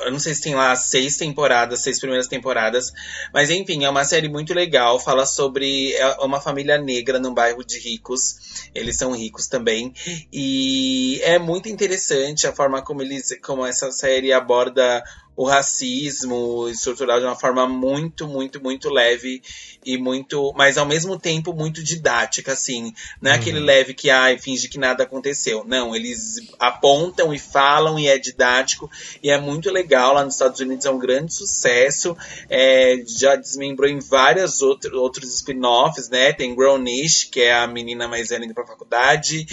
Eu 0.06 0.12
não 0.12 0.20
sei 0.20 0.36
se 0.36 0.42
tem 0.42 0.56
lá 0.56 0.76
seis 0.76 1.16
temporadas, 1.18 1.82
seis 1.82 2.00
primeiras 2.00 2.28
temporadas. 2.28 2.92
Mas 3.34 3.50
enfim, 3.50 3.86
é 3.86 3.90
uma 3.90 4.04
série 4.04 4.28
muito 4.30 4.54
legal. 4.54 5.00
Fala 5.00 5.26
sobre 5.26 5.94
é 5.94 6.08
uma 6.20 6.42
família 6.42 6.78
negra 6.78 7.18
num 7.20 7.34
bairro 7.34 7.64
de 7.64 7.80
ricos. 7.80 8.36
Eles 8.76 8.98
são 8.98 9.12
ricos 9.16 9.48
também. 9.48 9.94
E 10.34 11.20
é 11.24 11.40
muito 11.40 11.70
interessante 11.70 12.46
a 12.48 12.54
forma 12.54 12.82
como 12.82 13.02
eles. 13.02 13.30
como 13.42 13.66
essa 13.66 13.92
série 13.92 14.32
aborda 14.34 15.04
o 15.40 15.46
racismo 15.46 16.68
estrutural 16.68 17.18
de 17.22 17.26
uma 17.26 17.34
forma 17.34 17.66
muito, 17.66 18.28
muito, 18.28 18.62
muito 18.62 18.90
leve 18.90 19.42
e 19.86 19.98
muito, 19.98 20.54
mas 20.54 20.78
ao 20.78 20.86
mesmo 20.86 21.18
tempo 21.18 21.54
muito 21.54 21.82
didática, 21.82 22.52
assim. 22.52 22.94
Não 23.22 23.32
é 23.32 23.36
aquele 23.36 23.62
leve 23.62 23.94
que, 23.94 24.10
ai, 24.10 24.38
finge 24.38 24.68
que 24.68 24.78
nada 24.78 25.04
aconteceu. 25.04 25.64
Não, 25.66 25.96
eles 25.96 26.36
apontam 26.60 27.34
e 27.34 27.40
falam 27.40 27.98
e 27.98 28.10
é 28.10 28.18
didático 28.18 28.92
e 29.24 29.32
é 29.32 29.40
muito 29.40 29.72
legal. 29.72 30.14
Lá 30.14 30.26
nos 30.26 30.34
Estados 30.34 30.60
Unidos 30.60 30.86
é 30.86 30.92
um 30.92 31.00
grande 31.00 31.34
sucesso. 31.34 32.18
É, 32.50 33.02
já 33.08 33.38
desmembrou 33.38 33.90
em 33.90 34.00
vários 34.00 34.62
outro, 34.62 35.00
outros 35.00 35.34
spin-offs, 35.36 36.10
né? 36.10 36.34
Tem 36.34 36.54
Grownish, 36.54 37.30
que 37.32 37.40
é 37.40 37.54
a 37.54 37.66
menina 37.66 38.10
mais 38.10 38.28
velha 38.28 38.44
indo 38.44 38.54
pra 38.54 38.68
faculdade. 38.68 39.48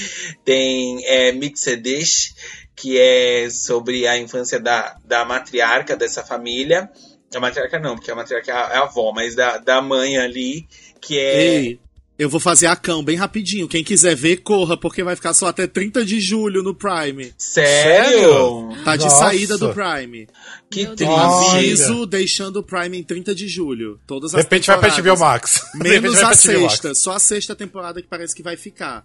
Tem 0.45 1.07
é, 1.07 1.31
Mixedish, 1.31 2.35
que 2.77 2.99
é 2.99 3.49
sobre 3.51 4.07
a 4.07 4.19
infância 4.19 4.61
da, 4.61 4.97
da 5.05 5.25
matriarca 5.25 5.97
dessa 5.97 6.23
família. 6.23 6.91
A 7.35 7.41
matriarca 7.41 7.79
não, 7.79 7.97
porque 7.97 8.11
a 8.11 8.15
matriarca 8.15 8.53
é 8.53 8.55
a, 8.55 8.59
é 8.75 8.77
a 8.77 8.83
avó, 8.83 9.13
mas 9.15 9.35
da, 9.35 9.59
da 9.59 9.83
mãe 9.83 10.17
ali, 10.19 10.67
que 11.01 11.19
é. 11.19 11.57
Ei, 11.57 11.81
eu 12.19 12.31
vou 12.31 12.41
fazer 12.41 12.67
a 12.67 12.77
cão 12.77 13.03
bem 13.05 13.17
rapidinho. 13.17 13.69
Quem 13.69 13.85
quiser 13.85 14.15
ver, 14.15 14.39
corra, 14.39 14.77
porque 14.77 15.03
vai 15.03 15.15
ficar 15.17 15.35
só 15.35 15.49
até 15.49 15.67
30 15.67 16.05
de 16.05 16.19
julho 16.21 16.63
no 16.63 16.75
Prime. 16.75 17.33
Sério? 17.37 18.71
Tá 18.85 18.97
de 18.97 19.05
Nossa. 19.05 19.19
saída 19.19 19.59
do 19.59 19.75
Prime. 19.75 20.27
Que 20.71 20.87
triste. 20.87 21.05
Aviso 21.05 22.07
deixando 22.07 22.59
o 22.59 22.63
Prime 22.63 22.99
em 22.99 23.03
30 23.03 23.35
de 23.35 23.49
julho. 23.49 24.01
Todas 24.07 24.31
De 24.31 24.39
as 24.39 24.45
repente 24.45 24.67
vai 24.67 24.79
pra 24.79 24.89
HBO. 24.97 25.19
Max. 25.19 25.63
De 25.75 25.79
Menos 25.89 26.19
a 26.19 26.23
Max. 26.23 26.39
sexta. 26.41 26.95
Só 26.95 27.13
a 27.13 27.19
sexta 27.19 27.55
temporada 27.55 28.01
que 28.01 28.09
parece 28.09 28.35
que 28.35 28.43
vai 28.43 28.57
ficar. 28.57 29.05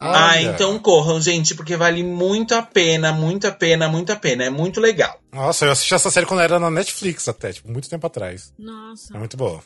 Ah, 0.00 0.30
Olha. 0.36 0.42
então 0.50 0.78
corram, 0.78 1.20
gente, 1.20 1.54
porque 1.56 1.76
vale 1.76 2.04
muito 2.04 2.54
a 2.54 2.62
pena, 2.62 3.12
muito 3.12 3.46
a 3.48 3.50
pena, 3.50 3.88
muito 3.88 4.12
a 4.12 4.16
pena. 4.16 4.44
É 4.44 4.50
muito 4.50 4.80
legal. 4.80 5.18
Nossa, 5.32 5.64
eu 5.66 5.72
assisti 5.72 5.92
essa 5.94 6.10
série 6.10 6.24
quando 6.26 6.40
era 6.40 6.58
na 6.60 6.70
Netflix 6.70 7.26
até, 7.28 7.52
tipo, 7.52 7.68
muito 7.70 7.88
tempo 7.90 8.06
atrás. 8.06 8.52
Nossa. 8.58 9.14
É 9.16 9.18
muito 9.18 9.36
boa. 9.36 9.60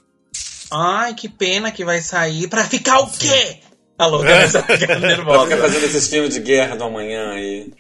Ai, 0.73 1.15
que 1.15 1.29
pena 1.29 1.71
que 1.71 1.85
vai 1.85 2.01
sair 2.01 2.49
pra 2.49 2.65
ficar 2.65 3.01
o 3.01 3.11
quê? 3.11 3.59
Alô, 3.99 4.25
É. 4.25 4.45
essa 4.45 4.63
fica 4.63 4.87
Pra 4.87 4.97
ficar 4.97 4.99
nervosa. 5.01 5.57
fazendo 5.59 5.85
esses 5.85 6.09
filmes 6.09 6.33
de 6.35 6.41
guerra 6.41 6.77
do 6.77 6.85
amanhã 6.85 7.33
aí. 7.33 7.71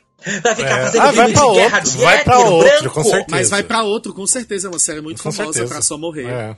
Vai 0.42 0.55
ficar 0.55 0.78
É. 0.78 0.82
fazendo 0.84 1.03
Ah, 1.03 1.12
vai 1.12 1.14
filme 1.14 1.32
de 1.34 1.55
guerra 1.61 1.76
outro, 1.78 1.90
de 1.90 1.98
vai 1.98 2.24
pra 2.24 2.34
hétero, 2.36 2.53
outro, 2.53 2.68
branco. 2.80 2.94
com 2.94 3.03
certeza. 3.05 3.26
Mas 3.30 3.50
vai 3.50 3.62
pra 3.62 3.82
outro, 3.82 4.14
com 4.14 4.26
certeza. 4.26 4.68
É 4.68 4.70
uma 4.70 4.78
série 4.78 5.00
muito 5.00 5.22
Com 5.22 5.32
famosa 5.32 5.53
certeza. 5.55 5.74
pra 5.74 5.82
só 5.82 5.96
morrer. 5.98 6.26
É. 6.28 6.57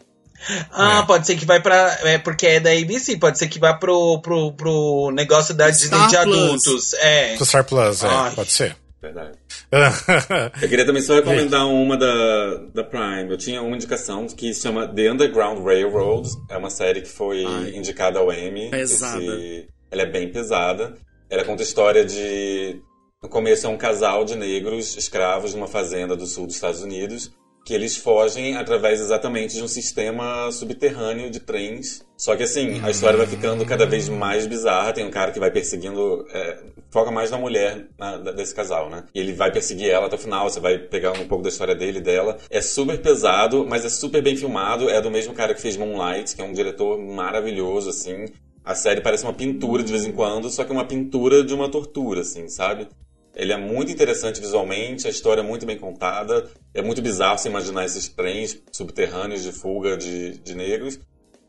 Ah, 0.71 1.01
É. 1.03 1.07
pode 1.07 1.27
ser 1.27 1.37
que 1.37 1.45
vai 1.45 1.61
pra. 1.63 1.99
É 2.03 2.19
porque 2.19 2.47
é 2.47 2.61
da 2.61 2.71
ABC, 2.71 3.17
pode 3.17 3.39
ser 3.39 3.49
que 3.49 3.59
vá 3.59 3.75
pro, 3.75 4.21
pro, 4.21 4.53
pro 4.53 5.11
negócio 5.15 5.55
da 5.55 5.71
Disney 5.71 5.87
Star 5.89 6.09
de 6.09 6.17
Plus. 6.31 6.39
adultos. 6.39 6.95
É. 6.95 7.37
Com 7.37 7.45
Star 7.45 7.65
Plus, 7.65 8.03
é, 8.03 8.07
Ai. 8.09 8.33
pode 8.35 8.53
ser. 8.53 8.77
Verdade. 9.01 9.33
Eu 10.63 10.69
queria 10.69 10.87
também 10.87 11.03
só 11.03 11.15
recomendar 11.15 11.67
uma 11.67 11.97
da, 11.97 12.57
da 12.75 12.85
Prime. 12.85 13.31
Eu 13.31 13.37
tinha 13.37 13.61
uma 13.61 13.77
indicação 13.77 14.27
que 14.27 14.55
se 14.55 14.63
chama 14.63 14.87
The 14.89 15.13
Underground 15.13 15.63
Railroad. 15.65 16.29
É 16.51 16.57
uma 16.57 16.71
série 16.71 17.03
que 17.03 17.09
foi 17.09 17.45
Ai. 17.45 17.71
indicada 17.77 18.19
ao 18.19 18.33
Emmy. 18.33 18.71
Pesada. 18.71 19.23
Esse- 19.23 19.69
Ela 19.91 20.03
é 20.03 20.07
bem 20.07 20.31
pesada. 20.33 20.95
Ela 21.29 21.45
conta 21.45 21.63
a 21.63 21.67
história 21.67 22.05
de... 22.05 22.81
No 23.23 23.29
começo 23.29 23.67
é 23.67 23.71
um 23.71 23.77
casal 23.77 24.25
de 24.25 24.37
negros 24.37 24.97
escravos 24.97 25.55
numa 25.55 25.67
fazenda 25.67 26.15
do 26.17 26.27
sul 26.27 26.47
dos 26.47 26.55
Estados 26.57 26.83
Unidos 26.83 27.31
que 27.65 27.73
eles 27.73 27.97
fogem 27.97 28.57
através 28.57 29.01
exatamente 29.01 29.55
de 29.55 29.63
um 29.63 29.69
sistema 29.69 30.53
subterrâneo 30.53 31.31
de 31.31 31.41
trens. 31.41 32.05
Só 32.17 32.37
que 32.37 32.43
assim, 32.43 32.81
a 32.85 32.91
história 32.91 33.17
vai 33.17 33.27
ficando 33.27 33.65
cada 33.65 33.87
vez 33.87 34.09
mais 34.09 34.47
bizarra. 34.47 34.93
Tem 34.93 35.05
um 35.05 35.11
cara 35.11 35.33
que 35.33 35.41
vai 35.41 35.51
perseguindo. 35.51 36.27
é, 36.33 36.59
foca 36.91 37.11
mais 37.11 37.31
na 37.31 37.39
mulher 37.39 37.87
na- 37.99 38.19
desse 38.19 38.55
casal, 38.55 38.91
né? 38.91 39.05
E 39.15 39.19
ele 39.19 39.33
vai 39.33 39.51
perseguir 39.51 39.89
ela 39.91 40.07
até 40.07 40.17
o 40.17 40.19
final. 40.19 40.49
Você 40.49 40.61
vai 40.61 40.79
pegar 40.79 41.13
um 41.13 41.27
pouco 41.27 41.43
da 41.43 41.49
história 41.49 41.75
dele 41.75 41.99
e 41.99 42.03
dela. 42.03 42.37
É 42.51 42.61
super 42.61 43.01
pesado, 43.01 43.67
mas 43.69 43.85
é 43.85 43.89
super 43.89 44.23
bem 44.23 44.37
filmado. 44.37 44.89
É 44.91 45.01
do 45.01 45.11
mesmo 45.11 45.33
cara 45.35 45.55
que 45.55 45.61
fez 45.61 45.77
Moonlight, 45.77 46.37
que 46.37 46.43
é 46.43 46.45
um 46.45 46.53
diretor 46.53 46.99
maravilhoso, 46.99 47.89
assim. 47.91 48.27
A 48.65 48.75
série 48.75 49.01
parece 49.01 49.25
uma 49.25 49.33
pintura 49.33 49.83
de 49.83 49.91
vez 49.93 50.05
em 50.05 50.13
quando, 50.13 50.49
só 50.51 50.65
que 50.65 50.71
é 50.71 50.75
uma 50.75 50.87
pintura 50.87 51.43
de 51.45 51.53
uma 51.55 51.69
tortura, 51.71 52.21
assim, 52.21 52.49
sabe? 52.49 52.89
Ele 53.35 53.53
é 53.53 53.57
muito 53.57 53.91
interessante 53.91 54.41
visualmente, 54.41 55.07
a 55.07 55.11
história 55.11 55.41
é 55.41 55.45
muito 55.45 55.67
bem 55.67 55.79
contada. 55.79 56.49
É 56.73 56.83
muito 56.83 57.03
bizarro 57.03 57.39
você 57.39 57.49
imaginar 57.49 57.85
esses 57.85 58.09
trens 58.09 58.61
subterrâneos 58.73 59.43
de 59.43 59.53
fuga 59.53 59.97
de, 59.97 60.39
de 60.39 60.55
negros. 60.55 60.99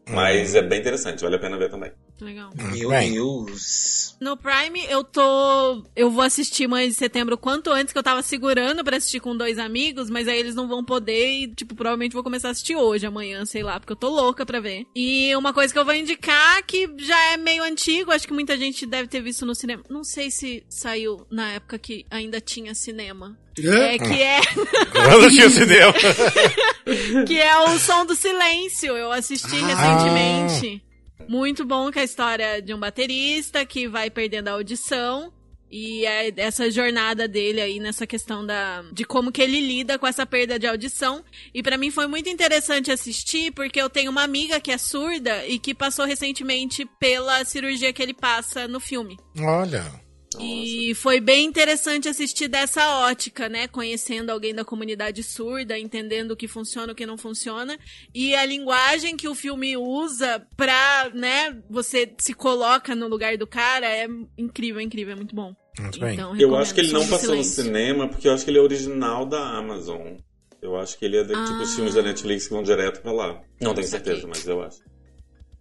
Mas 0.10 0.54
é 0.54 0.62
bem 0.62 0.80
interessante, 0.80 1.22
vale 1.22 1.36
a 1.36 1.40
pena 1.40 1.58
ver 1.58 1.70
também. 1.70 1.92
Legal. 2.22 2.52
Meu 2.56 2.90
Bem. 2.90 3.14
Deus. 3.14 4.16
No 4.22 4.38
Prime, 4.38 4.86
eu 4.88 5.04
tô. 5.04 5.84
Eu 5.96 6.10
vou 6.10 6.22
assistir 6.24 6.68
Mãe 6.68 6.88
de 6.88 6.94
Setembro 6.94 7.38
quanto 7.38 7.72
antes, 7.72 7.92
que 7.92 8.00
eu 8.00 8.04
tava 8.04 8.22
segurando 8.22 8.84
pra 8.84 8.98
assistir 8.98 9.20
com 9.20 9.36
dois 9.36 9.60
amigos, 9.60 10.10
mas 10.10 10.28
aí 10.28 10.40
eles 10.40 10.56
não 10.56 10.68
vão 10.68 10.84
poder 10.84 11.28
e, 11.28 11.48
tipo, 11.48 11.76
provavelmente 11.76 12.14
vou 12.14 12.24
começar 12.24 12.50
a 12.50 12.52
assistir 12.52 12.76
hoje, 12.76 13.06
amanhã, 13.06 13.44
sei 13.46 13.64
lá, 13.64 13.80
porque 13.80 13.92
eu 13.92 13.98
tô 13.98 14.10
louca 14.10 14.46
pra 14.46 14.60
ver. 14.60 14.86
E 14.96 15.36
uma 15.36 15.54
coisa 15.54 15.74
que 15.74 15.80
eu 15.80 15.84
vou 15.84 15.94
indicar, 15.94 16.64
que 16.64 16.90
já 17.00 17.34
é 17.34 17.38
meio 17.38 17.64
antigo, 17.64 18.12
acho 18.12 18.28
que 18.28 18.34
muita 18.34 18.56
gente 18.58 18.86
deve 18.86 19.10
ter 19.10 19.22
visto 19.22 19.46
no 19.46 19.54
cinema. 19.54 19.84
Não 19.90 20.04
sei 20.04 20.32
se 20.32 20.64
saiu 20.70 21.26
na 21.30 21.54
época 21.54 21.78
que 21.78 22.06
ainda 22.10 22.40
tinha 22.40 22.74
cinema. 22.74 23.38
É, 23.58 23.98
que 23.98 24.22
é, 24.22 24.40
Eu 25.14 25.22
não 25.22 25.30
tinha 25.30 25.50
cinema. 25.50 25.94
que 27.28 27.40
é 27.40 27.58
o 27.58 27.80
Som 27.80 28.06
do 28.06 28.16
Silêncio. 28.16 28.96
Eu 28.96 29.12
assisti 29.12 29.56
recentemente. 29.56 30.84
Muito 31.28 31.66
bom 31.66 31.92
que 31.92 32.00
é 32.00 32.02
a 32.02 32.06
história 32.06 32.62
de 32.62 32.74
um 32.74 32.80
baterista 32.80 33.66
que 33.66 33.88
vai 33.88 34.10
perdendo 34.10 34.50
a 34.50 34.52
audição. 34.52 35.32
E 35.72 36.06
é 36.06 36.32
essa 36.38 36.70
jornada 36.70 37.28
dele 37.28 37.60
aí 37.60 37.80
nessa 37.80 38.06
questão 38.06 38.46
da 38.46 38.84
de 38.94 39.04
como 39.04 39.32
que 39.32 39.42
ele 39.42 39.60
lida 39.60 39.98
com 39.98 40.06
essa 40.06 40.26
perda 40.26 40.60
de 40.60 40.68
audição. 40.68 41.24
E 41.54 41.64
pra 41.64 41.78
mim 41.78 41.90
foi 41.90 42.08
muito 42.08 42.30
interessante 42.30 42.92
assistir, 42.92 43.52
porque 43.52 43.82
eu 43.82 43.90
tenho 43.90 44.12
uma 44.12 44.24
amiga 44.24 44.60
que 44.60 44.72
é 44.72 44.78
surda 44.78 45.46
e 45.46 45.58
que 45.58 45.74
passou 45.74 46.06
recentemente 46.06 46.86
pela 47.00 47.44
cirurgia 47.44 47.92
que 47.92 48.02
ele 48.02 48.14
passa 48.14 48.68
no 48.68 48.80
filme. 48.80 49.18
Olha. 49.40 50.05
E 50.40 50.94
foi 50.96 51.20
bem 51.20 51.46
interessante 51.46 52.08
assistir 52.10 52.48
dessa 52.48 53.00
ótica, 53.08 53.48
né? 53.50 53.68
Conhecendo 53.68 54.30
alguém 54.30 54.54
da 54.54 54.66
comunidade 54.66 55.24
surda, 55.24 55.78
entendendo 55.78 56.32
o 56.32 56.36
que 56.36 56.48
funciona, 56.48 56.94
o 56.94 56.96
que 56.96 57.06
não 57.06 57.18
funciona. 57.18 57.78
E 58.14 58.36
a 58.36 58.46
linguagem 58.46 59.16
que 59.18 59.28
o 59.28 59.36
filme 59.36 59.76
usa 59.78 60.46
pra, 60.58 61.10
né, 61.14 61.58
você 61.70 62.14
se 62.20 62.34
coloca 62.34 62.94
no 62.96 63.08
lugar 63.08 63.38
do 63.38 63.48
cara 63.48 63.88
é 63.88 64.08
incrível, 64.38 64.82
incrível, 64.82 65.14
é 65.14 65.16
muito 65.16 65.36
bom. 65.36 65.54
Muito 65.80 66.00
bem. 66.00 66.14
Então, 66.14 66.36
Eu 66.38 66.56
acho 66.56 66.74
que 66.74 66.82
ele 66.82 66.92
não 66.94 67.08
passou 67.08 67.36
no 67.36 67.44
cinema 67.44 68.08
porque 68.08 68.28
eu 68.28 68.34
acho 68.34 68.44
que 68.46 68.52
ele 68.52 68.60
é 68.60 68.62
original 68.62 69.26
da 69.26 69.58
Amazon. 69.58 70.18
Eu 70.62 70.76
acho 70.78 70.98
que 70.98 71.06
ele 71.06 71.18
é 71.18 71.24
de, 71.24 71.30
tipo 71.34 71.62
os 71.62 71.72
Ah. 71.72 71.76
filmes 71.76 71.94
da 71.94 72.02
Netflix 72.02 72.48
que 72.48 72.54
vão 72.54 72.64
direto 72.64 73.02
pra 73.02 73.12
lá. 73.12 73.42
Não 73.62 73.74
tenho 73.74 73.86
Saquei. 73.88 74.06
certeza, 74.14 74.28
mas 74.28 74.48
eu 74.48 74.62
acho. 74.64 74.80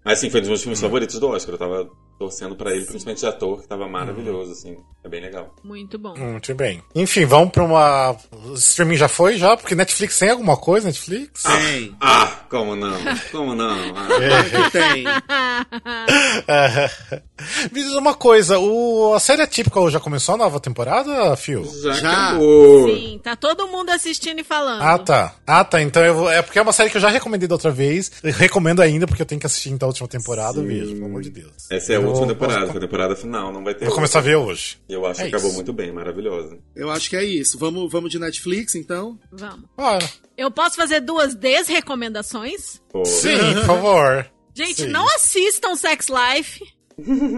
Mas 0.05 0.19
assim, 0.19 0.31
foi 0.31 0.41
um 0.41 0.43
dos 0.43 0.49
meus 0.51 0.63
filmes 0.63 0.81
favoritos 0.81 1.19
do 1.19 1.27
Oscar. 1.29 1.55
Eu 1.55 1.59
tava 1.59 1.91
torcendo 2.19 2.57
pra 2.57 2.73
ele, 2.73 2.85
principalmente 2.85 3.21
de 3.21 3.27
ator, 3.27 3.63
que 3.63 3.69
tava 3.69 3.89
maravilhoso, 3.89 4.53
assim. 4.53 4.77
É 5.03 5.09
bem 5.09 5.21
legal. 5.21 5.55
Muito 5.63 5.99
bom. 5.99 6.17
Muito 6.17 6.55
bem. 6.55 6.83
Enfim, 6.95 7.27
vamos 7.27 7.51
pra 7.51 7.65
uma. 7.65 8.17
O 8.33 8.55
streaming 8.55 8.97
já 8.97 9.09
foi 9.09 9.37
já? 9.37 9.55
Porque 9.57 9.75
Netflix 9.75 10.19
tem 10.19 10.31
alguma 10.31 10.57
coisa, 10.57 10.87
Netflix? 10.87 11.43
Tem. 11.43 11.95
Ah, 12.01 12.27
como 12.49 12.75
não? 12.75 12.99
Como 13.31 13.55
não? 13.55 13.77
Ah. 13.97 14.09
Que 14.51 14.71
tem. 14.71 15.05
É. 17.37 17.65
Me 17.75 17.83
diz 17.83 17.93
uma 17.95 18.15
coisa, 18.15 18.59
o... 18.59 19.13
a 19.15 19.19
série 19.19 19.43
Atípica 19.43 19.91
já 19.91 19.99
começou 19.99 20.37
a 20.37 20.39
nova 20.39 20.61
temporada, 20.61 21.35
Phil? 21.37 21.65
Já, 21.83 21.93
Já. 21.93 22.13
acabou. 22.29 22.89
Sim, 22.95 23.21
tá 23.23 23.35
todo 23.35 23.67
mundo 23.67 23.91
assistindo 23.91 24.39
e 24.41 24.45
falando. 24.45 24.83
Ah, 24.83 24.99
tá. 24.99 25.35
Ah, 25.47 25.65
tá. 25.65 25.83
Então 25.83 26.05
eu 26.05 26.15
vou... 26.15 26.31
É 26.31 26.43
porque 26.43 26.59
é 26.59 26.63
uma 26.63 26.73
série 26.73 26.91
que 26.91 26.97
eu 26.97 27.01
já 27.01 27.09
recomendei 27.09 27.49
da 27.49 27.55
outra 27.57 27.71
vez. 27.73 28.11
Recomendo 28.23 28.81
ainda, 28.81 29.07
porque 29.07 29.21
eu 29.23 29.27
tenho 29.27 29.41
que 29.41 29.47
assistir 29.47 29.71
então 29.71 29.87
a 29.87 29.91
última 29.91 30.07
temporada. 30.09 30.59
Eu 30.61 30.67
vejo, 30.67 30.93
pelo 30.95 31.07
amor 31.07 31.23
de 31.23 31.31
Deus. 31.31 31.53
Essa 31.71 31.93
é 31.95 31.97
a 31.97 32.01
Eu 32.01 32.07
última 32.09 32.29
temporada, 32.29 32.61
Vou, 32.61 32.69
foi 32.69 32.77
a 32.79 32.81
temporada 32.81 33.17
final, 33.17 33.53
não 33.53 33.65
vai 33.65 33.75
ter. 33.75 33.85
vou 33.87 33.95
começar 33.95 34.21
a 34.21 34.23
ver 34.23 34.37
hoje. 34.37 34.79
Eu 34.89 35.05
acho 35.05 35.21
É 35.21 35.25
que 35.25 35.29
acabou 35.31 35.49
isso. 35.49 35.57
muito 35.57 35.73
bem, 35.73 35.91
maravilhosa. 35.93 36.57
Eu 36.77 36.91
acho 36.91 37.11
que 37.11 37.17
é 37.17 37.25
isso. 37.25 37.59
Vamos, 37.59 37.91
vamos 37.91 38.11
de 38.11 38.19
Netflix, 38.19 38.75
então? 38.77 39.19
Vamos. 39.33 39.65
Bora. 39.77 40.09
Eu 40.37 40.51
posso 40.51 40.77
fazer 40.77 41.01
duas 41.01 41.35
desrecomendações? 41.35 42.81
Sim, 43.05 43.55
por 43.61 43.65
favor. 43.67 44.27
Gente, 44.57 44.83
Sim. 44.83 44.89
não 44.89 45.05
assistam 45.17 45.75
Sex 45.75 46.07
Life 46.09 46.65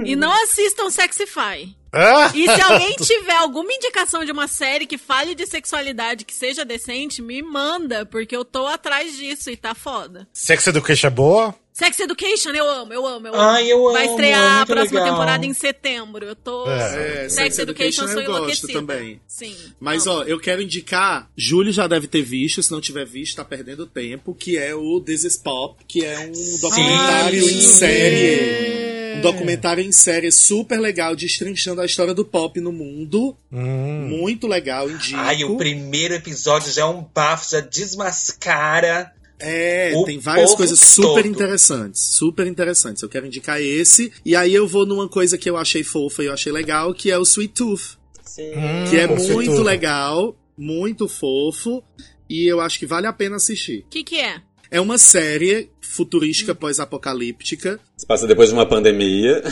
e 0.04 0.14
não 0.16 0.32
assistam 0.42 0.90
Sexify. 0.90 1.74
Ah! 1.92 2.30
E 2.34 2.44
se 2.44 2.61
alguém 2.61 2.94
tiver 3.00 3.36
alguma 3.36 3.72
indicação 3.72 4.24
de 4.24 4.30
uma 4.32 4.46
série 4.46 4.86
que 4.86 4.98
fale 4.98 5.34
de 5.34 5.46
sexualidade 5.46 6.24
que 6.24 6.34
seja 6.34 6.64
decente, 6.64 7.22
me 7.22 7.40
manda, 7.42 8.04
porque 8.04 8.36
eu 8.36 8.44
tô 8.44 8.66
atrás 8.66 9.16
disso 9.16 9.50
e 9.50 9.57
tá 9.57 9.74
foda. 9.74 10.28
Sex 10.32 10.66
Education 10.66 11.07
é 11.07 11.11
boa? 11.11 11.54
Sex 11.72 12.00
Education, 12.00 12.50
eu 12.52 12.66
amo, 12.66 12.92
eu 12.92 13.07
amo, 13.07 13.26
eu 13.28 13.34
amo. 13.34 13.42
Ai, 13.42 13.70
eu 13.70 13.92
Vai 13.92 14.04
amo, 14.04 14.12
estrear 14.12 14.59
é 14.59 14.62
a 14.62 14.66
próxima 14.66 15.00
legal. 15.00 15.14
temporada 15.14 15.44
em 15.44 15.52
setembro. 15.52 16.24
Eu 16.24 16.34
tô. 16.34 16.66
É. 16.70 17.24
É, 17.24 17.28
Sex, 17.28 17.59
Education, 17.59 18.09
sou 18.09 18.22
eu 18.22 18.32
gosto 18.32 18.66
também. 18.68 19.20
Sim. 19.26 19.54
Mas, 19.78 20.07
amo. 20.07 20.20
ó, 20.20 20.22
eu 20.22 20.40
quero 20.40 20.62
indicar, 20.62 21.30
Júlio 21.36 21.72
já 21.72 21.86
deve 21.86 22.07
ter 22.07 22.22
visto, 22.22 22.62
se 22.62 22.72
não 22.72 22.80
tiver 22.80 23.04
visto, 23.04 23.36
tá 23.36 23.44
perdendo 23.44 23.86
tempo, 23.86 24.34
que 24.34 24.57
é 24.57 24.74
o 24.74 25.00
This 25.00 25.24
is 25.24 25.36
Pop, 25.36 25.84
que 25.86 26.02
é 26.02 26.18
um 26.18 26.61
documentário 26.62 27.42
Sim. 27.42 27.59
em 27.59 27.61
série. 27.61 28.95
Um 29.18 29.20
documentário 29.20 29.82
em 29.84 29.92
série 29.92 30.30
super 30.32 30.78
legal, 30.78 31.14
destrinchando 31.16 31.80
a 31.80 31.86
história 31.86 32.14
do 32.14 32.24
pop 32.24 32.60
no 32.60 32.72
mundo. 32.72 33.36
Hum. 33.52 34.08
Muito 34.20 34.46
legal, 34.46 34.90
indico. 34.90 35.18
Ai, 35.18 35.44
o 35.44 35.56
primeiro 35.56 36.14
episódio 36.14 36.72
já 36.72 36.82
é 36.82 36.84
um 36.86 37.04
bafo, 37.14 37.50
já 37.50 37.60
desmascara. 37.60 39.12
É, 39.38 39.92
O 39.94 40.04
tem 40.04 40.18
várias 40.18 40.54
coisas 40.54 40.78
super 40.80 41.22
todo. 41.22 41.26
interessantes. 41.28 42.00
Super 42.00 42.46
interessantes. 42.46 43.02
Eu 43.02 43.08
quero 43.08 43.26
indicar 43.26 43.60
esse. 43.60 44.10
E 44.24 44.34
aí 44.34 44.54
eu 44.54 44.66
vou 44.66 44.86
numa 44.86 45.08
coisa 45.08 45.36
que 45.36 45.48
eu 45.48 45.56
achei 45.58 45.84
fofa 45.84 46.22
e 46.22 46.26
eu 46.26 46.32
achei 46.32 46.50
legal, 46.50 46.94
que 46.94 47.10
é 47.10 47.18
o 47.18 47.22
Sweet 47.22 47.52
Tooth. 47.52 47.98
Sim. 48.24 48.52
Que 48.88 48.96
é 48.98 49.06
Hum, 49.06 49.14
Sweet 49.16 49.32
muito 49.50 49.62
legal, 49.62 50.34
muito 50.56 51.06
fofo. 51.06 51.82
E 52.28 52.46
eu 52.50 52.60
acho 52.60 52.78
que 52.78 52.86
vale 52.86 53.06
a 53.06 53.12
pena 53.12 53.36
assistir. 53.36 53.80
O 53.86 53.90
que 53.90 54.02
que 54.02 54.18
é? 54.18 54.40
É 54.70 54.80
uma 54.80 54.98
série 54.98 55.70
futurística 55.80 56.54
pós-apocalíptica. 56.54 57.80
Se 57.96 58.06
passa 58.06 58.26
depois 58.26 58.48
de 58.48 58.54
uma 58.54 58.66
pandemia, 58.66 59.42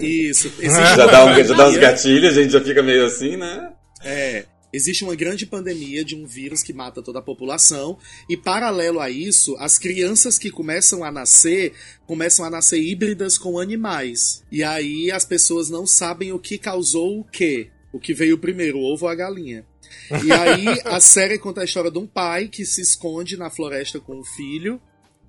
Isso. 0.00 0.48
Existe 0.58 0.96
já 0.96 1.06
dá, 1.06 1.24
um, 1.24 1.44
já 1.44 1.54
dá 1.54 1.68
uns 1.68 1.76
gatilhos, 1.76 2.36
a 2.36 2.42
gente 2.42 2.52
já 2.52 2.60
fica 2.60 2.82
meio 2.82 3.04
assim, 3.04 3.36
né? 3.36 3.72
É. 4.02 4.44
Existe 4.72 5.04
uma 5.04 5.14
grande 5.14 5.44
pandemia 5.44 6.02
de 6.02 6.16
um 6.16 6.26
vírus 6.26 6.62
que 6.62 6.72
mata 6.72 7.02
toda 7.02 7.18
a 7.18 7.22
população, 7.22 7.98
e 8.26 8.38
paralelo 8.38 9.00
a 9.00 9.10
isso, 9.10 9.54
as 9.58 9.78
crianças 9.78 10.38
que 10.38 10.50
começam 10.50 11.04
a 11.04 11.12
nascer 11.12 11.74
começam 12.06 12.42
a 12.42 12.48
nascer 12.48 12.80
híbridas 12.80 13.36
com 13.36 13.58
animais. 13.58 14.42
E 14.50 14.64
aí 14.64 15.10
as 15.10 15.26
pessoas 15.26 15.68
não 15.68 15.86
sabem 15.86 16.32
o 16.32 16.38
que 16.38 16.56
causou 16.56 17.20
o 17.20 17.24
quê. 17.24 17.68
O 17.92 18.00
que 18.00 18.14
veio 18.14 18.38
primeiro, 18.38 18.78
o 18.78 18.82
ovo 18.82 19.04
ou 19.04 19.12
a 19.12 19.14
galinha. 19.14 19.66
E 20.24 20.32
aí 20.32 20.66
a 20.84 21.00
série 21.00 21.38
conta 21.38 21.60
a 21.60 21.64
história 21.64 21.90
de 21.90 21.98
um 21.98 22.06
pai 22.06 22.48
que 22.48 22.64
se 22.64 22.80
esconde 22.80 23.36
na 23.36 23.50
floresta 23.50 23.98
com 24.00 24.20
um 24.20 24.24
filho, 24.24 24.80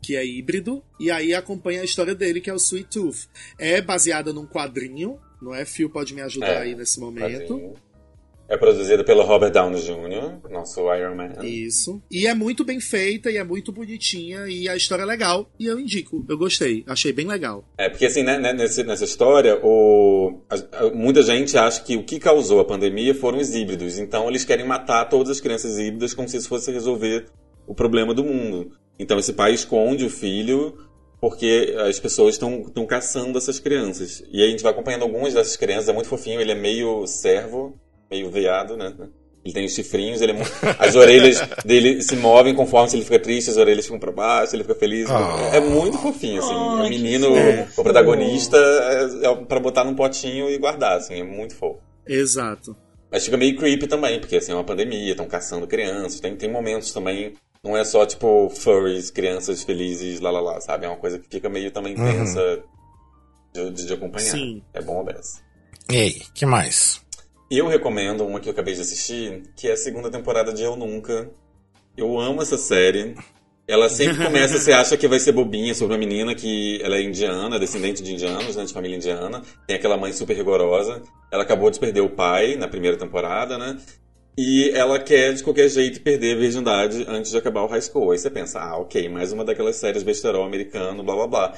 que 0.01 0.16
é 0.16 0.26
híbrido, 0.26 0.84
e 0.99 1.09
aí 1.09 1.34
acompanha 1.34 1.82
a 1.82 1.86
história 1.86 2.14
dele, 2.14 2.41
que 2.41 2.49
é 2.49 2.53
o 2.53 2.57
Sweet 2.57 2.89
Tooth. 2.89 3.28
É 3.57 3.82
baseada 3.82 4.34
num 4.34 4.45
quadrinho, 4.45 5.18
Não 5.41 5.53
é 5.53 5.66
Phil 5.66 5.89
pode 5.89 6.14
me 6.14 6.22
ajudar 6.22 6.47
É, 6.47 6.57
aí 6.59 6.76
nesse 6.76 6.99
momento. 6.99 7.53
Tadinho. 7.55 7.76
É 8.53 8.57
produzida 8.57 9.03
pelo 9.03 9.23
Robert 9.23 9.51
Downey 9.51 9.81
Jr., 9.81 10.47
nosso 10.51 10.81
Iron 10.93 11.15
Man. 11.15 11.33
Isso. 11.43 12.03
E 12.11 12.27
é 12.27 12.35
muito 12.35 12.63
bem 12.63 12.79
feita 12.79 13.31
e 13.31 13.37
é 13.37 13.43
muito 13.43 13.71
bonitinha 13.71 14.45
e 14.47 14.69
a 14.69 14.75
história 14.75 15.01
é 15.01 15.05
legal. 15.05 15.49
E 15.59 15.65
eu 15.65 15.79
indico. 15.79 16.23
Eu 16.29 16.37
gostei. 16.37 16.83
Achei 16.85 17.11
bem 17.11 17.25
legal. 17.27 17.65
É, 17.77 17.89
porque 17.89 18.05
assim, 18.05 18.21
né, 18.21 18.37
né, 18.37 18.53
nesse- 18.53 18.83
nessa 18.83 19.05
história, 19.05 19.59
o, 19.63 20.39
a- 20.47 20.85
a- 20.85 20.89
muita 20.93 21.23
gente 21.23 21.57
acha 21.57 21.81
que 21.83 21.97
o 21.97 22.03
que 22.03 22.19
causou 22.19 22.59
a 22.59 22.65
pandemia 22.65 23.15
foram 23.15 23.39
os 23.39 23.55
híbridos. 23.55 23.97
Então 23.97 24.29
eles 24.29 24.45
querem 24.45 24.67
matar 24.67 25.05
todas 25.05 25.31
as 25.31 25.41
crianças 25.41 25.79
híbridas 25.79 26.13
como 26.13 26.29
se 26.29 26.37
isso 26.37 26.47
fosse 26.47 26.71
resolver 26.71 27.25
o 27.65 27.73
problema 27.73 28.13
do 28.13 28.23
mundo. 28.23 28.71
Então 28.99 29.17
esse 29.17 29.33
pai 29.33 29.53
esconde 29.55 30.05
o 30.05 30.09
filho 30.11 30.77
porque 31.19 31.73
as 31.87 31.99
pessoas 31.99 32.35
estão 32.35 32.85
caçando 32.85 33.37
essas 33.37 33.57
crianças. 33.57 34.21
E 34.31 34.41
aí 34.41 34.47
a 34.49 34.51
gente 34.51 34.61
vai 34.61 34.73
acompanhando 34.73 35.03
algumas 35.03 35.33
dessas 35.33 35.55
crianças, 35.55 35.87
é 35.89 35.93
muito 35.93 36.09
fofinho, 36.09 36.39
ele 36.41 36.51
é 36.51 36.55
meio 36.55 37.07
servo, 37.07 37.79
meio 38.14 38.30
veado, 38.30 38.78
né? 38.78 38.93
Ele 39.43 39.53
tem 39.53 39.66
os 39.66 39.74
chifrinhos, 39.74 40.22
ele 40.22 40.32
é 40.34 40.36
as 40.80 40.95
orelhas 40.95 41.41
dele 41.66 42.01
se 42.01 42.16
movem 42.16 42.55
conforme 42.55 42.89
se 42.89 42.95
ele 42.95 43.03
fica 43.03 43.20
triste, 43.20 43.49
as 43.49 43.57
orelhas 43.57 43.84
ficam 43.86 43.99
pra 43.99 44.11
baixo, 44.11 44.55
ele 44.55 44.64
fica 44.64 44.76
feliz. 44.76 45.09
Ah. 45.09 45.49
É 45.53 45.59
muito 45.59 45.97
fofinho, 45.97 46.39
assim. 46.39 46.53
Ai, 46.53 46.88
o 46.88 46.89
menino, 46.89 47.28
o 47.78 47.84
protagonista, 47.84 48.55
é, 48.57 49.28
é 49.28 49.36
pra 49.45 49.59
botar 49.59 49.84
num 49.84 49.95
potinho 49.95 50.49
e 50.49 50.57
guardar, 50.57 50.97
assim, 50.97 51.20
é 51.20 51.24
muito 51.24 51.55
fofo. 51.55 51.82
Exato. 52.07 52.74
Mas 53.11 53.26
fica 53.26 53.36
meio 53.36 53.57
creepy 53.57 53.86
também, 53.86 54.20
porque 54.20 54.38
assim, 54.38 54.53
é 54.53 54.55
uma 54.55 54.64
pandemia, 54.64 55.11
estão 55.11 55.26
caçando 55.28 55.68
crianças, 55.68 56.20
tem, 56.22 56.36
tem 56.38 56.49
momentos 56.49 56.93
também. 56.93 57.34
Não 57.61 57.76
é 57.78 57.84
só, 57.84 58.05
tipo, 58.05 58.49
furries, 58.49 59.09
crianças 59.11 59.61
felizes, 59.64 60.20
lá 60.22 60.32
lá 60.32 60.39
lá, 60.41 60.61
sabe? 60.61 60.86
É 60.86 60.89
uma 60.89 60.97
coisa 60.97 61.20
que 61.20 61.28
fica 61.30 61.49
meio 61.49 61.70
também 61.72 61.95
Uhum. 61.97 62.05
tensa 62.05 62.64
de, 63.53 63.70
de- 63.72 63.86
de 63.88 63.93
acompanhar. 63.93 64.32
Sim. 64.32 64.61
É 64.74 64.82
bom 64.82 64.99
a 65.01 65.03
beça. 65.03 65.41
E 65.91 65.95
aí, 65.97 66.22
que 66.34 66.45
mais? 66.45 67.02
Eu 67.55 67.67
recomendo 67.67 68.25
uma 68.25 68.39
que 68.39 68.49
eu 68.49 68.51
acabei 68.51 68.73
de 68.73 68.81
assistir, 68.81 69.43
que 69.55 69.67
é 69.67 69.73
a 69.73 69.77
segunda 69.77 70.09
temporada 70.09 70.51
de 70.51 70.63
Eu 70.63 70.75
Nunca. 70.75 71.29
Eu 71.95 72.19
amo 72.19 72.41
essa 72.41 72.57
série. 72.57 73.15
Ela 73.67 73.89
sempre 73.89 74.17
começa, 74.25 74.57
você 74.57 74.71
acha 74.71 74.97
que 74.97 75.07
vai 75.07 75.19
ser 75.19 75.33
bobinha 75.33 75.75
sobre 75.75 75.93
uma 75.93 75.99
menina 75.99 76.33
que 76.33 76.81
ela 76.81 76.95
é 76.95 77.03
indiana, 77.03 77.59
descendente 77.59 78.01
de 78.01 78.11
indianos, 78.11 78.55
né, 78.55 78.65
de 78.65 78.73
família 78.73 78.97
indiana. 78.97 79.43
Tem 79.67 79.75
aquela 79.75 79.95
mãe 79.95 80.11
super 80.11 80.35
rigorosa. 80.35 81.03
Ela 81.31 81.43
acabou 81.43 81.69
de 81.69 81.79
perder 81.79 82.01
o 82.01 82.09
pai 82.09 82.55
na 82.55 82.67
primeira 82.67 82.97
temporada, 82.97 83.55
né? 83.55 83.77
E 84.35 84.71
ela 84.71 84.97
quer, 84.97 85.31
de 85.33 85.43
qualquer 85.43 85.69
jeito, 85.69 86.01
perder 86.01 86.35
a 86.35 86.39
virgindade 86.39 87.05
antes 87.07 87.29
de 87.29 87.37
acabar 87.37 87.61
o 87.61 87.67
high 87.67 87.81
school. 87.81 88.11
Aí 88.11 88.17
você 88.17 88.31
pensa, 88.31 88.59
ah, 88.59 88.79
ok, 88.79 89.07
mais 89.09 89.31
uma 89.31 89.45
daquelas 89.45 89.75
séries 89.75 90.01
besterol 90.01 90.43
americano, 90.43 91.03
blá 91.03 91.13
blá 91.13 91.27
blá. 91.27 91.53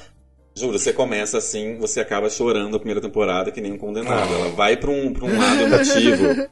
Juro, 0.58 0.80
você 0.80 0.94
começa 0.94 1.38
assim, 1.38 1.78
você 1.78 2.00
acaba 2.00 2.30
chorando 2.30 2.76
a 2.76 2.80
primeira 2.80 3.02
temporada 3.02 3.52
que 3.52 3.60
nem 3.60 3.74
um 3.74 3.78
condenado. 3.78 4.34
Ela 4.34 4.50
vai 4.50 4.78
pra 4.78 4.90
um, 4.90 5.12
pra 5.12 5.26
um 5.26 5.38
lado 5.38 5.62
emotivo 5.68 6.50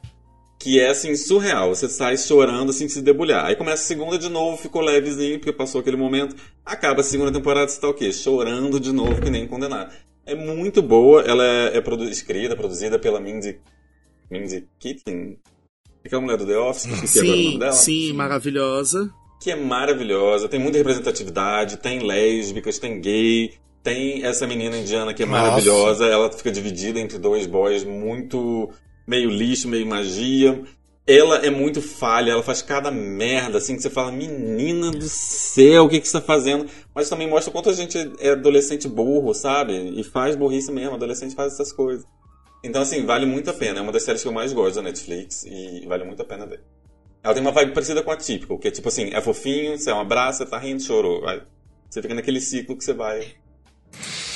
que 0.64 0.80
é 0.80 0.88
assim, 0.88 1.14
surreal. 1.14 1.74
Você 1.74 1.88
sai 1.88 2.16
chorando 2.16 2.70
assim, 2.70 2.88
se 2.88 3.02
debulhar. 3.02 3.44
Aí 3.44 3.54
começa 3.56 3.82
a 3.82 3.86
segunda 3.86 4.18
de 4.18 4.28
novo, 4.30 4.56
ficou 4.56 4.80
levezinho, 4.80 5.38
porque 5.38 5.52
passou 5.52 5.80
aquele 5.80 5.96
momento. 5.96 6.34
Acaba 6.64 7.00
a 7.00 7.04
segunda 7.04 7.32
temporada, 7.32 7.68
você 7.68 7.80
tá 7.80 7.88
o 7.88 7.94
quê? 7.94 8.12
Chorando 8.12 8.80
de 8.80 8.92
novo, 8.92 9.20
que 9.20 9.30
nem 9.30 9.44
um 9.44 9.48
condenado. 9.48 9.92
É 10.26 10.34
muito 10.34 10.80
boa, 10.80 11.22
ela 11.22 11.44
é, 11.44 11.76
é 11.76 11.80
produ 11.82 12.04
escrita, 12.04 12.56
produzida 12.56 12.98
pela 12.98 13.20
Mindy, 13.20 13.58
Mindy 14.30 14.66
Kaling. 14.80 15.36
Aquela 16.04 16.22
mulher 16.22 16.38
do 16.38 16.46
The 16.46 16.58
Office, 16.58 16.84
que 16.86 16.90
eu 16.90 16.94
esqueci 16.94 17.18
agora 17.20 17.34
o 17.34 17.36
nome 17.36 17.52
Sim, 17.52 17.58
dela 17.58 17.72
sim, 17.72 18.12
maravilhosa. 18.12 19.14
que 19.42 19.50
é 19.50 19.56
maravilhosa, 19.56 20.48
tem 20.48 20.60
muita 20.60 20.78
representatividade, 20.78 21.76
tem 21.76 22.00
lésbicas, 22.00 22.78
tem 22.78 23.00
gay, 23.00 23.52
tem 23.84 24.24
essa 24.24 24.46
menina 24.46 24.76
indiana 24.78 25.12
que 25.12 25.22
é 25.22 25.26
Nossa. 25.26 25.42
maravilhosa, 25.42 26.06
ela 26.06 26.32
fica 26.32 26.50
dividida 26.50 26.98
entre 26.98 27.18
dois 27.18 27.46
boys 27.46 27.84
muito 27.84 28.70
meio 29.06 29.28
lixo, 29.28 29.68
meio 29.68 29.86
magia. 29.86 30.64
Ela 31.06 31.44
é 31.44 31.50
muito 31.50 31.82
falha, 31.82 32.32
ela 32.32 32.42
faz 32.42 32.62
cada 32.62 32.90
merda, 32.90 33.58
assim, 33.58 33.76
que 33.76 33.82
você 33.82 33.90
fala, 33.90 34.10
menina 34.10 34.90
do 34.90 35.04
céu, 35.04 35.84
o 35.84 35.88
que, 35.88 36.00
que 36.00 36.08
você 36.08 36.18
tá 36.18 36.22
fazendo? 36.24 36.66
Mas 36.94 37.10
também 37.10 37.28
mostra 37.28 37.52
quanto 37.52 37.68
a 37.68 37.74
gente 37.74 37.98
é 38.20 38.30
adolescente 38.30 38.88
burro, 38.88 39.34
sabe? 39.34 39.74
E 40.00 40.02
faz 40.02 40.34
burrice 40.34 40.72
mesmo, 40.72 40.94
adolescente 40.94 41.34
faz 41.34 41.52
essas 41.52 41.70
coisas. 41.70 42.06
Então, 42.64 42.80
assim, 42.80 43.04
vale 43.04 43.26
muito 43.26 43.50
a 43.50 43.52
pena. 43.52 43.80
É 43.80 43.82
uma 43.82 43.92
das 43.92 44.02
séries 44.02 44.22
que 44.22 44.28
eu 44.28 44.32
mais 44.32 44.54
gosto 44.54 44.76
da 44.76 44.82
Netflix 44.82 45.44
e 45.44 45.84
vale 45.86 46.04
muito 46.04 46.22
a 46.22 46.24
pena 46.24 46.46
ver. 46.46 46.62
Ela 47.22 47.34
tem 47.34 47.42
uma 47.42 47.52
vibe 47.52 47.74
parecida 47.74 48.02
com 48.02 48.10
a 48.10 48.16
Típico, 48.16 48.58
que 48.58 48.68
é 48.68 48.70
tipo 48.70 48.88
assim, 48.88 49.10
é 49.12 49.20
fofinho, 49.20 49.76
você 49.76 49.90
é 49.90 49.94
um 49.94 50.00
abraço, 50.00 50.38
você 50.38 50.46
tá 50.46 50.58
rindo, 50.58 50.82
chorou. 50.82 51.28
Aí 51.28 51.42
você 51.90 52.00
fica 52.00 52.14
naquele 52.14 52.40
ciclo 52.40 52.76
que 52.78 52.82
você 52.82 52.94
vai. 52.94 53.43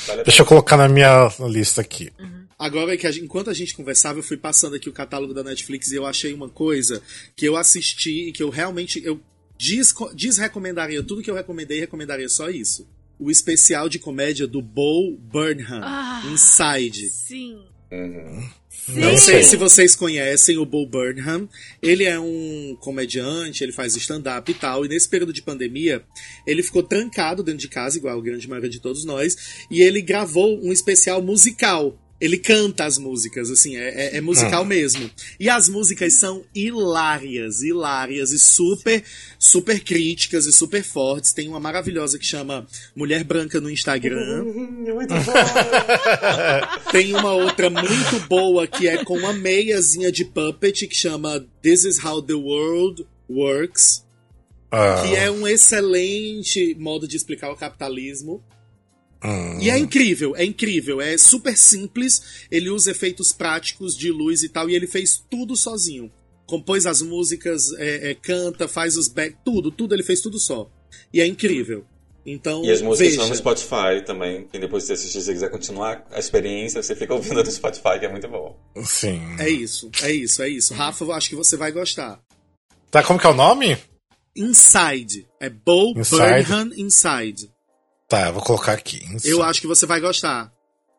Vale 0.07 0.23
Deixa 0.23 0.41
eu 0.41 0.45
colocar 0.45 0.77
na 0.77 0.87
minha 0.87 1.29
lista 1.49 1.81
aqui. 1.81 2.11
Agora 2.57 2.97
que 2.97 3.07
a 3.07 3.11
gente- 3.11 3.23
enquanto 3.25 3.49
a 3.49 3.53
gente 3.53 3.73
conversava, 3.73 4.19
eu 4.19 4.23
fui 4.23 4.35
passando 4.37 4.75
aqui 4.75 4.89
o 4.89 4.93
catálogo 4.93 5.33
da 5.33 5.43
Netflix 5.43 5.91
e 5.91 5.95
eu 5.95 6.05
achei 6.05 6.33
uma 6.33 6.49
coisa 6.49 7.01
que 7.35 7.45
eu 7.45 7.55
assisti 7.55 8.27
e 8.29 8.31
que 8.31 8.43
eu 8.43 8.49
realmente 8.49 9.01
eu 9.05 9.21
desco- 9.57 10.13
desrecomendaria 10.13 11.01
tudo 11.03 11.21
que 11.21 11.31
eu 11.31 11.35
recomendei, 11.35 11.79
recomendaria 11.79 12.27
só 12.27 12.49
isso. 12.49 12.87
O 13.17 13.29
especial 13.31 13.87
de 13.89 13.99
comédia 13.99 14.45
do 14.47 14.61
Bo 14.61 15.17
Burnham, 15.17 15.81
Ah. 15.83 16.21
Inside. 16.31 17.09
Sim. 17.09 17.59
Uhum. 17.91 18.49
Sim. 18.93 18.99
Não 18.99 19.17
sei 19.17 19.43
se 19.43 19.55
vocês 19.55 19.95
conhecem 19.95 20.57
o 20.57 20.65
Bo 20.65 20.85
Burnham. 20.85 21.47
Ele 21.81 22.05
é 22.05 22.19
um 22.19 22.75
comediante, 22.79 23.63
ele 23.63 23.71
faz 23.71 23.95
stand-up 23.95 24.49
e 24.49 24.53
tal. 24.55 24.85
E 24.85 24.89
nesse 24.89 25.07
período 25.07 25.31
de 25.31 25.41
pandemia, 25.41 26.03
ele 26.45 26.63
ficou 26.63 26.81
trancado 26.81 27.43
dentro 27.43 27.59
de 27.59 27.67
casa, 27.67 27.97
igual 27.97 28.17
a 28.17 28.21
grande 28.21 28.47
maioria 28.47 28.69
de 28.69 28.79
todos 28.79 29.05
nós. 29.05 29.65
E 29.69 29.81
ele 29.81 30.01
gravou 30.01 30.59
um 30.63 30.71
especial 30.71 31.21
musical. 31.21 31.97
Ele 32.21 32.37
canta 32.37 32.83
as 32.85 32.97
músicas, 32.97 33.49
assim, 33.49 33.77
é, 33.77 34.15
é- 34.15 34.17
é 34.17 34.21
musical 34.21 34.65
mesmo. 34.65 35.09
E 35.39 35.49
as 35.49 35.69
músicas 35.69 36.13
são 36.15 36.43
hilárias, 36.53 37.61
hilárias 37.61 38.31
e 38.31 38.39
super, 38.39 39.03
super 39.37 39.79
críticas 39.79 40.45
e 40.45 40.51
super 40.51 40.83
fortes. 40.83 41.31
Tem 41.31 41.47
uma 41.47 41.59
maravilhosa 41.59 42.19
que 42.19 42.25
chama 42.25 42.67
Mulher 42.95 43.23
Branca 43.23 43.61
no 43.61 43.69
Instagram. 43.69 44.43
Muito 44.43 45.13
Tem 46.91 47.13
uma 47.13 47.33
outra 47.33 47.69
muito 47.69 48.19
boa 48.27 48.67
que 48.67 48.87
é 48.87 49.03
com 49.03 49.17
uma 49.17 49.33
meiazinha 49.33 50.11
de 50.11 50.25
puppet 50.25 50.87
que 50.87 50.95
chama 50.95 51.45
This 51.61 51.83
is 51.85 52.03
How 52.03 52.21
the 52.21 52.33
World 52.33 53.05
Works, 53.29 54.03
Ah, 54.71 55.03
que 55.03 55.15
é 55.15 55.29
um 55.31 55.47
excelente 55.47 56.75
modo 56.79 57.07
de 57.07 57.15
explicar 57.15 57.51
o 57.51 57.55
capitalismo. 57.55 58.43
Hum. 59.23 59.59
E 59.59 59.69
é 59.69 59.77
incrível, 59.77 60.35
é 60.35 60.43
incrível, 60.45 61.01
é 61.01 61.17
super 61.17 61.57
simples. 61.57 62.45
Ele 62.49 62.69
usa 62.69 62.91
efeitos 62.91 63.31
práticos 63.33 63.95
de 63.95 64.11
luz 64.11 64.43
e 64.43 64.49
tal, 64.49 64.69
e 64.69 64.75
ele 64.75 64.87
fez 64.87 65.23
tudo 65.29 65.55
sozinho. 65.55 66.11
Compôs 66.45 66.85
as 66.85 67.01
músicas, 67.01 67.71
é, 67.73 68.11
é, 68.11 68.15
canta, 68.15 68.67
faz 68.67 68.97
os 68.97 69.07
back, 69.07 69.37
tudo, 69.45 69.69
tudo, 69.71 69.93
ele 69.93 70.03
fez 70.03 70.21
tudo 70.21 70.39
só. 70.39 70.69
E 71.13 71.21
é 71.21 71.27
incrível. 71.27 71.85
Então, 72.25 72.63
E 72.63 72.71
as 72.71 72.81
músicas 72.81 72.99
veja. 72.99 73.21
estão 73.23 73.29
no 73.29 73.35
Spotify 73.35 74.05
também. 74.05 74.47
E 74.53 74.59
depois 74.59 74.83
se 74.83 74.87
você 74.87 74.93
assistir, 74.93 75.19
se 75.19 75.25
você 75.25 75.33
quiser 75.33 75.49
continuar 75.49 76.05
a 76.11 76.19
experiência, 76.19 76.81
você 76.81 76.95
fica 76.95 77.13
ouvindo 77.13 77.43
no 77.43 77.51
Spotify, 77.51 77.99
que 77.99 78.05
é 78.05 78.11
muito 78.11 78.27
bom. 78.27 78.57
Sim. 78.83 79.21
É 79.39 79.49
isso, 79.49 79.89
é 80.03 80.11
isso, 80.11 80.41
é 80.43 80.49
isso. 80.49 80.73
Rafa, 80.73 81.03
eu 81.03 81.11
acho 81.11 81.29
que 81.29 81.35
você 81.35 81.55
vai 81.57 81.71
gostar. 81.71 82.19
Tá, 82.91 83.03
como 83.03 83.19
que 83.19 83.25
é 83.25 83.29
o 83.29 83.33
nome? 83.33 83.77
Inside. 84.35 85.27
É 85.39 85.49
Bo 85.49 85.93
Inside? 85.97 86.43
Burnham 86.47 86.71
Inside. 86.77 87.51
Tá, 88.09 88.27
eu 88.27 88.33
vou 88.33 88.43
colocar 88.43 88.73
aqui. 88.73 88.99
Eu 89.23 89.43
acho 89.43 89.61
que 89.61 89.67
você 89.67 89.85
vai 89.85 89.99
gostar. 89.99 90.51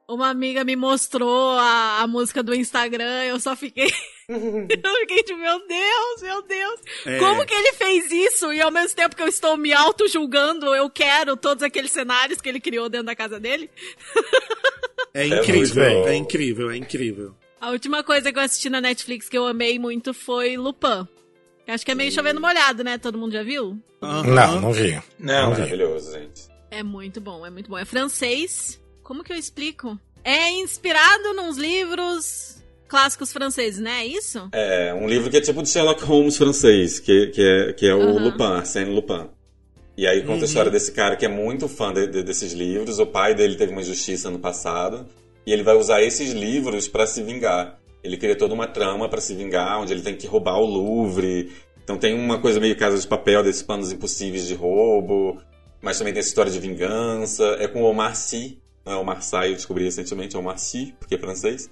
Uma 0.08 0.28
amiga 0.28 0.64
me 0.64 0.76
mostrou 0.76 1.50
a, 1.58 2.00
a 2.00 2.06
música 2.06 2.42
do 2.42 2.54
Instagram, 2.54 3.24
eu 3.24 3.38
só 3.40 3.56
fiquei. 3.56 3.90
eu 4.28 4.94
fiquei 5.00 5.22
tipo, 5.24 5.38
meu 5.38 5.66
Deus, 5.66 6.22
meu 6.22 6.42
Deus. 6.42 6.80
É. 7.06 7.18
Como 7.18 7.44
que 7.44 7.52
ele 7.54 7.72
fez 7.72 8.10
isso? 8.12 8.52
E 8.52 8.60
ao 8.60 8.70
mesmo 8.70 8.96
tempo 8.96 9.16
que 9.16 9.22
eu 9.22 9.28
estou 9.28 9.56
me 9.56 9.72
auto-julgando, 9.72 10.72
eu 10.74 10.88
quero 10.88 11.36
todos 11.36 11.64
aqueles 11.64 11.90
cenários 11.90 12.40
que 12.40 12.48
ele 12.48 12.60
criou 12.60 12.88
dentro 12.88 13.06
da 13.06 13.16
casa 13.16 13.38
dele. 13.38 13.68
É 15.12 15.26
muito 15.26 15.42
incrível, 15.42 16.02
bom. 16.02 16.08
é 16.08 16.14
incrível, 16.14 16.70
é 16.70 16.76
incrível. 16.76 17.34
A 17.60 17.70
última 17.70 18.04
coisa 18.04 18.32
que 18.32 18.38
eu 18.38 18.42
assisti 18.44 18.70
na 18.70 18.80
Netflix 18.80 19.28
que 19.28 19.36
eu 19.36 19.44
amei 19.44 19.76
muito 19.76 20.14
foi 20.14 20.56
Lupin. 20.56 21.08
Eu 21.66 21.74
Acho 21.74 21.84
que 21.84 21.90
é 21.90 21.96
meio 21.96 22.12
chovendo 22.12 22.40
molhado, 22.40 22.84
né? 22.84 22.96
Todo 22.96 23.18
mundo 23.18 23.32
já 23.32 23.42
viu? 23.42 23.76
Aham. 24.00 24.22
Não, 24.22 24.60
não 24.60 24.72
vi. 24.72 25.02
Não, 25.18 25.50
Maravilhoso, 25.50 26.12
gente. 26.12 26.49
É 26.70 26.82
muito 26.82 27.20
bom, 27.20 27.44
é 27.44 27.50
muito 27.50 27.68
bom. 27.70 27.76
É 27.78 27.84
francês. 27.84 28.80
Como 29.02 29.24
que 29.24 29.32
eu 29.32 29.36
explico? 29.36 29.98
É 30.22 30.50
inspirado 30.50 31.32
nos 31.34 31.56
livros 31.56 32.62
clássicos 32.86 33.32
franceses, 33.32 33.80
né? 33.80 34.00
É 34.02 34.06
isso? 34.06 34.48
É, 34.52 34.94
um 34.94 35.08
livro 35.08 35.30
que 35.30 35.36
é 35.36 35.40
tipo 35.40 35.62
de 35.62 35.68
Sherlock 35.68 36.02
Holmes 36.04 36.36
francês, 36.36 37.00
que, 37.00 37.28
que, 37.28 37.42
é, 37.42 37.72
que 37.72 37.86
é 37.86 37.94
o 37.94 38.00
Aham. 38.02 38.24
Lupin, 38.24 38.42
Arsène 38.44 38.90
Lupin. 38.94 39.28
E 39.96 40.06
aí 40.06 40.22
conta 40.24 40.44
a 40.44 40.46
história 40.46 40.70
desse 40.70 40.92
cara 40.92 41.16
que 41.16 41.24
é 41.26 41.28
muito 41.28 41.68
fã 41.68 41.92
de- 41.92 42.06
de- 42.06 42.22
desses 42.22 42.52
livros. 42.52 42.98
O 42.98 43.06
pai 43.06 43.34
dele 43.34 43.56
teve 43.56 43.72
uma 43.72 43.80
injustiça 43.80 44.30
no 44.30 44.38
passado. 44.38 45.06
E 45.46 45.52
ele 45.52 45.62
vai 45.62 45.76
usar 45.76 46.02
esses 46.02 46.32
livros 46.32 46.86
pra 46.88 47.06
se 47.06 47.22
vingar. 47.22 47.78
Ele 48.02 48.16
cria 48.16 48.36
toda 48.36 48.54
uma 48.54 48.66
trama 48.66 49.08
pra 49.08 49.20
se 49.20 49.34
vingar, 49.34 49.78
onde 49.80 49.92
ele 49.92 50.02
tem 50.02 50.16
que 50.16 50.26
roubar 50.26 50.58
o 50.58 50.64
Louvre. 50.66 51.52
Então 51.82 51.98
tem 51.98 52.14
uma 52.14 52.38
coisa 52.38 52.60
meio 52.60 52.76
casa 52.76 52.98
de 52.98 53.06
papel 53.06 53.42
desses 53.42 53.62
planos 53.62 53.90
impossíveis 53.92 54.46
de 54.46 54.54
roubo. 54.54 55.40
Mas 55.82 55.98
também 55.98 56.12
tem 56.12 56.20
essa 56.20 56.28
história 56.28 56.50
de 56.50 56.58
vingança. 56.58 57.56
É 57.58 57.66
com 57.66 57.82
o 57.82 57.84
Omar 57.84 58.14
Sy. 58.16 58.60
Não 58.84 58.92
é 58.92 58.96
Omar 58.96 59.22
Sy, 59.22 59.36
eu 59.36 59.54
descobri 59.54 59.84
recentemente, 59.84 60.36
é 60.36 60.38
Omar 60.38 60.58
Sy, 60.58 60.94
porque 60.98 61.14
é 61.14 61.18
francês. 61.18 61.70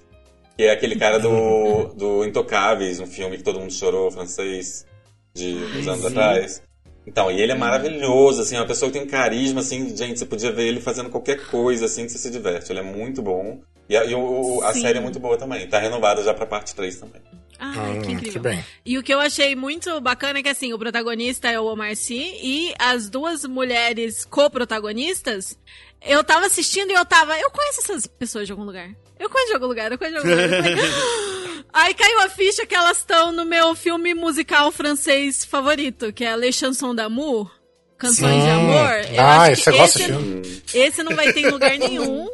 Que 0.55 0.63
é 0.63 0.71
aquele 0.71 0.95
cara 0.95 1.19
do, 1.19 1.85
do 1.95 2.25
Intocáveis, 2.25 2.99
um 2.99 3.07
filme 3.07 3.37
que 3.37 3.43
todo 3.43 3.59
mundo 3.59 3.73
chorou, 3.73 4.11
francês, 4.11 4.85
de 5.33 5.55
uns 5.77 5.87
anos 5.87 6.05
atrás. 6.05 6.61
Então, 7.07 7.31
e 7.31 7.41
ele 7.41 7.51
é 7.51 7.55
maravilhoso, 7.55 8.41
assim, 8.41 8.55
é 8.55 8.59
uma 8.59 8.67
pessoa 8.67 8.91
que 8.91 8.99
tem 8.99 9.07
carisma, 9.07 9.61
assim, 9.61 9.95
gente, 9.95 10.19
você 10.19 10.25
podia 10.25 10.51
ver 10.51 10.67
ele 10.67 10.79
fazendo 10.79 11.09
qualquer 11.09 11.47
coisa, 11.47 11.85
assim, 11.85 12.05
que 12.05 12.11
você 12.11 12.19
se 12.19 12.29
diverte. 12.29 12.71
Ele 12.71 12.79
é 12.79 12.83
muito 12.83 13.21
bom. 13.21 13.61
E 13.89 13.97
a, 13.97 14.05
e 14.05 14.13
o, 14.13 14.61
a 14.63 14.73
série 14.73 14.99
é 14.99 15.01
muito 15.01 15.19
boa 15.19 15.35
também. 15.37 15.67
Tá 15.67 15.79
renovada 15.79 16.23
já 16.23 16.33
pra 16.33 16.45
parte 16.45 16.75
3 16.75 16.95
também. 16.97 17.21
Ah, 17.61 17.73
Hum, 17.75 18.01
que 18.01 18.11
incrível. 18.11 18.33
que 18.33 18.39
bem. 18.39 18.63
E 18.85 18.97
o 18.97 19.03
que 19.03 19.13
eu 19.13 19.19
achei 19.19 19.53
muito 19.55 19.99
bacana 19.99 20.39
é 20.39 20.43
que, 20.43 20.47
assim, 20.49 20.71
o 20.71 20.79
protagonista 20.79 21.49
é 21.49 21.59
o 21.59 21.65
Omar 21.65 21.93
Sy 21.95 22.15
e 22.41 22.73
as 22.79 23.09
duas 23.09 23.43
mulheres 23.45 24.23
co-protagonistas, 24.25 25.57
eu 26.01 26.23
tava 26.23 26.45
assistindo 26.45 26.91
e 26.91 26.93
eu 26.93 27.03
tava. 27.05 27.37
Eu 27.37 27.49
conheço 27.51 27.81
essas 27.81 28.07
pessoas 28.07 28.45
de 28.45 28.51
algum 28.53 28.63
lugar. 28.63 28.89
Eu 29.19 29.29
conheço 29.29 29.49
de 29.49 29.53
algum 29.55 29.65
lugar, 29.67 29.91
eu 29.91 29.97
conheço 29.97 30.21
de 30.25 30.31
algum 30.31 30.41
lugar. 30.41 30.63
Aí 31.73 31.93
caiu 31.93 32.19
a 32.21 32.29
ficha 32.29 32.65
que 32.65 32.73
elas 32.73 32.99
estão 32.99 33.31
no 33.31 33.43
meu 33.45 33.75
filme 33.75 34.13
musical 34.13 34.71
francês 34.71 35.43
favorito, 35.43 36.13
que 36.13 36.23
é 36.23 36.35
Les 36.35 36.55
Chansons 36.55 36.95
d'amour. 36.95 37.51
Canções 37.97 38.41
de 38.41 38.49
Hum. 38.49 38.59
amor. 38.59 38.91
Eu 39.13 39.21
Ah, 39.21 39.41
acho 39.41 39.55
que 39.57 39.63
você 39.63 39.71
gosta 39.71 39.83
esse, 39.83 39.97
de 39.99 40.03
filme? 40.13 40.61
esse 40.73 41.03
não 41.03 41.15
vai 41.15 41.33
ter 41.33 41.41
em 41.41 41.49
lugar 41.49 41.77
nenhum. 41.77 42.29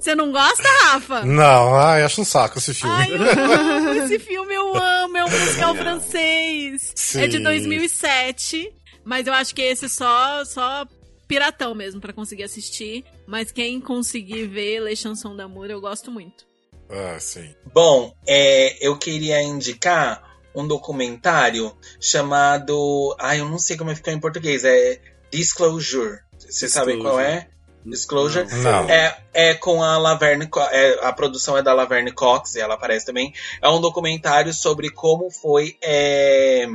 Você 0.00 0.14
não 0.14 0.30
gosta, 0.30 0.62
Rafa? 0.84 1.24
Não, 1.24 1.74
ai, 1.74 2.02
acho 2.02 2.20
um 2.20 2.24
saco 2.24 2.58
esse 2.58 2.74
filme. 2.74 2.94
Ai, 2.94 3.12
eu 3.12 3.22
amo 3.22 3.92
esse 4.04 4.18
filme, 4.18 4.54
eu 4.54 4.76
amo. 4.76 5.16
É 5.16 5.24
um 5.24 5.30
musical 5.30 5.74
francês. 5.74 6.92
Sim. 6.94 7.22
É 7.22 7.26
de 7.26 7.38
2007. 7.38 8.72
Mas 9.04 9.26
eu 9.26 9.32
acho 9.32 9.54
que 9.54 9.62
esse 9.62 9.88
só, 9.88 10.44
só 10.44 10.86
piratão 11.26 11.74
mesmo 11.74 12.00
pra 12.00 12.12
conseguir 12.12 12.44
assistir. 12.44 13.04
Mas 13.26 13.50
quem 13.50 13.80
conseguir 13.80 14.46
ver 14.46 14.80
Les 14.80 14.98
Chansons 14.98 15.36
d'Amour, 15.36 15.66
eu 15.66 15.80
gosto 15.80 16.10
muito. 16.10 16.44
Ah, 16.88 17.18
sim. 17.18 17.54
Bom, 17.72 18.14
é, 18.26 18.86
eu 18.86 18.96
queria 18.96 19.42
indicar 19.42 20.22
um 20.54 20.66
documentário 20.66 21.76
chamado. 22.00 23.14
Ai, 23.18 23.40
eu 23.40 23.48
não 23.48 23.58
sei 23.58 23.76
como 23.76 23.94
ficou 23.94 24.12
em 24.12 24.20
português. 24.20 24.64
É 24.64 25.00
Disclosure. 25.30 26.20
Você 26.38 26.68
sabe 26.68 26.96
qual 26.98 27.18
é? 27.20 27.48
Disclosure. 27.86 28.46
Não. 28.62 28.88
É, 28.90 29.16
é 29.32 29.54
com 29.54 29.82
a 29.82 29.96
Laverne. 29.98 30.48
É, 30.72 30.98
a 31.06 31.12
produção 31.12 31.56
é 31.56 31.62
da 31.62 31.72
Laverne 31.72 32.12
Cox, 32.12 32.54
e 32.56 32.60
ela 32.60 32.74
aparece 32.74 33.06
também. 33.06 33.32
É 33.62 33.68
um 33.68 33.80
documentário 33.80 34.52
sobre 34.52 34.90
como 34.90 35.30
foi 35.30 35.76
é, 35.82 36.66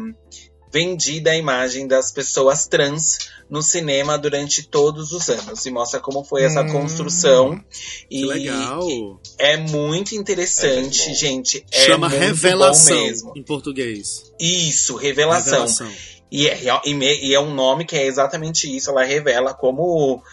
vendida 0.71 1.31
a 1.31 1.35
imagem 1.35 1.85
das 1.87 2.11
pessoas 2.11 2.65
trans 2.65 3.17
no 3.49 3.61
cinema 3.61 4.17
durante 4.17 4.63
todos 4.63 5.11
os 5.11 5.29
anos. 5.29 5.65
E 5.65 5.71
mostra 5.71 5.99
como 5.99 6.23
foi 6.23 6.43
essa 6.43 6.61
Hum. 6.61 6.71
construção. 6.71 7.61
E 8.09 8.23
legal. 8.25 9.19
é 9.37 9.57
muito 9.57 10.15
interessante, 10.15 11.09
É 11.09 11.13
gente. 11.13 11.65
É 11.71 11.85
Chama 11.85 12.07
Revelação 12.07 13.33
em 13.35 13.43
português. 13.43 14.31
Isso, 14.39 14.95
revelação. 14.95 15.53
Revelação. 15.65 15.91
E 16.31 16.47
é, 16.47 16.61
e 16.85 16.93
me- 16.93 17.19
e 17.21 17.35
é 17.35 17.39
um 17.41 17.53
nome 17.53 17.83
que 17.83 17.97
é 17.97 18.05
exatamente 18.05 18.73
isso. 18.73 18.89
Ela 18.89 19.03
revela 19.03 19.53
como 19.53 20.23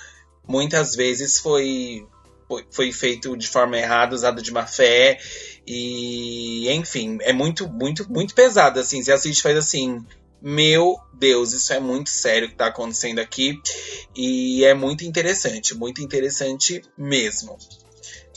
muitas 0.49 0.97
vezes 0.97 1.39
foi, 1.39 2.07
foi, 2.49 2.67
foi 2.71 2.93
feito 2.93 3.37
de 3.37 3.47
forma 3.47 3.79
errada, 3.79 4.15
usado 4.15 4.43
de 4.43 4.51
má 4.51 4.67
fé. 4.67 5.19
E, 5.67 6.71
enfim, 6.71 7.19
é 7.21 7.33
muito, 7.33 7.69
muito, 7.69 8.11
muito 8.11 8.35
pesado. 8.35 8.81
Assim, 8.81 9.03
você 9.03 9.13
assiste 9.13 9.41
e 9.41 9.43
faz 9.43 9.57
assim. 9.57 10.05
Meu 10.41 10.97
Deus, 11.13 11.53
isso 11.53 11.73
é 11.73 11.81
muito 11.81 12.11
sério 12.11 12.49
que 12.49 12.55
tá 12.55 12.67
acontecendo 12.67 13.19
aqui. 13.19 13.61
E 14.17 14.65
é 14.65 14.73
muito 14.73 15.05
interessante, 15.05 15.75
muito 15.75 16.01
interessante 16.01 16.81
mesmo. 16.97 17.59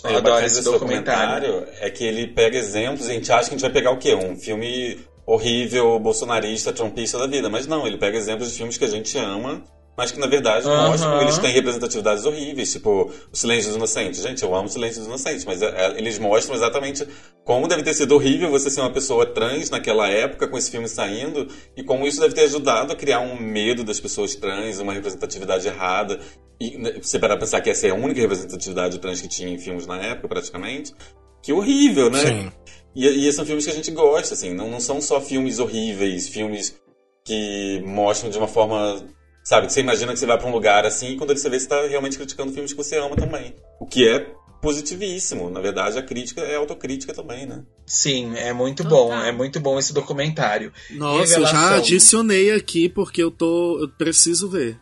Eu 0.03 0.17
adoro 0.17 0.43
esse 0.43 0.55
desse 0.55 0.71
documentário. 0.71 1.67
é 1.79 1.89
que 1.91 2.03
ele 2.03 2.27
pega 2.27 2.57
exemplos, 2.57 3.07
a 3.07 3.13
gente 3.13 3.31
acha 3.31 3.49
que 3.49 3.55
a 3.55 3.57
gente 3.57 3.61
vai 3.61 3.71
pegar 3.71 3.91
o 3.91 3.99
quê? 3.99 4.15
Um 4.15 4.35
filme 4.35 4.99
horrível, 5.27 5.99
bolsonarista, 5.99 6.73
trumpista 6.73 7.19
da 7.19 7.27
vida. 7.27 7.49
Mas 7.49 7.67
não, 7.67 7.85
ele 7.85 7.97
pega 7.97 8.17
exemplos 8.17 8.51
de 8.51 8.57
filmes 8.57 8.77
que 8.77 8.85
a 8.85 8.89
gente 8.89 9.15
ama, 9.17 9.63
mas 9.97 10.11
que 10.11 10.19
na 10.19 10.27
verdade 10.27 10.67
Aham. 10.67 10.89
mostram 10.89 11.17
que 11.17 11.23
eles 11.25 11.37
têm 11.37 11.51
representatividades 11.51 12.25
horríveis, 12.25 12.71
tipo 12.71 13.11
O 13.31 13.35
Silêncio 13.35 13.69
dos 13.69 13.77
Inocentes. 13.77 14.21
Gente, 14.21 14.43
eu 14.43 14.55
amo 14.55 14.67
O 14.67 14.69
Silêncio 14.69 14.99
dos 14.99 15.07
Inocentes, 15.07 15.45
mas 15.45 15.61
é- 15.61 15.67
é- 15.67 15.97
eles 15.97 16.17
mostram 16.17 16.55
exatamente 16.55 17.07
como 17.43 17.67
deve 17.67 17.83
ter 17.83 17.93
sido 17.93 18.15
horrível 18.15 18.49
você 18.49 18.69
ser 18.69 18.81
uma 18.81 18.91
pessoa 18.91 19.25
trans 19.25 19.69
naquela 19.69 20.07
época, 20.07 20.47
com 20.47 20.57
esse 20.57 20.71
filme 20.71 20.87
saindo, 20.87 21.47
e 21.75 21.83
como 21.83 22.07
isso 22.07 22.19
deve 22.21 22.33
ter 22.33 22.41
ajudado 22.41 22.93
a 22.93 22.95
criar 22.95 23.19
um 23.19 23.39
medo 23.39 23.83
das 23.83 23.99
pessoas 23.99 24.35
trans, 24.35 24.79
uma 24.79 24.93
representatividade 24.93 25.67
errada. 25.67 26.19
E 26.59 26.77
né, 26.77 26.93
você 27.01 27.17
parar 27.17 27.35
pra 27.35 27.45
pensar 27.45 27.59
que 27.61 27.69
essa 27.71 27.87
é 27.87 27.89
a 27.89 27.95
única 27.95 28.21
representatividade 28.21 28.99
trans 28.99 29.19
que 29.19 29.27
tinha 29.27 29.49
em 29.49 29.57
filmes 29.57 29.87
na 29.87 29.97
época, 29.97 30.27
praticamente. 30.27 30.93
Que 31.41 31.51
horrível, 31.51 32.09
né? 32.11 32.19
Sim. 32.19 32.51
E, 32.95 33.27
e 33.27 33.33
são 33.33 33.45
filmes 33.45 33.65
que 33.65 33.71
a 33.71 33.73
gente 33.73 33.89
gosta, 33.89 34.35
assim. 34.35 34.53
Não, 34.53 34.69
não 34.69 34.79
são 34.79 35.01
só 35.01 35.19
filmes 35.19 35.57
horríveis, 35.57 36.27
filmes 36.27 36.79
que 37.25 37.81
mostram 37.85 38.29
de 38.29 38.37
uma 38.37 38.47
forma. 38.47 39.03
Sabe, 39.51 39.67
que 39.67 39.73
você 39.73 39.81
imagina 39.81 40.13
que 40.13 40.19
você 40.19 40.25
vai 40.25 40.37
pra 40.37 40.47
um 40.47 40.51
lugar 40.53 40.85
assim 40.85 41.09
e 41.09 41.17
quando 41.17 41.35
você 41.35 41.49
vê, 41.49 41.59
você 41.59 41.67
tá 41.67 41.85
realmente 41.85 42.15
criticando 42.15 42.53
filmes 42.53 42.71
que 42.71 42.77
você 42.77 42.97
ama 42.97 43.17
também. 43.17 43.53
O 43.81 43.85
que 43.85 44.07
é 44.07 44.33
positivíssimo. 44.61 45.49
Na 45.49 45.59
verdade, 45.59 45.99
a 45.99 46.01
crítica 46.01 46.39
é 46.39 46.55
autocrítica 46.55 47.13
também, 47.13 47.45
né? 47.45 47.61
Sim, 47.85 48.33
é 48.37 48.53
muito 48.53 48.83
Total. 48.83 49.07
bom. 49.09 49.13
É 49.13 49.29
muito 49.33 49.59
bom 49.59 49.77
esse 49.77 49.91
documentário. 49.91 50.71
Nossa, 50.91 51.33
eu 51.33 51.41
já 51.41 51.47
Revelação. 51.47 51.77
adicionei 51.79 52.51
aqui 52.51 52.87
porque 52.87 53.21
eu 53.21 53.29
tô. 53.29 53.77
Eu 53.81 53.89
preciso 53.89 54.49
ver. 54.49 54.79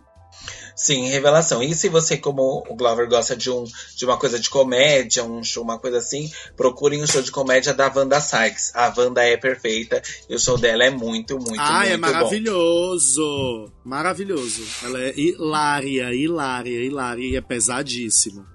Sim, 0.82 1.10
revelação. 1.10 1.62
E 1.62 1.76
se 1.76 1.90
você, 1.90 2.16
como 2.16 2.64
o 2.70 2.74
Glover, 2.74 3.06
gosta 3.10 3.36
de, 3.36 3.52
um, 3.52 3.66
de 3.98 4.06
uma 4.06 4.18
coisa 4.18 4.40
de 4.40 4.50
comédia, 4.50 5.26
um 5.26 5.44
show, 5.44 5.62
uma 5.62 5.78
coisa 5.78 5.98
assim, 5.98 6.32
procurem 6.56 7.04
um 7.04 7.06
show 7.08 7.22
de 7.22 7.32
comédia 7.32 7.74
da 7.74 7.92
Wanda 7.94 8.22
Sykes. 8.22 8.72
A 8.74 8.94
Wanda 8.98 9.22
é 9.22 9.36
perfeita 9.36 10.02
e 10.30 10.36
o 10.36 10.40
show 10.40 10.58
dela 10.58 10.86
é 10.86 10.90
muito, 10.90 11.36
muito, 11.38 11.60
ah, 11.60 11.80
muito 11.80 11.92
é 11.92 11.98
bom. 11.98 12.02
maravilhoso! 12.08 13.72
Maravilhoso. 13.84 14.64
Ela 14.84 15.02
é 15.02 15.14
hilária, 15.20 16.14
hilária, 16.14 16.82
hilária 16.86 17.24
e 17.26 17.36
é 17.36 17.42
pesadíssimo. 17.42 18.46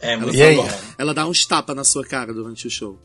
É 0.00 0.16
muito 0.16 0.34
E 0.34 0.42
aí? 0.42 0.56
bom. 0.56 0.68
Ela 0.96 1.12
dá 1.12 1.26
uns 1.26 1.44
tapas 1.44 1.76
na 1.76 1.84
sua 1.84 2.04
cara 2.06 2.32
durante 2.32 2.66
o 2.66 2.70
show. 2.70 2.98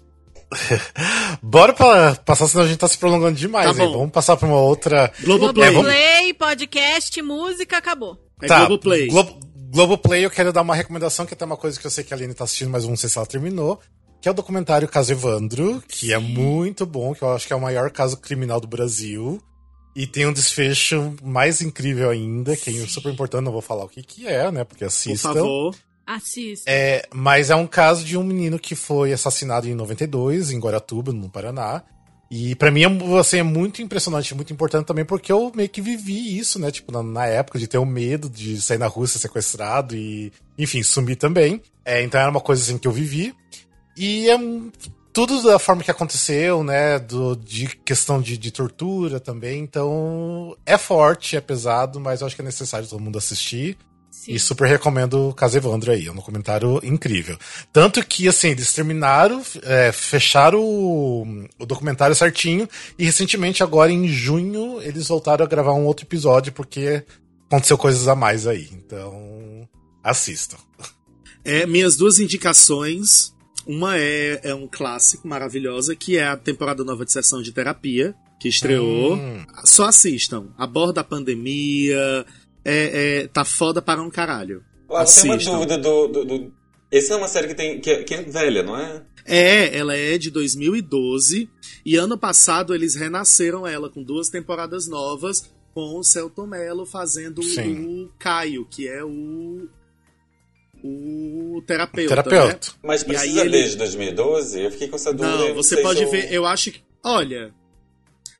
Bora 1.41 1.73
pra 1.73 2.15
passar, 2.15 2.47
senão 2.47 2.63
a 2.63 2.67
gente 2.67 2.77
tá 2.79 2.87
se 2.87 2.97
prolongando 2.97 3.37
demais. 3.37 3.65
Tá. 3.75 3.85
Vamos 3.85 4.11
passar 4.11 4.35
pra 4.37 4.47
uma 4.47 4.59
outra. 4.59 5.11
Globoplay. 5.21 5.67
É, 5.67 5.71
vamos- 5.71 5.87
Globoplay, 5.91 6.33
podcast, 6.33 7.21
música, 7.21 7.77
acabou. 7.77 8.17
É 8.41 8.47
tá, 8.47 8.59
Globoplay. 8.59 9.07
Glo 9.07 9.39
Globoplay, 9.71 10.25
eu 10.25 10.29
quero 10.29 10.51
dar 10.51 10.61
uma 10.61 10.75
recomendação, 10.75 11.25
que 11.25 11.33
é 11.33 11.35
até 11.35 11.45
uma 11.45 11.55
coisa 11.55 11.79
que 11.79 11.87
eu 11.87 11.91
sei 11.91 12.03
que 12.03 12.13
a 12.13 12.17
Aline 12.17 12.33
tá 12.33 12.43
assistindo, 12.43 12.69
mas 12.69 12.83
eu 12.83 12.89
não 12.89 12.97
sei 12.97 13.09
se 13.09 13.17
ela 13.17 13.25
terminou. 13.25 13.79
Que 14.21 14.27
é 14.27 14.31
o 14.31 14.35
documentário 14.35 14.87
Caso 14.87 15.13
Evandro, 15.13 15.81
que 15.87 16.13
é 16.13 16.17
muito 16.19 16.85
bom, 16.85 17.15
que 17.15 17.23
eu 17.23 17.33
acho 17.33 17.47
que 17.47 17.53
é 17.53 17.55
o 17.55 17.61
maior 17.61 17.89
caso 17.89 18.17
criminal 18.17 18.59
do 18.59 18.67
Brasil. 18.67 19.41
E 19.95 20.05
tem 20.05 20.25
um 20.25 20.33
desfecho 20.33 21.15
mais 21.23 21.61
incrível 21.61 22.09
ainda, 22.09 22.55
que 22.55 22.69
é 22.81 22.87
super 22.87 23.11
importante, 23.11 23.45
não 23.45 23.51
vou 23.51 23.61
falar 23.61 23.85
o 23.85 23.89
que, 23.89 24.03
que 24.03 24.27
é, 24.27 24.51
né? 24.51 24.63
Porque 24.63 24.85
Por 24.85 24.87
assistam. 24.87 25.33
favor. 25.33 25.75
Assista. 26.05 26.69
É, 26.69 27.07
mas 27.13 27.49
é 27.49 27.55
um 27.55 27.67
caso 27.67 28.03
de 28.03 28.17
um 28.17 28.23
menino 28.23 28.59
que 28.59 28.75
foi 28.75 29.13
assassinado 29.13 29.67
em 29.67 29.73
92, 29.73 30.51
em 30.51 30.59
Guaratuba, 30.59 31.11
no 31.11 31.29
Paraná. 31.29 31.83
E 32.33 32.55
pra 32.55 32.71
mim, 32.71 32.83
é, 32.83 33.19
assim, 33.19 33.39
é 33.39 33.43
muito 33.43 33.81
impressionante, 33.81 34.33
muito 34.33 34.53
importante 34.53 34.85
também, 34.85 35.03
porque 35.03 35.29
eu 35.33 35.51
meio 35.53 35.67
que 35.67 35.81
vivi 35.81 36.37
isso, 36.39 36.57
né? 36.57 36.71
Tipo, 36.71 36.89
na, 36.89 37.03
na 37.03 37.25
época 37.25 37.59
de 37.59 37.67
ter 37.67 37.77
o 37.77 37.85
medo 37.85 38.29
de 38.29 38.61
sair 38.61 38.77
na 38.77 38.89
ser 38.89 39.19
sequestrado 39.19 39.93
e, 39.93 40.31
enfim, 40.57 40.81
sumir 40.81 41.17
também. 41.17 41.61
É, 41.83 42.01
então 42.01 42.21
era 42.21 42.31
uma 42.31 42.39
coisa 42.39 42.61
assim 42.63 42.77
que 42.77 42.87
eu 42.87 42.91
vivi. 42.93 43.35
E 43.97 44.29
é 44.29 44.37
um- 44.37 44.71
tudo 45.11 45.43
da 45.43 45.59
forma 45.59 45.83
que 45.83 45.91
aconteceu, 45.91 46.63
né? 46.63 46.97
Do, 46.99 47.35
de 47.35 47.67
questão 47.67 48.21
de, 48.21 48.37
de 48.37 48.49
tortura 48.49 49.19
também. 49.19 49.59
Então 49.59 50.55
é 50.65 50.77
forte, 50.77 51.35
é 51.35 51.41
pesado, 51.41 51.99
mas 51.99 52.21
eu 52.21 52.27
acho 52.27 52.35
que 52.37 52.41
é 52.41 52.45
necessário 52.45 52.87
todo 52.87 53.01
mundo 53.03 53.17
assistir. 53.17 53.77
Sim. 54.21 54.33
E 54.33 54.39
super 54.39 54.67
recomendo 54.67 55.29
o 55.29 55.33
Caso 55.33 55.57
Evandro 55.57 55.91
aí, 55.91 56.05
é 56.05 56.11
um 56.11 56.15
documentário 56.15 56.79
incrível. 56.83 57.39
Tanto 57.73 58.05
que, 58.05 58.27
assim, 58.27 58.49
eles 58.49 58.71
terminaram, 58.71 59.41
é, 59.63 59.91
fecharam 59.91 60.61
o, 60.61 61.47
o 61.57 61.65
documentário 61.65 62.15
certinho, 62.15 62.69
e 62.99 63.03
recentemente, 63.03 63.63
agora 63.63 63.91
em 63.91 64.07
junho, 64.07 64.79
eles 64.83 65.07
voltaram 65.07 65.43
a 65.43 65.47
gravar 65.47 65.73
um 65.73 65.85
outro 65.85 66.05
episódio, 66.05 66.53
porque 66.53 67.03
aconteceu 67.47 67.79
coisas 67.79 68.07
a 68.07 68.13
mais 68.13 68.45
aí. 68.45 68.69
Então, 68.73 69.67
assistam. 70.03 70.57
É, 71.43 71.65
minhas 71.65 71.97
duas 71.97 72.19
indicações. 72.19 73.33
Uma 73.65 73.97
é, 73.97 74.39
é 74.43 74.53
um 74.53 74.67
clássico 74.67 75.27
maravilhosa, 75.27 75.95
que 75.95 76.17
é 76.17 76.27
a 76.27 76.37
temporada 76.37 76.83
nova 76.83 77.03
de 77.05 77.11
sessão 77.11 77.41
de 77.41 77.51
terapia, 77.51 78.13
que 78.39 78.47
estreou. 78.47 79.15
Hum. 79.15 79.43
Só 79.63 79.85
assistam. 79.85 80.49
Aborda 80.59 81.01
a 81.01 81.03
pandemia. 81.03 82.23
É, 82.63 83.21
é, 83.23 83.27
tá 83.27 83.43
foda 83.43 83.81
para 83.81 84.01
um 84.01 84.09
caralho. 84.09 84.63
Lá, 84.89 85.05
tem 85.05 85.23
uma 85.23 85.37
dúvida 85.37 85.77
do, 85.77 86.07
do, 86.07 86.25
do- 86.25 86.53
Essa 86.91 87.13
é 87.13 87.17
uma 87.17 87.27
série 87.27 87.47
que, 87.47 87.55
tem, 87.55 87.79
que, 87.79 87.89
é, 87.89 88.03
que 88.03 88.13
é 88.13 88.21
velha, 88.21 88.61
não 88.61 88.77
é? 88.77 89.03
É, 89.25 89.77
ela 89.77 89.95
é 89.95 90.17
de 90.17 90.29
2012 90.31 91.49
e 91.85 91.95
ano 91.95 92.17
passado 92.17 92.73
eles 92.73 92.95
renasceram 92.95 93.65
ela 93.65 93.89
com 93.89 94.03
duas 94.03 94.29
temporadas 94.29 94.87
novas 94.87 95.49
com 95.73 95.97
o 95.97 96.03
Celton 96.03 96.47
Mello 96.47 96.85
fazendo 96.85 97.41
Sim. 97.41 97.85
o 97.85 98.11
Caio, 98.19 98.65
que 98.65 98.87
é 98.87 99.03
o 99.03 99.67
o 100.83 101.61
terapeuta. 101.67 102.09
Terapeuta. 102.09 102.67
Né? 102.67 102.79
Mas 102.83 103.03
precisa 103.03 103.41
ele... 103.41 103.51
desde 103.51 103.77
2012? 103.77 104.61
Eu 104.61 104.71
fiquei 104.71 104.87
com 104.87 104.95
essa 104.95 105.13
dúvida. 105.13 105.37
Não, 105.37 105.53
você 105.53 105.81
pode 105.81 106.03
ver, 106.05 106.25
eu... 106.25 106.41
eu 106.41 106.45
acho 106.45 106.71
que. 106.71 106.81
Olha. 107.03 107.53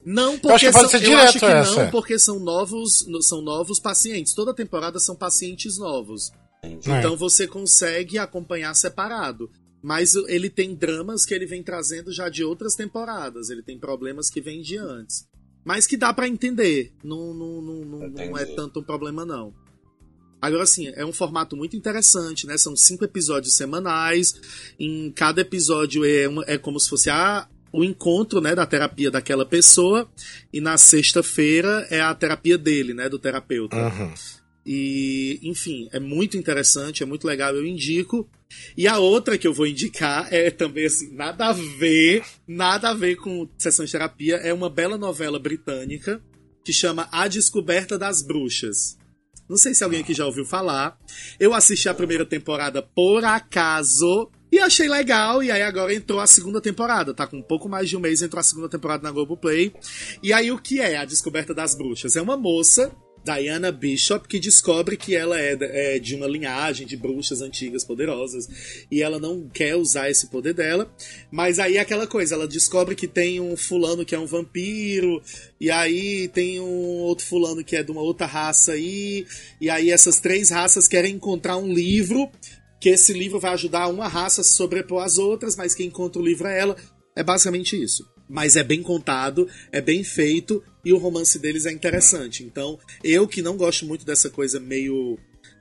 Não 0.04 0.39
porque 0.39 0.47
eu 0.47 0.56
acho 0.56 0.66
que 0.66 0.72
pode 0.72 0.91
são, 0.91 0.99
ser 0.99 1.06
direto 1.06 1.28
acho 1.28 1.39
que 1.39 1.45
essa. 1.45 1.84
não 1.84 1.91
porque 1.91 2.20
são 2.20 2.39
novos, 2.39 3.06
são 3.22 3.41
novos 3.41 3.80
pacientes. 3.80 4.34
Toda 4.34 4.54
temporada 4.54 4.99
são 4.99 5.16
pacientes 5.16 5.78
novos. 5.78 6.32
Entendi. 6.64 6.89
Então 6.89 7.16
você 7.16 7.47
consegue 7.47 8.18
acompanhar 8.18 8.74
separado. 8.74 9.49
Mas 9.84 10.14
ele 10.14 10.49
tem 10.49 10.76
dramas 10.76 11.26
que 11.26 11.34
ele 11.34 11.47
vem 11.47 11.64
trazendo 11.64 12.14
já 12.14 12.30
de 12.30 12.43
outras 12.43 12.76
temporadas. 12.76 13.49
Ele 13.49 13.64
tem 13.64 13.80
problemas 13.80 14.30
que 14.30 14.39
vêm 14.39 14.62
de 14.62 14.78
antes. 14.78 15.28
Mas 15.64 15.88
que 15.88 15.97
dá 15.97 16.14
para 16.14 16.28
entender. 16.28 16.93
Não, 17.04 17.34
não, 17.34 17.62
não, 17.62 17.86
não, 17.86 18.10
não 18.10 18.38
é 18.38 18.45
tanto 18.45 18.80
um 18.80 18.84
problema, 18.84 19.26
não. 19.26 19.54
Agora, 20.41 20.64
assim, 20.64 20.88
é 20.95 21.06
um 21.06 21.14
formato 21.14 21.56
muito 21.56 21.76
interessante, 21.76 22.47
né? 22.47 22.58
São 22.58 22.76
cinco 22.76 23.06
episódios 23.06 23.56
semanais. 23.56 24.34
Em 24.80 25.12
cada 25.12 25.41
episódio 25.41 26.04
é, 26.04 26.28
uma, 26.28 26.43
é 26.47 26.58
como 26.58 26.80
se 26.80 26.89
fosse 26.89 27.10
a, 27.10 27.47
o 27.72 27.84
encontro, 27.84 28.41
né, 28.41 28.53
da 28.53 28.65
terapia 28.65 29.09
daquela 29.09 29.45
pessoa. 29.45 30.09
E 30.51 30.59
na 30.59 30.78
sexta-feira 30.78 31.88
é 31.89 32.01
a 32.01 32.13
terapia 32.13 32.57
dele, 32.57 32.93
né, 32.93 33.07
do 33.07 33.19
terapeuta. 33.19 33.76
Uhum. 33.76 34.13
E, 34.65 35.39
enfim, 35.43 35.89
é 35.91 35.99
muito 35.99 36.38
interessante, 36.38 37.01
é 37.01 37.05
muito 37.05 37.26
legal, 37.26 37.55
eu 37.55 37.65
indico. 37.65 38.30
E 38.78 38.88
a 38.88 38.99
outra 38.99 39.38
que 39.38 39.47
eu 39.47 39.53
vou 39.53 39.65
indicar 39.65 40.28
é 40.34 40.51
também 40.51 40.86
assim, 40.86 41.13
nada 41.13 41.47
a 41.47 41.53
ver, 41.53 42.24
nada 42.47 42.89
a 42.89 42.93
ver 42.93 43.15
com 43.15 43.49
sessão 43.57 43.86
de 43.86 43.91
terapia, 43.91 44.36
é 44.38 44.53
uma 44.53 44.69
bela 44.69 44.97
novela 44.97 45.39
britânica 45.39 46.22
que 46.63 46.72
chama 46.72 47.09
A 47.11 47.28
Descoberta 47.28 47.97
das 47.97 48.22
Bruxas. 48.22 48.97
Não 49.49 49.57
sei 49.57 49.74
se 49.74 49.84
alguém 49.84 50.01
aqui 50.01 50.13
já 50.13 50.26
ouviu 50.26 50.45
falar. 50.45 50.97
Eu 51.39 51.53
assisti 51.53 51.89
a 51.89 51.93
primeira 51.93 52.26
temporada 52.26 52.82
por 52.82 53.26
acaso 53.26 54.32
e 54.52 54.60
achei 54.60 54.89
legal, 54.89 55.41
e 55.41 55.49
aí 55.49 55.62
agora 55.62 55.93
entrou 55.93 56.20
a 56.20 56.28
segunda 56.28 56.60
temporada. 56.60 57.14
Tá 57.14 57.26
com 57.26 57.38
um 57.38 57.43
pouco 57.43 57.70
mais 57.70 57.89
de 57.89 57.95
um 57.95 57.99
mês, 57.99 58.22
entrou 58.22 58.39
a 58.39 58.43
segunda 58.43 58.68
temporada 58.68 59.04
na 59.04 59.12
Globoplay. 59.12 59.74
E 60.22 60.34
aí 60.34 60.52
o 60.52 60.60
que 60.60 60.80
é 60.80 60.97
a 60.97 61.06
Descoberta 61.06 61.54
das 61.54 61.76
Bruxas? 61.76 62.16
É 62.16 62.22
uma 62.22 62.36
moça 62.36 62.91
Diana 63.24 63.72
Bishop, 63.72 64.28
que 64.28 64.39
descobre 64.39 64.97
que 64.97 65.16
ela 65.16 65.39
é, 65.39 65.56
é, 65.60 65.99
de 65.99 66.16
uma 66.16 66.28
linhagem 66.28 66.88
de 66.88 66.97
bruxas 66.97 67.41
antigas 67.41 67.84
poderosas 67.84 68.47
e 68.89 69.02
ela 69.02 69.20
não 69.20 69.47
quer 69.47 69.76
usar 69.76 70.10
esse 70.10 70.28
poder 70.28 70.54
dela. 70.54 70.91
Mas 71.30 71.60
aí 71.60 71.78
é 71.78 71.80
aquela 71.80 72.08
coisa, 72.08 72.36
ela 72.36 72.47
descobre 72.47 72.95
que 72.95 73.08
tem 73.08 73.39
um 73.39 73.56
fulano 73.56 74.04
que 74.04 74.16
é 74.16 74.20
um 74.20 74.26
vampiro, 74.26 75.22
e 75.60 75.70
aí 75.70 76.28
tem 76.30 76.60
um 76.60 76.99
outro 77.02 77.26
fulano 77.26 77.64
que 77.64 77.76
é 77.76 77.84
de 77.84 77.91
uma 77.91 78.02
outra 78.02 78.26
raça 78.26 78.74
aí, 78.74 79.26
e 79.60 79.70
aí 79.70 79.91
essas 79.91 80.20
três 80.20 80.49
raças 80.49 80.88
querem 80.88 81.16
encontrar 81.16 81.58
um 81.58 81.72
livro, 81.72 82.30
que 82.82 82.90
esse 82.90 83.14
livro 83.14 83.40
vai 83.40 83.54
ajudar 83.54 83.88
uma 83.88 84.10
raça 84.10 84.42
a 84.42 84.44
se 84.44 84.54
sobrepor 84.54 85.04
às 85.04 85.18
outras, 85.18 85.56
mas 85.56 85.74
quem 85.74 85.88
encontra 85.88 86.22
o 86.22 86.26
livro 86.26 86.48
é 86.48 86.60
ela. 86.60 86.76
É 87.16 87.24
basicamente 87.24 87.82
isso 87.82 88.10
mas 88.32 88.56
é 88.56 88.64
bem 88.64 88.82
contado, 88.82 89.46
é 89.74 89.82
bem 89.82 90.06
feito 90.06 90.64
e 90.86 90.94
o 90.94 90.98
romance 90.98 91.38
deles 91.38 91.66
é 91.66 91.72
interessante. 91.72 92.44
Então, 92.44 92.80
eu 93.04 93.28
que 93.28 93.42
não 93.42 93.58
gosto 93.58 93.86
muito 93.86 94.06
dessa 94.06 94.30
coisa 94.30 94.58
meio 94.58 95.20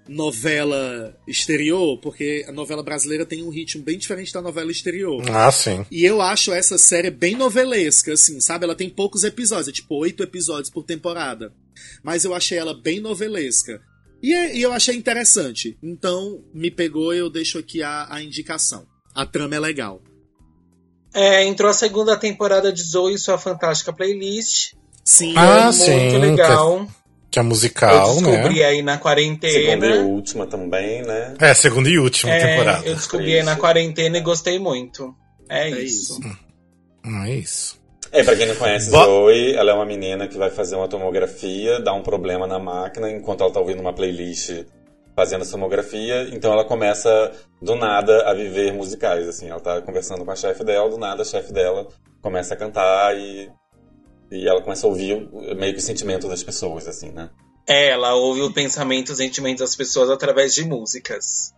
novela 0.08 1.16
exterior, 1.26 1.98
porque 1.98 2.44
a 2.48 2.52
novela 2.52 2.82
brasileira 2.82 3.26
tem 3.26 3.42
um 3.42 3.50
ritmo 3.50 3.82
bem 3.82 3.98
diferente 3.98 4.32
da 4.32 4.40
novela 4.40 4.70
exterior. 4.70 5.22
Ah, 5.30 5.50
sim. 5.50 5.84
E 5.90 6.04
eu 6.04 6.20
acho 6.20 6.52
essa 6.52 6.78
série 6.78 7.10
bem 7.10 7.36
novelesca, 7.36 8.12
assim, 8.12 8.40
sabe? 8.40 8.64
Ela 8.64 8.74
tem 8.74 8.88
poucos 8.88 9.24
episódios, 9.24 9.68
é 9.68 9.72
tipo 9.72 9.94
oito 9.96 10.22
episódios 10.22 10.70
por 10.70 10.84
temporada. 10.84 11.52
Mas 12.02 12.24
eu 12.24 12.34
achei 12.34 12.58
ela 12.58 12.74
bem 12.74 13.00
novelesca. 13.00 13.80
E, 14.22 14.32
e 14.58 14.62
eu 14.62 14.72
achei 14.72 14.94
interessante. 14.96 15.76
Então, 15.82 16.42
me 16.52 16.70
pegou 16.70 17.14
e 17.14 17.18
eu 17.18 17.30
deixo 17.30 17.58
aqui 17.58 17.82
a, 17.82 18.06
a 18.10 18.22
indicação. 18.22 18.86
A 19.14 19.24
trama 19.26 19.54
é 19.56 19.60
legal. 19.60 20.02
É, 21.12 21.44
entrou 21.44 21.70
a 21.70 21.74
segunda 21.74 22.16
temporada 22.16 22.72
de 22.72 22.82
Zoe 22.82 23.14
e 23.14 23.18
sua 23.18 23.36
fantástica 23.38 23.92
playlist. 23.92 24.74
Sim, 25.04 25.34
Ah, 25.36 25.64
muito 25.64 25.76
sim, 25.76 26.18
legal. 26.18 26.86
Que 27.30 27.38
é 27.38 27.42
musical, 27.42 28.08
eu 28.08 28.14
descobri 28.22 28.58
né? 28.58 28.64
aí 28.64 28.82
na 28.82 28.98
quarentena. 28.98 29.52
Segunda 29.52 29.86
e 29.86 29.98
última 30.00 30.46
também, 30.46 31.02
né? 31.02 31.34
É, 31.38 31.54
segunda 31.54 31.88
e 31.88 31.98
última 31.98 32.32
É, 32.32 32.46
temporada. 32.46 32.86
eu 32.86 32.94
descobri 32.94 33.34
aí 33.36 33.42
na 33.44 33.56
quarentena 33.56 34.18
e 34.18 34.20
gostei 34.20 34.58
muito. 34.58 35.14
É, 35.48 35.70
É 35.70 35.80
isso. 35.80 36.20
isso. 36.20 36.38
Hum, 37.04 37.24
é 37.24 37.34
isso. 37.36 37.79
É, 38.12 38.24
pra 38.24 38.36
quem 38.36 38.46
não 38.46 38.56
conhece 38.56 38.90
Bo- 38.90 39.04
Zoe, 39.04 39.54
ela 39.54 39.70
é 39.70 39.74
uma 39.74 39.86
menina 39.86 40.26
que 40.26 40.36
vai 40.36 40.50
fazer 40.50 40.74
uma 40.76 40.88
tomografia, 40.88 41.80
dá 41.80 41.92
um 41.92 42.02
problema 42.02 42.46
na 42.46 42.58
máquina 42.58 43.10
enquanto 43.10 43.42
ela 43.42 43.52
tá 43.52 43.60
ouvindo 43.60 43.80
uma 43.80 43.92
playlist 43.92 44.64
fazendo 45.14 45.44
a 45.44 45.46
tomografia, 45.46 46.28
então 46.32 46.52
ela 46.52 46.64
começa 46.64 47.30
do 47.60 47.74
nada 47.74 48.28
a 48.28 48.32
viver 48.34 48.72
musicais, 48.72 49.28
assim, 49.28 49.48
ela 49.48 49.60
tá 49.60 49.80
conversando 49.82 50.24
com 50.24 50.30
a 50.30 50.36
chefe 50.36 50.64
dela, 50.64 50.88
do 50.88 50.96
nada 50.98 51.22
a 51.22 51.24
chefe 51.24 51.52
dela 51.52 51.86
começa 52.22 52.54
a 52.54 52.56
cantar 52.56 53.16
e, 53.16 53.50
e 54.30 54.48
ela 54.48 54.60
começa 54.62 54.86
a 54.86 54.90
ouvir 54.90 55.28
meio 55.56 55.72
que 55.72 55.78
o 55.78 55.82
sentimento 55.82 56.28
das 56.28 56.42
pessoas, 56.42 56.86
assim, 56.88 57.10
né? 57.10 57.30
É, 57.66 57.88
ela 57.90 58.14
ouve 58.14 58.42
o 58.42 58.52
pensamento, 58.52 59.10
os 59.10 59.18
sentimentos 59.18 59.60
das 59.60 59.76
pessoas 59.76 60.10
através 60.10 60.54
de 60.54 60.64
músicas. 60.64 61.52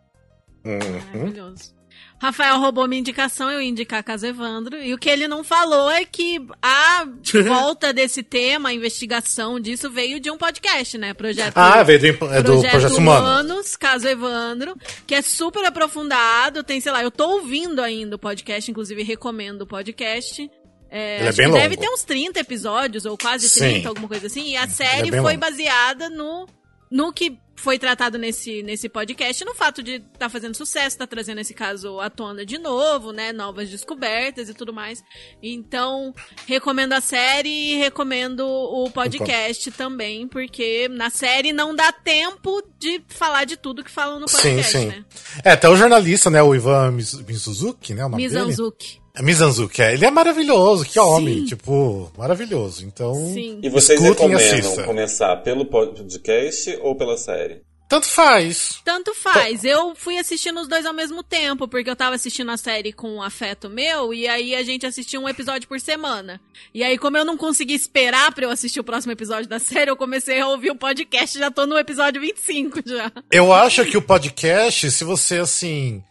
Uhum. 0.64 0.78
Maravilhoso. 1.14 1.74
Rafael 2.22 2.56
roubou 2.60 2.86
minha 2.86 3.00
indicação, 3.00 3.50
eu 3.50 3.60
ia 3.60 3.68
indicar 3.68 4.00
Caso 4.04 4.24
Evandro. 4.24 4.80
E 4.80 4.94
o 4.94 4.98
que 4.98 5.10
ele 5.10 5.26
não 5.26 5.42
falou 5.42 5.90
é 5.90 6.04
que 6.04 6.40
a 6.62 7.04
volta 7.48 7.92
desse 7.92 8.22
tema, 8.22 8.68
a 8.68 8.72
investigação 8.72 9.58
disso, 9.58 9.90
veio 9.90 10.20
de 10.20 10.30
um 10.30 10.38
podcast, 10.38 10.96
né? 10.96 11.14
Projeto, 11.14 11.56
Ah, 11.56 11.82
veio 11.82 11.98
do, 11.98 12.06
é 12.32 12.40
do 12.40 12.60
Projeto 12.60 12.96
Humano. 12.96 13.26
Humanos, 13.26 13.74
Caso 13.74 14.06
Evandro, 14.06 14.76
que 15.04 15.16
é 15.16 15.20
super 15.20 15.64
aprofundado. 15.64 16.62
Tem, 16.62 16.80
sei 16.80 16.92
lá, 16.92 17.02
eu 17.02 17.10
tô 17.10 17.28
ouvindo 17.28 17.82
ainda 17.82 18.14
o 18.14 18.18
podcast, 18.20 18.70
inclusive 18.70 19.02
recomendo 19.02 19.62
o 19.62 19.66
podcast. 19.66 20.48
É, 20.88 21.26
Ele 21.26 21.28
é 21.28 21.50
deve 21.50 21.76
ter 21.76 21.88
uns 21.88 22.04
30 22.04 22.38
episódios, 22.38 23.04
ou 23.04 23.18
quase 23.18 23.48
Sim. 23.48 23.58
30, 23.72 23.88
alguma 23.88 24.06
coisa 24.06 24.28
assim. 24.28 24.46
E 24.50 24.56
a 24.56 24.68
série 24.68 25.10
bem 25.10 25.20
foi 25.20 25.32
longo. 25.32 25.40
baseada 25.40 26.08
no, 26.08 26.46
no 26.88 27.12
que 27.12 27.36
foi 27.62 27.78
tratado 27.78 28.18
nesse, 28.18 28.60
nesse 28.64 28.88
podcast, 28.88 29.44
no 29.44 29.54
fato 29.54 29.84
de 29.84 29.92
estar 29.92 30.18
tá 30.18 30.28
fazendo 30.28 30.56
sucesso, 30.56 30.98
tá 30.98 31.06
trazendo 31.06 31.40
esse 31.40 31.54
caso 31.54 32.00
à 32.00 32.10
tona 32.10 32.44
de 32.44 32.58
novo, 32.58 33.12
né? 33.12 33.32
Novas 33.32 33.70
descobertas 33.70 34.48
e 34.48 34.54
tudo 34.54 34.72
mais. 34.72 35.04
Então, 35.40 36.12
recomendo 36.44 36.92
a 36.92 37.00
série 37.00 37.48
e 37.48 37.78
recomendo 37.78 38.44
o 38.44 38.90
podcast 38.90 39.70
também, 39.70 40.26
porque 40.26 40.88
na 40.88 41.08
série 41.08 41.52
não 41.52 41.72
dá 41.72 41.92
tempo 41.92 42.60
de 42.80 43.00
falar 43.06 43.44
de 43.44 43.56
tudo 43.56 43.84
que 43.84 43.90
falam 43.90 44.18
no 44.18 44.26
Sim, 44.26 44.36
podcast, 44.36 44.78
sim. 44.78 44.86
né? 44.86 45.04
É, 45.44 45.52
até 45.52 45.68
o 45.68 45.76
jornalista, 45.76 46.28
né, 46.30 46.42
o 46.42 46.56
Ivan 46.56 46.90
Misuzuki, 46.90 47.94
né, 47.94 48.04
o 48.04 48.08
nome 48.08 48.28
dele? 48.28 48.44
Mizanzuki. 48.46 48.98
É 48.98 49.01
Mizanzuki, 49.20 49.82
é. 49.82 49.92
Ele 49.92 50.06
é 50.06 50.10
maravilhoso, 50.10 50.84
que 50.84 50.98
homem, 50.98 51.40
Sim. 51.40 51.44
tipo, 51.44 52.10
maravilhoso. 52.16 52.84
Então, 52.84 53.14
Sim. 53.14 53.60
E 53.62 53.68
vocês 53.68 54.00
e 54.00 54.02
recomendam 54.02 54.84
começar 54.84 55.36
pelo 55.36 55.66
podcast 55.66 56.78
ou 56.82 56.96
pela 56.96 57.16
série? 57.16 57.62
tanto 57.92 58.08
faz. 58.08 58.80
Tanto 58.86 59.14
faz. 59.14 59.64
Eu 59.64 59.94
fui 59.94 60.16
assistindo 60.16 60.58
os 60.58 60.66
dois 60.66 60.86
ao 60.86 60.94
mesmo 60.94 61.22
tempo, 61.22 61.68
porque 61.68 61.90
eu 61.90 61.96
tava 61.96 62.14
assistindo 62.14 62.50
a 62.50 62.56
série 62.56 62.90
com 62.90 63.16
um 63.16 63.22
afeto 63.22 63.68
meu, 63.68 64.14
e 64.14 64.26
aí 64.26 64.54
a 64.54 64.62
gente 64.62 64.86
assistia 64.86 65.20
um 65.20 65.28
episódio 65.28 65.68
por 65.68 65.78
semana. 65.78 66.40
E 66.72 66.82
aí, 66.82 66.96
como 66.96 67.18
eu 67.18 67.24
não 67.24 67.36
consegui 67.36 67.74
esperar 67.74 68.32
pra 68.32 68.46
eu 68.46 68.50
assistir 68.50 68.80
o 68.80 68.84
próximo 68.84 69.12
episódio 69.12 69.46
da 69.46 69.58
série, 69.58 69.90
eu 69.90 69.96
comecei 69.96 70.40
a 70.40 70.48
ouvir 70.48 70.70
o 70.70 70.74
podcast, 70.74 71.38
já 71.38 71.50
tô 71.50 71.66
no 71.66 71.76
episódio 71.76 72.18
25 72.18 72.80
já. 72.86 73.12
Eu 73.30 73.52
acho 73.52 73.84
que 73.84 73.98
o 73.98 74.02
podcast, 74.02 74.90
se 74.90 75.04
você, 75.04 75.36
assim... 75.36 76.02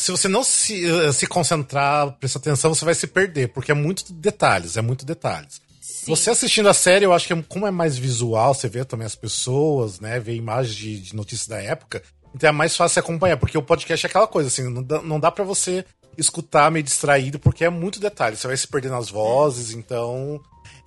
Se 0.00 0.10
você 0.10 0.28
não 0.28 0.42
se, 0.42 0.84
eh, 0.88 1.12
se 1.12 1.26
concentrar, 1.26 2.12
prestar 2.12 2.38
atenção, 2.38 2.74
você 2.74 2.84
vai 2.84 2.94
se 2.94 3.06
perder, 3.06 3.48
porque 3.48 3.70
é 3.70 3.74
muito 3.74 4.10
detalhes, 4.12 4.76
é 4.78 4.80
muito 4.82 5.04
detalhes. 5.04 5.60
Sim. 5.80 6.06
Você 6.06 6.30
assistindo 6.30 6.68
a 6.70 6.74
série, 6.74 7.04
eu 7.04 7.12
acho 7.12 7.26
que 7.26 7.32
é- 7.34 7.42
como 7.46 7.66
é 7.66 7.70
mais 7.70 7.98
visual, 7.98 8.54
você 8.54 8.66
vê 8.68 8.82
também 8.84 9.06
as 9.06 9.14
pessoas, 9.14 10.00
né? 10.00 10.18
Vê 10.18 10.34
imagens 10.34 10.74
de, 10.74 10.98
de 11.00 11.14
notícias 11.14 11.46
da 11.46 11.60
época. 11.60 12.02
Então 12.34 12.48
é 12.48 12.52
mais 12.52 12.74
fácil 12.74 13.00
acompanhar, 13.00 13.36
porque 13.36 13.58
o 13.58 13.62
podcast 13.62 14.06
é 14.06 14.08
aquela 14.08 14.26
coisa, 14.26 14.48
assim, 14.48 14.62
não 14.70 14.82
dá, 14.82 15.02
não 15.02 15.20
dá 15.20 15.30
pra 15.30 15.44
você 15.44 15.84
escutar 16.16 16.70
meio 16.70 16.82
distraído, 16.82 17.38
porque 17.38 17.64
é 17.64 17.70
muito 17.70 18.00
detalhe. 18.00 18.36
Você 18.36 18.46
vai 18.46 18.56
se 18.56 18.66
perder 18.66 18.90
nas 18.90 19.10
vozes, 19.10 19.72
então 19.72 20.40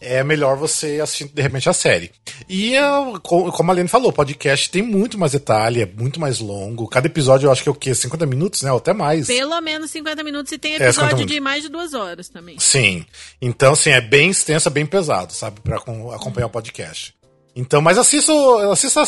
é 0.04 0.24
melhor 0.24 0.58
você 0.58 1.00
assistir 1.02 1.26
de 1.34 1.42
repente 1.42 1.70
a 1.70 1.74
série. 1.74 2.12
E 2.50 2.74
co- 3.22 3.52
como 3.52 3.72
a 3.72 3.74
Lene 3.74 3.88
falou, 3.88 4.10
o 4.10 4.14
podcast 4.14 4.70
tem 4.70 4.82
muito 4.82 5.18
mais 5.18 5.32
detalhe, 5.32 5.82
é 5.82 5.86
muito 5.86 6.20
mais 6.20 6.40
longo. 6.40 6.88
Cada 6.88 7.08
episódio 7.08 7.48
eu 7.48 7.52
acho 7.52 7.64
que 7.64 7.70
é 7.70 7.72
o 7.72 7.76
quê? 7.76 7.94
50 7.96 8.26
minutos, 8.26 8.62
né? 8.64 8.72
Ou 8.72 8.78
até 8.78 8.94
mais. 8.94 9.28
Pelo 9.28 9.60
menos 9.62 9.92
50 9.92 10.24
minutos 10.24 10.52
e 10.52 10.58
tem 10.58 10.74
É, 10.74 10.76
50 10.76 10.90
episódio 10.90 11.16
minutos. 11.18 11.34
de 11.36 11.40
mais 11.40 11.64
de 11.64 11.70
duas 11.70 11.94
horas 11.94 12.30
também. 12.30 12.60
Sim. 12.60 13.06
Então, 13.42 13.74
assim, 13.74 13.92
é 13.92 14.02
bem 14.02 14.30
extenso, 14.30 14.68
é 14.68 14.72
bem 14.72 14.86
pesado, 14.86 15.34
sabe? 15.34 15.60
Pra 15.62 15.78
acom- 15.78 16.12
acompanhar 16.12 16.48
o 16.48 16.50
podcast. 16.50 17.14
Então, 17.56 17.82
mas 17.82 17.98
assista, 17.98 18.34
o- 18.34 18.72
assista 18.72 19.02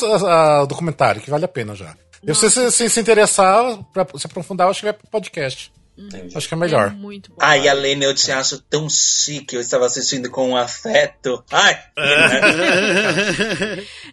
o 0.63 0.65
documentário, 0.67 1.21
que 1.21 1.29
vale 1.29 1.45
a 1.45 1.47
pena 1.47 1.73
já. 1.75 1.95
E 2.27 2.33
se 2.33 2.49
você 2.49 2.71
se, 2.71 2.89
se 2.89 2.99
interessar, 2.99 3.77
pra 3.93 4.05
se 4.17 4.25
aprofundar, 4.25 4.65
eu 4.67 4.71
acho 4.71 4.79
que 4.79 4.85
vai 4.85 4.93
pro 4.93 5.07
podcast. 5.09 5.71
Entendi. 5.97 6.37
Acho 6.37 6.47
que 6.47 6.53
é 6.53 6.57
melhor. 6.57 6.87
É 6.87 6.91
muito 6.91 7.29
bom. 7.31 7.37
Ai, 7.39 7.67
Alene, 7.69 8.03
eu 8.05 8.13
te 8.13 8.29
acho 8.31 8.59
tão 8.63 8.89
chique. 8.89 9.55
Eu 9.55 9.61
estava 9.61 9.85
assistindo 9.85 10.29
com 10.29 10.49
um 10.49 10.57
afeto. 10.57 11.43
Ai! 11.51 11.79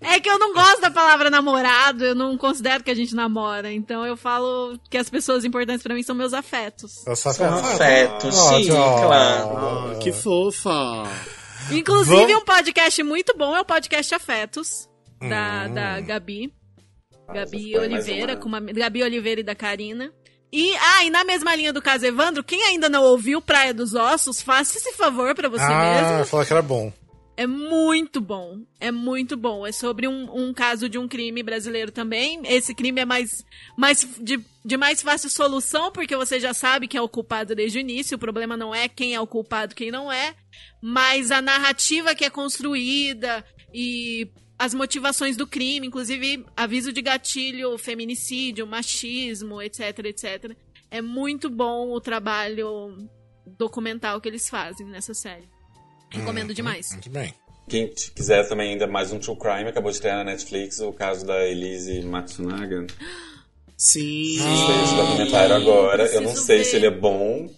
É 0.01 0.21
que 0.21 0.29
eu 0.29 0.39
não 0.39 0.53
gosto 0.53 0.81
da 0.81 0.91
palavra 0.91 1.31
namorado, 1.31 2.05
eu 2.05 2.15
não 2.15 2.37
considero 2.37 2.83
que 2.83 2.91
a 2.91 2.95
gente 2.95 3.15
namora. 3.15 3.73
Então 3.73 4.05
eu 4.07 4.17
falo 4.17 4.79
que 4.91 4.97
as 4.99 5.09
pessoas 5.09 5.45
importantes 5.45 5.83
pra 5.83 5.95
mim 5.95 6.03
são 6.03 6.15
meus 6.15 6.33
afetos. 6.35 6.93
São 7.15 7.31
afeto. 7.33 7.45
afetos, 7.67 8.39
Ah, 8.39 8.55
sim, 8.57 8.67
tchau. 8.67 9.03
claro. 9.07 9.57
Ah, 9.57 9.99
que 10.01 10.13
fofa. 10.13 11.05
Inclusive, 11.71 12.17
Vamos- 12.17 12.43
um 12.43 12.45
podcast 12.45 13.03
muito 13.03 13.35
bom 13.37 13.57
é 13.57 13.61
o 13.61 13.65
podcast 13.65 14.15
Afetos, 14.15 14.89
da, 15.21 15.67
Hum. 15.69 15.75
da 15.75 16.01
Gabi. 16.01 16.53
Ah, 17.29 17.33
Gabi 17.35 17.79
Oliveira, 17.79 18.33
uma- 18.35 18.41
com 18.41 18.49
uma, 18.49 18.61
Gabi 18.61 19.03
Oliveira 19.03 19.41
e 19.41 19.45
da 19.45 19.55
Karina. 19.55 20.13
E, 20.53 20.75
ah, 20.77 21.05
e 21.05 21.11
na 21.11 21.25
mesma 21.25 21.55
linha 21.57 21.73
do 21.73 21.81
caso 21.81 22.05
Evandro, 22.05 22.45
quem 22.45 22.63
ainda 22.65 22.89
não 22.89 23.03
ouviu 23.05 23.41
Praia 23.41 23.73
dos 23.73 23.95
Ossos, 23.95 24.43
faça 24.43 24.77
esse 24.77 24.93
favor 24.93 25.35
pra 25.35 25.49
você 25.49 25.65
Ah, 25.65 26.13
mesmo. 26.19 26.27
falou 26.27 26.45
que 26.47 26.53
era 26.53 26.61
bom. 26.63 26.93
É 27.35 27.47
muito 27.47 28.21
bom. 28.21 28.59
É 28.79 28.93
muito 28.93 29.35
bom. 29.35 29.67
É 29.67 29.73
sobre 29.73 30.07
um, 30.07 30.29
um 30.31 30.53
caso 30.53 30.87
de 30.91 30.99
um 30.99 31.09
crime 31.09 31.43
brasileiro 31.43 31.91
também. 31.91 32.43
Esse 32.45 32.75
crime 32.75 33.01
é 33.01 33.07
mais, 33.07 33.43
mais 33.75 34.07
de, 34.21 34.39
de 34.63 34.77
mais 34.77 35.01
fácil 35.01 35.31
solução, 35.31 35.91
porque 35.91 36.15
você 36.15 36.39
já 36.39 36.53
sabe 36.53 36.87
quem 36.87 36.99
é 36.99 37.03
o 37.03 37.09
culpado 37.09 37.55
desde 37.55 37.79
o 37.79 37.81
início. 37.81 38.17
O 38.17 38.21
problema 38.21 38.55
não 38.55 38.75
é 38.75 38.87
quem 38.87 39.15
é 39.15 39.21
o 39.21 39.27
culpado, 39.27 39.75
quem 39.75 39.91
não 39.91 40.13
é. 40.13 40.35
Mas 40.83 41.31
a 41.31 41.41
narrativa 41.41 42.15
que 42.15 42.27
é 42.27 42.31
construída 42.31 43.43
e 43.73 44.29
as 44.63 44.73
motivações 44.75 45.37
do 45.37 45.45
crime, 45.45 45.89
inclusive 45.89 46.47
aviso 46.57 46.93
de 46.93 47.03
gatilho, 47.03 47.77
feminicídio, 47.77 48.65
machismo, 48.65 49.61
etc, 49.61 49.99
etc. 50.05 50.57
É 50.89 51.03
muito 51.03 51.51
bom 51.51 51.91
o 51.91 52.01
trabalho 52.01 52.97
documental 53.59 54.21
que 54.21 54.29
eles 54.29 54.49
fazem 54.49 54.87
nessa 54.87 55.15
série. 55.15 55.49
Recomendo 56.11 56.53
Hum, 56.53 56.55
demais. 56.55 56.93
Muito 56.93 57.11
bem. 57.11 57.35
Quem 57.69 57.89
quiser 57.89 58.49
também 58.49 58.71
ainda 58.71 58.87
mais 58.87 59.11
um 59.11 59.19
True 59.19 59.37
Crime, 59.37 59.69
acabou 59.69 59.91
de 59.91 59.97
estrear 59.97 60.19
na 60.19 60.31
Netflix 60.31 60.79
o 60.79 60.93
caso 60.93 61.27
da 61.27 61.45
Elise 61.45 62.01
Matsunaga. 62.03 62.87
Sim. 63.77 64.37
Tem 64.39 64.85
esse 64.85 64.95
documentário 64.95 65.57
agora. 65.57 66.07
Eu 66.07 66.21
não 66.21 66.37
sei 66.37 66.59
ver. 66.59 66.65
se 66.67 66.77
ele 66.77 66.87
é 66.87 66.91
bom. 66.91 67.53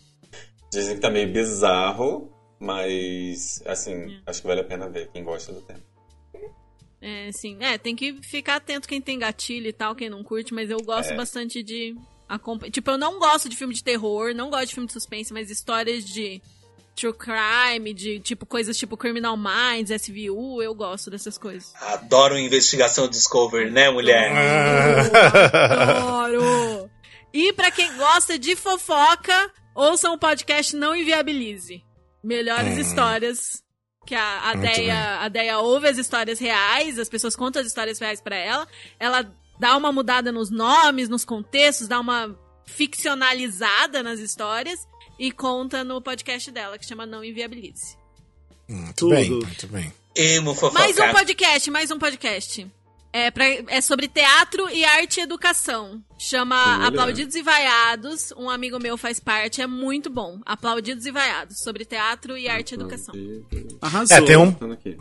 Dizem 0.73 0.95
que 0.95 1.03
tá 1.03 1.11
meio 1.11 1.31
bizarro, 1.31 2.33
mas 2.59 3.63
assim, 3.67 4.19
acho 4.25 4.41
que 4.41 4.47
vale 4.47 4.63
a 4.63 4.65
pena 4.65 4.89
ver 4.89 5.11
quem 5.13 5.23
gosta 5.23 5.53
do 5.53 5.61
tema. 5.61 5.83
É, 7.07 7.31
sim. 7.33 7.59
É, 7.61 7.77
tem 7.77 7.95
que 7.95 8.15
ficar 8.23 8.57
atento 8.57 8.89
quem 8.89 8.99
tem 9.01 9.19
gatilho 9.19 9.69
e 9.69 9.73
tal, 9.75 9.95
quem 9.95 10.09
não 10.09 10.25
curte, 10.25 10.55
mas 10.55 10.71
eu 10.71 10.79
gosto 10.79 11.13
É. 11.13 11.17
bastante 11.17 11.63
de 11.63 11.95
acompanhar. 12.27 12.71
Tipo, 12.73 12.93
eu 12.93 12.97
não 12.99 13.19
gosto 13.19 13.47
de 13.49 13.57
filme 13.57 13.75
de 13.75 13.85
terror, 13.85 14.35
não 14.35 14.49
gosto 14.49 14.69
de 14.69 14.75
filme 14.75 14.87
de 14.87 14.93
suspense, 14.95 15.31
mas 15.33 15.51
histórias 15.51 16.03
de 16.03 16.41
true 16.97 17.13
crime, 17.13 17.93
de 17.93 18.21
tipo 18.21 18.47
coisas 18.47 18.79
tipo 18.79 18.97
Criminal 18.97 19.37
Minds, 19.37 19.91
SVU, 19.91 20.63
eu 20.63 20.75
gosto 20.75 21.11
dessas 21.11 21.37
coisas. 21.37 21.75
Adoro 21.81 22.39
investigação 22.39 23.07
Discovery, 23.09 23.71
né, 23.71 23.91
mulher? 23.91 24.31
Adoro! 25.53 26.89
E 27.33 27.53
pra 27.53 27.71
quem 27.71 27.95
gosta 27.97 28.39
de 28.39 28.55
fofoca, 28.57 29.51
ouçam 29.75 30.15
o 30.15 30.19
podcast 30.19 30.75
Não 30.77 30.95
Inviabilize. 30.95 31.83
Melhores 32.23 32.77
Hum. 32.77 32.81
histórias 32.81 33.63
que 34.05 34.15
a, 34.15 34.51
a, 34.51 34.55
Deia, 34.55 35.21
a 35.21 35.29
Deia 35.29 35.59
ouve 35.59 35.89
as 35.89 35.99
histórias 35.99 36.39
reais, 36.39 36.99
as 36.99 37.09
pessoas 37.09 37.35
contam 37.35 37.61
as 37.61 37.69
histórias 37.69 37.99
reais 37.99 38.21
pra 38.21 38.37
ela. 38.37 38.69
Ela 38.99 39.33
dá 39.59 39.77
uma 39.77 39.93
mudada 39.93 40.31
nos 40.31 40.51
nomes, 40.51 41.09
nos 41.09 41.25
contextos, 41.25 41.89
dá 41.89 41.99
uma 42.01 42.39
ficcionalizada 42.67 44.03
nas 44.03 44.21
histórias 44.21 44.87
e 45.19 45.31
conta 45.31 45.85
no 45.85 46.01
podcast 46.01 46.51
dela, 46.51 46.79
que 46.79 46.87
chama 46.87 47.07
Não 47.07 47.25
Inviabilize. 47.25 47.97
Muito 48.69 48.95
Tudo. 48.95 49.15
bem, 49.15 49.31
muito 49.31 49.67
bem. 49.69 49.93
Emo 50.17 50.55
fofocar. 50.55 50.83
Mais 50.83 50.99
um 50.99 51.13
podcast, 51.13 51.71
mais 51.71 51.91
um 51.91 51.99
podcast. 51.99 52.67
É, 53.17 53.31
pra- 53.31 53.47
é 53.69 53.81
sobre 53.81 54.09
teatro 54.09 54.69
e 54.71 54.85
arte 54.85 55.21
e 55.21 55.23
educação. 55.23 56.03
Chama 56.19 56.79
Olha. 56.79 56.89
Aplaudidos 56.89 57.37
e 57.37 57.43
Vaiados. 57.43 58.33
Um 58.37 58.51
amigo 58.51 58.77
meu 58.81 58.97
faz 58.99 59.21
parte, 59.21 59.63
é 59.63 59.69
muito 59.69 60.11
bom. 60.11 60.41
Aplaudidos 60.45 61.07
e 61.07 61.13
Vaiados, 61.13 61.61
sobre 61.61 61.85
teatro 61.85 62.37
e 62.37 62.49
arte 62.49 62.73
e 62.73 62.75
educação. 62.75 63.15
Arrasou. 63.81 64.17
É, 64.17 64.21
tem 64.21 64.37
um, 64.37 64.53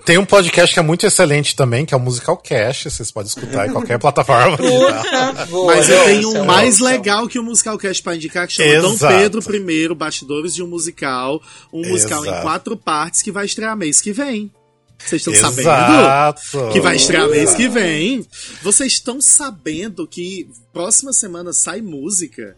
tem 0.06 0.18
um 0.20 0.26
podcast 0.26 0.72
que 0.76 0.80
é 0.80 0.84
muito 0.84 1.08
excelente 1.08 1.56
também, 1.56 1.88
que 1.88 1.94
é 1.96 1.98
o 1.98 2.00
Musical 2.00 2.38
Cast. 2.38 2.92
Vocês 2.92 3.10
podem 3.12 3.30
escutar 3.30 3.68
em 3.68 3.72
qualquer 3.74 3.98
plataforma. 3.98 4.58
Mas 5.66 5.90
eu 5.90 6.04
tenho 6.06 6.28
ouçam, 6.28 6.44
um 6.44 6.46
mais 6.46 6.78
legal 6.80 7.28
que 7.28 7.40
o 7.40 7.44
Musical 7.44 7.80
Cast 7.80 8.04
pra 8.04 8.16
indicar, 8.16 8.46
que 8.48 8.54
chama 8.54 8.70
Exato. 8.70 9.14
Dom 9.14 9.42
Pedro 9.42 9.70
I, 9.72 9.96
Bastidores 9.96 10.54
de 10.54 10.62
um 10.62 10.68
Musical. 10.68 11.42
Um 11.72 11.82
musical 11.88 12.24
em 12.24 12.28
Exato. 12.28 12.42
quatro 12.44 12.78
partes 12.78 13.24
que 13.24 13.32
vai 13.32 13.46
estrear 13.46 13.76
mês 13.76 14.00
que 14.02 14.12
vem. 14.12 14.52
Vocês 15.06 15.26
estão 15.26 15.34
sabendo? 15.36 16.72
Que 16.72 16.80
vai 16.80 16.96
estrear 16.96 17.28
mês 17.30 17.54
que 17.54 17.68
vem. 17.68 18.26
Vocês 18.62 18.94
estão 18.94 19.20
sabendo 19.22 20.08
que 20.08 20.48
próxima 20.72 21.12
semana 21.14 21.54
sai 21.54 21.82
música? 21.82 22.58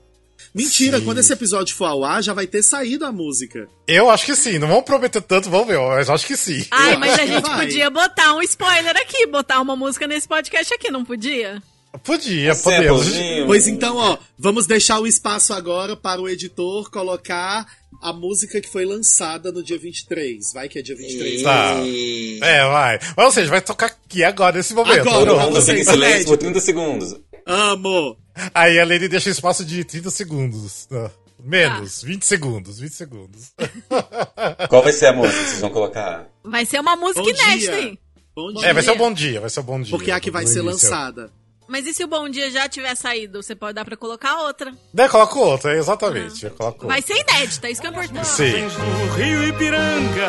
Mentira, 0.54 1.00
Sim. 1.00 1.06
quando 1.06 1.18
esse 1.18 1.34
episódio 1.34 1.76
for 1.76 1.86
ao 1.86 2.06
ar, 2.06 2.24
já 2.24 2.34
vai 2.34 2.48
ter 2.48 2.64
saído 2.64 3.04
a 3.06 3.12
música. 3.12 3.68
Eu 3.86 4.10
acho 4.10 4.26
que 4.26 4.36
sim. 4.38 4.58
Não 4.58 4.70
vamos 4.70 4.86
prometer 4.86 5.22
tanto, 5.22 5.50
vamos 5.50 5.68
ver. 5.68 5.78
Mas 5.78 6.10
acho 6.10 6.26
que 6.26 6.38
sim. 6.38 6.66
Ai, 6.72 6.94
Eu 6.94 7.00
mas 7.00 7.14
a 7.14 7.18
que 7.20 7.28
gente 7.28 7.42
vai. 7.42 7.66
podia 7.66 7.90
botar 7.90 8.34
um 8.36 8.42
spoiler 8.42 8.96
aqui, 8.96 9.28
botar 9.28 9.60
uma 9.60 9.76
música 9.76 10.08
nesse 10.08 10.26
podcast 10.28 10.74
aqui, 10.74 10.90
não 10.90 11.04
podia? 11.04 11.62
Podia, 12.04 12.56
podemos. 12.56 13.04
Samplezinho. 13.06 13.46
Pois 13.48 13.68
então, 13.68 13.98
ó, 13.98 14.18
vamos 14.40 14.66
deixar 14.66 15.00
o 15.00 15.08
espaço 15.08 15.54
agora 15.54 15.96
para 15.96 16.22
o 16.22 16.30
editor 16.30 16.90
colocar 16.90 17.66
a 18.10 18.14
música 18.14 18.62
que 18.62 18.70
foi 18.70 18.86
lançada 18.86 19.52
no 19.52 19.64
dia 19.64 19.78
23. 19.80 20.54
Vai 20.54 20.70
que 20.70 20.80
é 20.80 20.82
dia 20.82 20.96
23. 20.96 21.42
Tá. 21.44 21.74
E... 21.84 22.40
É, 22.42 22.64
vai. 22.68 23.00
Ou 23.18 23.32
seja, 23.32 23.50
vai 23.50 23.62
tocar 23.62 23.88
aqui 23.88 24.24
agora, 24.24 24.58
nesse 24.58 24.74
momento. 24.74 25.02
Agora, 25.10 25.26
Todo 25.32 25.40
mundo 25.40 25.62
fica 25.62 25.80
em 25.80 25.84
silêncio 25.84 26.06
inédito. 26.06 26.28
por 26.30 26.38
30 26.38 26.60
segundos. 26.60 27.16
Amo! 27.48 28.18
Aí 28.54 28.80
a 28.80 28.86
Lady 28.86 29.08
deixa 29.08 29.30
espaço 29.30 29.66
de 29.66 29.84
30 29.84 30.10
segundos. 30.12 30.88
Ah, 30.92 31.10
Menos, 31.44 32.02
Tá. 32.02 32.08
20 32.08 32.24
segundos, 32.26 32.80
20 32.80 32.94
segundos. 32.94 33.52
Qual 34.70 34.82
vai 34.84 34.94
ser 34.94 35.08
a 35.08 35.14
música 35.14 35.38
que 35.44 35.50
vocês 35.50 35.62
vão 35.62 35.70
colocar? 35.70 36.28
Vai 36.44 36.66
ser 36.66 36.80
uma 36.80 36.96
música 36.96 37.22
Bom 37.22 37.30
inédita 37.30 37.58
dia. 37.58 37.76
aí. 37.76 38.00
Bom 38.36 38.54
dia. 38.54 38.68
É, 38.68 38.74
vai 38.74 38.84
ser 38.84 38.92
o 38.92 38.96
bom 38.98 39.14
dia, 39.14 39.42
vai 39.42 39.50
ser 39.50 39.60
o 39.60 39.64
bom 39.64 39.82
dia. 39.82 39.92
Porque 39.92 40.12
é 40.12 40.14
a 40.14 40.20
que 40.20 40.32
vai 40.32 40.46
ser 40.46 40.60
início. 40.60 40.66
lançada. 40.72 41.32
Mas 41.68 41.86
e 41.88 41.94
se 41.94 42.04
o 42.04 42.08
Bom 42.08 42.30
Dia 42.30 42.52
já 42.52 42.70
tiver 42.70 42.96
saído? 42.96 43.42
Você 43.42 43.56
pode 43.56 43.74
dar 43.74 43.84
pra 43.86 43.98
colocar 43.98 44.44
outra. 44.44 44.72
Daí 44.94 45.10
coloca 45.10 45.40
outra, 45.40 45.76
exatamente. 45.76 46.46
eu 46.46 46.52
coloco 46.52 46.88
Vai 46.88 47.02
ser 47.02 47.16
inédita, 47.16 47.70
isso 47.70 47.82
que 47.82 47.88
é 47.88 47.90
importante. 47.90 48.28
Sim. 48.28 48.68
do 48.68 49.14
Rio 49.16 49.44
Ipiranga, 49.46 50.28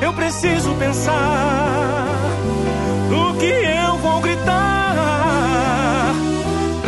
eu 0.00 0.12
preciso 0.14 0.74
pensar 0.76 2.06
no 3.10 3.36
que 3.38 3.46
eu 3.46 3.96
vou 3.98 4.20
gritar. 4.20 6.12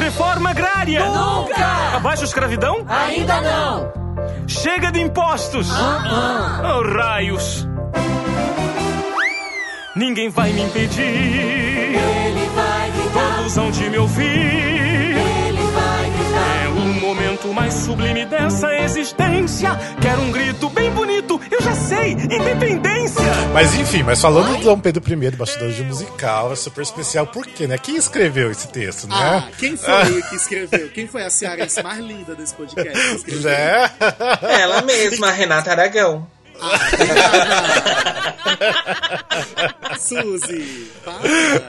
Reforma 0.01 0.51
agrária. 0.51 1.05
Nunca! 1.05 1.97
Abaixo 1.97 2.23
a 2.23 2.27
escravidão? 2.27 2.85
Ainda 2.89 3.41
não! 3.41 4.05
Chega 4.47 4.91
de 4.91 5.01
impostos. 5.01 5.69
Oh, 5.71 6.83
raios. 6.97 7.67
Ninguém 9.97 10.29
vai 10.29 10.53
me 10.53 10.63
impedir. 10.63 11.03
Ele 11.03 12.49
vai 12.55 12.74
hão 13.57 13.71
de 13.71 13.89
me 13.91 13.99
ouvir. 13.99 14.25
ele 14.25 15.63
vai 15.73 16.11
gritar. 16.11 16.65
É 16.65 16.69
o 16.69 17.01
momento 17.01 17.53
mais 17.53 17.75
sublime 17.75 18.25
dessa 18.25 18.73
existência. 18.77 19.71
Quero 20.01 20.21
um 20.23 20.33
grito 20.33 20.69
bem 20.71 20.91
bonito, 20.91 21.41
eu 21.51 21.61
já 21.63 21.75
sei, 21.75 22.13
independência. 22.13 23.23
Mas 23.53 23.75
enfim, 23.75 24.03
mas 24.03 24.21
falando 24.21 24.57
do 24.57 24.65
Dom 24.65 24.81
Pedro 24.81 25.03
I, 25.07 25.31
bastidores 25.31 25.77
de 25.77 25.85
musical, 25.85 26.53
é 26.53 26.57
super 26.57 26.83
especial, 26.83 27.27
por 27.27 27.47
quê, 27.47 27.67
né? 27.67 27.79
Quem 27.79 27.97
escreveu 27.97 28.51
esse 28.51 28.69
texto, 28.69 29.07
Ah, 29.11 29.41
né? 29.41 29.49
quem 29.59 29.77
foi 29.77 30.23
que 30.29 30.37
escreveu? 30.37 30.89
Quem 30.91 31.07
foi 31.07 31.23
a 31.25 31.31
cearense 31.31 31.83
mais 31.83 31.99
linda 31.99 32.35
desse 32.35 32.55
podcast? 32.55 33.25
Né? 33.45 33.91
Ela 34.61 34.83
mesma, 34.83 35.31
Renata 35.31 35.71
Aragão. 35.71 36.27
Suzy, 39.99 40.91
para. 41.05 41.21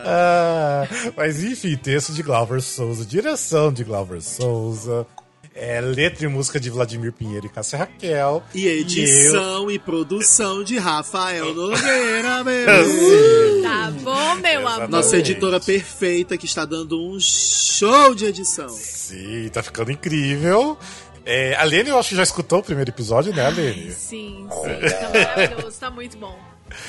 Ah, 0.06 0.88
mas 1.16 1.44
enfim, 1.44 1.76
texto 1.76 2.14
de 2.14 2.24
Glauber 2.24 2.62
Souza, 2.62 3.06
direção 3.06 3.72
de 3.72 3.84
Glauber 3.84 4.22
Souza, 4.22 5.06
é, 5.54 5.80
letra 5.82 6.26
e 6.26 6.28
música 6.28 6.60
de 6.60 6.70
Vladimir 6.70 7.12
Pinheiro 7.14 7.46
e 7.46 7.50
Cássia 7.50 7.80
Raquel. 7.80 8.44
E 8.54 8.68
edição 8.68 9.70
e 9.72 9.80
produção 9.80 10.64
de 10.64 10.78
Rafael 10.78 11.54
Nogueira, 11.54 12.40
eu- 12.40 12.44
bebê. 12.44 12.84
Sim. 12.86 13.62
Tá 13.64 13.92
bom, 14.02 14.36
meu 14.36 14.60
amor. 14.60 14.70
Exatamente. 14.70 14.92
Nossa 14.92 15.18
editora 15.18 15.60
perfeita 15.60 16.38
que 16.38 16.46
está 16.46 16.66
dando 16.66 17.02
um 17.02 17.18
show 17.20 18.14
de 18.14 18.26
edição. 18.26 18.70
Sim, 18.70 19.50
tá 19.52 19.64
ficando 19.64 19.92
incrível. 19.92 20.78
É, 21.26 21.56
a 21.56 21.64
Lene, 21.64 21.90
eu 21.90 21.98
acho 21.98 22.10
que 22.10 22.16
já 22.16 22.24
escutou 22.24 22.60
o 22.60 22.64
primeiro 22.64 22.92
episódio, 22.92 23.34
né, 23.34 23.50
Lene? 23.50 23.92
Sim, 23.92 24.48
sim. 24.50 24.90
Tá 24.90 25.10
maravilhoso, 25.36 25.80
tá 25.80 25.90
muito 25.90 26.18
bom. 26.18 26.38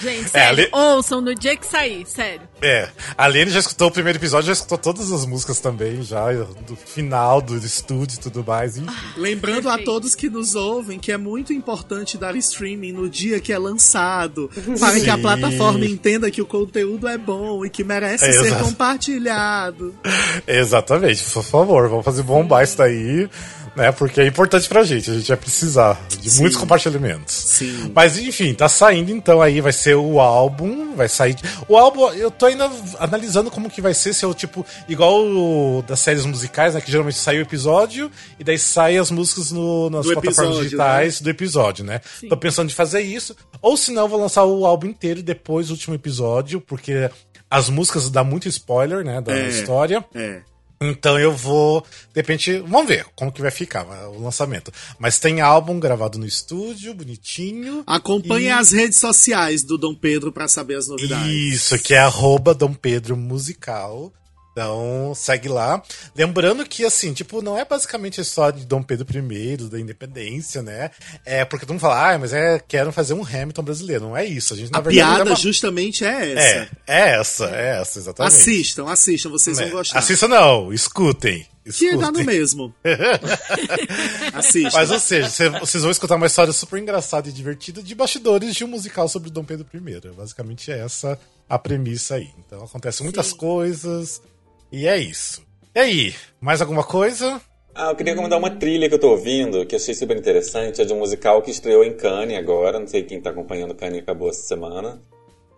Gente, 0.03 0.31
sério, 0.31 0.65
ali- 0.65 0.69
ouçam 0.73 1.21
no 1.21 1.35
dia 1.35 1.55
que 1.57 1.65
sair, 1.67 2.05
sério. 2.07 2.41
É, 2.61 2.89
a 3.17 3.27
Lene 3.27 3.51
já 3.51 3.61
escutou 3.61 3.89
o 3.89 3.91
primeiro 3.91 4.19
episódio, 4.19 4.47
já 4.49 4.53
escutou 4.55 4.79
todas 4.79 5.13
as 5.13 5.25
músicas 5.27 5.61
também, 5.61 6.03
já 6.03 6.33
do 6.33 6.75
final 6.75 7.41
do 7.41 7.57
estúdio 7.59 8.17
e 8.17 8.21
tudo 8.21 8.43
mais. 8.45 8.79
Enfim. 8.79 8.91
Lembrando 9.17 9.69
a 9.69 9.73
Perfeito. 9.77 9.85
todos 9.91 10.15
que 10.15 10.29
nos 10.31 10.55
ouvem 10.55 10.99
que 10.99 11.13
é 11.13 11.17
muito 11.19 11.53
importante 11.53 12.17
dar 12.19 12.35
streaming 12.37 12.93
no 12.93 13.09
dia 13.09 13.39
que 13.39 13.53
é 13.53 13.59
lançado, 13.59 14.51
para 14.81 14.99
que 14.99 15.11
a 15.11 15.15
Sim. 15.17 15.23
plataforma 15.23 15.85
entenda 15.85 16.31
que 16.31 16.43
o 16.43 16.47
conteúdo 16.47 17.07
é 17.07 17.17
bom 17.19 17.65
e 17.65 17.71
que 17.71 17.85
merece 17.85 18.25
É, 18.25 18.33
ser 18.33 18.59
compartilhado. 18.59 19.95
Exatamente, 20.49 21.23
por 21.25 21.45
favor, 21.45 21.89
vamos 21.89 22.05
fazer 22.05 22.23
bombar 22.23 22.65
isso 22.65 22.79
daí, 22.79 23.29
né? 23.77 23.93
Porque 23.93 24.21
é 24.21 24.27
importante 24.27 24.67
pra 24.69 24.83
gente, 24.83 25.11
a 25.11 25.15
gente 25.15 25.29
vai 25.29 25.37
precisar 25.37 26.01
de 26.21 26.31
Sim. 26.31 26.41
muitos 26.41 26.59
compartilhamentos. 26.59 27.35
Sim. 27.35 27.93
Mas 27.95 28.19
enfim, 28.19 28.55
tá 28.55 28.69
saindo 28.69 29.11
então 29.13 29.41
aí, 29.43 29.61
vai 29.61 29.73
ser 29.73 29.95
o 29.95 30.19
álbum, 30.19 30.95
vai 30.97 31.09
sair. 31.09 31.37
O 31.69 31.77
álbum, 31.77 32.09
eu 32.13 32.31
tô 32.31 32.47
ainda 32.47 32.71
analisando 32.99 33.51
como 33.51 33.69
que 33.71 33.81
vai 33.83 33.93
ser, 33.95 34.15
se 34.15 34.25
é 34.25 34.29
o 34.29 34.35
tipo, 34.35 34.65
igual 34.89 35.21
o 35.25 35.85
das 35.87 36.01
séries 36.01 36.25
musicais, 36.25 36.75
né? 36.75 36.81
Que 36.81 36.91
geralmente 36.91 37.19
sai 37.19 37.39
o 37.39 37.43
episódio 37.43 38.11
e 38.39 38.45
daí 38.45 38.59
sai 38.59 38.97
as 38.97 39.11
músicas 39.11 39.53
no- 39.53 39.91
nas 39.91 40.07
Do 40.07 40.13
plataformas 40.15 40.39
episódio, 40.39 40.63
digitais 40.65 41.21
do 41.21 41.31
episódio, 41.31 41.85
né? 41.85 42.01
Tô 42.29 42.37
pensando 42.37 42.71
em 42.71 42.75
fazer 42.75 43.03
isso. 43.03 43.37
Ou 43.61 43.77
se 43.77 43.93
não, 43.93 44.03
eu 44.03 44.09
vou 44.09 44.19
lançar 44.21 44.45
o 44.45 44.65
álbum 44.65 44.87
inteiro 44.87 45.23
depois 45.23 45.69
do 45.69 45.73
último 45.73 45.95
episódio, 45.95 46.61
porque 46.61 47.11
as 47.51 47.69
músicas 47.69 48.09
dá 48.11 48.25
muito 48.25 48.49
spoiler, 48.49 49.05
né? 49.05 49.21
Da 49.21 49.33
É. 49.37 49.49
história. 49.49 50.05
É. 50.15 50.41
Então 50.81 51.19
eu 51.19 51.33
vou, 51.35 51.81
de 51.81 52.21
repente, 52.21 52.59
vamos 52.59 52.87
ver 52.89 53.07
como 53.15 53.33
que 53.33 53.41
vai 53.41 53.51
ficar 53.51 53.87
o 54.09 54.21
lançamento. 54.21 54.71
Mas 54.99 55.19
tem 55.19 55.41
álbum 55.41 55.81
gravado 55.81 56.19
no 56.19 56.27
estúdio, 56.27 56.93
bonitinho. 56.95 57.83
Acompanhe 57.87 58.47
E- 58.47 58.51
as 58.51 58.73
redes 58.73 58.99
sociais 58.99 59.63
do 59.63 59.79
Dom 59.79 59.95
Pedro 59.95 60.31
para 60.33 60.49
saber 60.49 60.77
as 60.77 60.87
novidades. 60.89 61.27
Isso, 61.33 61.79
que 61.79 61.95
é 61.95 61.99
arroba 61.99 62.53
Dom 62.55 62.75
Pedro 62.75 63.17
Musical. 63.17 64.13
Então, 64.57 65.13
segue 65.15 65.51
lá. 65.51 65.83
Lembrando 66.17 66.65
que, 66.65 66.83
assim, 66.83 67.13
tipo, 67.13 67.43
não 67.43 67.59
é 67.59 67.65
basicamente 67.67 68.21
a 68.21 68.23
história 68.23 68.59
de 68.59 68.65
Dom 68.65 68.83
Pedro 68.83 69.07
I, 69.31 69.57
da 69.59 69.79
independência, 69.79 70.63
né? 70.63 70.91
É 71.27 71.45
porque 71.45 71.67
todo 71.67 71.73
mundo 71.75 71.81
fala, 71.83 72.15
ah, 72.15 72.19
mas 72.19 72.33
é, 72.33 72.59
querem 72.67 72.91
fazer 72.91 73.13
um 73.13 73.23
Hamilton 73.23 73.63
brasileiro. 73.63 74.05
Não 74.05 74.17
é 74.17 74.25
isso. 74.25 74.55
A 74.55 74.57
gente, 74.57 74.73
na 74.73 74.79
A 74.79 74.81
verdade, 74.81 74.97
piada 75.15 75.29
é, 75.29 75.33
uma- 75.33 75.37
justamente 75.37 76.07
é 76.07 76.33
essa. 76.33 76.41
é, 76.41 76.69
é 76.87 77.09
essa, 77.21 77.45
é 77.51 77.81
essa, 77.83 77.99
exatamente. 77.99 78.33
Assistam, 78.33 78.89
assistam, 78.89 79.29
vocês 79.29 79.59
É. 79.59 79.65
vão 79.65 79.73
gostar. 79.73 79.99
Assista 79.99 80.27
não, 80.27 80.73
escutem. 80.73 81.47
Que 81.63 81.69
escutem. 81.69 81.99
dá 81.99 82.11
no 82.11 82.25
mesmo. 82.25 82.75
Assistam. 84.33 84.71
Mas, 84.79 84.91
ou 84.91 84.99
seja, 84.99 85.29
cê- 85.29 85.51
vocês 85.51 85.83
vão 85.83 85.91
escutar 85.91 86.15
uma 86.17 86.27
história 86.27 86.53
super 86.55 86.81
engraçada 86.81 87.29
e 87.29 87.33
divertida 87.33 87.83
de 87.83 87.95
bastidores 87.95 88.55
de 88.55 88.65
um 88.65 88.69
musical 88.69 89.07
sobre 89.07 89.29
Dom 89.29 89.45
Pedro 89.45 89.67
I. 89.75 90.01
Basicamente 90.17 90.71
é 90.71 90.79
essa 90.79 91.19
a 91.47 91.59
premissa 91.59 92.15
aí. 92.15 92.31
Então 92.47 92.65
acontecem 92.65 93.05
muitas 93.05 93.33
coisas 93.35 94.23
e 94.71 94.87
é 94.87 94.97
isso. 94.97 95.45
E 95.75 95.79
aí, 95.79 96.15
mais 96.41 96.61
alguma 96.61 96.83
coisa? 96.83 97.41
Ah, 97.75 97.91
eu 97.91 97.97
queria 97.97 98.15
recomendar 98.15 98.39
uma 98.39 98.51
trilha 98.51 98.89
que 98.89 98.95
eu 98.95 98.99
tô 98.99 99.11
ouvindo, 99.11 99.67
que 99.67 99.75
eu 99.75 99.79
achei 99.79 99.95
super 99.95 100.17
interessante. 100.17 100.81
É 100.81 100.85
de 100.85 100.95
um 100.95 100.99
musical 100.99 101.43
que 101.43 101.51
estreou 101.51 101.85
em 101.85 101.95
Cannes 101.95 102.39
agora. 102.39 102.81
Não 102.81 102.87
sei 102.87 103.03
quem 103.03 103.21
tá 103.21 103.29
acompanhando 103.29 103.75
Cannes, 103.75 103.99
acabou 103.99 104.31
essa 104.31 104.43
semana. 104.43 104.99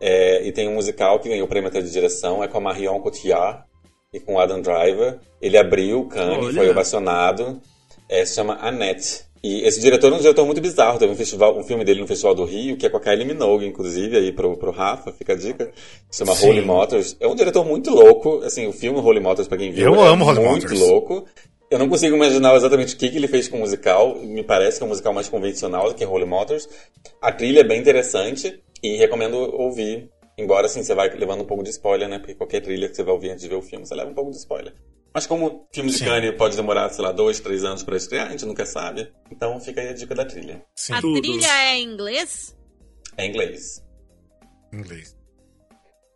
É, 0.00 0.44
e 0.44 0.50
tem 0.50 0.68
um 0.68 0.74
musical 0.74 1.20
que 1.20 1.28
ganhou 1.28 1.46
o 1.46 1.48
prêmio 1.48 1.68
até 1.68 1.80
de 1.80 1.90
direção. 1.92 2.42
É 2.42 2.48
com 2.48 2.58
a 2.58 2.60
Marion 2.60 2.98
Cotillard 3.00 3.62
e 4.12 4.18
com 4.18 4.34
o 4.34 4.40
Adam 4.40 4.60
Driver. 4.60 5.20
Ele 5.40 5.56
abriu 5.56 6.06
Cannes, 6.06 6.46
Olha. 6.46 6.54
foi 6.54 6.70
ovacionado. 6.70 7.62
É, 8.08 8.24
se 8.24 8.34
chama 8.34 8.58
Annette. 8.60 9.27
E 9.42 9.66
esse 9.66 9.80
diretor 9.80 10.12
é 10.12 10.16
um 10.16 10.20
diretor 10.20 10.44
muito 10.44 10.60
bizarro. 10.60 10.98
Teve 10.98 11.12
um, 11.12 11.16
festival, 11.16 11.56
um 11.58 11.62
filme 11.62 11.84
dele 11.84 12.00
no 12.00 12.06
Festival 12.06 12.34
do 12.34 12.44
Rio, 12.44 12.76
que 12.76 12.86
é 12.86 12.90
com 12.90 12.96
a 12.96 13.00
Kylie 13.00 13.24
Minogue, 13.24 13.66
inclusive, 13.66 14.16
aí 14.16 14.32
pro, 14.32 14.56
pro 14.56 14.70
Rafa, 14.70 15.12
fica 15.12 15.32
a 15.32 15.36
dica. 15.36 15.70
Se 16.10 16.18
chama 16.18 16.34
Sim. 16.34 16.48
Holy 16.48 16.62
Motors. 16.62 17.16
É 17.20 17.28
um 17.28 17.34
diretor 17.34 17.64
muito 17.64 17.90
louco. 17.90 18.40
Assim, 18.44 18.66
o 18.66 18.72
filme 18.72 18.98
Holy 18.98 19.20
Motors, 19.20 19.46
pra 19.46 19.56
quem 19.56 19.70
viu, 19.70 19.94
Eu 19.94 20.04
é 20.04 20.08
amo 20.08 20.24
Holy 20.24 20.40
muito 20.40 20.62
Motors. 20.64 20.80
louco. 20.80 21.24
Eu 21.70 21.78
não 21.78 21.88
consigo 21.88 22.16
imaginar 22.16 22.56
exatamente 22.56 22.94
o 22.94 22.98
que, 22.98 23.10
que 23.10 23.16
ele 23.16 23.28
fez 23.28 23.46
com 23.46 23.58
o 23.58 23.60
musical. 23.60 24.16
Me 24.16 24.42
parece 24.42 24.78
que 24.78 24.82
é 24.82 24.86
um 24.86 24.88
musical 24.88 25.12
mais 25.12 25.28
convencional 25.28 25.88
do 25.88 25.94
que 25.94 26.04
Holy 26.04 26.24
Motors. 26.24 26.68
A 27.20 27.30
trilha 27.30 27.60
é 27.60 27.64
bem 27.64 27.78
interessante 27.78 28.58
e 28.82 28.96
recomendo 28.96 29.36
ouvir. 29.36 30.08
Embora, 30.38 30.66
assim, 30.66 30.82
você 30.82 30.94
vai 30.94 31.10
levando 31.10 31.42
um 31.42 31.46
pouco 31.46 31.62
de 31.62 31.70
spoiler, 31.70 32.08
né? 32.08 32.18
Porque 32.18 32.34
qualquer 32.34 32.60
trilha 32.62 32.88
que 32.88 32.94
você 32.94 33.02
vai 33.02 33.12
ouvir 33.12 33.30
antes 33.30 33.42
de 33.42 33.48
ver 33.48 33.56
o 33.56 33.62
filme, 33.62 33.84
você 33.86 33.94
leva 33.94 34.10
um 34.10 34.14
pouco 34.14 34.30
de 34.30 34.36
spoiler. 34.36 34.72
Mas 35.18 35.26
como 35.26 35.66
filme 35.74 35.90
de. 35.90 36.04
Cannes 36.04 36.36
pode 36.36 36.54
demorar, 36.54 36.88
sei 36.90 37.02
lá, 37.04 37.10
dois, 37.10 37.40
três 37.40 37.64
anos 37.64 37.82
pra 37.82 37.96
estrear, 37.96 38.28
a 38.28 38.30
gente 38.30 38.46
nunca 38.46 38.64
sabe. 38.64 39.12
Então 39.32 39.58
fica 39.58 39.80
aí 39.80 39.88
a 39.88 39.92
dica 39.92 40.14
da 40.14 40.24
trilha. 40.24 40.62
Sim, 40.76 40.92
A 40.92 41.00
Tudo. 41.00 41.20
trilha 41.20 41.46
é 41.48 41.74
em 41.76 41.88
inglês? 41.92 42.56
É 43.16 43.26
em 43.26 43.30
inglês. 43.30 43.82
em 44.72 44.76
inglês. 44.78 45.16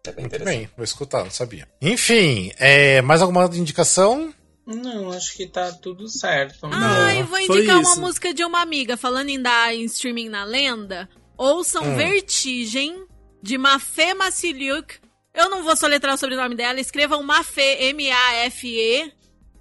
É 0.07 0.13
bem 0.13 0.23
Muito 0.23 0.37
interessante. 0.37 0.57
bem, 0.57 0.71
vou 0.77 0.85
escutar, 0.85 1.25
não 1.25 1.33
sabia. 1.33 1.69
Enfim, 1.81 2.53
é, 2.59 3.03
mais 3.03 3.21
alguma 3.21 3.45
indicação? 3.57 4.33
Não, 4.65 5.11
acho 5.11 5.37
que 5.37 5.49
tá 5.49 5.73
tudo 5.73 6.09
certo. 6.09 6.59
Ah, 6.71 7.13
eu 7.17 7.27
vou 7.27 7.41
indicar 7.41 7.81
uma 7.81 7.97
música 7.97 8.33
de 8.33 8.45
uma 8.45 8.61
amiga. 8.63 8.97
Falando 8.97 9.31
em 9.31 9.43
dar 9.43 9.75
em 9.75 9.83
streaming 9.83 10.29
na 10.29 10.45
lenda, 10.45 11.09
ouçam 11.37 11.83
Hum. 11.83 11.97
Vertigem, 11.97 13.05
de 13.43 13.59
Mafê 13.59 14.15
Massiliuk. 14.15 14.95
Eu 15.35 15.49
não 15.49 15.63
vou 15.63 15.75
soletrar 15.77 16.15
o 16.15 16.19
sobrenome 16.19 16.55
dela, 16.55 16.81
escrevam 16.81 17.23
Mafê, 17.23 17.87
M-A-F-E, 17.87 19.13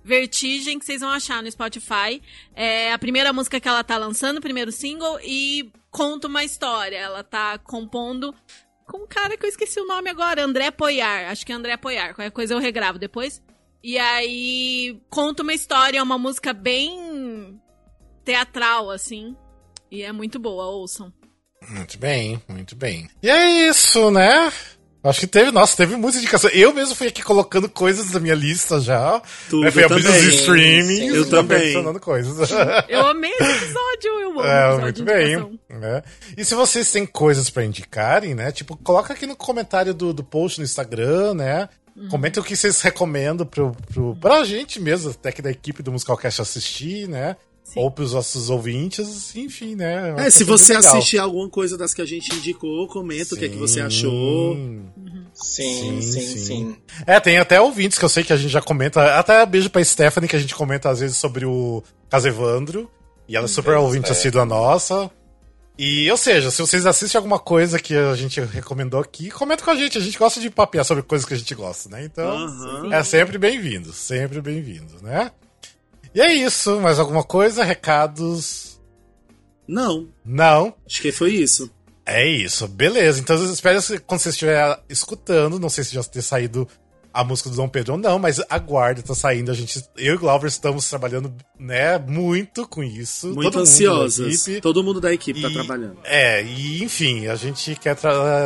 Vertigem, 0.03 0.78
que 0.78 0.86
vocês 0.86 0.99
vão 0.99 1.09
achar 1.09 1.41
no 1.41 1.51
Spotify. 1.51 2.22
É 2.53 2.91
a 2.91 2.99
primeira 2.99 3.32
música 3.32 3.59
que 3.59 3.67
ela 3.67 3.84
tá 3.84 3.97
lançando, 3.97 4.38
o 4.38 4.41
primeiro 4.41 4.72
single, 4.72 5.19
e 5.24 5.72
conta 5.89 6.28
uma 6.28 6.43
história. 6.43 6.97
Ela 6.97 7.24
tá 7.24 7.57
compondo 7.57 8.36
com 8.86 9.03
um 9.03 9.07
cara 9.07 9.38
que 9.38 9.45
eu 9.45 9.49
esqueci 9.49 9.80
o 9.80 9.88
nome 9.88 10.09
agora, 10.09 10.43
André 10.43 10.72
Poiar. 10.72 11.32
Acho 11.32 11.45
que 11.45 11.51
é 11.51 11.55
André 11.55 11.78
Poiar. 11.78 12.13
Qualquer 12.15 12.32
coisa 12.32 12.53
eu 12.53 12.59
regravo 12.59 12.99
depois. 12.99 13.41
E 13.84 13.97
aí 13.97 15.01
conta 15.09 15.41
uma 15.41 15.53
história, 15.53 15.99
é 15.99 16.03
uma 16.03 16.17
música 16.17 16.51
bem 16.53 17.59
teatral, 18.26 18.91
assim. 18.91 19.36
E 19.89 20.03
é 20.03 20.11
muito 20.11 20.38
boa, 20.38 20.65
ouçam. 20.65 21.13
Muito 21.69 21.97
bem, 21.97 22.41
muito 22.47 22.76
bem. 22.76 23.09
E 23.24 23.30
é 23.30 23.69
isso, 23.69 24.11
né? 24.11 24.51
Acho 25.04 25.20
que 25.22 25.28
teve, 25.28 25.49
nossa, 25.52 25.76
teve 25.76 25.95
muita 25.95 26.20
indicação. 26.20 26.49
Eu 26.52 26.74
mesmo 26.74 26.93
fui 26.93 27.08
aqui 27.08 27.24
colocando 27.24 27.68
coisas 27.68 28.12
da 28.12 28.20
minha 28.20 28.36
lista 28.36 28.80
já. 28.80 29.20
Tudo 29.49 29.64
Né, 29.64 29.72
fui 29.72 29.84
abrindo 29.84 30.06
também. 30.06 30.20
os 30.28 30.34
streamings. 30.36 31.16
Eu 31.16 31.30
também. 31.30 31.58
adicionando 31.60 31.99
coisas. 31.99 32.49
Eu 32.88 33.08
amei 33.08 33.32
esse 33.32 33.43
episódio, 33.43 34.10
eu 34.22 34.30
amo 34.39 34.41
É, 34.45 34.68
episódio 34.68 34.82
muito 34.82 35.04
bem. 35.04 35.60
né? 35.80 36.04
E 36.38 36.45
se 36.45 36.54
vocês 36.54 36.91
têm 36.91 37.06
coisas 37.06 37.49
pra 37.49 37.66
indicarem, 37.66 38.36
né? 38.36 38.52
Tipo, 38.52 38.78
coloca 38.78 39.12
aqui 39.14 39.26
no 39.26 39.36
comentário 39.36 39.93
do, 39.93 40.14
do 40.14 40.24
post 40.24 40.60
no 40.60 40.66
Instagram, 40.66 41.34
né? 41.34 41.68
Uhum. 41.95 42.08
Comenta 42.08 42.39
o 42.39 42.43
que 42.43 42.56
vocês 42.56 42.80
recomendam 42.82 43.45
pro, 43.45 43.76
pro, 43.91 44.16
pra 44.16 44.43
gente 44.43 44.80
mesmo, 44.80 45.10
até 45.12 45.32
que 45.32 45.41
da 45.41 45.49
equipe 45.52 45.82
do 45.84 45.91
Musicalcast 45.91 46.41
assistir, 46.41 47.08
né? 47.10 47.36
Sim. 47.74 47.80
Ou 47.80 47.89
pros 47.89 48.11
nossos 48.11 48.49
ouvintes, 48.49 49.34
enfim, 49.36 49.76
né? 49.76 50.09
É, 50.17 50.30
se 50.30 50.43
Vai 50.43 50.57
ser 50.57 50.74
você 50.74 50.74
assistir 50.76 51.19
alguma 51.19 51.47
coisa 51.49 51.78
das 51.78 51.93
que 51.93 52.01
a 52.01 52.05
gente 52.05 52.34
indicou, 52.36 52.86
comenta 52.88 53.34
o 53.34 53.38
que 53.38 53.45
é 53.45 53.49
que 53.49 53.55
você 53.55 53.80
achou. 53.80 54.55
Sim, 54.55 54.86
Sim, 55.34 56.01
sim, 56.01 56.22
sim. 56.22 56.38
sim. 56.38 56.76
É, 57.07 57.17
tem 57.22 57.38
até 57.38 57.61
ouvintes 57.61 57.97
que 57.97 58.03
eu 58.03 58.09
sei 58.09 58.24
que 58.26 58.34
a 58.34 58.36
gente 58.38 58.51
já 58.51 58.61
comenta. 58.61 59.17
Até 59.17 59.45
beijo 59.45 59.69
pra 59.69 59.82
Stephanie, 59.84 60.28
que 60.28 60.36
a 60.36 60.39
gente 60.39 60.53
comenta 60.53 60.89
às 60.89 60.99
vezes 60.99 61.15
sobre 61.15 61.45
o 61.45 61.82
caso 62.09 62.28
Evandro. 62.28 62.91
E 63.28 63.38
ela 63.38 63.45
é 63.45 63.47
super 63.47 63.72
Beijo, 63.72 63.86
ouvinte 63.86 64.05
Steph. 64.07 64.17
assídua 64.17 64.45
nossa. 64.45 65.09
E, 65.80 66.11
ou 66.11 66.17
seja, 66.17 66.51
se 66.51 66.61
vocês 66.61 66.86
assistem 66.86 67.17
alguma 67.17 67.39
coisa 67.39 67.80
que 67.80 67.95
a 67.95 68.13
gente 68.15 68.41
recomendou 68.41 68.99
aqui, 68.99 69.32
comenta 69.32 69.63
com 69.63 69.72
a 69.72 69.76
gente. 69.76 69.97
A 69.97 70.01
gente 70.01 70.17
gosta 70.17 70.41
de 70.41 70.49
papear 70.49 70.84
sobre 70.84 71.03
coisas 71.03 71.26
que 71.26 71.34
a 71.34 71.38
gente 71.38 71.55
gosta, 71.55 71.88
né? 71.88 72.03
Então, 72.03 72.30
Aham. 72.30 72.93
é 72.93 73.01
sempre 73.03 73.38
bem-vindo. 73.38 73.93
Sempre 73.93 74.41
bem-vindo, 74.41 75.01
né? 75.01 75.32
E 76.14 76.22
é 76.22 76.34
isso. 76.34 76.80
Mais 76.82 76.99
alguma 76.99 77.24
coisa? 77.24 77.64
Recados? 77.64 78.80
Não, 79.68 80.07
Não. 80.26 80.74
acho 80.86 81.01
que 81.01 81.12
foi 81.12 81.32
isso. 81.34 81.70
É 82.05 82.28
isso, 82.28 82.68
beleza. 82.68 83.20
Então 83.22 83.38
eu 83.38 83.53
espero 83.53 83.82
que 83.82 83.97
quando 83.99 84.20
você 84.20 84.30
estiver 84.30 84.80
escutando, 84.89 85.59
não 85.59 85.70
sei 85.70 85.84
se 85.84 85.93
já 85.93 86.03
ter 86.03 86.22
saído 86.22 86.68
a 87.14 87.24
música 87.24 87.49
do 87.49 87.55
Dom 87.55 87.70
Pedro 87.70 87.93
ou 87.93 87.99
não, 87.99 88.18
mas 88.18 88.41
aguarde, 88.49 89.03
tá 89.03 89.14
saindo. 89.14 89.51
A 89.51 89.53
gente, 89.53 89.82
eu 89.97 90.14
e 90.14 90.18
o 90.18 90.20
Glauber 90.20 90.47
estamos 90.47 90.89
trabalhando, 90.89 91.34
né, 91.59 91.97
muito 91.99 92.68
com 92.68 92.84
isso. 92.84 93.28
Muito 93.28 93.43
todo 93.43 93.53
mundo 93.59 93.62
ansiosas. 93.62 94.47
equipe. 94.47 94.62
Todo 94.62 94.84
mundo 94.84 94.99
da 94.99 95.14
equipe 95.14 95.41
tá 95.41 95.49
E- 95.49 95.53
trabalhando. 95.53 95.99
É, 96.03 96.43
e 96.43 96.84
enfim, 96.84 97.28
a 97.28 97.36
gente 97.36 97.76
quer 97.76 97.98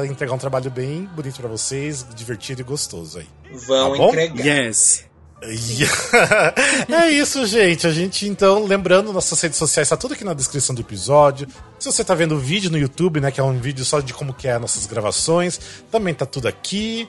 entregar 0.09 0.33
um 0.33 0.37
trabalho 0.39 0.69
bem 0.69 1.05
bonito 1.15 1.39
pra 1.39 1.47
vocês, 1.47 2.05
divertido 2.15 2.61
e 2.61 2.63
gostoso 2.63 3.19
aí. 3.19 3.27
Vão 3.67 3.95
Tá 3.97 4.07
entregar. 4.23 4.45
Yes. 4.45 5.05
é 6.89 7.09
isso, 7.11 7.45
gente. 7.45 7.85
A 7.85 7.91
gente, 7.91 8.27
então, 8.27 8.65
lembrando, 8.65 9.11
nossas 9.13 9.39
redes 9.41 9.57
sociais, 9.57 9.89
tá 9.89 9.97
tudo 9.97 10.13
aqui 10.13 10.23
na 10.23 10.33
descrição 10.33 10.73
do 10.73 10.81
episódio. 10.81 11.47
Se 11.77 11.91
você 11.91 12.03
tá 12.03 12.15
vendo 12.15 12.35
o 12.35 12.39
vídeo 12.39 12.71
no 12.71 12.77
YouTube, 12.77 13.19
né, 13.19 13.31
que 13.31 13.39
é 13.39 13.43
um 13.43 13.59
vídeo 13.59 13.83
só 13.85 13.99
de 13.99 14.13
como 14.13 14.33
que 14.33 14.47
é 14.47 14.57
nossas 14.57 14.85
gravações, 14.85 15.59
também 15.91 16.13
tá 16.13 16.25
tudo 16.25 16.47
aqui. 16.47 17.07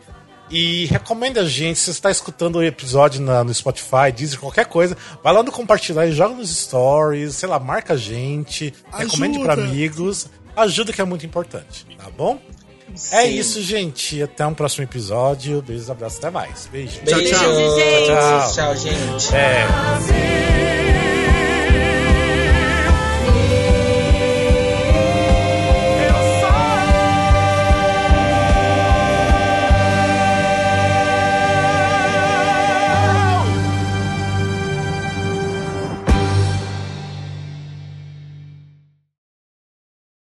E 0.48 0.84
recomenda 0.86 1.40
a 1.40 1.44
gente, 1.48 1.76
se 1.78 1.86
você 1.86 1.90
está 1.92 2.10
escutando 2.10 2.56
o 2.56 2.62
episódio 2.62 3.20
na- 3.20 3.42
no 3.42 3.52
Spotify, 3.52 4.12
Deezer, 4.14 4.38
qualquer 4.38 4.66
coisa, 4.66 4.96
vai 5.22 5.32
lá 5.32 5.42
no 5.42 5.50
compartilhar 5.50 6.06
e 6.06 6.12
joga 6.12 6.34
nos 6.34 6.54
stories, 6.56 7.34
sei 7.34 7.48
lá, 7.48 7.58
marca 7.58 7.94
a 7.94 7.96
gente, 7.96 8.72
recomende 8.92 9.38
Ajuda. 9.38 9.54
para 9.54 9.64
amigos, 9.64 10.28
ajuda 10.56 10.92
que 10.92 11.00
é 11.00 11.04
muito 11.04 11.26
importante, 11.26 11.84
tá 11.98 12.08
bom? 12.16 12.38
É 13.12 13.22
Sim. 13.26 13.34
isso, 13.38 13.62
gente. 13.62 14.22
Até 14.22 14.46
um 14.46 14.54
próximo 14.54 14.84
episódio. 14.84 15.60
Beijos, 15.62 15.90
abraços, 15.90 16.18
até 16.18 16.30
mais. 16.30 16.68
Beijo. 16.70 17.00
Beijo, 17.02 17.20
Tchau, 17.30 17.40
tchau. 17.40 17.54
gente. 17.54 18.06
Tchau, 18.06 18.06
tchau. 18.06 18.52
Tchau, 18.54 18.76
gente. 18.76 19.34
É. 19.34 21.05